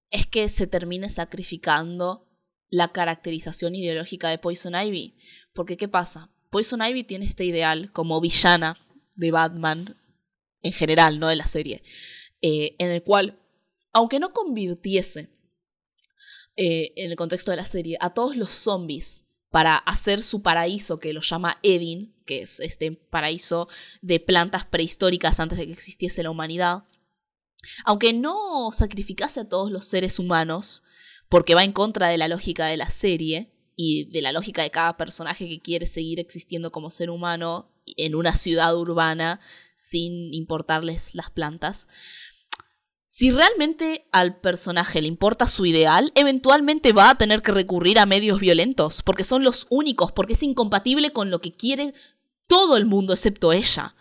es 0.09 0.25
que 0.25 0.49
se 0.49 0.65
termine 0.65 1.09
sacrificando 1.09 2.25
la 2.69 2.87
caracterización 2.87 3.75
ideológica 3.75 4.29
de 4.29 4.39
Poison 4.39 4.73
Ivy. 4.73 5.17
Porque, 5.53 5.77
¿qué 5.77 5.87
pasa? 5.87 6.31
Poison 6.49 6.81
Ivy 6.81 7.03
tiene 7.03 7.25
este 7.25 7.45
ideal 7.45 7.91
como 7.91 8.19
villana 8.19 8.75
de 9.19 9.31
Batman 9.31 9.97
en 10.61 10.73
general, 10.73 11.19
no 11.19 11.27
de 11.27 11.35
la 11.35 11.45
serie, 11.45 11.83
eh, 12.41 12.75
en 12.79 12.89
el 12.89 13.03
cual, 13.03 13.39
aunque 13.93 14.19
no 14.19 14.29
convirtiese 14.29 15.29
eh, 16.55 16.93
en 16.95 17.11
el 17.11 17.17
contexto 17.17 17.51
de 17.51 17.57
la 17.57 17.65
serie 17.65 17.97
a 18.01 18.13
todos 18.13 18.35
los 18.35 18.49
zombies 18.49 19.25
para 19.49 19.77
hacer 19.77 20.21
su 20.21 20.41
paraíso 20.41 20.99
que 20.99 21.13
lo 21.13 21.21
llama 21.21 21.57
Eden, 21.63 22.13
que 22.25 22.41
es 22.41 22.59
este 22.59 22.91
paraíso 22.91 23.67
de 24.01 24.19
plantas 24.19 24.65
prehistóricas 24.65 25.39
antes 25.39 25.57
de 25.57 25.65
que 25.65 25.73
existiese 25.73 26.23
la 26.23 26.29
humanidad, 26.29 26.83
aunque 27.83 28.13
no 28.13 28.69
sacrificase 28.71 29.39
a 29.39 29.49
todos 29.49 29.71
los 29.71 29.85
seres 29.85 30.19
humanos, 30.19 30.83
porque 31.29 31.55
va 31.55 31.63
en 31.63 31.73
contra 31.73 32.07
de 32.07 32.17
la 32.17 32.27
lógica 32.27 32.67
de 32.67 32.77
la 32.77 32.89
serie 32.89 33.51
y 33.75 34.05
de 34.11 34.21
la 34.21 34.31
lógica 34.31 34.61
de 34.61 34.71
cada 34.71 34.97
personaje 34.97 35.47
que 35.47 35.61
quiere 35.61 35.85
seguir 35.85 36.19
existiendo 36.19 36.71
como 36.71 36.91
ser 36.91 37.09
humano 37.09 37.68
en 38.05 38.15
una 38.15 38.35
ciudad 38.35 38.75
urbana 38.75 39.39
sin 39.75 40.33
importarles 40.33 41.15
las 41.15 41.29
plantas. 41.29 41.87
Si 43.07 43.31
realmente 43.31 44.05
al 44.11 44.39
personaje 44.39 45.01
le 45.01 45.07
importa 45.07 45.47
su 45.47 45.65
ideal, 45.65 46.11
eventualmente 46.13 46.93
va 46.93 47.09
a 47.09 47.17
tener 47.17 47.41
que 47.41 47.51
recurrir 47.51 47.97
a 47.97 48.05
medios 48.05 48.39
violentos, 48.39 49.01
porque 49.01 49.23
son 49.23 49.43
los 49.43 49.65
únicos, 49.71 50.11
porque 50.11 50.33
es 50.33 50.43
incompatible 50.43 51.11
con 51.11 51.31
lo 51.31 51.41
que 51.41 51.55
quiere 51.55 51.93
todo 52.45 52.77
el 52.77 52.85
mundo 52.85 53.13
excepto 53.13 53.51
ella. 53.51 53.95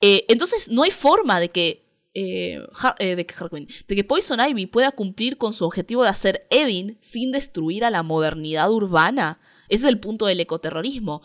Eh, 0.00 0.26
entonces 0.28 0.68
no 0.68 0.84
hay 0.84 0.90
forma 0.90 1.40
de 1.40 1.48
que 1.48 1.86
eh, 2.18 2.66
eh, 2.98 3.14
de, 3.14 3.26
que 3.26 4.04
Poison 4.04 4.40
Ivy 4.40 4.66
pueda 4.66 4.92
cumplir 4.92 5.36
con 5.36 5.52
su 5.52 5.66
objetivo 5.66 6.02
de 6.02 6.08
hacer 6.08 6.46
Edin 6.48 6.96
sin 7.02 7.30
destruir 7.30 7.84
a 7.84 7.90
la 7.90 8.02
modernidad 8.02 8.70
urbana. 8.70 9.38
Ese 9.68 9.86
es 9.86 9.92
el 9.92 10.00
punto 10.00 10.24
del 10.24 10.40
ecoterrorismo. 10.40 11.20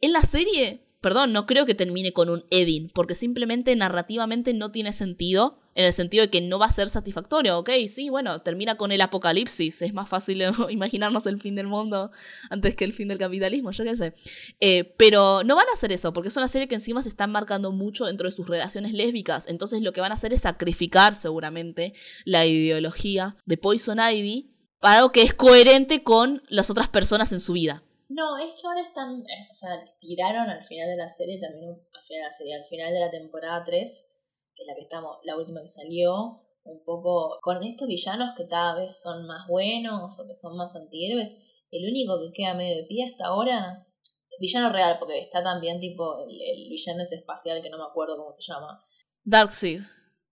En 0.00 0.12
la 0.12 0.22
serie 0.22 0.87
perdón, 1.00 1.32
no 1.32 1.46
creo 1.46 1.64
que 1.64 1.74
termine 1.74 2.12
con 2.12 2.28
un 2.28 2.44
Edin, 2.50 2.90
porque 2.92 3.14
simplemente 3.14 3.74
narrativamente 3.76 4.52
no 4.52 4.72
tiene 4.72 4.92
sentido, 4.92 5.60
en 5.74 5.84
el 5.84 5.92
sentido 5.92 6.22
de 6.22 6.30
que 6.30 6.40
no 6.40 6.58
va 6.58 6.66
a 6.66 6.72
ser 6.72 6.88
satisfactorio, 6.88 7.58
ok, 7.58 7.70
sí, 7.86 8.10
bueno, 8.10 8.40
termina 8.40 8.76
con 8.76 8.90
el 8.90 9.00
apocalipsis, 9.00 9.82
es 9.82 9.94
más 9.94 10.08
fácil 10.08 10.42
imaginarnos 10.70 11.24
el 11.26 11.40
fin 11.40 11.54
del 11.54 11.68
mundo 11.68 12.10
antes 12.50 12.74
que 12.74 12.84
el 12.84 12.92
fin 12.92 13.08
del 13.08 13.18
capitalismo, 13.18 13.70
yo 13.70 13.84
qué 13.84 13.94
sé. 13.94 14.14
Eh, 14.58 14.92
pero 14.96 15.44
no 15.44 15.54
van 15.54 15.68
a 15.68 15.74
hacer 15.74 15.92
eso, 15.92 16.12
porque 16.12 16.28
es 16.28 16.36
una 16.36 16.48
serie 16.48 16.66
que 16.66 16.74
encima 16.74 17.02
se 17.02 17.08
está 17.08 17.28
marcando 17.28 17.70
mucho 17.70 18.06
dentro 18.06 18.26
de 18.26 18.32
sus 18.32 18.48
relaciones 18.48 18.92
lésbicas, 18.92 19.46
entonces 19.46 19.82
lo 19.82 19.92
que 19.92 20.00
van 20.00 20.10
a 20.10 20.14
hacer 20.14 20.32
es 20.32 20.40
sacrificar 20.42 21.14
seguramente 21.14 21.94
la 22.24 22.44
ideología 22.44 23.36
de 23.46 23.56
Poison 23.56 23.98
Ivy 24.00 24.50
para 24.80 24.96
algo 24.96 25.12
que 25.12 25.22
es 25.22 25.34
coherente 25.34 26.02
con 26.02 26.42
las 26.48 26.70
otras 26.70 26.88
personas 26.88 27.32
en 27.32 27.40
su 27.40 27.52
vida. 27.52 27.84
No, 28.08 28.38
es 28.38 28.54
que 28.58 28.66
ahora 28.66 28.80
están, 28.80 29.20
eh, 29.20 29.48
o 29.50 29.54
sea, 29.54 29.70
tiraron 30.00 30.48
al 30.48 30.64
final 30.64 30.88
de 30.88 30.96
la 30.96 31.10
serie, 31.10 31.38
también 31.40 31.70
al 31.70 32.02
final 32.06 32.22
de 32.22 32.26
la 32.26 32.32
serie, 32.32 32.54
al 32.54 32.64
final 32.64 32.92
de 32.92 33.00
la 33.00 33.10
temporada 33.10 33.64
3, 33.64 34.14
que 34.54 34.62
es 34.62 34.66
la 34.66 34.74
que 34.74 34.82
estamos, 34.82 35.18
la 35.24 35.36
última 35.36 35.60
que 35.60 35.68
salió, 35.68 36.42
un 36.64 36.84
poco 36.84 37.38
con 37.42 37.62
estos 37.62 37.86
villanos 37.86 38.34
que 38.36 38.46
cada 38.46 38.76
vez 38.76 39.00
son 39.00 39.26
más 39.26 39.46
buenos 39.46 40.18
o 40.18 40.26
que 40.26 40.34
son 40.34 40.56
más 40.56 40.74
antihéroes, 40.74 41.36
el 41.70 41.88
único 41.88 42.18
que 42.18 42.32
queda 42.32 42.54
medio 42.54 42.76
de 42.76 42.84
pie 42.84 43.04
hasta 43.04 43.26
ahora, 43.26 43.86
villano 44.40 44.72
real, 44.72 44.96
porque 44.98 45.18
está 45.20 45.42
también 45.42 45.78
tipo 45.78 46.18
el, 46.20 46.30
el 46.30 46.68
villano 46.70 47.02
espacial 47.02 47.62
que 47.62 47.70
no 47.70 47.76
me 47.76 47.84
acuerdo 47.84 48.16
cómo 48.16 48.32
se 48.32 48.42
llama. 48.42 48.82
Darkseid. 49.24 49.80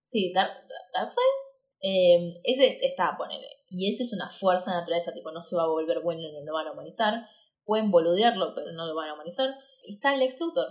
Sí, 0.06 0.32
Darkseid. 0.32 1.46
Eh, 1.80 2.40
ese 2.44 2.78
está, 2.86 3.16
ponele. 3.18 3.48
Y 3.68 3.88
ese 3.88 4.04
es 4.04 4.12
una 4.12 4.30
fuerza 4.30 4.70
de 4.70 4.78
naturaleza, 4.78 5.12
tipo, 5.12 5.30
no 5.30 5.42
se 5.42 5.56
va 5.56 5.64
a 5.64 5.68
volver 5.68 6.00
bueno, 6.02 6.22
no 6.32 6.44
lo 6.44 6.52
van 6.54 6.68
a 6.68 6.72
humanizar 6.72 7.26
pueden 7.66 7.90
boludearlo, 7.90 8.54
pero 8.54 8.72
no 8.72 8.86
lo 8.86 8.94
van 8.94 9.10
a 9.10 9.14
humanizar. 9.14 9.54
Y 9.84 9.94
está 9.94 10.14
el 10.14 10.20
Lex 10.20 10.40
Luthor. 10.40 10.68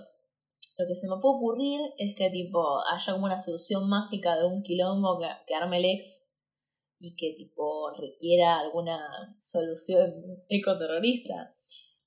Lo 0.78 0.88
que 0.88 0.96
se 0.96 1.08
me 1.08 1.16
puede 1.22 1.36
ocurrir 1.36 1.80
es 1.98 2.16
que 2.18 2.30
tipo 2.32 2.80
haya 2.92 3.14
como 3.14 3.26
una 3.26 3.40
solución 3.40 3.88
mágica 3.88 4.36
de 4.36 4.46
un 4.46 4.64
quilombo 4.64 5.20
que, 5.20 5.28
que 5.48 5.56
arme 5.56 5.78
el 5.78 5.86
ex 5.86 6.26
y 7.00 7.16
que 7.16 7.34
tipo 7.38 7.92
requiera 7.92 8.60
alguna 8.60 9.00
solución 9.40 10.14
ecoterrorista. 10.50 11.54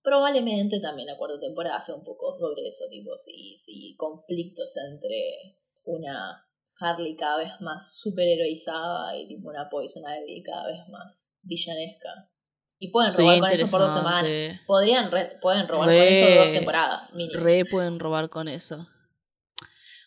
Probablemente 0.02 0.80
también 0.80 1.08
la 1.08 1.18
cuarta 1.18 1.38
temporada 1.40 1.80
sea 1.80 1.94
un 1.94 2.04
poco 2.04 2.36
sobre 2.38 2.66
eso, 2.66 2.84
tipo 2.90 3.16
si, 3.16 3.56
si 3.58 3.94
conflictos 3.96 4.74
entre 4.90 5.58
una 5.84 6.44
Harley 6.80 7.16
cada 7.16 7.38
vez 7.38 7.50
más 7.60 7.98
superheroizada 7.98 9.16
y 9.16 9.28
tipo 9.28 9.48
una 9.48 9.68
Poison 9.68 10.04
Ivy 10.04 10.42
cada 10.42 10.66
vez 10.66 10.88
más 10.88 11.32
villanesca. 11.42 12.30
Y 12.80 12.90
pueden 12.90 13.10
robar 13.10 13.40
con 13.40 13.50
eso 13.50 13.70
por 13.70 13.80
dos 13.80 13.92
semanas. 13.92 14.26
Podrían 14.66 15.10
pueden 15.42 15.68
robar 15.68 15.86
con 15.86 15.94
eso 15.94 16.34
dos 16.34 16.52
temporadas. 16.52 17.12
Re 17.34 17.64
pueden 17.64 17.98
robar 17.98 18.28
con 18.28 18.48
eso. 18.48 18.86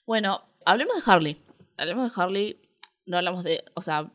Bueno, 0.05 0.41
hablemos 0.65 0.95
de 0.95 1.11
Harley. 1.11 1.37
Hablemos 1.77 2.11
de 2.11 2.21
Harley. 2.21 2.61
No 3.05 3.17
hablamos 3.17 3.43
de. 3.43 3.63
O 3.75 3.81
sea, 3.81 4.11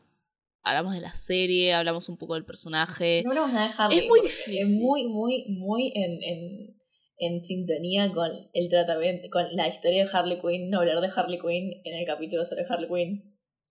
hablamos 0.63 0.93
de 0.93 1.01
la 1.01 1.13
serie, 1.13 1.73
hablamos 1.73 2.09
un 2.09 2.17
poco 2.17 2.33
del 2.33 2.45
personaje. 2.45 3.21
No 3.23 3.31
hablamos 3.31 3.53
nada 3.53 3.67
de 3.67 3.73
Harley. 3.77 3.99
Es 3.99 4.07
muy 4.07 4.21
difícil. 4.21 4.57
Es 4.57 4.79
muy, 4.81 5.07
muy, 5.07 5.45
muy 5.49 5.91
en, 5.95 6.23
en, 6.23 6.77
en 7.17 7.45
sintonía 7.45 8.11
con 8.11 8.31
el 8.53 8.69
tratamiento, 8.69 9.27
con 9.31 9.45
la 9.55 9.67
historia 9.67 10.05
de 10.05 10.09
Harley 10.11 10.39
Quinn, 10.41 10.69
no 10.69 10.79
hablar 10.79 11.01
de 11.01 11.09
Harley 11.15 11.39
Quinn 11.39 11.81
en 11.83 11.99
el 11.99 12.05
capítulo 12.05 12.43
sobre 12.43 12.65
Harley 12.67 12.87
Quinn. 12.87 13.26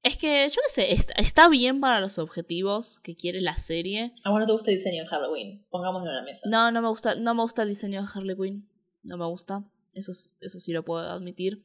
Es 0.06 0.16
que, 0.16 0.48
yo 0.48 0.60
qué 0.62 0.70
sé, 0.70 1.04
está, 1.16 1.48
bien 1.48 1.80
para 1.80 1.98
los 1.98 2.20
objetivos 2.20 3.00
que 3.00 3.16
quiere 3.16 3.40
la 3.40 3.58
serie. 3.58 4.14
¿A 4.22 4.30
vos 4.30 4.38
no 4.38 4.46
te 4.46 4.52
gusta 4.52 4.70
el 4.70 4.76
diseño 4.76 5.02
de 5.02 5.08
Harley 5.10 5.60
Pongámoslo 5.68 6.08
en 6.08 6.14
la 6.14 6.22
mesa. 6.22 6.48
No, 6.48 6.70
no 6.70 6.80
me 6.80 6.88
gusta, 6.88 7.16
no 7.16 7.34
me 7.34 7.42
gusta 7.42 7.64
el 7.64 7.70
diseño 7.70 8.00
de 8.00 8.08
Harley 8.14 8.36
Quinn. 8.36 8.68
No 9.02 9.16
me 9.16 9.26
gusta. 9.26 9.64
Eso, 9.94 10.12
eso 10.12 10.60
sí 10.60 10.72
lo 10.72 10.84
puedo 10.84 11.10
admitir. 11.10 11.64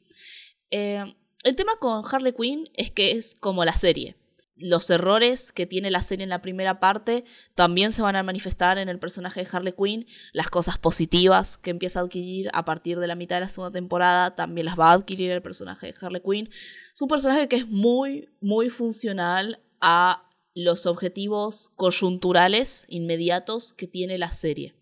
Eh, 0.71 1.03
el 1.43 1.55
tema 1.55 1.73
con 1.79 2.03
Harley 2.03 2.33
Quinn 2.33 2.67
es 2.73 2.89
que 2.89 3.11
es 3.11 3.35
como 3.35 3.63
la 3.63 3.73
serie 3.73 4.15
los 4.61 4.89
errores 4.89 5.51
que 5.51 5.65
tiene 5.65 5.91
la 5.91 6.01
serie 6.01 6.23
en 6.23 6.29
la 6.29 6.41
primera 6.41 6.79
parte 6.79 7.23
también 7.55 7.91
se 7.91 8.01
van 8.01 8.15
a 8.15 8.23
manifestar 8.23 8.77
en 8.77 8.89
el 8.89 8.99
personaje 8.99 9.43
de 9.43 9.49
Harley 9.51 9.73
Quinn. 9.73 10.05
Las 10.33 10.49
cosas 10.49 10.77
positivas 10.77 11.57
que 11.57 11.71
empieza 11.71 11.99
a 11.99 12.03
adquirir 12.03 12.49
a 12.53 12.65
partir 12.65 12.99
de 12.99 13.07
la 13.07 13.15
mitad 13.15 13.37
de 13.37 13.41
la 13.41 13.49
segunda 13.49 13.71
temporada 13.71 14.35
también 14.35 14.65
las 14.65 14.79
va 14.79 14.91
a 14.91 14.93
adquirir 14.93 15.31
el 15.31 15.41
personaje 15.41 15.87
de 15.87 15.95
Harley 15.99 16.21
Quinn. 16.21 16.49
Es 16.93 17.01
un 17.01 17.07
personaje 17.07 17.47
que 17.47 17.57
es 17.57 17.67
muy, 17.67 18.29
muy 18.39 18.69
funcional 18.69 19.59
a 19.79 20.27
los 20.53 20.85
objetivos 20.85 21.69
coyunturales 21.75 22.85
inmediatos 22.87 23.73
que 23.73 23.87
tiene 23.87 24.17
la 24.17 24.31
serie. 24.31 24.75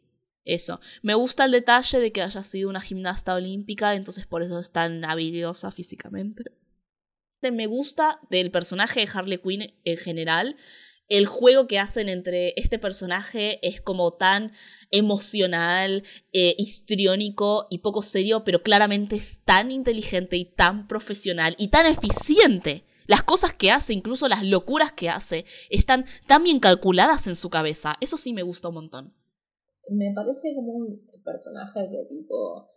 Eso. 0.45 0.79
Me 1.03 1.13
gusta 1.13 1.45
el 1.45 1.51
detalle 1.51 1.99
de 1.99 2.11
que 2.11 2.23
haya 2.23 2.41
sido 2.41 2.69
una 2.69 2.81
gimnasta 2.81 3.35
olímpica, 3.35 3.95
entonces 3.95 4.25
por 4.25 4.41
eso 4.41 4.59
es 4.59 4.71
tan 4.71 5.05
habilidosa 5.05 5.69
físicamente 5.71 6.58
me 7.41 7.67
gusta 7.67 8.19
del 8.29 8.51
personaje 8.51 9.01
de 9.01 9.09
Harley 9.13 9.37
Quinn 9.37 9.73
en 9.83 9.97
general. 9.97 10.55
El 11.07 11.25
juego 11.25 11.65
que 11.65 11.79
hacen 11.79 12.07
entre 12.07 12.53
este 12.55 12.77
personaje 12.77 13.65
es 13.67 13.81
como 13.81 14.13
tan 14.13 14.51
emocional, 14.91 16.03
eh, 16.33 16.55
histriónico 16.57 17.67
y 17.71 17.79
poco 17.79 18.03
serio, 18.03 18.43
pero 18.43 18.61
claramente 18.61 19.15
es 19.15 19.43
tan 19.43 19.71
inteligente 19.71 20.37
y 20.37 20.45
tan 20.45 20.87
profesional 20.87 21.55
y 21.57 21.69
tan 21.69 21.87
eficiente. 21.87 22.83
Las 23.07 23.23
cosas 23.23 23.53
que 23.53 23.71
hace, 23.71 23.93
incluso 23.93 24.27
las 24.27 24.43
locuras 24.43 24.93
que 24.93 25.09
hace, 25.09 25.45
están 25.71 26.05
tan 26.27 26.43
bien 26.43 26.59
calculadas 26.59 27.25
en 27.25 27.35
su 27.35 27.49
cabeza. 27.49 27.95
Eso 28.01 28.17
sí 28.17 28.33
me 28.33 28.43
gusta 28.43 28.67
un 28.67 28.75
montón. 28.75 29.13
Me 29.89 30.13
parece 30.13 30.53
como 30.53 30.73
un 30.73 31.01
personaje 31.23 31.89
que 31.89 32.05
tipo 32.07 32.69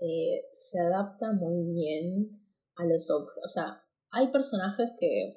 eh, 0.00 0.46
se 0.50 0.80
adapta 0.80 1.30
muy 1.30 1.74
bien 1.74 2.42
a 2.74 2.86
los. 2.86 3.08
O 3.08 3.46
sea, 3.46 3.84
hay 4.10 4.28
personajes 4.28 4.90
que, 4.98 5.36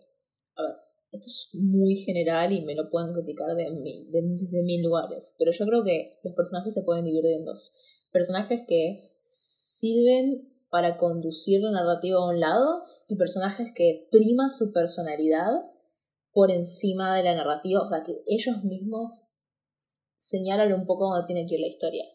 a 0.56 0.62
ver, 0.64 0.76
esto 1.12 1.28
es 1.28 1.50
muy 1.62 1.96
general 1.98 2.54
y 2.54 2.62
me 2.62 2.76
lo 2.76 2.90
pueden 2.90 3.14
criticar 3.14 3.56
de, 3.56 3.64
de, 3.64 4.64
mil 4.64 4.82
lugares, 4.82 5.36
pero 5.38 5.52
yo 5.52 5.66
creo 5.66 5.84
que 5.84 6.20
los 6.24 6.34
personajes 6.34 6.74
se 6.74 6.84
pueden 6.84 7.06
dividir 7.06 7.26
en 7.38 7.46
dos. 7.46 7.76
Personajes 8.12 8.62
que 8.68 9.18
sirven 9.22 10.50
para 10.70 10.98
conducir 10.98 11.62
la 11.62 11.72
narrativa 11.72 12.18
a 12.18 12.30
un 12.30 12.40
lado 12.40 12.84
y 13.08 13.18
personajes 13.18 13.72
que 13.76 14.08
priman 14.10 14.52
su 14.52 14.72
personalidad 14.72 15.52
por 16.32 16.50
encima 16.50 17.18
de 17.18 17.24
la 17.24 17.36
narrativa, 17.36 17.82
o 17.82 17.90
sea, 17.90 18.04
que 18.04 18.24
ellos 18.26 18.64
mismos 18.64 19.26
señalan 20.18 20.72
un 20.72 20.86
poco 20.86 21.10
dónde 21.10 21.28
tiene 21.28 21.46
que 21.46 21.56
ir 21.56 21.62
la 21.62 21.68
historia. 21.68 22.06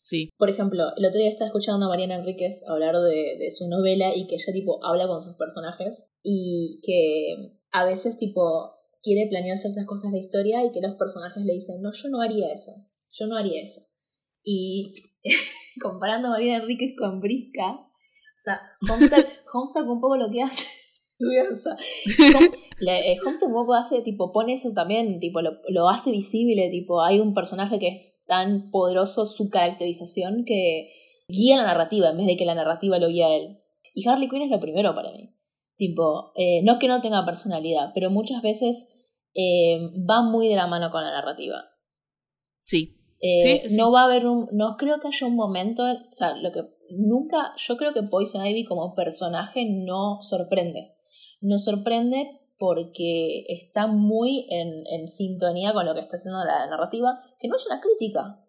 Sí. 0.00 0.30
Por 0.36 0.48
ejemplo, 0.48 0.84
el 0.96 1.06
otro 1.06 1.18
día 1.18 1.28
estaba 1.28 1.48
escuchando 1.48 1.86
a 1.86 1.88
Mariana 1.88 2.16
Enríquez 2.16 2.62
hablar 2.68 2.94
de, 2.96 3.36
de 3.38 3.50
su 3.50 3.68
novela 3.68 4.14
y 4.14 4.26
que 4.26 4.36
ella 4.36 4.52
tipo 4.52 4.84
habla 4.84 5.06
con 5.06 5.22
sus 5.22 5.36
personajes 5.36 6.04
y 6.22 6.80
que 6.82 7.58
a 7.70 7.84
veces 7.84 8.16
tipo 8.16 8.74
quiere 9.02 9.28
planear 9.28 9.58
ciertas 9.58 9.86
cosas 9.86 10.12
de 10.12 10.18
historia 10.18 10.64
y 10.64 10.72
que 10.72 10.80
los 10.80 10.96
personajes 10.96 11.44
le 11.44 11.54
dicen, 11.54 11.80
no, 11.80 11.92
yo 11.92 12.08
no 12.08 12.20
haría 12.20 12.52
eso, 12.52 12.72
yo 13.10 13.26
no 13.26 13.36
haría 13.36 13.62
eso. 13.62 13.82
Y 14.42 14.94
comparando 15.82 16.28
a 16.28 16.32
Mariana 16.32 16.62
Enríquez 16.62 16.94
con 16.98 17.20
Brisca, 17.20 17.72
o 17.72 18.40
sea, 18.40 18.60
Homestead, 18.88 19.26
un 19.86 20.00
poco 20.00 20.16
lo 20.16 20.30
que 20.30 20.42
hace 20.42 20.67
eh, 22.86 23.16
Homestead 23.24 23.48
un 23.48 23.54
poco 23.54 23.74
hace, 23.74 24.02
tipo, 24.02 24.32
pone 24.32 24.52
eso 24.52 24.72
también, 24.72 25.18
tipo, 25.18 25.40
lo, 25.40 25.58
lo, 25.68 25.88
hace 25.88 26.10
visible, 26.10 26.70
tipo, 26.70 27.02
hay 27.02 27.18
un 27.18 27.34
personaje 27.34 27.78
que 27.78 27.88
es 27.88 28.20
tan 28.26 28.70
poderoso 28.70 29.26
su 29.26 29.50
caracterización 29.50 30.44
que 30.44 30.92
guía 31.28 31.56
la 31.56 31.64
narrativa 31.64 32.10
en 32.10 32.18
vez 32.18 32.26
de 32.26 32.36
que 32.36 32.44
la 32.44 32.54
narrativa 32.54 32.98
lo 32.98 33.08
guía 33.08 33.26
a 33.26 33.34
él. 33.34 33.58
Y 33.94 34.08
Harley 34.08 34.28
Quinn 34.28 34.42
es 34.42 34.50
lo 34.50 34.60
primero 34.60 34.94
para 34.94 35.12
mí. 35.12 35.34
Tipo, 35.76 36.32
eh, 36.36 36.62
no 36.62 36.78
que 36.78 36.88
no 36.88 37.00
tenga 37.00 37.24
personalidad, 37.24 37.90
pero 37.94 38.10
muchas 38.10 38.42
veces 38.42 38.94
eh, 39.34 39.78
va 40.08 40.22
muy 40.22 40.48
de 40.48 40.56
la 40.56 40.68
mano 40.68 40.90
con 40.90 41.02
la 41.02 41.10
narrativa. 41.10 41.64
Sí. 42.62 42.96
sí, 43.20 43.58
sí, 43.58 43.76
No 43.76 43.90
va 43.90 44.02
a 44.02 44.04
haber 44.04 44.26
un. 44.26 44.48
No 44.52 44.76
creo 44.76 45.00
que 45.00 45.08
haya 45.08 45.26
un 45.26 45.36
momento. 45.36 45.82
O 45.84 46.14
sea, 46.14 46.36
lo 46.36 46.52
que. 46.52 46.62
Nunca. 46.90 47.54
Yo 47.56 47.76
creo 47.76 47.92
que 47.92 48.02
Poison 48.02 48.44
Ivy 48.44 48.64
como 48.64 48.94
personaje 48.94 49.66
no 49.68 50.20
sorprende 50.20 50.97
nos 51.40 51.64
sorprende 51.64 52.40
porque 52.58 53.44
está 53.48 53.86
muy 53.86 54.46
en, 54.50 54.84
en, 54.86 55.08
sintonía 55.08 55.72
con 55.72 55.86
lo 55.86 55.94
que 55.94 56.00
está 56.00 56.16
haciendo 56.16 56.44
la 56.44 56.66
narrativa, 56.66 57.22
que 57.38 57.48
no 57.48 57.56
es 57.56 57.66
una 57.66 57.80
crítica. 57.80 58.44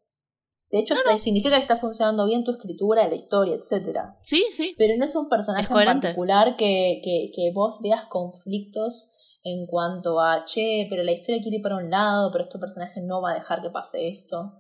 De 0.72 0.80
hecho, 0.80 0.96
significa 1.18 1.56
que 1.56 1.64
está 1.64 1.78
funcionando 1.78 2.26
bien 2.26 2.44
tu 2.44 2.52
escritura, 2.52 3.08
la 3.08 3.16
historia, 3.16 3.56
etc. 3.56 4.00
Sí, 4.22 4.46
sí. 4.52 4.76
Pero 4.78 4.96
no 4.98 5.06
es 5.06 5.16
un 5.16 5.28
personaje 5.28 5.68
en 5.68 5.86
particular 5.86 6.56
que, 6.56 7.02
que, 7.04 7.32
que 7.34 7.52
vos 7.54 7.80
veas 7.82 8.06
conflictos 8.06 9.16
en 9.44 9.66
cuanto 9.66 10.20
a, 10.20 10.46
che, 10.46 10.86
pero 10.90 11.04
la 11.04 11.12
historia 11.12 11.42
quiere 11.42 11.58
ir 11.58 11.64
para 11.64 11.78
un 11.78 11.90
lado, 11.90 12.32
pero 12.32 12.44
este 12.44 12.60
personaje 12.60 13.02
no 13.02 13.22
va 13.22 13.32
a 13.32 13.36
dejar 13.36 13.62
que 13.62 13.70
pase 13.70 14.10
esto. 14.10 14.54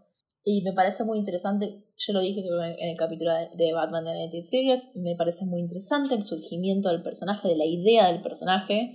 Y 0.44 0.61
me 0.64 0.74
parece 0.74 1.03
muy 1.03 1.20
interesante, 1.20 1.86
yo 1.98 2.14
lo 2.14 2.22
dije 2.22 2.41
en 2.41 2.90
el 2.90 2.98
capítulo 2.98 3.32
de 3.56 3.74
Batman 3.74 4.06
de 4.06 4.11
Animated 4.11 4.45
Series, 4.45 4.90
me 4.95 5.16
parece 5.16 5.45
muy 5.45 5.61
interesante 5.61 6.16
el 6.16 6.24
surgimiento 6.24 6.90
del 6.90 7.03
personaje, 7.03 7.49
de 7.49 7.57
la 7.57 7.66
idea 7.66 8.11
del 8.11 8.22
personaje. 8.22 8.91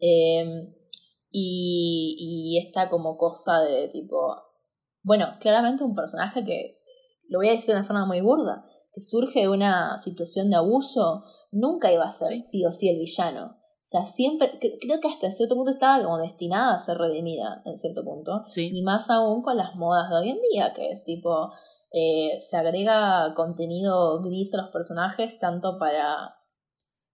Em, 0.00 0.74
y, 1.30 2.16
y 2.18 2.66
esta 2.66 2.88
como 2.88 3.18
cosa 3.18 3.60
de 3.60 3.88
tipo, 3.88 4.34
bueno, 5.02 5.26
claramente 5.40 5.84
un 5.84 5.94
personaje 5.94 6.44
que, 6.44 6.78
lo 7.28 7.38
voy 7.38 7.48
a 7.48 7.52
decir 7.52 7.68
de 7.68 7.80
una 7.80 7.86
forma 7.86 8.06
muy 8.06 8.20
burda, 8.20 8.64
que 8.92 9.00
surge 9.00 9.40
de 9.40 9.48
una 9.48 9.98
situación 9.98 10.50
de 10.50 10.56
abuso, 10.56 11.24
nunca 11.52 11.92
iba 11.92 12.04
a 12.04 12.12
ser 12.12 12.38
sí 12.38 12.64
o 12.64 12.72
sí 12.72 12.88
el 12.88 12.98
villano. 12.98 13.57
O 13.88 13.90
sea, 13.90 14.04
siempre, 14.04 14.58
creo 14.60 15.00
que 15.00 15.08
hasta 15.08 15.30
cierto 15.30 15.54
punto 15.54 15.70
estaba 15.70 16.04
como 16.04 16.18
destinada 16.18 16.74
a 16.74 16.78
ser 16.78 16.98
redimida, 16.98 17.62
en 17.64 17.78
cierto 17.78 18.04
punto. 18.04 18.42
Y 18.54 18.82
más 18.82 19.08
aún 19.08 19.40
con 19.40 19.56
las 19.56 19.76
modas 19.76 20.10
de 20.10 20.16
hoy 20.16 20.28
en 20.28 20.38
día, 20.52 20.74
que 20.74 20.90
es 20.90 21.06
tipo, 21.06 21.54
eh, 21.90 22.38
se 22.38 22.58
agrega 22.58 23.32
contenido 23.34 24.20
gris 24.20 24.52
a 24.52 24.58
los 24.58 24.68
personajes, 24.68 25.38
tanto 25.38 25.78
para 25.78 26.36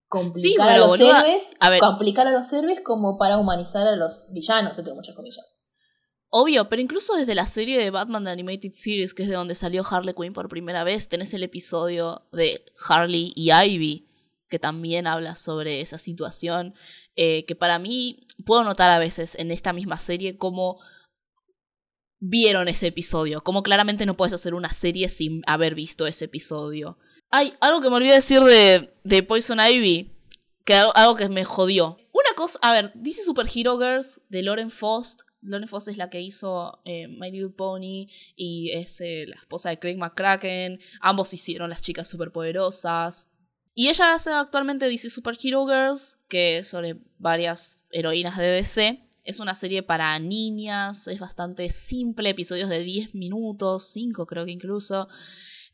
complicar 0.08 0.70
a 0.70 0.78
los 0.78 0.98
héroes, 0.98 1.54
complicar 1.78 2.26
a 2.26 2.32
los 2.32 2.52
héroes 2.52 2.80
como 2.84 3.18
para 3.18 3.38
humanizar 3.38 3.86
a 3.86 3.94
los 3.94 4.26
villanos, 4.32 4.76
entre 4.76 4.94
muchas 4.94 5.14
comillas. 5.14 5.46
Obvio, 6.28 6.68
pero 6.68 6.82
incluso 6.82 7.14
desde 7.14 7.36
la 7.36 7.46
serie 7.46 7.78
de 7.78 7.90
Batman 7.90 8.24
The 8.24 8.30
Animated 8.30 8.72
Series, 8.72 9.14
que 9.14 9.22
es 9.22 9.28
de 9.28 9.36
donde 9.36 9.54
salió 9.54 9.84
Harley 9.88 10.12
Quinn 10.12 10.32
por 10.32 10.48
primera 10.48 10.82
vez, 10.82 11.08
tenés 11.08 11.32
el 11.34 11.44
episodio 11.44 12.22
de 12.32 12.64
Harley 12.88 13.32
y 13.36 13.52
Ivy, 13.52 14.08
que 14.48 14.58
también 14.58 15.06
habla 15.06 15.36
sobre 15.36 15.80
esa 15.80 15.98
situación, 15.98 16.74
eh, 17.16 17.44
que 17.46 17.54
para 17.54 17.78
mí 17.78 18.26
puedo 18.44 18.64
notar 18.64 18.90
a 18.90 18.98
veces 18.98 19.34
en 19.36 19.50
esta 19.50 19.72
misma 19.72 19.98
serie 19.98 20.36
cómo 20.36 20.80
vieron 22.20 22.68
ese 22.68 22.86
episodio, 22.86 23.42
como 23.42 23.62
claramente 23.62 24.06
no 24.06 24.16
puedes 24.16 24.32
hacer 24.32 24.54
una 24.54 24.72
serie 24.72 25.08
sin 25.08 25.42
haber 25.46 25.74
visto 25.74 26.06
ese 26.06 26.24
episodio. 26.26 26.98
Hay 27.30 27.54
algo 27.60 27.80
que 27.80 27.90
me 27.90 27.96
olvidé 27.96 28.14
decir 28.14 28.40
de, 28.40 29.22
Poison 29.22 29.58
Ivy, 29.60 30.12
que 30.64 30.74
algo, 30.74 31.16
que 31.16 31.28
me 31.28 31.44
jodió. 31.44 31.98
Una 32.12 32.34
cosa, 32.36 32.58
a 32.62 32.72
ver, 32.72 32.92
dice 32.94 33.22
Super 33.22 33.46
Hero 33.52 33.78
Girls 33.78 34.22
de 34.28 34.42
Lauren 34.42 34.70
Faust. 34.70 35.22
Lauren 35.42 35.68
Faust 35.68 35.88
es 35.88 35.98
la 35.98 36.08
que 36.08 36.20
hizo 36.20 36.80
eh, 36.84 37.08
My 37.08 37.30
Little 37.30 37.50
Pony 37.50 38.06
y 38.36 38.70
es 38.72 39.00
eh, 39.00 39.24
la 39.26 39.36
esposa 39.36 39.68
de 39.70 39.78
Craig 39.78 39.98
McCracken. 39.98 40.80
Ambos 41.00 41.34
hicieron 41.34 41.68
las 41.68 41.82
chicas 41.82 42.08
superpoderosas. 42.08 43.33
Y 43.74 43.88
ella 43.88 44.14
hace 44.14 44.30
actualmente 44.30 44.86
DC 44.86 45.10
Super 45.10 45.36
Hero 45.42 45.66
Girls, 45.66 46.18
que 46.28 46.58
es 46.58 46.68
sobre 46.68 46.96
varias 47.18 47.84
heroínas 47.90 48.38
de 48.38 48.46
DC. 48.46 49.08
Es 49.24 49.40
una 49.40 49.56
serie 49.56 49.82
para 49.82 50.16
niñas, 50.20 51.08
es 51.08 51.18
bastante 51.18 51.68
simple, 51.70 52.30
episodios 52.30 52.68
de 52.68 52.84
10 52.84 53.14
minutos, 53.14 53.88
5 53.92 54.26
creo 54.26 54.44
que 54.44 54.52
incluso. 54.52 55.08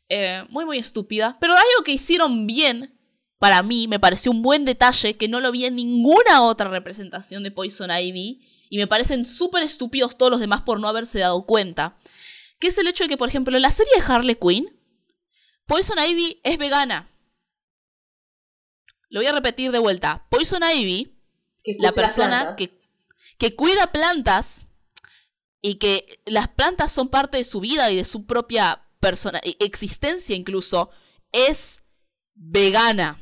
Eh, 0.09 0.43
muy, 0.49 0.65
muy 0.65 0.79
estúpida. 0.79 1.37
Pero 1.39 1.53
algo 1.53 1.83
que 1.85 1.91
hicieron 1.91 2.47
bien, 2.47 2.97
para 3.37 3.61
mí, 3.61 3.87
me 3.87 3.99
pareció 3.99 4.31
un 4.31 4.41
buen 4.41 4.65
detalle, 4.65 5.15
que 5.15 5.27
no 5.27 5.39
lo 5.39 5.51
vi 5.51 5.65
en 5.65 5.75
ninguna 5.75 6.41
otra 6.41 6.69
representación 6.69 7.43
de 7.43 7.51
Poison 7.51 7.91
Ivy. 7.91 8.41
Y 8.69 8.77
me 8.77 8.87
parecen 8.87 9.25
súper 9.25 9.61
estúpidos 9.61 10.17
todos 10.17 10.31
los 10.31 10.39
demás 10.39 10.63
por 10.63 10.79
no 10.79 10.87
haberse 10.87 11.19
dado 11.19 11.45
cuenta. 11.45 11.97
Que 12.57 12.67
es 12.67 12.77
el 12.79 12.87
hecho 12.87 13.03
de 13.03 13.09
que, 13.09 13.17
por 13.17 13.29
ejemplo, 13.29 13.55
en 13.55 13.61
la 13.61 13.71
serie 13.71 13.93
de 13.95 14.03
Harley 14.05 14.35
Quinn, 14.35 14.75
Poison 15.67 15.99
Ivy 15.99 16.39
es 16.43 16.57
vegana. 16.57 17.10
Lo 19.11 19.19
voy 19.19 19.27
a 19.27 19.33
repetir 19.33 19.71
de 19.71 19.79
vuelta. 19.79 20.25
Poison 20.29 20.63
Ivy, 20.63 21.13
la 21.79 21.91
persona 21.91 22.55
que, 22.55 22.71
que 23.37 23.55
cuida 23.55 23.91
plantas 23.91 24.69
y 25.61 25.75
que 25.75 26.21
las 26.25 26.47
plantas 26.47 26.93
son 26.93 27.09
parte 27.09 27.37
de 27.37 27.43
su 27.43 27.59
vida 27.59 27.91
y 27.91 27.97
de 27.97 28.05
su 28.05 28.25
propia 28.25 28.87
persona, 29.01 29.41
e, 29.43 29.57
existencia 29.59 30.33
incluso, 30.33 30.89
es 31.33 31.79
vegana. 32.35 33.19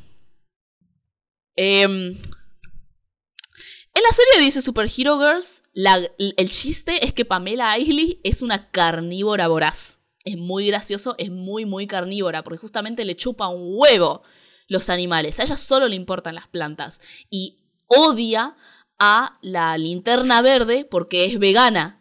Em, 1.56 2.12
en 2.12 4.04
la 4.04 4.12
serie 4.12 4.46
dice 4.46 4.62
Super 4.62 4.90
Hero 4.96 5.20
Girls, 5.20 5.64
el 5.74 6.50
chiste 6.52 7.04
es 7.04 7.14
que 7.14 7.26
Pamela 7.26 7.72
Aisley 7.72 8.22
es 8.24 8.44
una 8.44 8.70
carnívora 8.70 9.48
voraz. 9.48 9.98
Es 10.24 10.38
muy 10.38 10.68
gracioso, 10.68 11.16
es 11.18 11.32
muy, 11.32 11.66
muy 11.66 11.88
carnívora, 11.88 12.44
porque 12.44 12.60
justamente 12.60 13.06
le 13.06 13.16
chupa 13.16 13.48
un 13.48 13.72
huevo 13.76 14.22
los 14.70 14.90
animales. 14.90 15.40
A 15.40 15.44
ella 15.44 15.58
solo 15.58 15.90
le 15.90 15.96
importan 15.96 16.36
las 16.36 16.48
plantas. 16.48 17.02
Y 17.30 17.58
odia 17.88 18.56
a 18.98 19.38
la 19.42 19.78
linterna 19.78 20.42
verde 20.42 20.86
porque 20.90 21.26
es 21.26 21.38
vegana. 21.40 22.00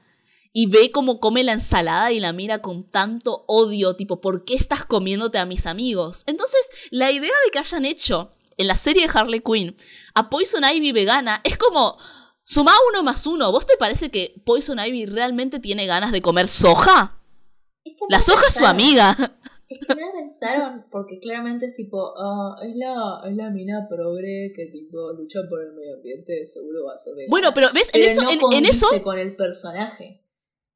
Y 0.52 0.66
ve 0.66 0.90
cómo 0.90 1.20
come 1.20 1.44
la 1.44 1.52
ensalada 1.52 2.12
y 2.12 2.20
la 2.20 2.32
mira 2.32 2.62
con 2.62 2.88
tanto 2.88 3.44
odio, 3.48 3.96
tipo, 3.96 4.20
¿por 4.20 4.44
qué 4.44 4.54
estás 4.54 4.84
comiéndote 4.84 5.38
a 5.38 5.46
mis 5.46 5.66
amigos? 5.66 6.24
Entonces, 6.26 6.68
la 6.90 7.10
idea 7.10 7.34
de 7.44 7.50
que 7.50 7.58
hayan 7.58 7.84
hecho 7.84 8.30
en 8.56 8.66
la 8.66 8.76
serie 8.76 9.06
de 9.06 9.12
Harley 9.12 9.40
Quinn 9.40 9.76
a 10.14 10.30
Poison 10.30 10.64
Ivy 10.64 10.92
vegana 10.92 11.40
es 11.44 11.58
como, 11.58 11.98
suma 12.42 12.72
uno 12.90 13.02
más 13.02 13.26
uno. 13.26 13.52
¿Vos 13.52 13.66
te 13.66 13.76
parece 13.76 14.10
que 14.10 14.34
Poison 14.44 14.80
Ivy 14.80 15.06
realmente 15.06 15.60
tiene 15.60 15.86
ganas 15.86 16.12
de 16.12 16.22
comer 16.22 16.48
soja? 16.48 17.14
la 18.08 18.20
soja 18.20 18.46
es 18.48 18.54
su 18.54 18.66
amiga. 18.66 19.16
Es 19.68 19.78
que 19.80 19.94
no 19.94 20.12
pensaron, 20.12 20.86
porque 20.90 21.20
claramente 21.20 21.66
es 21.66 21.74
tipo, 21.74 22.14
ah, 22.16 22.56
es 22.62 22.74
la, 22.74 23.20
es 23.28 23.36
la 23.36 23.50
mina 23.50 23.86
progre 23.88 24.52
que 24.56 24.66
tipo 24.66 25.12
lucha 25.12 25.40
por 25.48 25.62
el 25.62 25.74
medio 25.74 25.96
ambiente, 25.96 26.46
seguro 26.46 26.86
va 26.86 26.94
a 26.94 26.98
ser 26.98 27.14
Bueno, 27.28 27.52
pero 27.52 27.68
ves, 27.74 27.90
en 27.92 28.02
eso, 28.02 28.22
en, 28.30 28.64
eso. 28.64 28.86
con 29.02 29.18
el 29.18 29.36
personaje. 29.36 30.22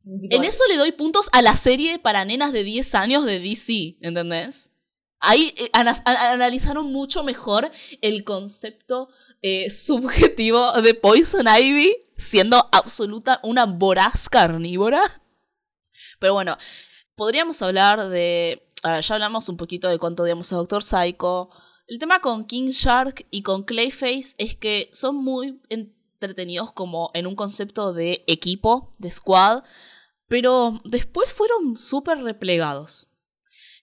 en 0.05 0.45
eso 0.45 0.65
le 0.69 0.77
doy 0.77 0.93
puntos 0.93 1.31
a 1.33 1.41
la 1.41 1.57
serie 1.57 1.99
para 1.99 2.25
nenas 2.27 2.53
de 2.53 2.65
10 2.65 2.95
años 2.95 3.25
de 3.25 3.41
DC, 3.41 3.97
¿entendés? 4.01 4.73
Ahí 5.25 5.55
eh, 5.57 5.71
analizaron 5.73 6.93
mucho 6.93 7.23
mejor 7.23 7.71
el 8.01 8.25
concepto 8.25 9.09
eh, 9.41 9.71
subjetivo 9.71 10.83
de 10.83 10.95
Poison 10.95 11.47
Ivy, 11.47 11.97
siendo 12.19 12.69
absoluta 12.73 13.41
una 13.45 13.65
voraz 13.65 14.29
carnívora. 14.29 15.23
Pero 16.19 16.35
bueno, 16.35 16.59
podríamos 17.15 17.63
hablar 17.63 18.09
de 18.09 18.67
ya 18.83 19.15
hablamos 19.15 19.49
un 19.49 19.57
poquito 19.57 19.89
de 19.89 19.99
cuánto 19.99 20.23
odiamos 20.23 20.53
a 20.53 20.57
Doctor 20.57 20.83
Psycho. 20.83 21.49
El 21.87 21.99
tema 21.99 22.21
con 22.21 22.45
King 22.47 22.69
Shark 22.69 23.27
y 23.31 23.43
con 23.43 23.65
Clayface 23.65 24.35
es 24.39 24.57
que 24.57 24.91
son 24.93 25.17
muy 25.17 25.61
entretenidos 25.69 26.73
como 26.73 27.11
en 27.15 27.27
un 27.27 27.35
concepto 27.35 27.93
de 27.93 28.25
equipo, 28.27 28.93
de 28.99 29.11
squad, 29.11 29.63
pero 30.29 30.81
después 30.85 31.33
fueron 31.33 31.79
súper 31.79 32.19
replegados. 32.23 33.09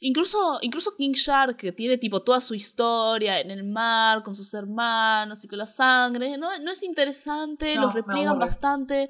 Incluso, 0.02 0.60
incluso 0.62 0.96
King 0.96 1.12
Shark, 1.12 1.58
que 1.58 1.74
tiene 1.74 1.98
tipo 1.98 2.22
toda 2.22 2.40
su 2.40 2.56
historia 2.56 3.42
en 3.42 3.52
el 3.52 3.66
mar, 3.66 4.24
con 4.24 4.34
sus 4.34 4.54
hermanos 4.54 5.44
y 5.44 5.48
con 5.50 5.58
la 5.60 5.66
sangre, 5.66 6.38
no, 6.38 6.58
no 6.60 6.72
es 6.72 6.84
interesante, 6.84 7.76
No, 7.76 7.82
los 7.82 7.96
aburre. 7.96 8.40
bastante. 8.40 9.10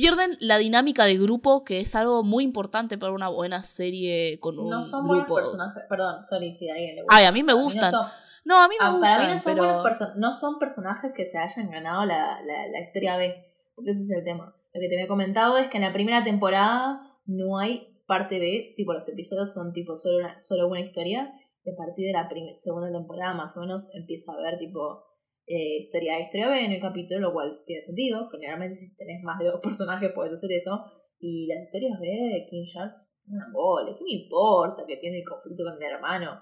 Pierden 0.00 0.36
la 0.40 0.58
dinámica 0.58 1.04
de 1.04 1.16
grupo, 1.18 1.64
que 1.64 1.80
es 1.80 1.94
algo 1.94 2.22
muy 2.22 2.42
importante 2.44 2.96
para 2.98 3.12
una 3.12 3.28
buena 3.28 3.62
serie 3.62 4.38
con 4.40 4.58
un 4.58 4.68
No 4.70 4.82
son 4.82 5.06
buenos 5.06 5.26
grupo. 5.26 5.40
personajes. 5.40 5.82
Perdón, 5.88 6.24
sorry, 6.26 6.54
si 6.54 6.68
a 6.68 6.72
alguien 6.74 6.96
le 6.96 7.02
gusta. 7.02 7.16
Ay, 7.16 7.24
a 7.26 7.32
mí 7.32 7.42
me 7.42 7.52
A 7.52 7.54
mí 7.54 7.60
no 7.60 7.64
gustan. 7.64 7.90
son- 7.90 8.06
No, 8.44 8.58
a 8.58 8.68
mí 8.68 8.74
me 8.80 8.86
Ah, 8.86 8.90
gustan, 8.92 9.12
para 9.14 9.26
mí 9.28 9.32
no 9.34 9.38
son, 9.38 9.54
pero... 9.54 9.82
buenos 9.82 10.16
no 10.16 10.32
son 10.32 10.58
personajes 10.58 11.12
que 11.14 11.26
se 11.26 11.36
hayan 11.38 11.70
ganado 11.70 12.04
la, 12.06 12.40
la, 12.42 12.68
la 12.72 12.80
historia 12.80 13.16
B, 13.18 13.34
porque 13.74 13.90
ese 13.90 14.02
es 14.02 14.10
el 14.10 14.24
tema. 14.24 14.54
Lo 14.72 14.80
que 14.80 14.88
te 14.88 14.94
había 14.96 15.08
comentado 15.08 15.58
es 15.58 15.68
que 15.68 15.76
en 15.76 15.84
la 15.84 15.92
primera 15.92 16.24
temporada 16.24 17.02
no 17.26 17.58
hay 17.58 18.00
parte 18.06 18.38
B, 18.38 18.62
tipo 18.76 18.92
los 18.94 19.06
episodios 19.08 19.52
son 19.52 19.72
tipo 19.72 19.94
solo 19.96 20.18
una, 20.18 20.40
solo 20.40 20.68
una 20.68 20.80
historia, 20.80 21.32
y 21.64 21.70
a 21.70 21.76
partir 21.76 22.06
de 22.06 22.12
la 22.12 22.28
segunda 22.56 22.90
temporada 22.90 23.34
más 23.34 23.54
o 23.56 23.60
menos 23.60 23.94
empieza 23.94 24.32
a 24.32 24.36
haber 24.36 24.58
tipo 24.58 25.04
eh, 25.50 25.78
historia 25.78 26.14
A, 26.14 26.20
historia 26.20 26.48
B 26.48 26.64
en 26.64 26.70
el 26.70 26.80
capítulo, 26.80 27.18
lo 27.18 27.32
cual 27.32 27.60
tiene 27.66 27.82
sentido, 27.82 28.28
generalmente 28.30 28.76
si 28.76 28.94
tenés 28.96 29.20
más 29.24 29.36
de 29.40 29.46
dos 29.46 29.60
personajes 29.62 30.12
puedes 30.14 30.32
hacer 30.32 30.52
eso, 30.52 30.84
y 31.18 31.48
las 31.48 31.64
historias 31.64 31.98
B 31.98 32.06
de 32.06 32.46
King 32.48 32.64
Sharks, 32.64 33.12
una 33.26 33.50
bola, 33.52 33.96
¿qué 33.98 34.04
me 34.04 34.22
importa 34.22 34.84
que 34.86 34.96
tiene 34.98 35.24
conflicto 35.24 35.64
con 35.64 35.82
el 35.82 35.90
hermano? 35.90 36.40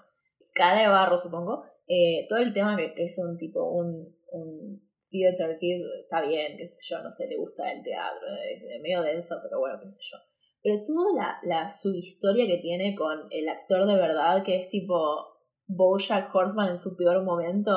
Cara 0.53 0.81
de 0.81 0.87
barro 0.89 1.17
supongo, 1.17 1.63
eh, 1.87 2.27
todo 2.29 2.37
el 2.37 2.53
tema 2.53 2.77
que, 2.77 2.93
que 2.93 3.05
es 3.05 3.17
un 3.17 3.35
tipo, 3.35 3.63
un, 3.63 4.15
un 4.31 4.81
theater 5.09 5.57
kid, 5.57 5.81
está 6.03 6.21
bien, 6.21 6.55
qué 6.55 6.67
sé 6.67 6.77
yo, 6.87 7.01
no 7.01 7.09
sé, 7.09 7.27
le 7.27 7.37
gusta 7.37 7.71
el 7.71 7.83
teatro, 7.83 8.27
es 8.47 8.81
medio 8.81 9.01
denso, 9.01 9.37
pero 9.41 9.59
bueno, 9.59 9.79
qué 9.81 9.89
sé 9.89 10.01
yo. 10.03 10.17
Pero 10.61 10.83
toda 10.83 11.15
la, 11.15 11.39
la 11.43 11.67
subhistoria 11.67 12.45
que 12.45 12.61
tiene 12.61 12.93
con 12.95 13.27
el 13.31 13.49
actor 13.49 13.87
de 13.87 13.95
verdad, 13.95 14.43
que 14.43 14.57
es 14.59 14.69
tipo 14.69 15.25
Bojack 15.67 16.33
Horseman 16.33 16.73
en 16.73 16.81
su 16.81 16.95
peor 16.95 17.23
momento. 17.23 17.71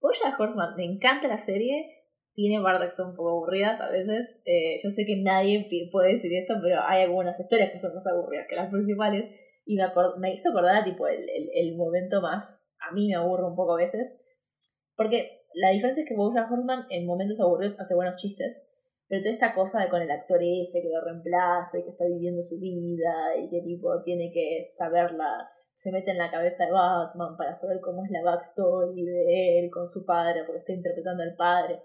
Bojack 0.00 0.38
Horseman, 0.38 0.76
me 0.76 0.84
encanta 0.84 1.28
la 1.28 1.38
serie, 1.38 1.98
tiene 2.34 2.62
partes 2.62 2.90
que 2.90 2.94
son 2.94 3.10
un 3.10 3.16
poco 3.16 3.30
aburridas 3.30 3.80
a 3.80 3.90
veces. 3.90 4.40
Eh, 4.44 4.78
yo 4.82 4.90
sé 4.90 5.04
que 5.04 5.20
nadie 5.22 5.66
puede 5.90 6.12
decir 6.12 6.32
esto, 6.34 6.54
pero 6.62 6.80
hay 6.86 7.02
algunas 7.02 7.38
historias 7.40 7.72
que 7.72 7.80
son 7.80 7.94
más 7.94 8.06
aburridas 8.06 8.46
que 8.48 8.54
las 8.54 8.70
principales. 8.70 9.26
Y 9.64 9.76
me, 9.76 9.82
me 10.18 10.32
hizo 10.32 10.50
acordar 10.50 10.84
tipo 10.84 11.08
el, 11.08 11.28
el, 11.28 11.50
el 11.52 11.76
momento 11.76 12.20
más. 12.22 12.72
A 12.78 12.94
mí 12.94 13.08
me 13.08 13.16
aburre 13.16 13.44
un 13.44 13.56
poco 13.56 13.74
a 13.74 13.78
veces. 13.78 14.24
Porque 14.96 15.46
la 15.54 15.70
diferencia 15.70 16.04
es 16.04 16.08
que 16.08 16.14
Bojack 16.14 16.50
Horseman 16.50 16.86
en 16.90 17.06
momentos 17.06 17.40
aburridos 17.40 17.80
hace 17.80 17.96
buenos 17.96 18.14
chistes. 18.14 18.70
Pero 19.08 19.22
toda 19.22 19.32
esta 19.32 19.54
cosa 19.54 19.80
de 19.80 19.88
con 19.88 20.02
el 20.02 20.10
actor 20.10 20.38
ese 20.40 20.82
que 20.82 20.90
lo 20.90 21.02
reemplaza 21.02 21.78
y 21.78 21.82
que 21.82 21.90
está 21.90 22.04
viviendo 22.04 22.42
su 22.42 22.60
vida 22.60 23.34
y 23.36 23.48
que 23.48 23.62
tipo 23.62 24.02
tiene 24.04 24.30
que 24.32 24.66
saberla, 24.68 25.50
se 25.78 25.92
mete 25.92 26.10
en 26.10 26.18
la 26.18 26.30
cabeza 26.30 26.64
de 26.64 26.72
Batman 26.72 27.36
para 27.36 27.54
saber 27.54 27.80
cómo 27.80 28.04
es 28.04 28.10
la 28.10 28.22
backstory 28.22 29.00
de 29.00 29.60
él 29.60 29.70
con 29.70 29.88
su 29.88 30.04
padre 30.04 30.42
porque 30.44 30.58
está 30.58 30.72
interpretando 30.72 31.22
al 31.22 31.36
padre. 31.36 31.80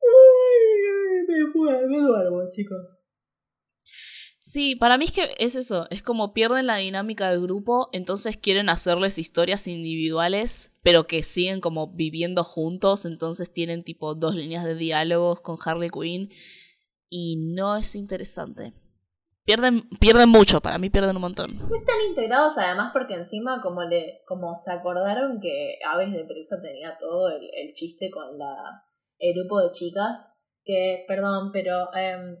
Ay, 0.00 1.26
Me, 1.26 1.52
muero, 1.52 1.88
me 1.88 1.98
duermo, 1.98 2.50
chicos. 2.52 2.78
Sí, 4.40 4.76
para 4.76 4.98
mí 4.98 5.06
es 5.06 5.12
que 5.12 5.34
es 5.38 5.56
eso, 5.56 5.86
es 5.90 6.02
como 6.02 6.32
pierden 6.32 6.66
la 6.66 6.76
dinámica 6.76 7.28
del 7.30 7.42
grupo, 7.42 7.88
entonces 7.92 8.36
quieren 8.36 8.68
hacerles 8.68 9.18
historias 9.18 9.66
individuales, 9.66 10.72
pero 10.82 11.06
que 11.06 11.22
siguen 11.22 11.60
como 11.60 11.92
viviendo 11.92 12.42
juntos, 12.42 13.04
entonces 13.04 13.52
tienen 13.52 13.84
tipo 13.84 14.14
dos 14.14 14.34
líneas 14.34 14.64
de 14.64 14.76
diálogos 14.76 15.40
con 15.40 15.56
Harley 15.62 15.90
Quinn 15.90 16.30
y 17.10 17.36
no 17.36 17.76
es 17.76 17.94
interesante. 17.94 18.72
Pierden, 19.50 19.88
pierden 19.98 20.28
mucho, 20.28 20.60
para 20.60 20.78
mí 20.78 20.90
pierden 20.90 21.16
un 21.16 21.22
montón. 21.22 21.58
No 21.58 21.74
están 21.74 21.96
integrados 22.08 22.56
además 22.56 22.90
porque 22.92 23.14
encima 23.14 23.60
como 23.60 23.82
le 23.82 24.22
como 24.24 24.54
se 24.54 24.70
acordaron 24.70 25.40
que 25.40 25.78
Aves 25.92 26.12
de 26.12 26.24
Presa 26.24 26.60
tenía 26.62 26.96
todo 27.00 27.28
el, 27.30 27.42
el 27.54 27.72
chiste 27.74 28.10
con 28.12 28.38
la 28.38 28.54
el 29.18 29.34
grupo 29.34 29.60
de 29.60 29.72
chicas 29.72 30.38
que 30.62 31.04
perdón 31.08 31.50
pero 31.52 31.92
em, 31.94 32.36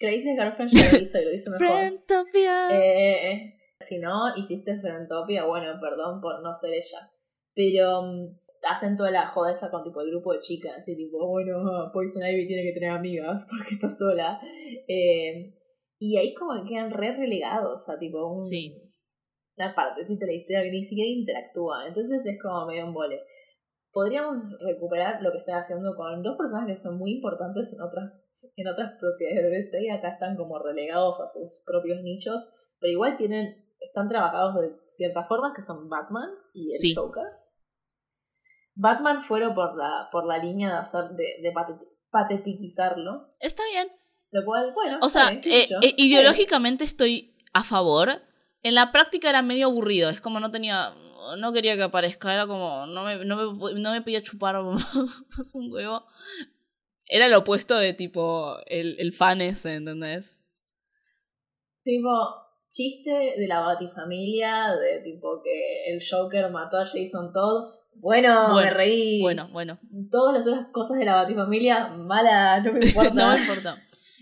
Crazy 0.00 0.30
Girlfriend 0.36 0.72
ya 0.72 0.92
lo 0.92 0.98
hizo 1.02 1.18
y 1.20 1.24
lo 1.26 1.32
hizo 1.32 1.50
mejor 1.52 1.76
Friendtopia. 1.76 2.68
Eh, 2.72 3.54
si 3.80 4.00
no 4.00 4.36
hiciste 4.36 4.78
Frentopia 4.80 5.44
bueno 5.44 5.78
perdón 5.80 6.20
por 6.20 6.42
no 6.42 6.52
ser 6.54 6.72
ella 6.74 7.08
pero 7.54 8.02
mm, 8.02 8.36
hacen 8.68 8.96
toda 8.96 9.12
la 9.12 9.28
joda 9.28 9.52
esa 9.52 9.70
con 9.70 9.84
tipo 9.84 10.00
el 10.00 10.10
grupo 10.10 10.32
de 10.32 10.40
chicas 10.40 10.72
así 10.78 10.96
tipo 10.96 11.24
bueno 11.28 11.90
Poison 11.92 12.26
Ivy 12.26 12.48
tiene 12.48 12.64
que 12.64 12.72
tener 12.72 12.90
amigas 12.90 13.46
porque 13.48 13.74
está 13.74 13.88
sola 13.88 14.40
Eh, 14.88 15.54
y 15.98 16.16
ahí 16.16 16.34
como 16.34 16.52
que 16.62 16.68
quedan 16.74 16.90
re 16.90 17.16
relegados 17.16 17.88
a 17.88 17.98
tipo 17.98 18.26
un, 18.26 18.44
Sí. 18.44 18.74
una 19.56 19.74
partecita 19.74 20.26
de 20.26 20.32
la 20.32 20.38
historia 20.38 20.62
que 20.62 20.70
ni 20.70 20.84
siquiera 20.84 21.10
interactúa. 21.10 21.86
Entonces 21.88 22.24
es 22.26 22.38
como 22.42 22.66
medio 22.66 22.86
un 22.86 22.94
vole. 22.94 23.20
Podríamos 23.90 24.36
recuperar 24.60 25.20
lo 25.22 25.32
que 25.32 25.38
están 25.38 25.56
haciendo 25.56 25.96
con 25.96 26.22
dos 26.22 26.36
personajes 26.36 26.78
que 26.78 26.82
son 26.88 26.98
muy 26.98 27.12
importantes 27.16 27.74
en 27.74 27.80
otras, 27.82 28.22
en 28.54 28.68
otras 28.68 28.92
propiedades 29.00 29.42
de 29.42 29.50
DC 29.50 29.82
y 29.82 29.88
acá 29.88 30.10
están 30.12 30.36
como 30.36 30.58
relegados 30.58 31.18
a 31.20 31.26
sus 31.26 31.62
propios 31.66 32.02
nichos, 32.02 32.52
pero 32.78 32.92
igual 32.92 33.16
tienen, 33.16 33.64
están 33.80 34.08
trabajados 34.08 34.60
de 34.60 34.76
ciertas 34.88 35.26
formas 35.26 35.52
que 35.56 35.62
son 35.62 35.88
Batman 35.88 36.30
y 36.52 36.68
el 36.68 36.74
Sí. 36.74 36.94
Joker. 36.94 37.24
Batman 38.74 39.20
fueron 39.20 39.54
por 39.54 39.76
la, 39.76 40.08
por 40.12 40.26
la 40.26 40.38
línea 40.38 40.70
de 40.70 40.78
hacer, 40.78 41.04
de, 41.16 41.24
de 41.42 41.52
pateti- 41.52 41.88
patetiquizarlo. 42.10 43.26
Está 43.40 43.62
bien. 43.72 43.88
Lo 44.30 44.44
cual, 44.44 44.72
bueno. 44.74 44.98
O 45.00 45.08
sea, 45.08 45.30
eh, 45.32 45.68
eh, 45.82 45.94
ideológicamente 45.96 46.84
estoy 46.84 47.34
a 47.52 47.64
favor. 47.64 48.22
En 48.62 48.74
la 48.74 48.92
práctica 48.92 49.28
era 49.30 49.42
medio 49.42 49.66
aburrido. 49.66 50.10
Es 50.10 50.20
como 50.20 50.40
no 50.40 50.50
tenía. 50.50 50.92
No 51.38 51.52
quería 51.52 51.76
que 51.76 51.82
aparezca. 51.82 52.32
Era 52.34 52.46
como. 52.46 52.86
No 52.86 53.04
me, 53.04 53.24
no 53.24 53.36
me, 53.52 53.80
no 53.80 53.92
me 53.92 54.02
podía 54.02 54.22
chupar 54.22 54.62
más 54.62 55.54
un 55.54 55.72
huevo. 55.72 56.04
Era 57.06 57.28
lo 57.28 57.38
opuesto 57.38 57.76
de 57.78 57.94
tipo. 57.94 58.56
El, 58.66 58.96
el 58.98 59.12
fan 59.12 59.40
ese, 59.40 59.74
¿entendés? 59.74 60.42
Tipo, 61.82 62.10
chiste 62.68 63.34
de 63.38 63.46
la 63.48 63.60
Batifamilia, 63.60 64.72
de 64.74 65.00
tipo 65.02 65.40
que 65.42 65.90
el 65.92 66.02
Joker 66.06 66.50
mató 66.50 66.76
a 66.78 66.84
Jason 66.84 67.32
Todd. 67.32 67.74
Bueno, 67.94 68.48
Bueno, 68.52 68.70
me 68.70 68.70
reí. 68.70 69.20
Bueno, 69.22 69.48
bueno. 69.52 69.78
Todas 70.10 70.34
las 70.36 70.46
otras 70.46 70.66
cosas 70.70 70.98
de 70.98 71.04
la 71.04 71.14
Batifamilia, 71.14 71.88
mala, 71.88 72.60
no 72.60 72.72
me 72.74 72.80
importa. 72.86 73.10
no 73.14 73.32
me 73.32 73.40
importa. 73.40 73.76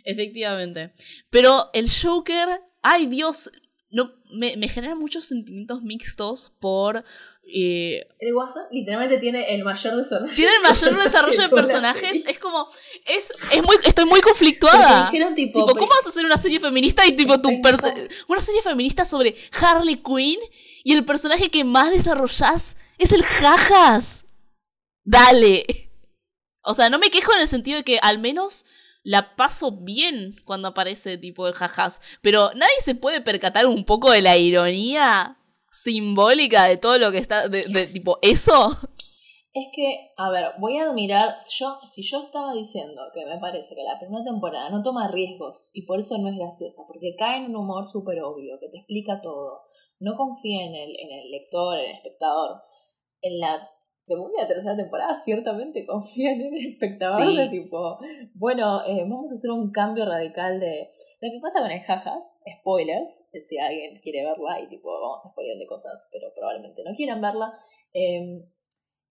Efectivamente. 0.06 0.92
Pero 1.30 1.68
el 1.74 1.88
Joker. 1.90 2.48
Ay, 2.82 3.06
Dios. 3.06 3.50
No, 3.90 4.12
me, 4.32 4.56
me 4.56 4.68
genera 4.68 4.94
muchos 4.94 5.26
sentimientos 5.26 5.82
mixtos 5.82 6.52
por. 6.60 7.04
eh, 7.42 8.06
El 8.18 8.34
Guasón 8.34 8.64
literalmente 8.72 9.18
tiene 9.18 9.54
el 9.54 9.62
mayor 9.64 9.96
desarrollo. 9.96 10.32
tiene 10.34 10.56
el 10.56 10.62
mayor 10.62 11.02
desarrollo 11.02 11.42
de 11.42 11.48
personajes. 11.54 12.22
Es 12.26 12.38
como. 12.38 12.68
Es, 13.06 13.32
es 13.52 13.62
muy, 13.62 13.76
estoy 13.84 14.04
muy 14.06 14.20
conflictuada. 14.20 15.10
dijeron 15.10 15.34
tipo, 15.34 15.60
Tipo, 15.66 15.74
¿cómo 15.78 15.88
vas 15.88 16.06
a 16.06 16.08
hacer 16.10 16.24
una 16.24 16.36
serie 16.38 16.60
feminista 16.60 17.06
y 17.06 17.12
tipo 17.16 17.40
tu 17.40 17.48
una 18.28 18.40
serie 18.40 18.62
feminista 18.62 19.04
sobre 19.04 19.36
Harley 19.60 19.96
Quinn 19.96 20.38
y 20.84 20.92
el 20.92 21.04
personaje 21.04 21.50
que 21.50 21.64
más 21.64 21.90
desarrollás 21.90 22.76
es 22.98 23.12
el 23.12 23.22
Jajas? 23.22 24.24
Dale. 25.04 25.64
O 26.62 26.74
sea, 26.74 26.90
no 26.90 26.98
me 26.98 27.10
quejo 27.10 27.32
en 27.34 27.40
el 27.40 27.46
sentido 27.46 27.78
de 27.78 27.84
que 27.84 27.98
al 28.02 28.18
menos 28.18 28.66
la 29.06 29.36
paso 29.36 29.70
bien 29.70 30.34
cuando 30.44 30.66
aparece 30.66 31.16
tipo 31.16 31.46
el 31.46 31.54
Jajas, 31.54 32.00
pero 32.22 32.50
nadie 32.56 32.74
se 32.80 32.96
puede 32.96 33.20
percatar 33.20 33.66
un 33.66 33.84
poco 33.84 34.10
de 34.10 34.20
la 34.20 34.36
ironía 34.36 35.38
simbólica 35.70 36.64
de 36.64 36.76
todo 36.76 36.98
lo 36.98 37.12
que 37.12 37.18
está 37.18 37.48
de, 37.48 37.62
de 37.62 37.86
tipo 37.86 38.18
eso. 38.20 38.76
Es 39.52 39.68
que, 39.72 40.10
a 40.16 40.28
ver, 40.30 40.46
voy 40.58 40.78
a 40.78 40.92
mirar, 40.92 41.36
yo, 41.56 41.78
si 41.84 42.02
yo 42.02 42.18
estaba 42.18 42.52
diciendo 42.52 43.00
que 43.14 43.24
me 43.24 43.38
parece 43.38 43.76
que 43.76 43.84
la 43.84 43.96
primera 44.00 44.24
temporada 44.24 44.70
no 44.70 44.82
toma 44.82 45.06
riesgos 45.06 45.70
y 45.72 45.86
por 45.86 46.00
eso 46.00 46.18
no 46.18 46.28
es 46.28 46.36
graciosa, 46.36 46.82
porque 46.88 47.14
cae 47.16 47.38
en 47.38 47.50
un 47.50 47.56
humor 47.56 47.86
súper 47.86 48.20
obvio, 48.22 48.58
que 48.58 48.68
te 48.68 48.78
explica 48.78 49.20
todo, 49.22 49.62
no 50.00 50.16
confía 50.16 50.64
en 50.64 50.74
el, 50.74 50.90
en 50.98 51.12
el 51.12 51.30
lector, 51.30 51.78
en 51.78 51.90
el 51.90 51.96
espectador. 51.96 52.60
En 53.22 53.38
la 53.38 53.70
segunda 54.06 54.44
y 54.44 54.46
tercera 54.46 54.76
temporada 54.76 55.14
ciertamente 55.14 55.84
confían 55.92 56.40
en 56.40 56.54
el 56.54 56.66
espectador 56.72 57.26
Sí. 57.26 57.36
de 57.36 57.48
tipo, 57.48 57.98
bueno, 58.34 58.82
eh, 58.86 59.02
vamos 59.02 59.30
a 59.30 59.34
hacer 59.34 59.50
un 59.50 59.72
cambio 59.72 60.04
radical 60.06 60.60
de... 60.60 60.90
Lo 61.20 61.30
que 61.30 61.40
pasa 61.42 61.60
con 61.60 61.70
el 61.72 61.80
jajas, 61.80 62.32
spoilers, 62.60 63.26
eh, 63.32 63.40
si 63.40 63.58
alguien 63.58 64.00
quiere 64.00 64.24
verla 64.24 64.60
y 64.60 64.68
tipo 64.68 64.88
vamos 65.00 65.24
a 65.26 65.30
spoiler 65.30 65.58
de 65.58 65.66
cosas, 65.66 66.08
pero 66.12 66.32
probablemente 66.34 66.82
no 66.84 66.94
quieran 66.94 67.20
verla. 67.20 67.52
eh, 67.92 68.42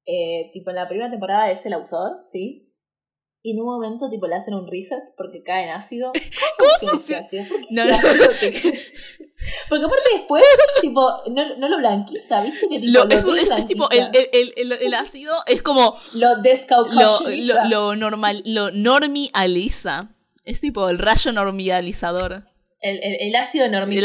eh, 0.07 0.51
tipo 0.53 0.69
en 0.69 0.75
la 0.75 0.87
primera 0.87 1.09
temporada 1.09 1.49
es 1.49 1.65
el 1.65 1.73
abusador, 1.73 2.19
¿sí? 2.25 2.64
Y 3.47 3.51
en 3.51 3.59
un 3.59 3.67
momento 3.67 4.09
tipo 4.09 4.25
le 4.25 4.33
hacen 4.33 4.55
un 4.55 4.65
reset 4.67 5.03
porque 5.15 5.43
cae 5.43 5.65
en 5.65 5.69
ácido. 5.69 6.11
¿Cómo, 6.57 6.91
funciona 6.93 7.21
ese 7.21 7.39
ácido? 7.41 7.43
¿Por 7.47 7.61
qué 7.61 7.67
No, 7.69 7.83
ese 7.83 7.93
ácido 7.93 8.27
te- 8.39 8.79
Porque 9.69 9.85
aparte 9.85 10.09
después, 10.13 10.43
tipo, 10.81 11.07
no, 11.29 11.55
no 11.57 11.69
lo 11.69 11.77
blanquiza, 11.77 12.41
¿viste? 12.41 12.67
Que 12.67 12.79
tipo, 12.79 12.91
Lo, 12.91 13.05
lo 13.05 13.15
es, 13.15 13.23
es- 13.27 13.51
es 13.51 13.67
tipo 13.67 13.87
el, 13.91 14.09
el, 14.33 14.53
el, 14.57 14.71
el- 14.71 14.93
ácido 14.95 15.35
es 15.45 15.61
como 15.61 15.95
lo 16.13 16.37
lo, 16.37 16.41
descaucasioniza. 16.41 17.65
lo, 17.65 17.91
lo 17.91 17.95
normal, 17.95 18.41
lo 18.45 18.71
normaliza. 18.71 20.09
Es 20.43 20.61
tipo 20.61 20.89
el 20.89 20.97
rayo 20.97 21.31
normalizador. 21.31 22.45
el, 22.81 22.97
el, 23.03 23.17
el 23.21 23.35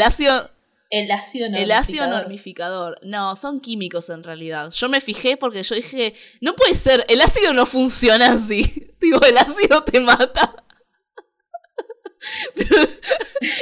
ácido 0.03 0.49
El 0.91 1.09
ácido, 1.11 1.45
ácido 1.45 1.45
El 1.45 1.51
normificador. 1.51 1.79
ácido 1.79 2.07
normificador. 2.07 2.99
No, 3.01 3.35
son 3.37 3.59
químicos 3.61 4.09
en 4.09 4.23
realidad. 4.23 4.71
Yo 4.71 4.89
me 4.89 4.99
fijé 5.01 5.37
porque 5.37 5.63
yo 5.63 5.73
dije, 5.75 6.13
no 6.41 6.55
puede 6.55 6.75
ser, 6.75 7.05
el 7.07 7.21
ácido 7.21 7.53
no 7.53 7.65
funciona 7.65 8.33
así. 8.33 8.61
Digo, 9.01 9.19
el 9.27 9.37
ácido 9.37 9.83
te 9.83 9.99
mata. 10.01 10.63
Pero- 12.55 12.87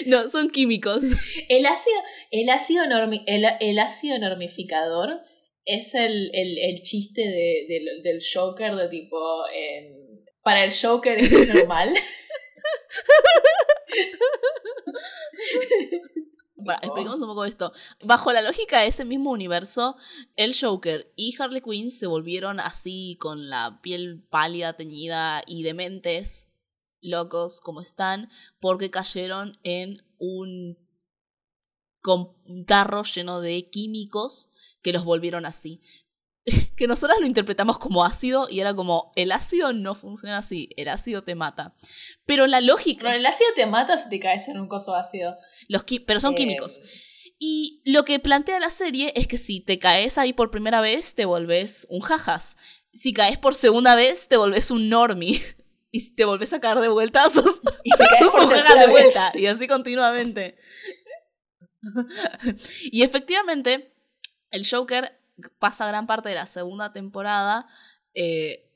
no, 0.08 0.28
son 0.28 0.50
químicos. 0.50 1.04
El 1.48 1.66
ácido, 1.66 1.96
el 2.32 2.50
ácido, 2.50 2.84
normi- 2.86 3.24
el, 3.28 3.46
el 3.62 3.80
ácido 3.80 4.18
normificador 4.20 5.22
es 5.66 5.94
el, 5.96 6.32
el, 6.34 6.58
el 6.58 6.82
chiste 6.82 7.22
de, 7.22 7.66
del- 7.70 8.02
del 8.04 8.20
Joker 8.34 8.76
de 8.76 8.90
tipo... 8.90 9.46
em, 9.54 9.94
para 10.42 10.64
el 10.64 10.72
Joker 10.74 11.18
es 11.20 11.54
normal. 11.54 11.94
Expliquemos 16.82 17.22
un 17.22 17.28
poco 17.28 17.46
esto. 17.46 17.74
Bajo 18.04 18.32
la 18.32 18.42
lógica 18.42 18.82
de 18.82 18.88
ese 18.88 19.06
mismo 19.06 19.32
universo, 19.32 19.96
el 20.36 20.56
Joker 20.60 21.12
y 21.16 21.36
Harley 21.40 21.62
Quinn 21.62 21.92
se 21.92 22.08
volvieron 22.08 22.60
así 22.60 23.18
con 23.20 23.50
la 23.50 23.80
piel 23.82 24.24
pálida, 24.30 24.74
teñida 24.74 25.42
y 25.46 25.64
dementes, 25.64 26.50
locos 27.02 27.62
como 27.62 27.82
están, 27.82 28.30
porque 28.60 28.90
cayeron 28.90 29.58
en 29.64 30.04
un, 30.18 30.78
tarro 32.66 33.04
lleno 33.04 33.42
de 33.42 33.70
químicos 33.70 34.50
que 34.82 34.94
los 34.94 35.04
volvieron 35.04 35.46
así. 35.46 35.82
Que 36.76 36.88
nosotros 36.88 37.18
lo 37.20 37.26
interpretamos 37.28 37.78
como 37.78 38.04
ácido 38.06 38.48
y 38.50 38.60
era 38.60 38.74
como, 38.74 39.12
el 39.16 39.32
ácido 39.32 39.74
no 39.74 39.96
funciona 39.96 40.38
así, 40.38 40.70
el 40.78 40.88
ácido 40.90 41.24
te 41.24 41.36
mata. 41.36 41.76
Pero 42.26 42.48
la 42.48 42.62
lógica... 42.62 43.02
Pero 43.04 43.16
el 43.18 43.26
ácido 43.26 43.50
te 43.56 43.66
mata 43.66 43.98
si 43.98 44.10
te 44.10 44.20
caes 44.20 44.48
en 44.48 44.60
un 44.60 44.68
coso 44.68 44.96
ácido. 44.96 45.38
Los 45.68 45.84
pero 46.06 46.20
son 46.20 46.34
Eh, 46.34 46.38
químicos. 46.38 46.80
Y 47.38 47.82
lo 47.86 48.04
que 48.04 48.20
plantea 48.20 48.60
la 48.60 48.70
serie 48.70 49.14
es 49.16 49.28
que 49.28 49.38
si 49.38 49.62
te 49.62 49.80
caes 49.80 50.18
ahí 50.18 50.34
por 50.34 50.52
primera 50.52 50.82
vez, 50.82 51.16
te 51.16 51.26
volvés 51.26 51.88
un 51.90 52.02
jajas. 52.02 52.58
Si 52.94 53.14
caes 53.14 53.38
por 53.38 53.56
segunda 53.56 53.96
vez, 53.96 54.28
te 54.28 54.38
volvés 54.38 54.72
un 54.72 54.90
normie. 54.90 55.42
Y 55.92 56.02
si 56.02 56.14
te 56.14 56.24
volvés 56.24 56.54
a 56.54 56.60
caer 56.60 56.78
de 56.82 56.88
vuelta, 56.88 57.28
sos, 57.32 57.62
Y 57.84 57.90
si 57.90 57.98
caes 57.98 58.32
por 58.32 58.48
tercera 58.48 58.82
de 58.82 58.88
vez. 58.88 58.92
vuelta. 58.92 59.32
Y 59.34 59.48
así 59.48 59.68
continuamente. 59.68 60.56
y 62.92 63.02
efectivamente, 63.02 63.94
el 64.52 64.68
Joker 64.70 65.19
pasa 65.60 65.88
gran 65.88 66.08
parte 66.08 66.30
de 66.30 66.36
la 66.36 66.46
segunda 66.46 66.94
temporada 66.94 67.68
eh, 68.14 68.70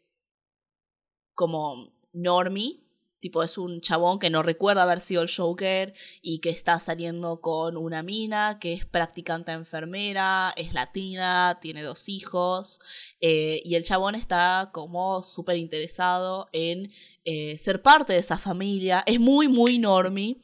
como 1.33 1.93
normie. 2.11 2.79
Tipo, 3.19 3.41
es 3.41 3.57
un 3.57 3.79
chabón 3.79 4.19
que 4.19 4.29
no 4.29 4.43
recuerda 4.43 4.83
haber 4.83 4.99
sido 4.99 5.21
el 5.21 5.31
Joker 5.33 5.93
y 6.21 6.39
que 6.39 6.49
está 6.49 6.77
saliendo 6.77 7.39
con 7.39 7.77
una 7.77 8.03
mina 8.03 8.59
que 8.59 8.73
es 8.73 8.85
practicante 8.85 9.53
enfermera, 9.53 10.53
es 10.57 10.73
latina, 10.73 11.57
tiene 11.61 11.83
dos 11.83 12.09
hijos, 12.09 12.81
eh, 13.21 13.61
y 13.63 13.75
el 13.75 13.85
chabón 13.85 14.15
está 14.15 14.71
como 14.73 15.23
súper 15.23 15.55
interesado 15.55 16.49
en 16.51 16.91
eh, 17.23 17.57
ser 17.57 17.81
parte 17.81 18.11
de 18.11 18.19
esa 18.19 18.37
familia, 18.37 19.03
es 19.05 19.21
muy, 19.21 19.47
muy 19.47 19.79
normie, 19.79 20.41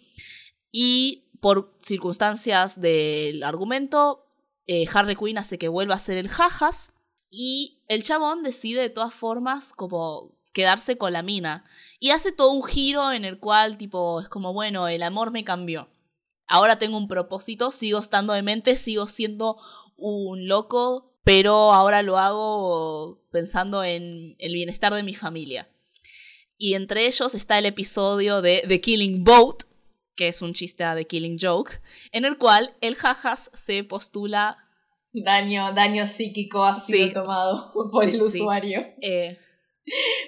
y 0.71 1.29
por 1.41 1.75
circunstancias 1.81 2.79
del 2.79 3.43
argumento, 3.43 4.28
eh, 4.69 4.87
Harley 4.93 5.15
Quinn 5.15 5.39
hace 5.39 5.57
que 5.57 5.67
vuelva 5.67 5.95
a 5.95 5.99
ser 5.99 6.19
el 6.19 6.29
jajas, 6.29 6.93
y 7.31 7.79
el 7.87 8.03
chabón 8.03 8.43
decide 8.43 8.81
de 8.81 8.91
todas 8.91 9.15
formas 9.15 9.73
como 9.73 10.37
quedarse 10.53 10.95
con 10.95 11.11
la 11.11 11.23
mina. 11.23 11.65
Y 11.99 12.11
hace 12.11 12.31
todo 12.31 12.51
un 12.51 12.63
giro 12.63 13.11
en 13.11 13.25
el 13.25 13.39
cual, 13.39 13.77
tipo, 13.77 14.21
es 14.21 14.29
como, 14.29 14.53
bueno, 14.53 14.87
el 14.87 15.01
amor 15.01 15.31
me 15.31 15.43
cambió. 15.43 15.89
Ahora 16.45 16.77
tengo 16.77 16.97
un 16.97 17.07
propósito, 17.07 17.71
sigo 17.71 17.97
estando 17.97 18.33
de 18.33 18.43
mente, 18.43 18.75
sigo 18.75 19.07
siendo 19.07 19.57
un 19.95 20.47
loco, 20.47 21.15
pero 21.23 21.73
ahora 21.73 22.03
lo 22.03 22.19
hago 22.19 23.23
pensando 23.31 23.83
en 23.83 24.35
el 24.37 24.53
bienestar 24.53 24.93
de 24.93 25.01
mi 25.01 25.15
familia. 25.15 25.67
Y 26.59 26.75
entre 26.75 27.07
ellos 27.07 27.33
está 27.33 27.57
el 27.57 27.65
episodio 27.65 28.43
de 28.43 28.63
The 28.67 28.81
Killing 28.81 29.23
Boat, 29.23 29.63
que 30.19 30.27
es 30.27 30.41
un 30.41 30.53
chiste 30.53 30.83
The 30.95 31.05
Killing 31.07 31.37
Joke, 31.41 31.79
en 32.11 32.25
el 32.25 32.37
cual 32.37 32.75
el 32.81 32.95
jajas 32.95 33.49
se 33.53 33.85
postula 33.85 34.57
Daño, 35.13 35.73
daño 35.73 36.05
psíquico 36.05 36.65
ha 36.65 36.73
sido 36.75 37.07
Sí. 37.07 37.13
tomado 37.13 37.71
por 37.91 38.03
el 38.03 38.11
Sí. 38.25 38.41
usuario. 38.41 38.85
eh, 39.01 39.37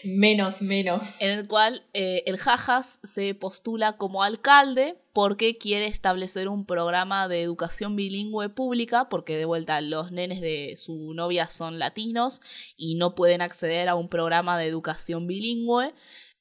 Menos, 0.04 0.62
menos. 0.62 1.22
en 1.22 1.32
el 1.40 1.48
cual 1.48 1.84
eh, 1.94 2.24
el 2.26 2.38
Jajas 2.38 3.00
se 3.04 3.36
postula 3.36 3.98
como 3.98 4.24
alcalde 4.24 4.96
porque 5.14 5.58
quiere 5.60 5.86
establecer 5.86 6.48
un 6.48 6.66
programa 6.66 7.28
de 7.28 7.44
educación 7.44 7.96
bilingüe 7.96 8.50
pública, 8.50 9.08
porque 9.10 9.38
de 9.38 9.46
vuelta 9.46 9.80
los 9.82 10.12
nenes 10.12 10.42
de 10.42 10.76
su 10.78 11.14
novia 11.14 11.48
son 11.48 11.78
latinos 11.78 12.42
y 12.76 12.96
no 12.96 13.14
pueden 13.14 13.42
acceder 13.44 13.88
a 13.90 13.94
un 13.96 14.08
programa 14.08 14.58
de 14.58 14.66
educación 14.66 15.28
bilingüe. 15.28 15.94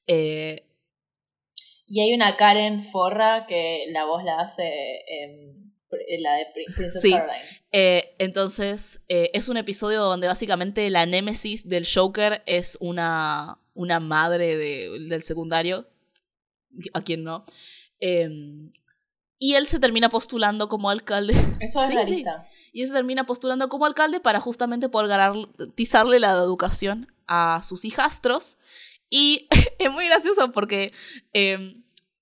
Eh, 0.07 0.65
Y 1.93 2.01
hay 2.01 2.15
una 2.15 2.37
Karen 2.37 2.85
Forra 2.85 3.47
que 3.49 3.87
la 3.91 4.05
voz 4.05 4.23
la 4.23 4.39
hace 4.41 4.63
la 6.21 6.35
de 6.35 6.47
Pri- 6.55 6.73
Princess 6.77 7.03
Sí. 7.03 7.17
Eh, 7.73 8.15
entonces, 8.19 9.03
eh, 9.09 9.31
es 9.35 9.49
un 9.49 9.57
episodio 9.57 10.01
donde 10.03 10.29
básicamente 10.29 10.89
la 10.89 11.05
némesis 11.05 11.69
del 11.69 11.85
Joker 11.93 12.45
es 12.47 12.79
una, 12.81 13.59
una 13.75 13.99
madre 13.99 14.57
de- 14.57 15.01
del 15.09 15.23
secundario, 15.25 15.89
a 16.95 17.03
quien 17.03 17.25
no. 17.25 17.45
Em, 17.99 18.71
y 19.41 19.55
él 19.55 19.67
se 19.67 19.81
termina 19.81 20.09
postulando 20.11 20.69
como 20.69 20.91
alcalde. 20.91 21.35
Eso 21.59 21.83
es 21.83 21.89
Sí, 21.89 21.95
la 21.95 22.07
sí. 22.07 22.13
lista. 22.17 22.47
Y 22.73 22.83
él 22.83 22.87
se 22.89 22.95
termina 22.95 23.27
postulando 23.27 23.69
como 23.69 23.85
alcalde 23.87 24.21
para 24.21 24.39
justamente 24.39 24.89
poder 24.89 25.09
garantizarle 25.09 26.21
la 26.21 26.31
educación 26.31 27.13
a 27.27 27.63
sus 27.65 27.85
hijastros. 27.85 28.59
Y 29.11 29.49
es 29.79 29.91
muy 29.91 30.07
gracioso 30.07 30.51
porque 30.53 30.93
eh, 31.35 31.77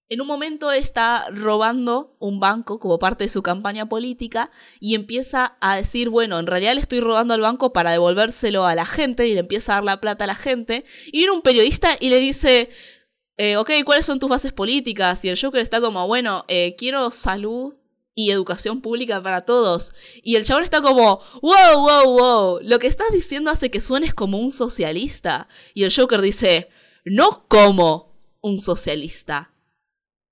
en 0.08 0.20
un 0.22 0.26
momento 0.26 0.72
está 0.72 1.26
robando 1.30 2.16
un 2.18 2.40
banco 2.40 2.80
como 2.80 2.98
parte 2.98 3.24
de 3.24 3.30
su 3.30 3.42
campaña 3.42 3.88
política 3.88 4.50
y 4.80 4.94
empieza 4.94 5.58
a 5.60 5.76
decir, 5.76 6.08
bueno, 6.08 6.38
en 6.38 6.46
realidad 6.46 6.74
le 6.74 6.80
estoy 6.80 7.00
robando 7.00 7.34
al 7.34 7.42
banco 7.42 7.72
para 7.72 7.90
devolvérselo 7.90 8.64
a 8.64 8.74
la 8.74 8.86
gente 8.86 9.28
y 9.28 9.34
le 9.34 9.40
empieza 9.40 9.72
a 9.72 9.74
dar 9.76 9.84
la 9.84 10.00
plata 10.00 10.24
a 10.24 10.28
la 10.28 10.34
gente. 10.34 10.84
Y 11.06 11.18
viene 11.18 11.32
un 11.32 11.42
periodista 11.42 11.90
y 12.00 12.08
le 12.08 12.18
dice, 12.20 12.70
eh, 13.36 13.58
ok, 13.58 13.70
¿cuáles 13.84 14.06
son 14.06 14.18
tus 14.18 14.30
bases 14.30 14.54
políticas? 14.54 15.24
Y 15.26 15.28
el 15.28 15.38
Joker 15.38 15.60
está 15.60 15.80
como, 15.80 16.06
bueno, 16.06 16.46
eh, 16.48 16.74
quiero 16.78 17.10
salud 17.10 17.74
y 18.14 18.30
educación 18.30 18.80
pública 18.80 19.22
para 19.22 19.42
todos. 19.42 19.92
Y 20.22 20.36
el 20.36 20.44
chabón 20.44 20.64
está 20.64 20.80
como, 20.80 21.20
wow, 21.42 21.80
wow, 21.80 22.18
wow, 22.18 22.60
lo 22.62 22.78
que 22.78 22.86
estás 22.86 23.12
diciendo 23.12 23.50
hace 23.50 23.70
que 23.70 23.82
suenes 23.82 24.14
como 24.14 24.38
un 24.38 24.52
socialista. 24.52 25.48
Y 25.74 25.84
el 25.84 25.94
Joker 25.94 26.22
dice, 26.22 26.68
no 27.10 27.46
como 27.48 28.14
un 28.40 28.60
socialista, 28.60 29.52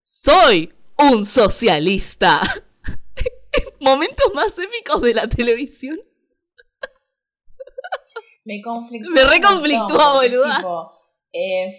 soy 0.03 0.73
un 0.99 1.27
socialista. 1.27 2.41
Momentos 3.81 4.33
más 4.35 4.59
épicos 4.59 5.01
de 5.03 5.15
la 5.15 5.29
televisión. 5.29 5.99
Me 8.45 8.63
conflictúa. 8.63 9.13
Me 9.13 9.25
reconflictúa, 9.25 10.13
boluda. 10.15 10.57
tipo, 10.59 10.93
eh, 11.33 11.77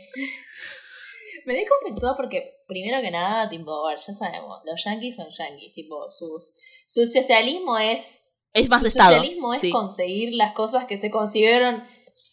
me 1.45 1.53
reconflictúa 1.53 2.15
porque, 2.18 2.64
primero 2.68 3.02
que 3.02 3.10
nada, 3.10 3.49
tipo, 3.49 3.90
ya 3.90 4.14
sabemos, 4.14 4.60
los 4.65 4.84
yankees 4.84 5.15
son 5.15 5.30
yankees, 5.30 5.74
tipo, 5.74 6.10
sus, 6.10 6.57
su 6.86 7.06
socialismo 7.06 7.78
es. 7.78 8.26
Es 8.53 8.69
más 8.69 8.82
su 8.82 8.88
estado. 8.88 9.11
socialismo 9.15 9.53
es 9.53 9.61
sí. 9.61 9.69
conseguir 9.69 10.34
las 10.34 10.53
cosas 10.53 10.86
que 10.86 10.98
se 10.98 11.10
consiguieron 11.10 11.84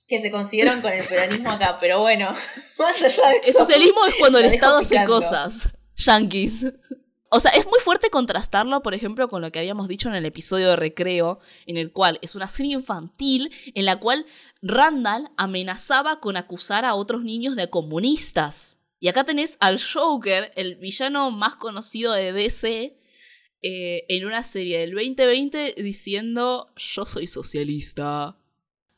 que 0.07 0.21
se 0.21 0.31
consiguieron 0.31 0.81
con 0.81 0.93
el 0.93 1.05
peronismo 1.07 1.51
acá, 1.51 1.79
pero 1.81 2.01
bueno, 2.01 2.33
más 2.79 2.97
allá 2.97 3.29
de 3.31 3.37
eso. 3.37 3.47
El 3.47 3.55
socialismo 3.55 4.05
es 4.07 4.15
cuando 4.19 4.39
el 4.39 4.47
Estado 4.47 4.79
hace 4.79 5.05
cosas. 5.05 5.69
Yankees. 5.97 6.67
O 7.31 7.41
sea, 7.41 7.51
es 7.51 7.67
muy 7.67 7.81
fuerte 7.81 8.11
contrastarlo, 8.11 8.83
por 8.83 8.95
ejemplo, 8.95 9.29
con 9.29 9.43
lo 9.43 9.51
que 9.51 9.59
habíamos 9.59 9.89
dicho 9.89 10.09
en 10.09 10.15
el 10.15 10.25
episodio 10.25 10.71
de 10.71 10.77
Recreo, 10.77 11.41
en 11.67 11.77
el 11.77 11.91
cual 11.93 12.19
es 12.23 12.37
una 12.37 12.47
serie 12.47 12.75
infantil 12.75 13.53
en 13.75 13.87
la 13.87 13.97
cual 13.97 14.25
Randall 14.63 15.31
amenazaba 15.37 16.21
con 16.21 16.37
acusar 16.37 16.85
a 16.85 16.95
otros 16.95 17.25
niños 17.25 17.57
de 17.57 17.69
comunistas. 17.69 18.79
Y 19.01 19.09
acá 19.09 19.25
tenés 19.25 19.57
al 19.59 19.81
Joker, 19.83 20.53
el 20.55 20.77
villano 20.77 21.31
más 21.33 21.57
conocido 21.57 22.13
de 22.13 22.33
DC, 22.33 22.97
eh, 23.63 24.05
en 24.09 24.27
una 24.27 24.45
serie 24.45 24.79
del 24.79 24.93
2020 24.93 25.75
diciendo 25.79 26.73
yo 26.77 27.05
soy 27.05 27.27
socialista. 27.27 28.39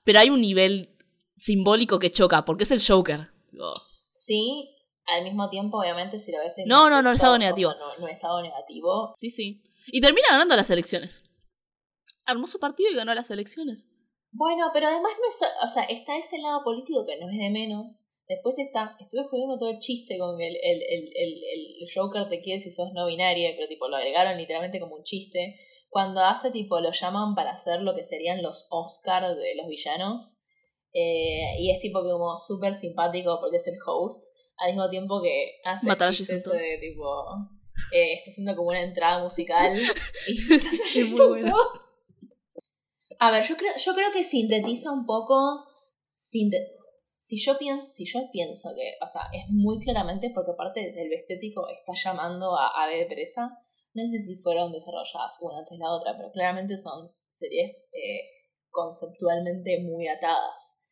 Pero 0.07 0.21
hay 0.21 0.31
un 0.31 0.41
nivel 0.41 0.97
simbólico 1.35 1.99
que 1.99 2.13
choca, 2.13 2.45
porque 2.45 2.63
es 2.63 2.71
el 2.71 2.81
Joker. 2.81 3.29
Digo, 3.51 3.73
Sí, 4.13 4.73
al 5.05 5.25
mismo 5.25 5.51
tiempo, 5.51 5.79
obviamente, 5.79 6.21
si 6.21 6.31
lo 6.31 6.39
ves 6.39 6.57
en 6.59 6.69
No, 6.69 6.89
no, 6.89 7.03
no 7.03 7.11
es 7.11 7.23
algo 7.25 7.37
negativo. 7.39 7.75
No, 7.75 7.97
no 7.99 8.09
es 8.09 8.23
algo 8.25 8.41
negativo. 8.41 9.13
Sí, 9.15 9.31
sí. 9.31 9.63
Y 9.89 10.01
termina 10.01 10.29
ganando 10.31 10.55
las 10.55 10.71
elecciones. 10.71 11.25
Armó 12.25 12.47
su 12.47 12.61
partido 12.61 12.91
y 12.91 12.95
ganó 12.95 13.13
las 13.15 13.31
elecciones. 13.31 13.91
Bueno, 14.31 14.71
pero 14.73 14.87
además 14.87 15.13
no 15.21 15.29
es, 15.29 15.43
o 15.65 15.67
sea, 15.67 15.83
está 15.85 16.17
ese 16.17 16.39
lado 16.39 16.63
político 16.63 17.05
que 17.05 17.19
no 17.19 17.29
es 17.29 17.39
de 17.39 17.51
menos. 17.51 18.07
Después 18.29 18.59
está, 18.59 18.97
estuve 19.01 19.25
jugando 19.29 19.59
todo 19.59 19.71
el 19.71 19.79
chiste 19.79 20.19
con 20.19 20.41
el, 20.41 20.55
el, 20.57 20.83
el, 20.83 21.11
el, 21.15 21.83
el 21.83 21.89
Joker 21.93 22.29
te 22.29 22.41
quiere 22.41 22.63
si 22.63 22.71
sos 22.71 22.93
no 22.93 23.07
binaria, 23.07 23.51
pero 23.57 23.69
tipo 23.69 23.89
lo 23.89 23.97
agregaron 23.97 24.37
literalmente 24.37 24.79
como 24.79 24.97
un 24.97 25.03
chiste. 25.03 25.59
Cuando 25.97 26.21
hace 26.21 26.51
tipo, 26.51 26.79
lo 26.81 26.93
llaman 26.93 27.35
para 27.35 27.53
hacer 27.53 27.81
lo 27.81 27.95
que 27.95 28.03
serían 28.03 28.43
los 28.43 28.67
Oscar 28.71 29.35
de 29.35 29.55
los 29.57 29.67
villanos. 29.67 30.43
Eh, 30.93 31.57
y 31.59 31.71
es 31.71 31.81
tipo 31.81 32.03
como 32.03 32.37
súper 32.37 32.75
simpático 32.75 33.39
porque 33.41 33.57
es 33.57 33.67
el 33.67 33.77
host. 33.87 34.23
Al 34.59 34.73
mismo 34.75 34.91
tiempo 34.91 35.23
que 35.23 35.53
hace 35.65 35.87
chistes 36.19 36.45
de 36.59 36.79
tipo. 36.79 37.25
eh, 37.93 38.13
está 38.19 38.31
haciendo 38.31 38.55
como 38.57 38.69
una 38.69 38.83
entrada 38.83 39.23
musical. 39.23 39.73
y 40.29 40.53
Es 41.01 41.11
muy 41.13 41.19
bueno. 41.29 41.57
A 43.19 43.31
ver, 43.31 43.43
yo 43.49 43.57
creo, 43.57 43.73
yo 43.79 43.95
creo 43.95 44.13
que 44.13 44.23
sintetiza 44.23 44.93
un 44.93 45.07
poco. 45.07 45.65
sinte- 46.15 46.73
si 47.19 47.43
yo 47.43 47.57
pienso, 47.59 47.89
si 47.91 48.05
yo 48.05 48.21
pienso 48.31 48.69
que, 48.77 48.95
o 49.05 49.09
sea, 49.09 49.23
es 49.33 49.47
muy 49.51 49.81
claramente 49.81 50.31
porque 50.35 50.51
aparte 50.53 50.93
del 50.93 51.11
estético 51.15 51.67
está 51.69 51.95
llamando 51.95 52.55
a 52.55 52.85
Ave 52.85 52.99
de 52.99 53.07
Presa. 53.07 53.59
No 53.97 54.07
sé 54.07 54.19
si 54.19 54.37
fueron 54.37 54.73
desarrolladas 54.73 55.39
una 55.41 55.59
antes 55.61 55.79
la 55.79 55.91
otra, 55.91 56.15
pero 56.19 56.31
claramente 56.31 56.77
son 56.77 57.11
series 57.31 57.89
eh, 57.93 58.21
conceptualmente 58.69 59.81
muy 59.81 60.07
atadas. 60.07 60.83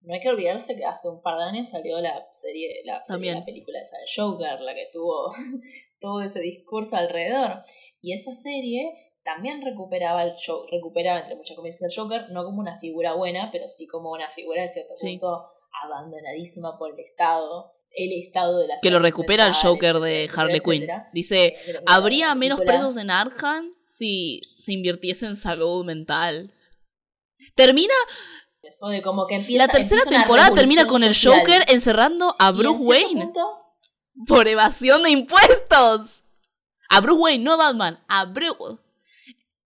No 0.00 0.14
hay 0.14 0.20
que 0.20 0.30
olvidarse 0.30 0.74
que 0.74 0.84
hace 0.86 1.10
un 1.10 1.20
par 1.20 1.36
de 1.38 1.44
años 1.44 1.68
salió 1.68 2.00
la 2.00 2.26
serie, 2.30 2.82
la, 2.86 3.04
serie, 3.04 3.34
la 3.34 3.44
película 3.44 3.80
esa 3.80 3.98
de 3.98 4.04
Joker, 4.16 4.60
la 4.60 4.74
que 4.74 4.88
tuvo 4.90 5.30
todo 6.00 6.22
ese 6.22 6.40
discurso 6.40 6.96
alrededor. 6.96 7.62
Y 8.00 8.14
esa 8.14 8.32
serie 8.32 9.12
también 9.24 9.60
recuperaba 9.60 10.22
el 10.22 10.34
show, 10.36 10.66
recuperaba 10.70 11.20
entre 11.20 11.36
muchas 11.36 11.56
comillas 11.56 11.82
el 11.82 11.94
Joker, 11.94 12.30
no 12.30 12.44
como 12.44 12.60
una 12.60 12.78
figura 12.78 13.14
buena, 13.14 13.50
pero 13.52 13.68
sí 13.68 13.86
como 13.86 14.10
una 14.10 14.30
figura 14.30 14.62
en 14.62 14.72
cierto 14.72 14.94
Sí. 14.96 15.18
punto 15.18 15.46
abandonadísima 15.84 16.78
por 16.78 16.94
el 16.94 17.00
Estado, 17.00 17.70
el 17.94 18.12
Estado 18.12 18.58
de 18.58 18.68
la 18.68 18.76
Que 18.82 18.90
lo 18.90 18.98
recupera 18.98 19.46
el 19.46 19.54
Joker 19.54 20.00
de 20.00 20.28
Harley 20.34 20.60
Quinn. 20.60 20.86
Dice, 21.12 21.54
habría 21.86 22.34
menos 22.34 22.60
presos 22.60 22.96
en 22.96 23.10
Arkham 23.10 23.72
si 23.86 24.40
se 24.58 24.72
invirtiese 24.72 25.26
en 25.26 25.36
salud 25.36 25.84
mental. 25.84 26.52
Termina, 27.54 27.94
Eso 28.62 28.88
de 28.88 29.02
como 29.02 29.26
que 29.26 29.36
empieza, 29.36 29.66
la 29.66 29.72
tercera 29.72 30.02
empieza 30.02 30.22
temporada 30.22 30.54
termina 30.54 30.86
con 30.86 31.04
el 31.04 31.14
social. 31.14 31.40
Joker 31.40 31.64
encerrando 31.68 32.34
a 32.38 32.48
en 32.48 32.56
Bruce 32.56 32.84
Wayne 32.84 33.22
punto, 33.22 33.64
por 34.26 34.48
evasión 34.48 35.02
de 35.02 35.10
impuestos. 35.10 36.24
A 36.88 37.00
Bruce 37.00 37.20
Wayne, 37.20 37.44
no 37.44 37.54
a 37.54 37.56
Batman, 37.56 38.04
a 38.08 38.24
Bruce. 38.24 38.78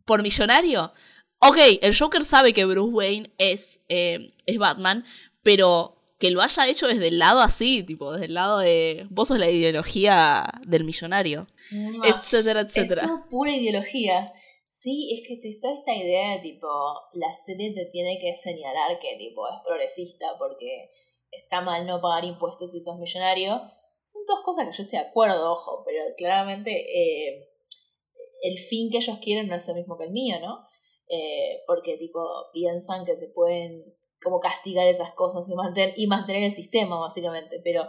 Por 0.04 0.22
millonario. 0.22 0.92
Ok, 1.40 1.56
el 1.82 1.96
Joker 1.96 2.24
sabe 2.24 2.52
que 2.52 2.64
Bruce 2.64 2.92
Wayne 2.92 3.32
es, 3.38 3.80
eh, 3.88 4.34
es 4.46 4.58
Batman, 4.58 5.04
pero 5.42 5.97
que 6.18 6.30
lo 6.30 6.42
haya 6.42 6.66
hecho 6.68 6.88
desde 6.88 7.08
el 7.08 7.18
lado 7.18 7.40
así, 7.40 7.82
tipo, 7.84 8.12
desde 8.12 8.26
el 8.26 8.34
lado 8.34 8.58
de. 8.58 9.06
Vos 9.10 9.28
sos 9.28 9.38
la 9.38 9.50
ideología 9.50 10.44
del 10.66 10.84
millonario. 10.84 11.46
¡mua! 11.70 12.08
Etcétera, 12.08 12.60
Es 12.62 12.66
etcétera. 12.76 13.02
todo 13.06 13.28
pura 13.28 13.54
ideología. 13.54 14.32
Sí, 14.70 15.12
es 15.20 15.26
que 15.26 15.36
te 15.38 15.48
está 15.48 15.72
esta 15.72 15.94
idea 15.94 16.36
de 16.36 16.40
tipo, 16.40 16.68
la 17.14 17.32
serie 17.32 17.72
te 17.74 17.86
tiene 17.86 18.18
que 18.20 18.36
señalar 18.36 18.98
que 19.00 19.16
tipo 19.16 19.46
es 19.48 19.54
progresista 19.66 20.26
porque 20.38 20.90
está 21.32 21.60
mal 21.60 21.86
no 21.86 22.00
pagar 22.00 22.24
impuestos 22.24 22.72
si 22.72 22.80
sos 22.80 22.98
millonario. 22.98 23.60
Son 24.06 24.22
todas 24.26 24.44
cosas 24.44 24.66
que 24.66 24.76
yo 24.76 24.82
estoy 24.84 24.98
de 25.00 25.06
acuerdo, 25.06 25.52
ojo, 25.52 25.82
pero 25.84 26.02
claramente 26.16 26.70
eh, 26.72 27.48
el 28.42 28.58
fin 28.58 28.90
que 28.90 28.98
ellos 28.98 29.18
quieren 29.20 29.48
no 29.48 29.56
es 29.56 29.68
el 29.68 29.74
mismo 29.74 29.98
que 29.98 30.04
el 30.04 30.10
mío, 30.12 30.36
¿no? 30.40 30.64
Eh, 31.08 31.62
porque 31.66 31.96
tipo 31.96 32.20
piensan 32.52 33.04
que 33.04 33.16
se 33.16 33.28
pueden 33.28 33.84
como 34.22 34.40
castigar 34.40 34.86
esas 34.88 35.12
cosas 35.14 35.48
y 35.48 35.54
mantener, 35.54 35.94
y 35.96 36.06
mantener 36.06 36.42
el 36.44 36.52
sistema, 36.52 36.98
básicamente. 36.98 37.60
Pero 37.62 37.84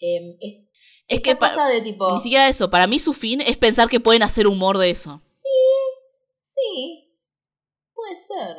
eh, 0.00 0.36
es, 0.40 0.68
Es 1.08 1.20
que 1.20 1.36
pa- 1.36 1.48
cosa 1.48 1.68
de 1.68 1.80
tipo... 1.82 2.10
ni 2.12 2.18
siquiera 2.20 2.48
eso. 2.48 2.70
Para 2.70 2.86
mí 2.86 2.98
su 2.98 3.12
fin 3.12 3.40
es 3.40 3.56
pensar 3.56 3.88
que 3.88 4.00
pueden 4.00 4.22
hacer 4.22 4.46
humor 4.46 4.78
de 4.78 4.90
eso. 4.90 5.20
Sí, 5.24 5.48
sí, 6.42 7.14
puede 7.94 8.14
ser. 8.14 8.56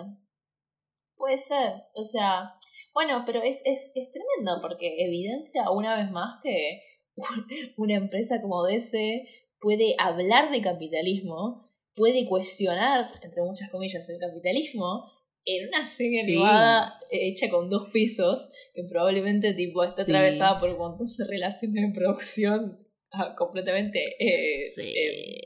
Puede 1.16 1.38
ser. 1.38 1.74
O 1.96 2.04
sea, 2.04 2.54
bueno, 2.94 3.24
pero 3.26 3.42
es, 3.42 3.62
es, 3.66 3.92
es 3.96 4.12
tremendo 4.12 4.60
porque 4.62 4.96
evidencia 5.04 5.70
una 5.72 5.96
vez 5.96 6.12
más 6.12 6.40
que 6.44 6.82
una 7.78 7.96
empresa 7.96 8.42
como 8.42 8.64
DC 8.66 9.28
puede 9.60 9.96
hablar 9.98 10.52
de 10.52 10.62
capitalismo, 10.62 11.72
puede 11.96 12.28
cuestionar, 12.28 13.10
entre 13.24 13.42
muchas 13.42 13.72
comillas, 13.72 14.08
el 14.08 14.20
capitalismo 14.20 15.12
en 15.48 15.68
una 15.70 15.86
serie 15.86 16.24
Sí. 16.24 16.34
animada 16.34 17.00
hecha 17.10 17.50
con 17.50 17.70
dos 17.70 17.90
pisos 17.94 18.52
que 18.74 18.84
probablemente 18.84 19.54
tipo 19.54 19.84
está 19.84 20.04
Sí. 20.04 20.12
atravesada 20.12 20.60
por 20.60 20.70
un 20.70 20.78
montón 20.78 21.08
de 21.18 21.26
relaciones 21.26 21.88
de 21.88 21.94
producción 21.96 22.86
ah, 23.12 23.34
completamente 23.38 24.00
eh, 24.20 24.58
Sí. 24.60 24.82
eh, 24.96 25.42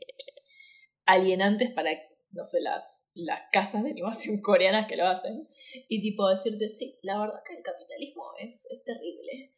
alienantes 1.06 1.72
para, 1.74 1.92
no 2.32 2.46
sé, 2.46 2.62
las, 2.62 3.06
las 3.14 3.42
casas 3.52 3.84
de 3.84 3.92
animación 3.92 4.42
coreanas 4.42 4.88
que 4.88 4.96
lo 4.98 5.08
hacen. 5.08 5.48
Y 5.88 6.02
tipo 6.02 6.28
decirte, 6.30 6.68
sí, 6.68 7.00
la 7.02 7.18
verdad 7.20 7.40
que 7.48 7.56
el 7.56 7.64
capitalismo 7.64 8.24
es, 8.40 8.68
es 8.72 8.84
terrible. 8.84 9.54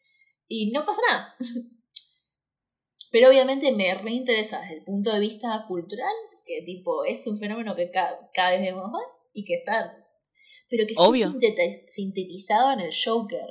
Y 0.48 0.72
no 0.72 0.86
pasa 0.86 1.02
nada. 1.10 1.36
Pero 3.12 3.30
obviamente 3.30 3.72
me 3.72 3.94
reinteresa 3.96 4.60
desde 4.62 4.76
el 4.78 4.84
punto 4.84 5.12
de 5.14 5.20
vista 5.20 5.66
cultural, 5.68 6.14
que 6.46 6.62
tipo 6.66 7.06
es 7.06 7.26
un 7.28 7.38
fenómeno 7.40 7.76
que 7.76 7.90
ca- 7.92 8.30
cada 8.34 8.52
vez 8.52 8.62
vemos 8.62 8.90
más 8.92 9.22
y 9.34 9.46
que 9.46 9.56
está... 9.56 10.00
Pero 10.76 10.88
que 10.88 10.96
Obvio. 10.98 11.28
sinteti- 11.28 11.86
sintetizado 11.88 12.74
en 12.74 12.80
el 12.80 12.92
Joker. 13.06 13.46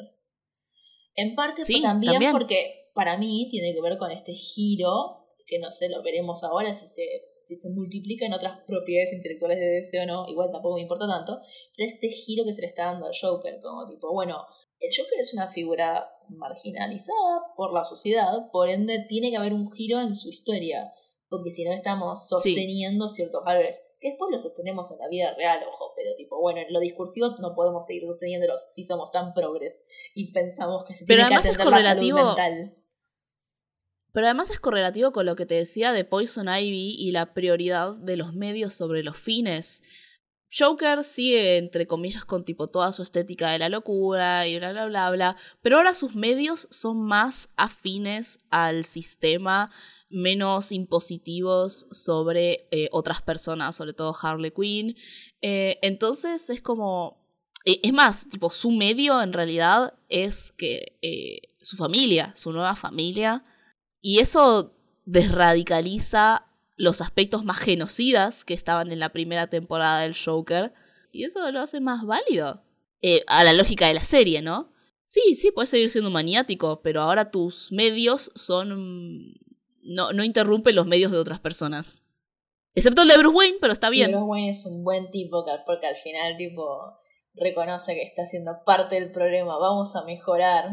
En 1.15 1.37
parte 1.37 1.63
Sí, 1.63 1.81
también, 1.81 2.15
también. 2.15 2.33
porque 2.33 2.91
para 2.95 3.17
mí 3.17 3.47
tiene 3.49 3.73
que 3.75 3.81
ver 3.81 3.97
con 3.97 4.11
este 4.11 4.33
giro, 4.33 5.29
que 5.47 5.61
no 5.61 5.71
sé, 5.71 5.89
lo 5.89 6.03
veremos 6.03 6.43
ahora 6.43 6.75
si 6.75 6.87
se, 6.87 7.05
si 7.45 7.55
se 7.55 7.71
multiplica 7.71 8.27
en 8.27 8.33
otras 8.33 8.59
propiedades 8.67 9.13
intelectuales 9.13 9.61
de 9.61 9.67
DC 9.67 10.01
o 10.01 10.07
no, 10.07 10.29
igual 10.29 10.51
tampoco 10.51 10.75
me 10.75 10.83
importa 10.83 11.07
tanto, 11.07 11.39
pero 11.77 11.89
este 11.89 12.09
giro 12.09 12.45
que 12.45 12.53
se 12.53 12.63
le 12.63 12.67
está 12.67 12.87
dando 12.87 13.07
al 13.07 13.13
Joker, 13.19 13.61
como 13.63 13.87
tipo, 13.89 14.13
bueno, 14.13 14.45
el 14.81 14.91
Joker 14.97 15.21
es 15.21 15.33
una 15.33 15.49
figura 15.49 16.09
marginalizada 16.29 17.43
por 17.57 17.73
la 17.73 17.85
sociedad, 17.85 18.51
por 18.51 18.69
ende 18.69 19.07
tiene 19.09 19.31
que 19.31 19.37
haber 19.37 19.53
un 19.53 19.71
giro 19.71 20.01
en 20.01 20.17
su 20.17 20.29
historia, 20.29 20.93
porque 21.29 21.53
si 21.53 21.63
no 21.65 21.73
estamos 21.73 22.29
sosteniendo 22.29 23.07
ciertos 23.09 23.45
valores, 23.45 23.81
que 24.03 24.11
después 24.11 24.31
los 24.31 24.43
sostenemos 24.43 24.91
en 24.91 24.99
la 24.99 25.09
vida 25.09 25.33
real, 25.35 25.61
ojo, 25.67 25.93
pero 25.97 26.11
tipo, 26.17 26.39
bueno, 26.41 26.61
en 26.61 26.73
lo 26.73 26.81
discursivo 26.81 27.29
no 27.41 27.55
podemos 27.55 27.87
seguir 27.87 28.03
sosteniéndolos 28.05 28.61
si 28.69 28.85
somos 28.85 29.11
tan 29.13 29.33
progres 29.33 29.85
y 30.15 30.33
pensamos 30.33 30.85
que 30.87 30.95
se 30.95 31.07
Pero 31.07 31.19
tiene 31.25 31.29
que 31.31 31.35
además 31.37 31.47
es 31.47 31.55
atender 31.55 31.73
la 31.73 31.79
salud 31.89 32.01
correlativo- 32.03 32.27
mental. 32.37 32.77
Pero 34.13 34.27
además 34.27 34.51
es 34.51 34.61
correlativo 34.61 35.13
con 35.13 35.25
lo 35.25 35.37
que 35.37 35.47
te 35.47 35.55
decía 35.55 35.93
de 35.93 36.05
Poison 36.05 36.47
Ivy 36.49 36.97
y 36.99 37.13
la 37.13 37.33
prioridad 37.33 37.95
de 37.97 38.17
los 38.19 38.35
medios 38.35 38.75
sobre 38.75 39.03
los 39.03 39.17
fines. 39.17 39.83
Joker 40.55 41.03
sigue, 41.03 41.57
entre 41.57 41.87
comillas, 41.87 42.27
con 42.27 42.45
tipo 42.45 42.67
toda 42.67 42.93
su 42.93 43.03
estética 43.03 43.51
de 43.51 43.59
la 43.59 43.71
locura 43.71 44.47
y 44.47 44.59
bla 44.59 44.73
bla 44.73 44.85
bla 44.85 45.11
bla, 45.11 45.37
pero 45.63 45.79
ahora 45.79 45.95
sus 45.95 46.15
medios 46.15 46.69
son 46.71 47.01
más 47.01 47.49
afines 47.57 48.39
al 48.51 48.85
sistema, 48.85 49.73
menos 50.13 50.73
impositivos 50.73 51.87
sobre 51.91 52.69
eh, 52.71 52.89
otras 52.93 53.23
personas, 53.23 53.75
sobre 53.75 53.93
todo 53.93 54.15
Harley 54.21 54.53
Quinn. 54.53 54.97
Eh, 55.41 55.79
entonces 55.83 56.51
es 56.51 56.63
como... 56.63 57.27
eh, 57.65 57.81
Es 57.83 57.93
más, 57.93 58.29
tipo, 58.29 58.51
su 58.51 58.71
medio 58.71 59.21
en 59.23 59.33
realidad 59.33 59.95
es 60.09 60.53
que 60.53 60.99
su 61.61 61.77
familia, 61.77 62.33
su 62.37 62.53
nueva 62.53 62.77
familia, 62.77 63.43
y 64.01 64.19
eso 64.19 64.75
desradicaliza 65.05 66.47
los 66.77 67.01
aspectos 67.01 67.45
más 67.45 67.59
genocidas 67.59 68.45
que 68.45 68.55
estaban 68.55 68.93
en 68.93 68.99
la 68.99 69.13
primera 69.13 69.47
temporada 69.49 70.01
del 70.01 70.17
Joker. 70.17 70.73
Y 71.13 71.25
eso 71.25 71.51
lo 71.53 71.61
hace 71.61 71.81
más 71.81 72.05
válido. 72.05 72.65
A 73.27 73.45
la 73.45 73.53
lógica 73.53 73.87
de 73.89 73.95
la 73.95 74.05
serie, 74.05 74.43
¿no? 74.43 74.73
Sí, 75.05 75.35
sí, 75.35 75.51
puedes 75.51 75.69
seguir 75.71 75.91
siendo 75.91 76.11
maniático, 76.11 76.81
pero 76.83 77.03
ahora 77.03 77.31
tus 77.31 77.71
medios 77.71 78.31
son... 78.35 79.35
No, 79.83 80.13
no 80.13 80.25
interrumpen 80.25 80.75
los 80.77 80.87
medios 80.87 81.11
de 81.13 81.19
otras 81.19 81.41
personas. 81.41 82.03
Excepto 82.75 83.03
el 83.03 83.09
de 83.09 83.19
Bruce 83.19 83.37
Wayne, 83.37 83.59
pero 83.61 83.73
está 83.73 83.89
Y 83.89 83.93
bien. 83.93 84.11
Bruce 84.11 84.25
Wayne 84.25 84.51
es 84.51 84.65
un 84.65 84.83
buen 84.85 85.11
tipo 85.11 85.45
que- 85.45 85.51
porque 85.67 85.87
al 85.87 85.97
final 85.97 86.37
tipo 86.39 86.97
reconoce 87.35 87.95
que 87.95 88.03
está 88.03 88.25
siendo 88.25 88.53
parte 88.65 88.95
del 88.95 89.11
problema, 89.11 89.59
vamos 89.59 89.95
a 89.97 90.05
mejorar, 90.05 90.71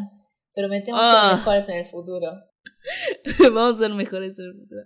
prometemos 0.53 1.01
Ah. 1.03 1.27
ser 1.29 1.37
mejores 1.37 1.69
en 1.69 1.77
el 1.77 1.85
futuro. 1.85 2.27
Vamos 3.53 3.77
a 3.77 3.79
ser 3.83 3.93
mejores 3.93 4.37
en 4.39 4.45
el 4.45 4.53
futuro. 4.53 4.81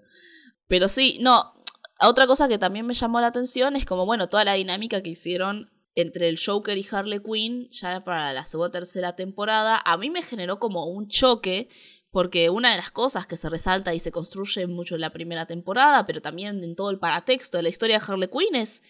Pero 0.67 0.87
sí, 0.87 1.17
no. 1.21 1.53
Otra 2.01 2.27
cosa 2.27 2.47
que 2.47 2.57
también 2.57 2.85
me 2.85 2.93
llamó 2.93 3.19
la 3.21 3.27
atención 3.27 3.75
es 3.75 3.85
como, 3.85 4.05
bueno, 4.05 4.29
toda 4.29 4.43
la 4.45 4.53
dinámica 4.53 5.01
que 5.01 5.09
hicieron 5.11 5.69
entre 5.95 6.27
el 6.27 6.37
Joker 6.43 6.77
y 6.77 6.85
Harley 6.89 7.19
Quinn 7.21 7.67
ya 7.71 8.03
para 8.03 8.33
la 8.33 8.45
segunda 8.45 8.69
o 8.69 8.71
tercera 8.71 9.15
temporada, 9.15 9.79
a 9.85 9.97
mí 9.97 10.09
me 10.09 10.21
generó 10.23 10.57
como 10.59 10.85
un 10.87 11.07
choque, 11.07 11.69
porque 12.13 12.51
una 12.51 12.69
de 12.69 12.77
las 12.77 12.91
cosas 12.91 13.25
que 13.25 13.37
se 13.37 13.49
resalta 13.49 13.91
y 13.95 13.99
se 13.99 14.11
construye 14.11 14.67
mucho 14.67 14.93
en 14.93 15.01
la 15.01 15.09
primera 15.09 15.47
temporada, 15.47 16.05
pero 16.05 16.21
también 16.21 16.63
en 16.63 16.75
todo 16.75 16.91
el 16.91 16.99
paratexto 16.99 17.57
de 17.57 17.63
la 17.63 17.69
historia 17.69 17.97
de 17.97 18.05
Harley 18.07 18.29
Quinn 18.29 18.55
es 18.55 18.83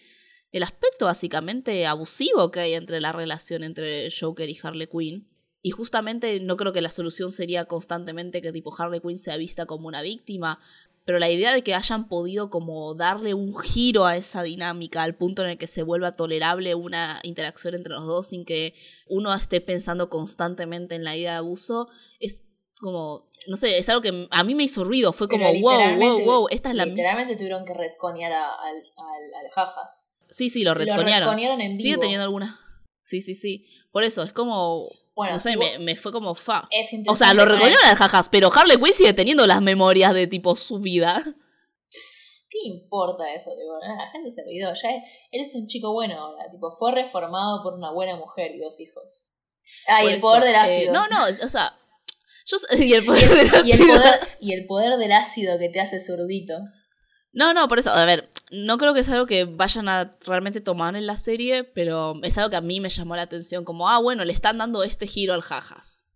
el 0.52 0.62
aspecto 0.62 1.06
básicamente 1.06 1.86
abusivo 1.86 2.50
que 2.50 2.60
hay 2.60 2.74
entre 2.74 3.00
la 3.00 3.12
relación 3.12 3.64
entre 3.64 4.10
Joker 4.10 4.46
y 4.50 4.58
Harley 4.62 4.88
Quinn. 4.88 5.26
Y 5.62 5.70
justamente 5.70 6.38
no 6.40 6.58
creo 6.58 6.74
que 6.74 6.82
la 6.82 6.90
solución 6.90 7.32
sería 7.32 7.64
constantemente 7.64 8.42
que 8.42 8.52
tipo 8.52 8.74
Harley 8.76 9.00
Quinn 9.00 9.16
sea 9.16 9.38
vista 9.38 9.64
como 9.64 9.88
una 9.88 10.02
víctima. 10.02 10.60
pero 11.06 11.18
la 11.18 11.30
idea 11.30 11.54
de 11.54 11.62
que 11.62 11.74
hayan 11.74 12.08
podido 12.08 12.50
como 12.50 12.94
darle 12.94 13.32
un 13.32 13.58
giro 13.58 14.04
a 14.04 14.16
esa 14.16 14.42
dinámica 14.42 15.02
al 15.02 15.14
punto 15.14 15.42
en 15.42 15.50
el 15.50 15.58
que 15.58 15.66
se 15.66 15.82
vuelva 15.82 16.14
tolerable 16.14 16.74
una 16.74 17.20
interacción 17.22 17.74
entre 17.74 17.94
los 17.94 18.06
dos 18.06 18.28
sin 18.28 18.44
que 18.44 18.74
uno 19.06 19.32
esté 19.34 19.62
pensando 19.62 20.10
constantemente 20.10 20.94
en 20.94 21.04
la 21.04 21.16
idea 21.16 21.32
de 21.32 21.38
abuso, 21.38 21.88
es 22.20 22.42
como, 22.80 23.24
no 23.46 23.56
sé, 23.56 23.78
es 23.78 23.88
algo 23.88 24.02
que 24.02 24.28
a 24.30 24.44
mí 24.44 24.54
me 24.54 24.64
hizo 24.64 24.84
ruido, 24.84 25.12
fue 25.12 25.28
como, 25.28 25.46
wow, 25.60 25.96
wow, 25.96 26.24
wow, 26.24 26.46
esta 26.50 26.70
es 26.70 26.74
la... 26.74 26.84
Literalmente 26.86 27.36
tuvieron 27.36 27.64
que 27.64 27.74
retconear 27.74 28.32
a- 28.32 28.54
al, 28.54 28.76
al, 28.76 29.50
Jajas. 29.50 30.10
Sí, 30.30 30.50
sí, 30.50 30.64
lo 30.64 30.70
Lo 30.72 30.74
retconearon. 30.78 31.28
retconearon 31.28 31.60
en 31.60 31.70
vivo. 31.70 31.82
Sigue 31.82 31.98
teniendo 31.98 32.24
alguna... 32.24 32.60
Sí, 33.02 33.20
sí, 33.20 33.34
sí. 33.34 33.66
Por 33.92 34.02
eso, 34.02 34.22
es 34.22 34.32
como... 34.32 34.88
Bueno, 35.14 35.34
no 35.34 35.38
sé, 35.38 35.52
si 35.52 35.56
me, 35.56 35.78
me 35.78 35.94
fue 35.94 36.10
como 36.10 36.34
fa. 36.34 36.68
es 36.72 36.88
O 37.06 37.14
sea, 37.14 37.34
lo 37.34 37.44
retconearon 37.44 37.86
al 37.86 37.96
jajas, 37.96 38.28
pero 38.28 38.50
Harley 38.52 38.78
Quinn 38.78 38.94
sigue 38.94 39.12
teniendo 39.12 39.46
las 39.46 39.62
memorias 39.62 40.12
de 40.12 40.26
tipo 40.26 40.56
su 40.56 40.80
vida. 40.80 41.22
¿Qué 42.50 42.58
importa 42.64 43.32
eso? 43.34 43.50
Tipo, 43.50 43.78
la 43.78 44.08
gente 44.10 44.30
se 44.30 44.42
olvidó. 44.42 44.72
Ya 44.74 44.90
él 44.90 45.40
es 45.40 45.54
un 45.54 45.66
chico 45.68 45.92
bueno 45.92 46.18
ahora. 46.18 46.50
Tipo, 46.50 46.72
fue 46.72 46.92
reformado 46.92 47.62
por 47.62 47.74
una 47.74 47.92
buena 47.92 48.16
mujer 48.16 48.52
y 48.56 48.58
dos 48.58 48.80
hijos. 48.80 49.30
Ah, 49.86 50.02
y 50.04 50.08
el 50.08 50.14
eso, 50.14 50.26
poder 50.28 50.44
del 50.44 50.54
eh, 50.54 50.58
ácido. 50.58 50.92
no, 50.92 51.06
no, 51.08 51.24
o 51.24 51.48
sea... 51.48 51.78
Yo, 52.44 52.56
y 52.78 52.92
el 52.92 53.02
Y 53.02 53.06
poder 53.06 53.30
el, 53.30 53.50
del 53.50 53.66
y 53.66 53.72
el 53.72 53.80
ácido. 53.80 53.96
poder, 53.96 54.20
y 54.40 54.52
el 54.52 54.66
poder 54.66 54.98
del 54.98 55.12
ácido 55.12 55.58
que 55.58 55.68
te 55.68 55.80
hace 55.80 56.00
zurdito. 56.00 56.54
No, 57.32 57.52
no, 57.52 57.66
por 57.66 57.80
eso, 57.80 57.90
a 57.90 58.04
ver, 58.04 58.30
no 58.52 58.78
creo 58.78 58.94
que 58.94 59.00
es 59.00 59.08
algo 59.08 59.26
que 59.26 59.44
vayan 59.44 59.88
a 59.88 60.16
realmente 60.24 60.60
tomar 60.60 60.94
en 60.94 61.06
la 61.06 61.16
serie, 61.16 61.64
pero 61.64 62.14
es 62.22 62.38
algo 62.38 62.50
que 62.50 62.56
a 62.56 62.60
mí 62.60 62.78
me 62.78 62.88
llamó 62.90 63.16
la 63.16 63.22
atención, 63.22 63.64
como, 63.64 63.88
ah, 63.88 63.98
bueno, 63.98 64.24
le 64.24 64.32
están 64.32 64.56
dando 64.58 64.84
este 64.84 65.08
giro 65.08 65.34
al 65.34 65.42
jajas. 65.42 66.06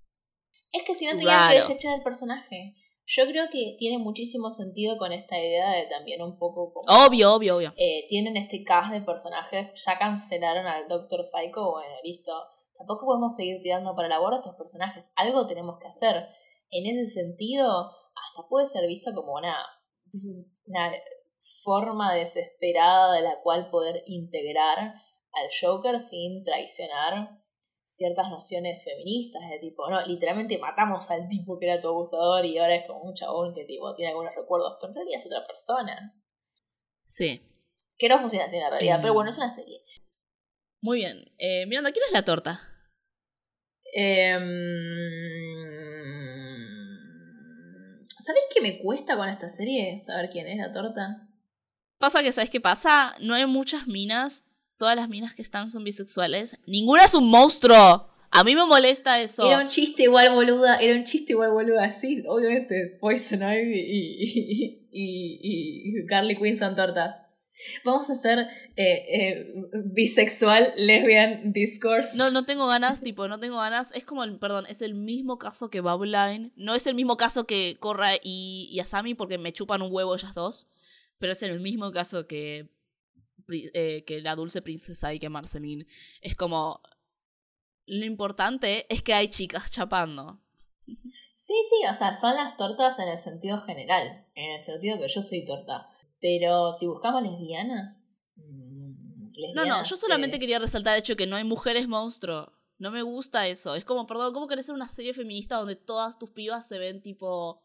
Es 0.70 0.84
que 0.84 0.94
si 0.94 1.06
no 1.06 1.16
tenían 1.16 1.50
que 1.50 1.56
desechar 1.56 1.96
el 1.96 2.02
personaje. 2.02 2.76
Yo 3.10 3.26
creo 3.26 3.46
que 3.50 3.74
tiene 3.78 3.96
muchísimo 3.96 4.50
sentido 4.50 4.98
con 4.98 5.12
esta 5.12 5.38
idea 5.40 5.70
de 5.70 5.86
también 5.86 6.20
un 6.20 6.38
poco 6.38 6.74
como... 6.74 7.06
Obvio, 7.06 7.32
obvio, 7.32 7.56
obvio. 7.56 7.72
eh, 7.76 8.06
tienen 8.10 8.36
este 8.36 8.62
cast 8.64 8.92
de 8.92 9.00
personajes, 9.00 9.72
ya 9.82 9.98
cancelaron 9.98 10.66
al 10.66 10.86
Doctor 10.88 11.24
Psycho, 11.24 11.70
bueno, 11.70 11.94
listo. 12.04 12.32
Tampoco 12.78 13.04
podemos 13.06 13.34
seguir 13.36 13.60
tirando 13.60 13.94
para 13.94 14.08
la 14.08 14.20
borda 14.20 14.38
estos 14.38 14.54
personajes. 14.56 15.12
Algo 15.16 15.46
tenemos 15.46 15.78
que 15.80 15.88
hacer. 15.88 16.28
En 16.70 16.86
ese 16.86 17.22
sentido, 17.22 17.90
hasta 17.90 18.48
puede 18.48 18.66
ser 18.66 18.86
visto 18.86 19.12
como 19.14 19.34
una, 19.34 19.56
una 20.66 20.92
forma 21.64 22.14
desesperada 22.14 23.14
de 23.14 23.22
la 23.22 23.40
cual 23.42 23.68
poder 23.70 24.02
integrar 24.06 24.78
al 24.78 25.48
Joker 25.60 26.00
sin 26.00 26.44
traicionar 26.44 27.30
ciertas 27.84 28.28
nociones 28.28 28.84
feministas 28.84 29.42
de 29.50 29.58
tipo, 29.60 29.88
no, 29.88 30.04
literalmente 30.06 30.58
matamos 30.58 31.10
al 31.10 31.26
tipo 31.28 31.58
que 31.58 31.70
era 31.70 31.80
tu 31.80 31.88
abusador 31.88 32.44
y 32.44 32.58
ahora 32.58 32.74
es 32.76 32.86
como 32.86 33.00
un 33.02 33.14
chabón 33.14 33.54
que 33.54 33.64
tipo 33.64 33.94
tiene 33.94 34.10
algunos 34.10 34.34
recuerdos, 34.34 34.76
pero 34.78 34.90
en 34.90 34.96
realidad 34.96 35.16
es 35.18 35.26
otra 35.26 35.46
persona. 35.46 36.14
Sí. 37.06 37.40
Que 37.96 38.08
no 38.10 38.18
funciona 38.18 38.44
así 38.44 38.56
en 38.56 38.62
la 38.62 38.70
realidad, 38.70 38.98
Eh. 38.98 39.00
pero 39.00 39.14
bueno, 39.14 39.30
es 39.30 39.38
una 39.38 39.48
serie. 39.52 39.80
Muy 40.82 40.98
bien. 40.98 41.24
Eh, 41.38 41.64
Miranda, 41.66 41.90
¿quién 41.90 42.04
es 42.06 42.12
la 42.12 42.24
torta? 42.26 42.60
Em, 43.92 44.46
¿Sabés 48.08 48.44
qué 48.54 48.60
me 48.60 48.78
cuesta 48.78 49.16
con 49.16 49.28
esta 49.28 49.48
serie? 49.48 50.00
Saber 50.04 50.28
quién 50.30 50.46
es 50.48 50.58
la 50.58 50.72
torta. 50.72 51.28
Pasa 51.98 52.22
que, 52.22 52.30
¿sabes 52.32 52.50
qué 52.50 52.60
pasa? 52.60 53.16
No 53.20 53.34
hay 53.34 53.46
muchas 53.46 53.86
minas. 53.86 54.44
Todas 54.76 54.96
las 54.96 55.08
minas 55.08 55.34
que 55.34 55.42
están 55.42 55.68
son 55.68 55.82
bisexuales. 55.82 56.58
Ninguna 56.66 57.04
es 57.04 57.14
un 57.14 57.28
monstruo. 57.28 58.08
A 58.30 58.44
mí 58.44 58.54
me 58.54 58.66
molesta 58.66 59.20
eso. 59.20 59.46
Era 59.46 59.60
un 59.60 59.68
chiste 59.68 60.04
igual 60.04 60.34
boluda, 60.34 60.76
era 60.76 60.94
un 60.94 61.04
chiste 61.04 61.32
igual 61.32 61.52
boluda. 61.52 61.90
Sí, 61.90 62.22
obviamente 62.28 62.98
Poison 63.00 63.42
Ivy 63.42 63.78
y, 63.78 64.22
y, 64.22 64.88
y, 64.92 65.98
y 66.00 66.06
Carly 66.06 66.36
Quinn 66.36 66.56
son 66.56 66.76
tortas. 66.76 67.22
Vamos 67.84 68.08
a 68.10 68.12
hacer 68.12 68.38
eh, 68.76 69.04
eh, 69.08 69.52
bisexual 69.84 70.72
lesbian 70.76 71.52
discourse. 71.52 72.16
No, 72.16 72.30
no 72.30 72.44
tengo 72.44 72.66
ganas, 72.66 73.00
tipo, 73.00 73.28
no 73.28 73.40
tengo 73.40 73.56
ganas. 73.58 73.92
Es 73.92 74.04
como, 74.04 74.24
el, 74.24 74.38
perdón, 74.38 74.66
es 74.68 74.82
el 74.82 74.94
mismo 74.94 75.38
caso 75.38 75.70
que 75.70 75.80
Bubbline. 75.80 76.52
No 76.56 76.74
es 76.74 76.86
el 76.86 76.94
mismo 76.94 77.16
caso 77.16 77.46
que 77.46 77.76
Korra 77.80 78.16
y, 78.22 78.68
y 78.70 78.80
Asami 78.80 79.14
porque 79.14 79.38
me 79.38 79.52
chupan 79.52 79.82
un 79.82 79.92
huevo 79.92 80.14
ellas 80.14 80.34
dos. 80.34 80.68
Pero 81.18 81.32
es 81.32 81.42
el 81.42 81.58
mismo 81.60 81.90
caso 81.90 82.26
que, 82.28 82.70
eh, 83.48 84.04
que 84.06 84.20
la 84.20 84.36
dulce 84.36 84.62
princesa 84.62 85.12
y 85.12 85.18
que 85.18 85.28
Marceline. 85.28 85.86
Es 86.20 86.36
como, 86.36 86.80
lo 87.86 88.04
importante 88.04 88.86
es 88.88 89.02
que 89.02 89.14
hay 89.14 89.28
chicas 89.28 89.70
chapando. 89.70 90.40
Sí, 91.34 91.54
sí, 91.68 91.86
o 91.88 91.94
sea, 91.94 92.14
son 92.14 92.34
las 92.34 92.56
tortas 92.56 92.98
en 92.98 93.08
el 93.08 93.18
sentido 93.18 93.62
general, 93.62 94.26
en 94.34 94.56
el 94.56 94.62
sentido 94.62 94.98
que 94.98 95.08
yo 95.08 95.22
soy 95.22 95.44
torta. 95.44 95.88
Pero 96.20 96.74
si 96.74 96.86
buscamos 96.86 97.22
lesbianas... 97.22 98.24
mm, 98.36 99.32
No, 99.54 99.54
no, 99.54 99.62
lesbianas, 99.62 99.90
yo 99.90 99.96
solamente 99.96 100.38
quería 100.38 100.58
resaltar 100.58 100.94
el 100.94 101.00
hecho 101.00 101.16
que 101.16 101.26
no 101.26 101.36
hay 101.36 101.44
mujeres 101.44 101.88
monstruo. 101.88 102.52
No 102.78 102.90
me 102.90 103.02
gusta 103.02 103.46
eso. 103.48 103.74
Es 103.74 103.84
como, 103.84 104.06
perdón, 104.06 104.32
¿cómo 104.32 104.46
querés 104.46 104.66
hacer 104.66 104.74
una 104.74 104.88
serie 104.88 105.12
feminista 105.14 105.56
donde 105.56 105.76
todas 105.76 106.18
tus 106.18 106.30
pibas 106.30 106.66
se 106.68 106.78
ven 106.78 107.02
tipo 107.02 107.62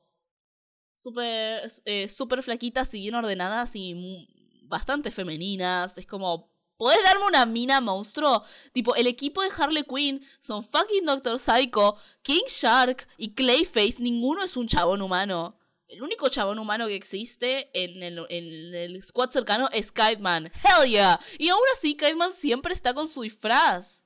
súper 0.96 1.68
eh, 1.86 2.08
súper 2.08 2.44
flaquitas 2.44 2.94
y 2.94 3.00
bien 3.02 3.16
ordenadas 3.16 3.76
y 3.76 4.28
bastante 4.64 5.12
femeninas? 5.12 5.98
Es 6.00 6.08
como, 6.08 6.52
¿podés 6.78 7.04
darme 7.04 7.26
una 7.28 7.46
mina 7.46 7.80
monstruo? 7.80 8.44
Tipo, 8.72 8.96
el 8.96 9.06
equipo 9.06 9.44
de 9.44 9.50
Harley 9.56 9.84
Quinn 9.84 10.20
son 10.40 10.64
fucking 10.64 11.06
Doctor 11.06 11.38
Psycho, 11.38 11.96
King 12.24 12.46
Shark 12.48 13.08
y 13.18 13.36
Clayface. 13.36 13.98
Ninguno 14.00 14.44
es 14.44 14.58
un 14.58 14.68
chabón 14.68 15.02
humano. 15.04 15.60
El 15.94 16.02
único 16.02 16.28
chabón 16.28 16.58
humano 16.58 16.88
que 16.88 16.96
existe 16.96 17.70
en 17.74 18.02
el, 18.02 18.26
en 18.30 18.74
el 18.74 19.04
squad 19.04 19.30
cercano 19.30 19.70
es 19.72 19.92
Kiteman. 19.92 20.48
¡Hell 20.48 20.90
yeah! 20.90 21.20
Y 21.38 21.50
aún 21.50 21.62
así, 21.72 21.96
Kiteman 21.96 22.34
siempre 22.34 22.74
está 22.74 22.96
con 22.96 23.08
su 23.08 23.22
disfraz. 23.22 24.04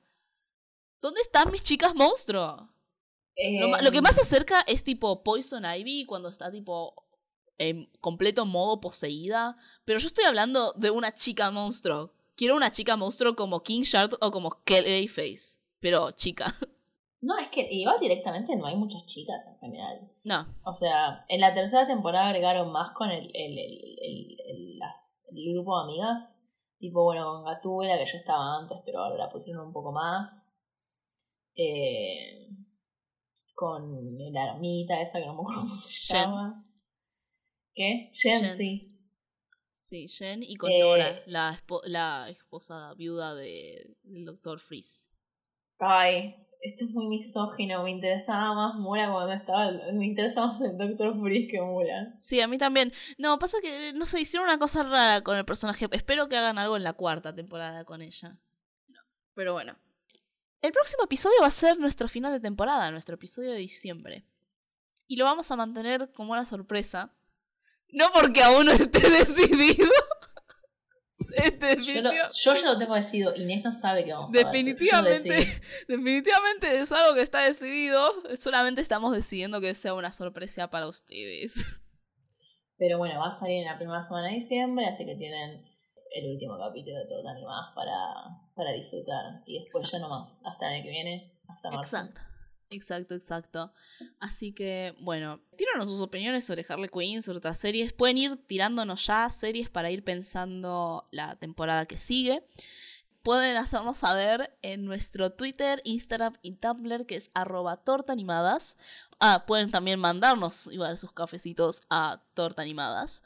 ¿Dónde 1.00 1.22
están 1.22 1.50
mis 1.50 1.64
chicas 1.64 1.94
monstruo? 1.94 2.70
Lo, 3.80 3.90
que 3.90 3.98
em, 3.98 4.02
más 4.02 4.16
se 4.16 4.22
acerca 4.22 4.60
es 4.66 4.84
tipo 4.84 5.22
Poison 5.22 5.64
Ivy 5.64 6.04
cuando 6.04 6.28
está 6.28 6.50
tipo 6.50 7.06
en 7.56 7.86
completo 8.00 8.44
modo 8.44 8.80
poseída. 8.80 9.56
Pero 9.86 9.98
yo 9.98 10.08
estoy 10.08 10.24
hablando 10.24 10.74
de 10.76 10.90
una 10.90 11.14
chica 11.14 11.50
monstruo. 11.50 12.12
Quiero 12.36 12.54
una 12.54 12.70
chica 12.70 12.96
monstruo 12.96 13.34
como 13.34 13.62
King 13.62 13.82
Shark 13.82 14.16
o 14.20 14.30
como 14.30 14.50
Clayface. 14.64 15.58
Pero 15.80 16.10
chica. 16.10 16.54
No, 17.20 17.36
es 17.38 17.48
que 17.48 17.66
igual 17.70 17.98
directamente 18.00 18.54
no 18.56 18.66
hay 18.66 18.76
muchas 18.76 19.04
chicas 19.06 19.44
en 19.48 19.58
general. 19.58 20.10
No. 20.24 20.46
O 20.64 20.72
sea, 20.72 21.24
en 21.28 21.40
la 21.40 21.52
tercera 21.52 21.86
temporada 21.86 22.28
agregaron 22.28 22.70
más 22.70 22.92
con 22.92 23.10
el, 23.10 23.26
el, 23.34 23.58
el, 23.58 23.96
el, 24.00 24.36
el- 24.46 24.78
las- 24.78 25.16
el 25.30 25.52
grupo 25.52 25.76
de 25.78 25.84
amigas. 25.84 26.40
Tipo, 26.78 27.02
bueno, 27.02 27.24
con 27.32 27.44
Gatúbela, 27.44 27.98
que 27.98 28.06
ya 28.06 28.18
estaba 28.18 28.58
antes, 28.60 28.78
pero 28.84 29.00
ahora 29.00 29.16
la 29.16 29.28
pusieron 29.30 29.66
un 29.66 29.72
poco 29.72 29.90
más. 29.90 30.54
Eh, 31.56 32.48
con 33.54 34.16
la 34.32 34.52
ermita 34.52 35.00
esa 35.00 35.18
que 35.18 35.26
no 35.26 35.34
me 35.34 35.40
acuerdo 35.40 35.62
cómo 35.62 35.74
se 35.74 36.14
Jen. 36.14 36.22
llama. 36.22 36.64
¿Qué? 37.74 38.10
Jen, 38.14 38.40
Jen. 38.44 38.56
sí. 38.56 38.88
Sí, 39.76 40.06
Jen 40.08 40.42
y 40.44 40.54
con 40.56 40.70
Eh, 40.70 40.80
Nora, 40.80 41.20
la, 41.26 41.52
espo- 41.52 41.82
la 41.84 42.28
esposa 42.30 42.94
viuda 42.94 43.34
de, 43.34 43.96
del 44.02 44.24
Dr. 44.26 44.60
Freeze. 44.60 45.10
Ay, 45.80 46.34
esto 46.60 46.84
es 46.84 46.90
muy 46.90 47.06
misógino. 47.08 47.82
Me 47.82 47.90
interesaba 47.90 48.54
más 48.54 48.74
Mura 48.74 49.10
cuando 49.10 49.32
estaba. 49.32 49.70
Me 49.92 50.06
interesa 50.06 50.46
más 50.46 50.60
el 50.60 50.76
Dr. 50.76 51.20
Freeze 51.20 51.48
que 51.48 51.60
Mura. 51.60 52.16
Sí, 52.20 52.40
a 52.40 52.48
mí 52.48 52.58
también. 52.58 52.92
No, 53.16 53.38
pasa 53.38 53.58
que, 53.62 53.92
no 53.94 54.06
sé, 54.06 54.20
hicieron 54.20 54.48
una 54.48 54.58
cosa 54.58 54.82
rara 54.82 55.22
con 55.22 55.36
el 55.36 55.44
personaje. 55.44 55.86
Espero 55.92 56.28
que 56.28 56.36
hagan 56.36 56.58
algo 56.58 56.76
en 56.76 56.84
la 56.84 56.92
cuarta 56.92 57.34
temporada 57.34 57.84
con 57.84 58.02
ella. 58.02 58.38
No, 58.88 59.00
pero 59.34 59.52
bueno. 59.52 59.76
El 60.60 60.72
próximo 60.72 61.04
episodio 61.04 61.36
va 61.40 61.46
a 61.46 61.50
ser 61.50 61.78
nuestro 61.78 62.08
final 62.08 62.32
de 62.32 62.40
temporada, 62.40 62.90
nuestro 62.90 63.14
episodio 63.14 63.52
de 63.52 63.58
diciembre. 63.58 64.24
Y 65.06 65.16
lo 65.16 65.24
vamos 65.24 65.50
a 65.50 65.56
mantener 65.56 66.10
como 66.12 66.32
una 66.32 66.44
sorpresa. 66.44 67.14
No 67.90 68.10
porque 68.12 68.42
aún 68.42 68.66
no 68.66 68.72
esté 68.72 69.00
decidido. 69.10 69.88
Este, 71.34 71.82
Yo, 71.82 72.00
lo- 72.02 72.10
yo 72.12 72.54
ya 72.54 72.72
lo 72.72 72.78
tengo 72.78 72.94
decidido. 72.94 73.34
Inés 73.34 73.64
no 73.64 73.72
sabe 73.72 74.04
que 74.04 74.12
vamos 74.12 74.30
a 74.30 74.36
ver, 74.36 74.46
Definitivamente, 74.46 75.36
definitivamente 75.88 76.78
es 76.78 76.92
algo 76.92 77.14
que 77.14 77.22
está 77.22 77.40
decidido. 77.40 78.12
Solamente 78.36 78.80
estamos 78.80 79.12
decidiendo 79.12 79.60
que 79.60 79.74
sea 79.74 79.94
una 79.94 80.12
sorpresa 80.12 80.70
para 80.70 80.86
ustedes. 80.86 81.66
Pero 82.78 82.98
bueno, 82.98 83.18
va 83.18 83.28
a 83.28 83.32
salir 83.32 83.58
en 83.58 83.64
la 83.66 83.76
primera 83.76 84.00
semana 84.00 84.28
de 84.28 84.34
diciembre, 84.34 84.86
así 84.86 85.04
que 85.04 85.16
tienen 85.16 85.64
el 86.12 86.30
último 86.30 86.56
capítulo 86.58 86.96
de 86.98 87.06
Torta 87.06 87.30
Animadas 87.32 87.74
para, 87.74 87.92
para 88.54 88.72
disfrutar. 88.72 89.42
Y 89.46 89.60
después 89.60 89.90
ya 89.90 89.98
no 89.98 90.08
más, 90.08 90.42
hasta 90.46 90.68
el 90.68 90.74
año 90.74 90.84
que 90.84 90.90
viene, 90.90 91.32
hasta 91.48 91.70
marzo. 91.70 91.96
Exacto. 91.98 92.20
Exacto, 92.70 93.14
exacto. 93.14 93.72
Así 94.20 94.52
que, 94.52 94.94
bueno, 95.00 95.40
tíranos 95.56 95.86
sus 95.88 96.02
opiniones 96.02 96.44
sobre 96.44 96.66
Harley 96.68 96.90
Quinn, 96.90 97.22
sobre 97.22 97.38
otras 97.38 97.58
series. 97.58 97.92
Pueden 97.94 98.18
ir 98.18 98.36
tirándonos 98.36 99.06
ya 99.06 99.28
series 99.30 99.70
para 99.70 99.90
ir 99.90 100.04
pensando 100.04 101.08
la 101.10 101.36
temporada 101.36 101.86
que 101.86 101.96
sigue. 101.96 102.42
pueden 103.22 103.56
hacernos 103.56 103.98
saber 103.98 104.56
en 104.62 104.84
nuestro 104.84 105.32
Twitter, 105.32 105.82
Instagram 105.84 106.36
y 106.40 106.52
Tumblr, 106.52 107.04
que 107.06 107.16
es 107.16 107.30
arroba 107.34 107.76
tortaanimadas. 107.76 108.76
Ah, 109.18 109.44
pueden 109.46 109.70
también 109.70 109.98
mandarnos 110.00 110.66
igual 110.68 110.96
sus 110.96 111.12
cafecitos 111.12 111.82
a 111.90 112.22
tortaanimadas. 112.34 113.22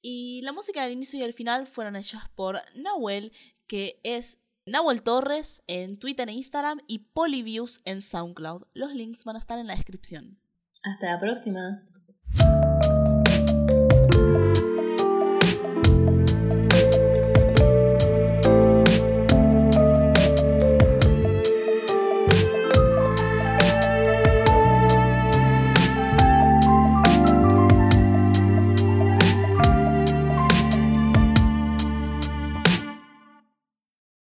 Y 0.00 0.42
la 0.42 0.52
música 0.52 0.82
del 0.82 0.92
inicio 0.92 1.18
y 1.18 1.22
el 1.22 1.32
final 1.32 1.66
fueron 1.66 1.96
hechas 1.96 2.28
por 2.34 2.60
Nahuel, 2.74 3.32
que 3.66 4.00
es 4.02 4.38
Nahuel 4.66 5.02
Torres 5.02 5.62
en 5.66 5.98
Twitter 5.98 6.26
e 6.30 6.32
Instagram 6.32 6.80
y 6.86 7.00
Polyviews 7.12 7.82
en 7.84 8.00
SoundCloud. 8.00 8.62
Los 8.72 8.94
links 8.94 9.24
van 9.24 9.36
a 9.36 9.38
estar 9.38 9.58
en 9.58 9.66
la 9.66 9.74
descripción. 9.74 10.38
Hasta 10.82 11.12
la 11.12 11.20
próxima. 11.20 11.82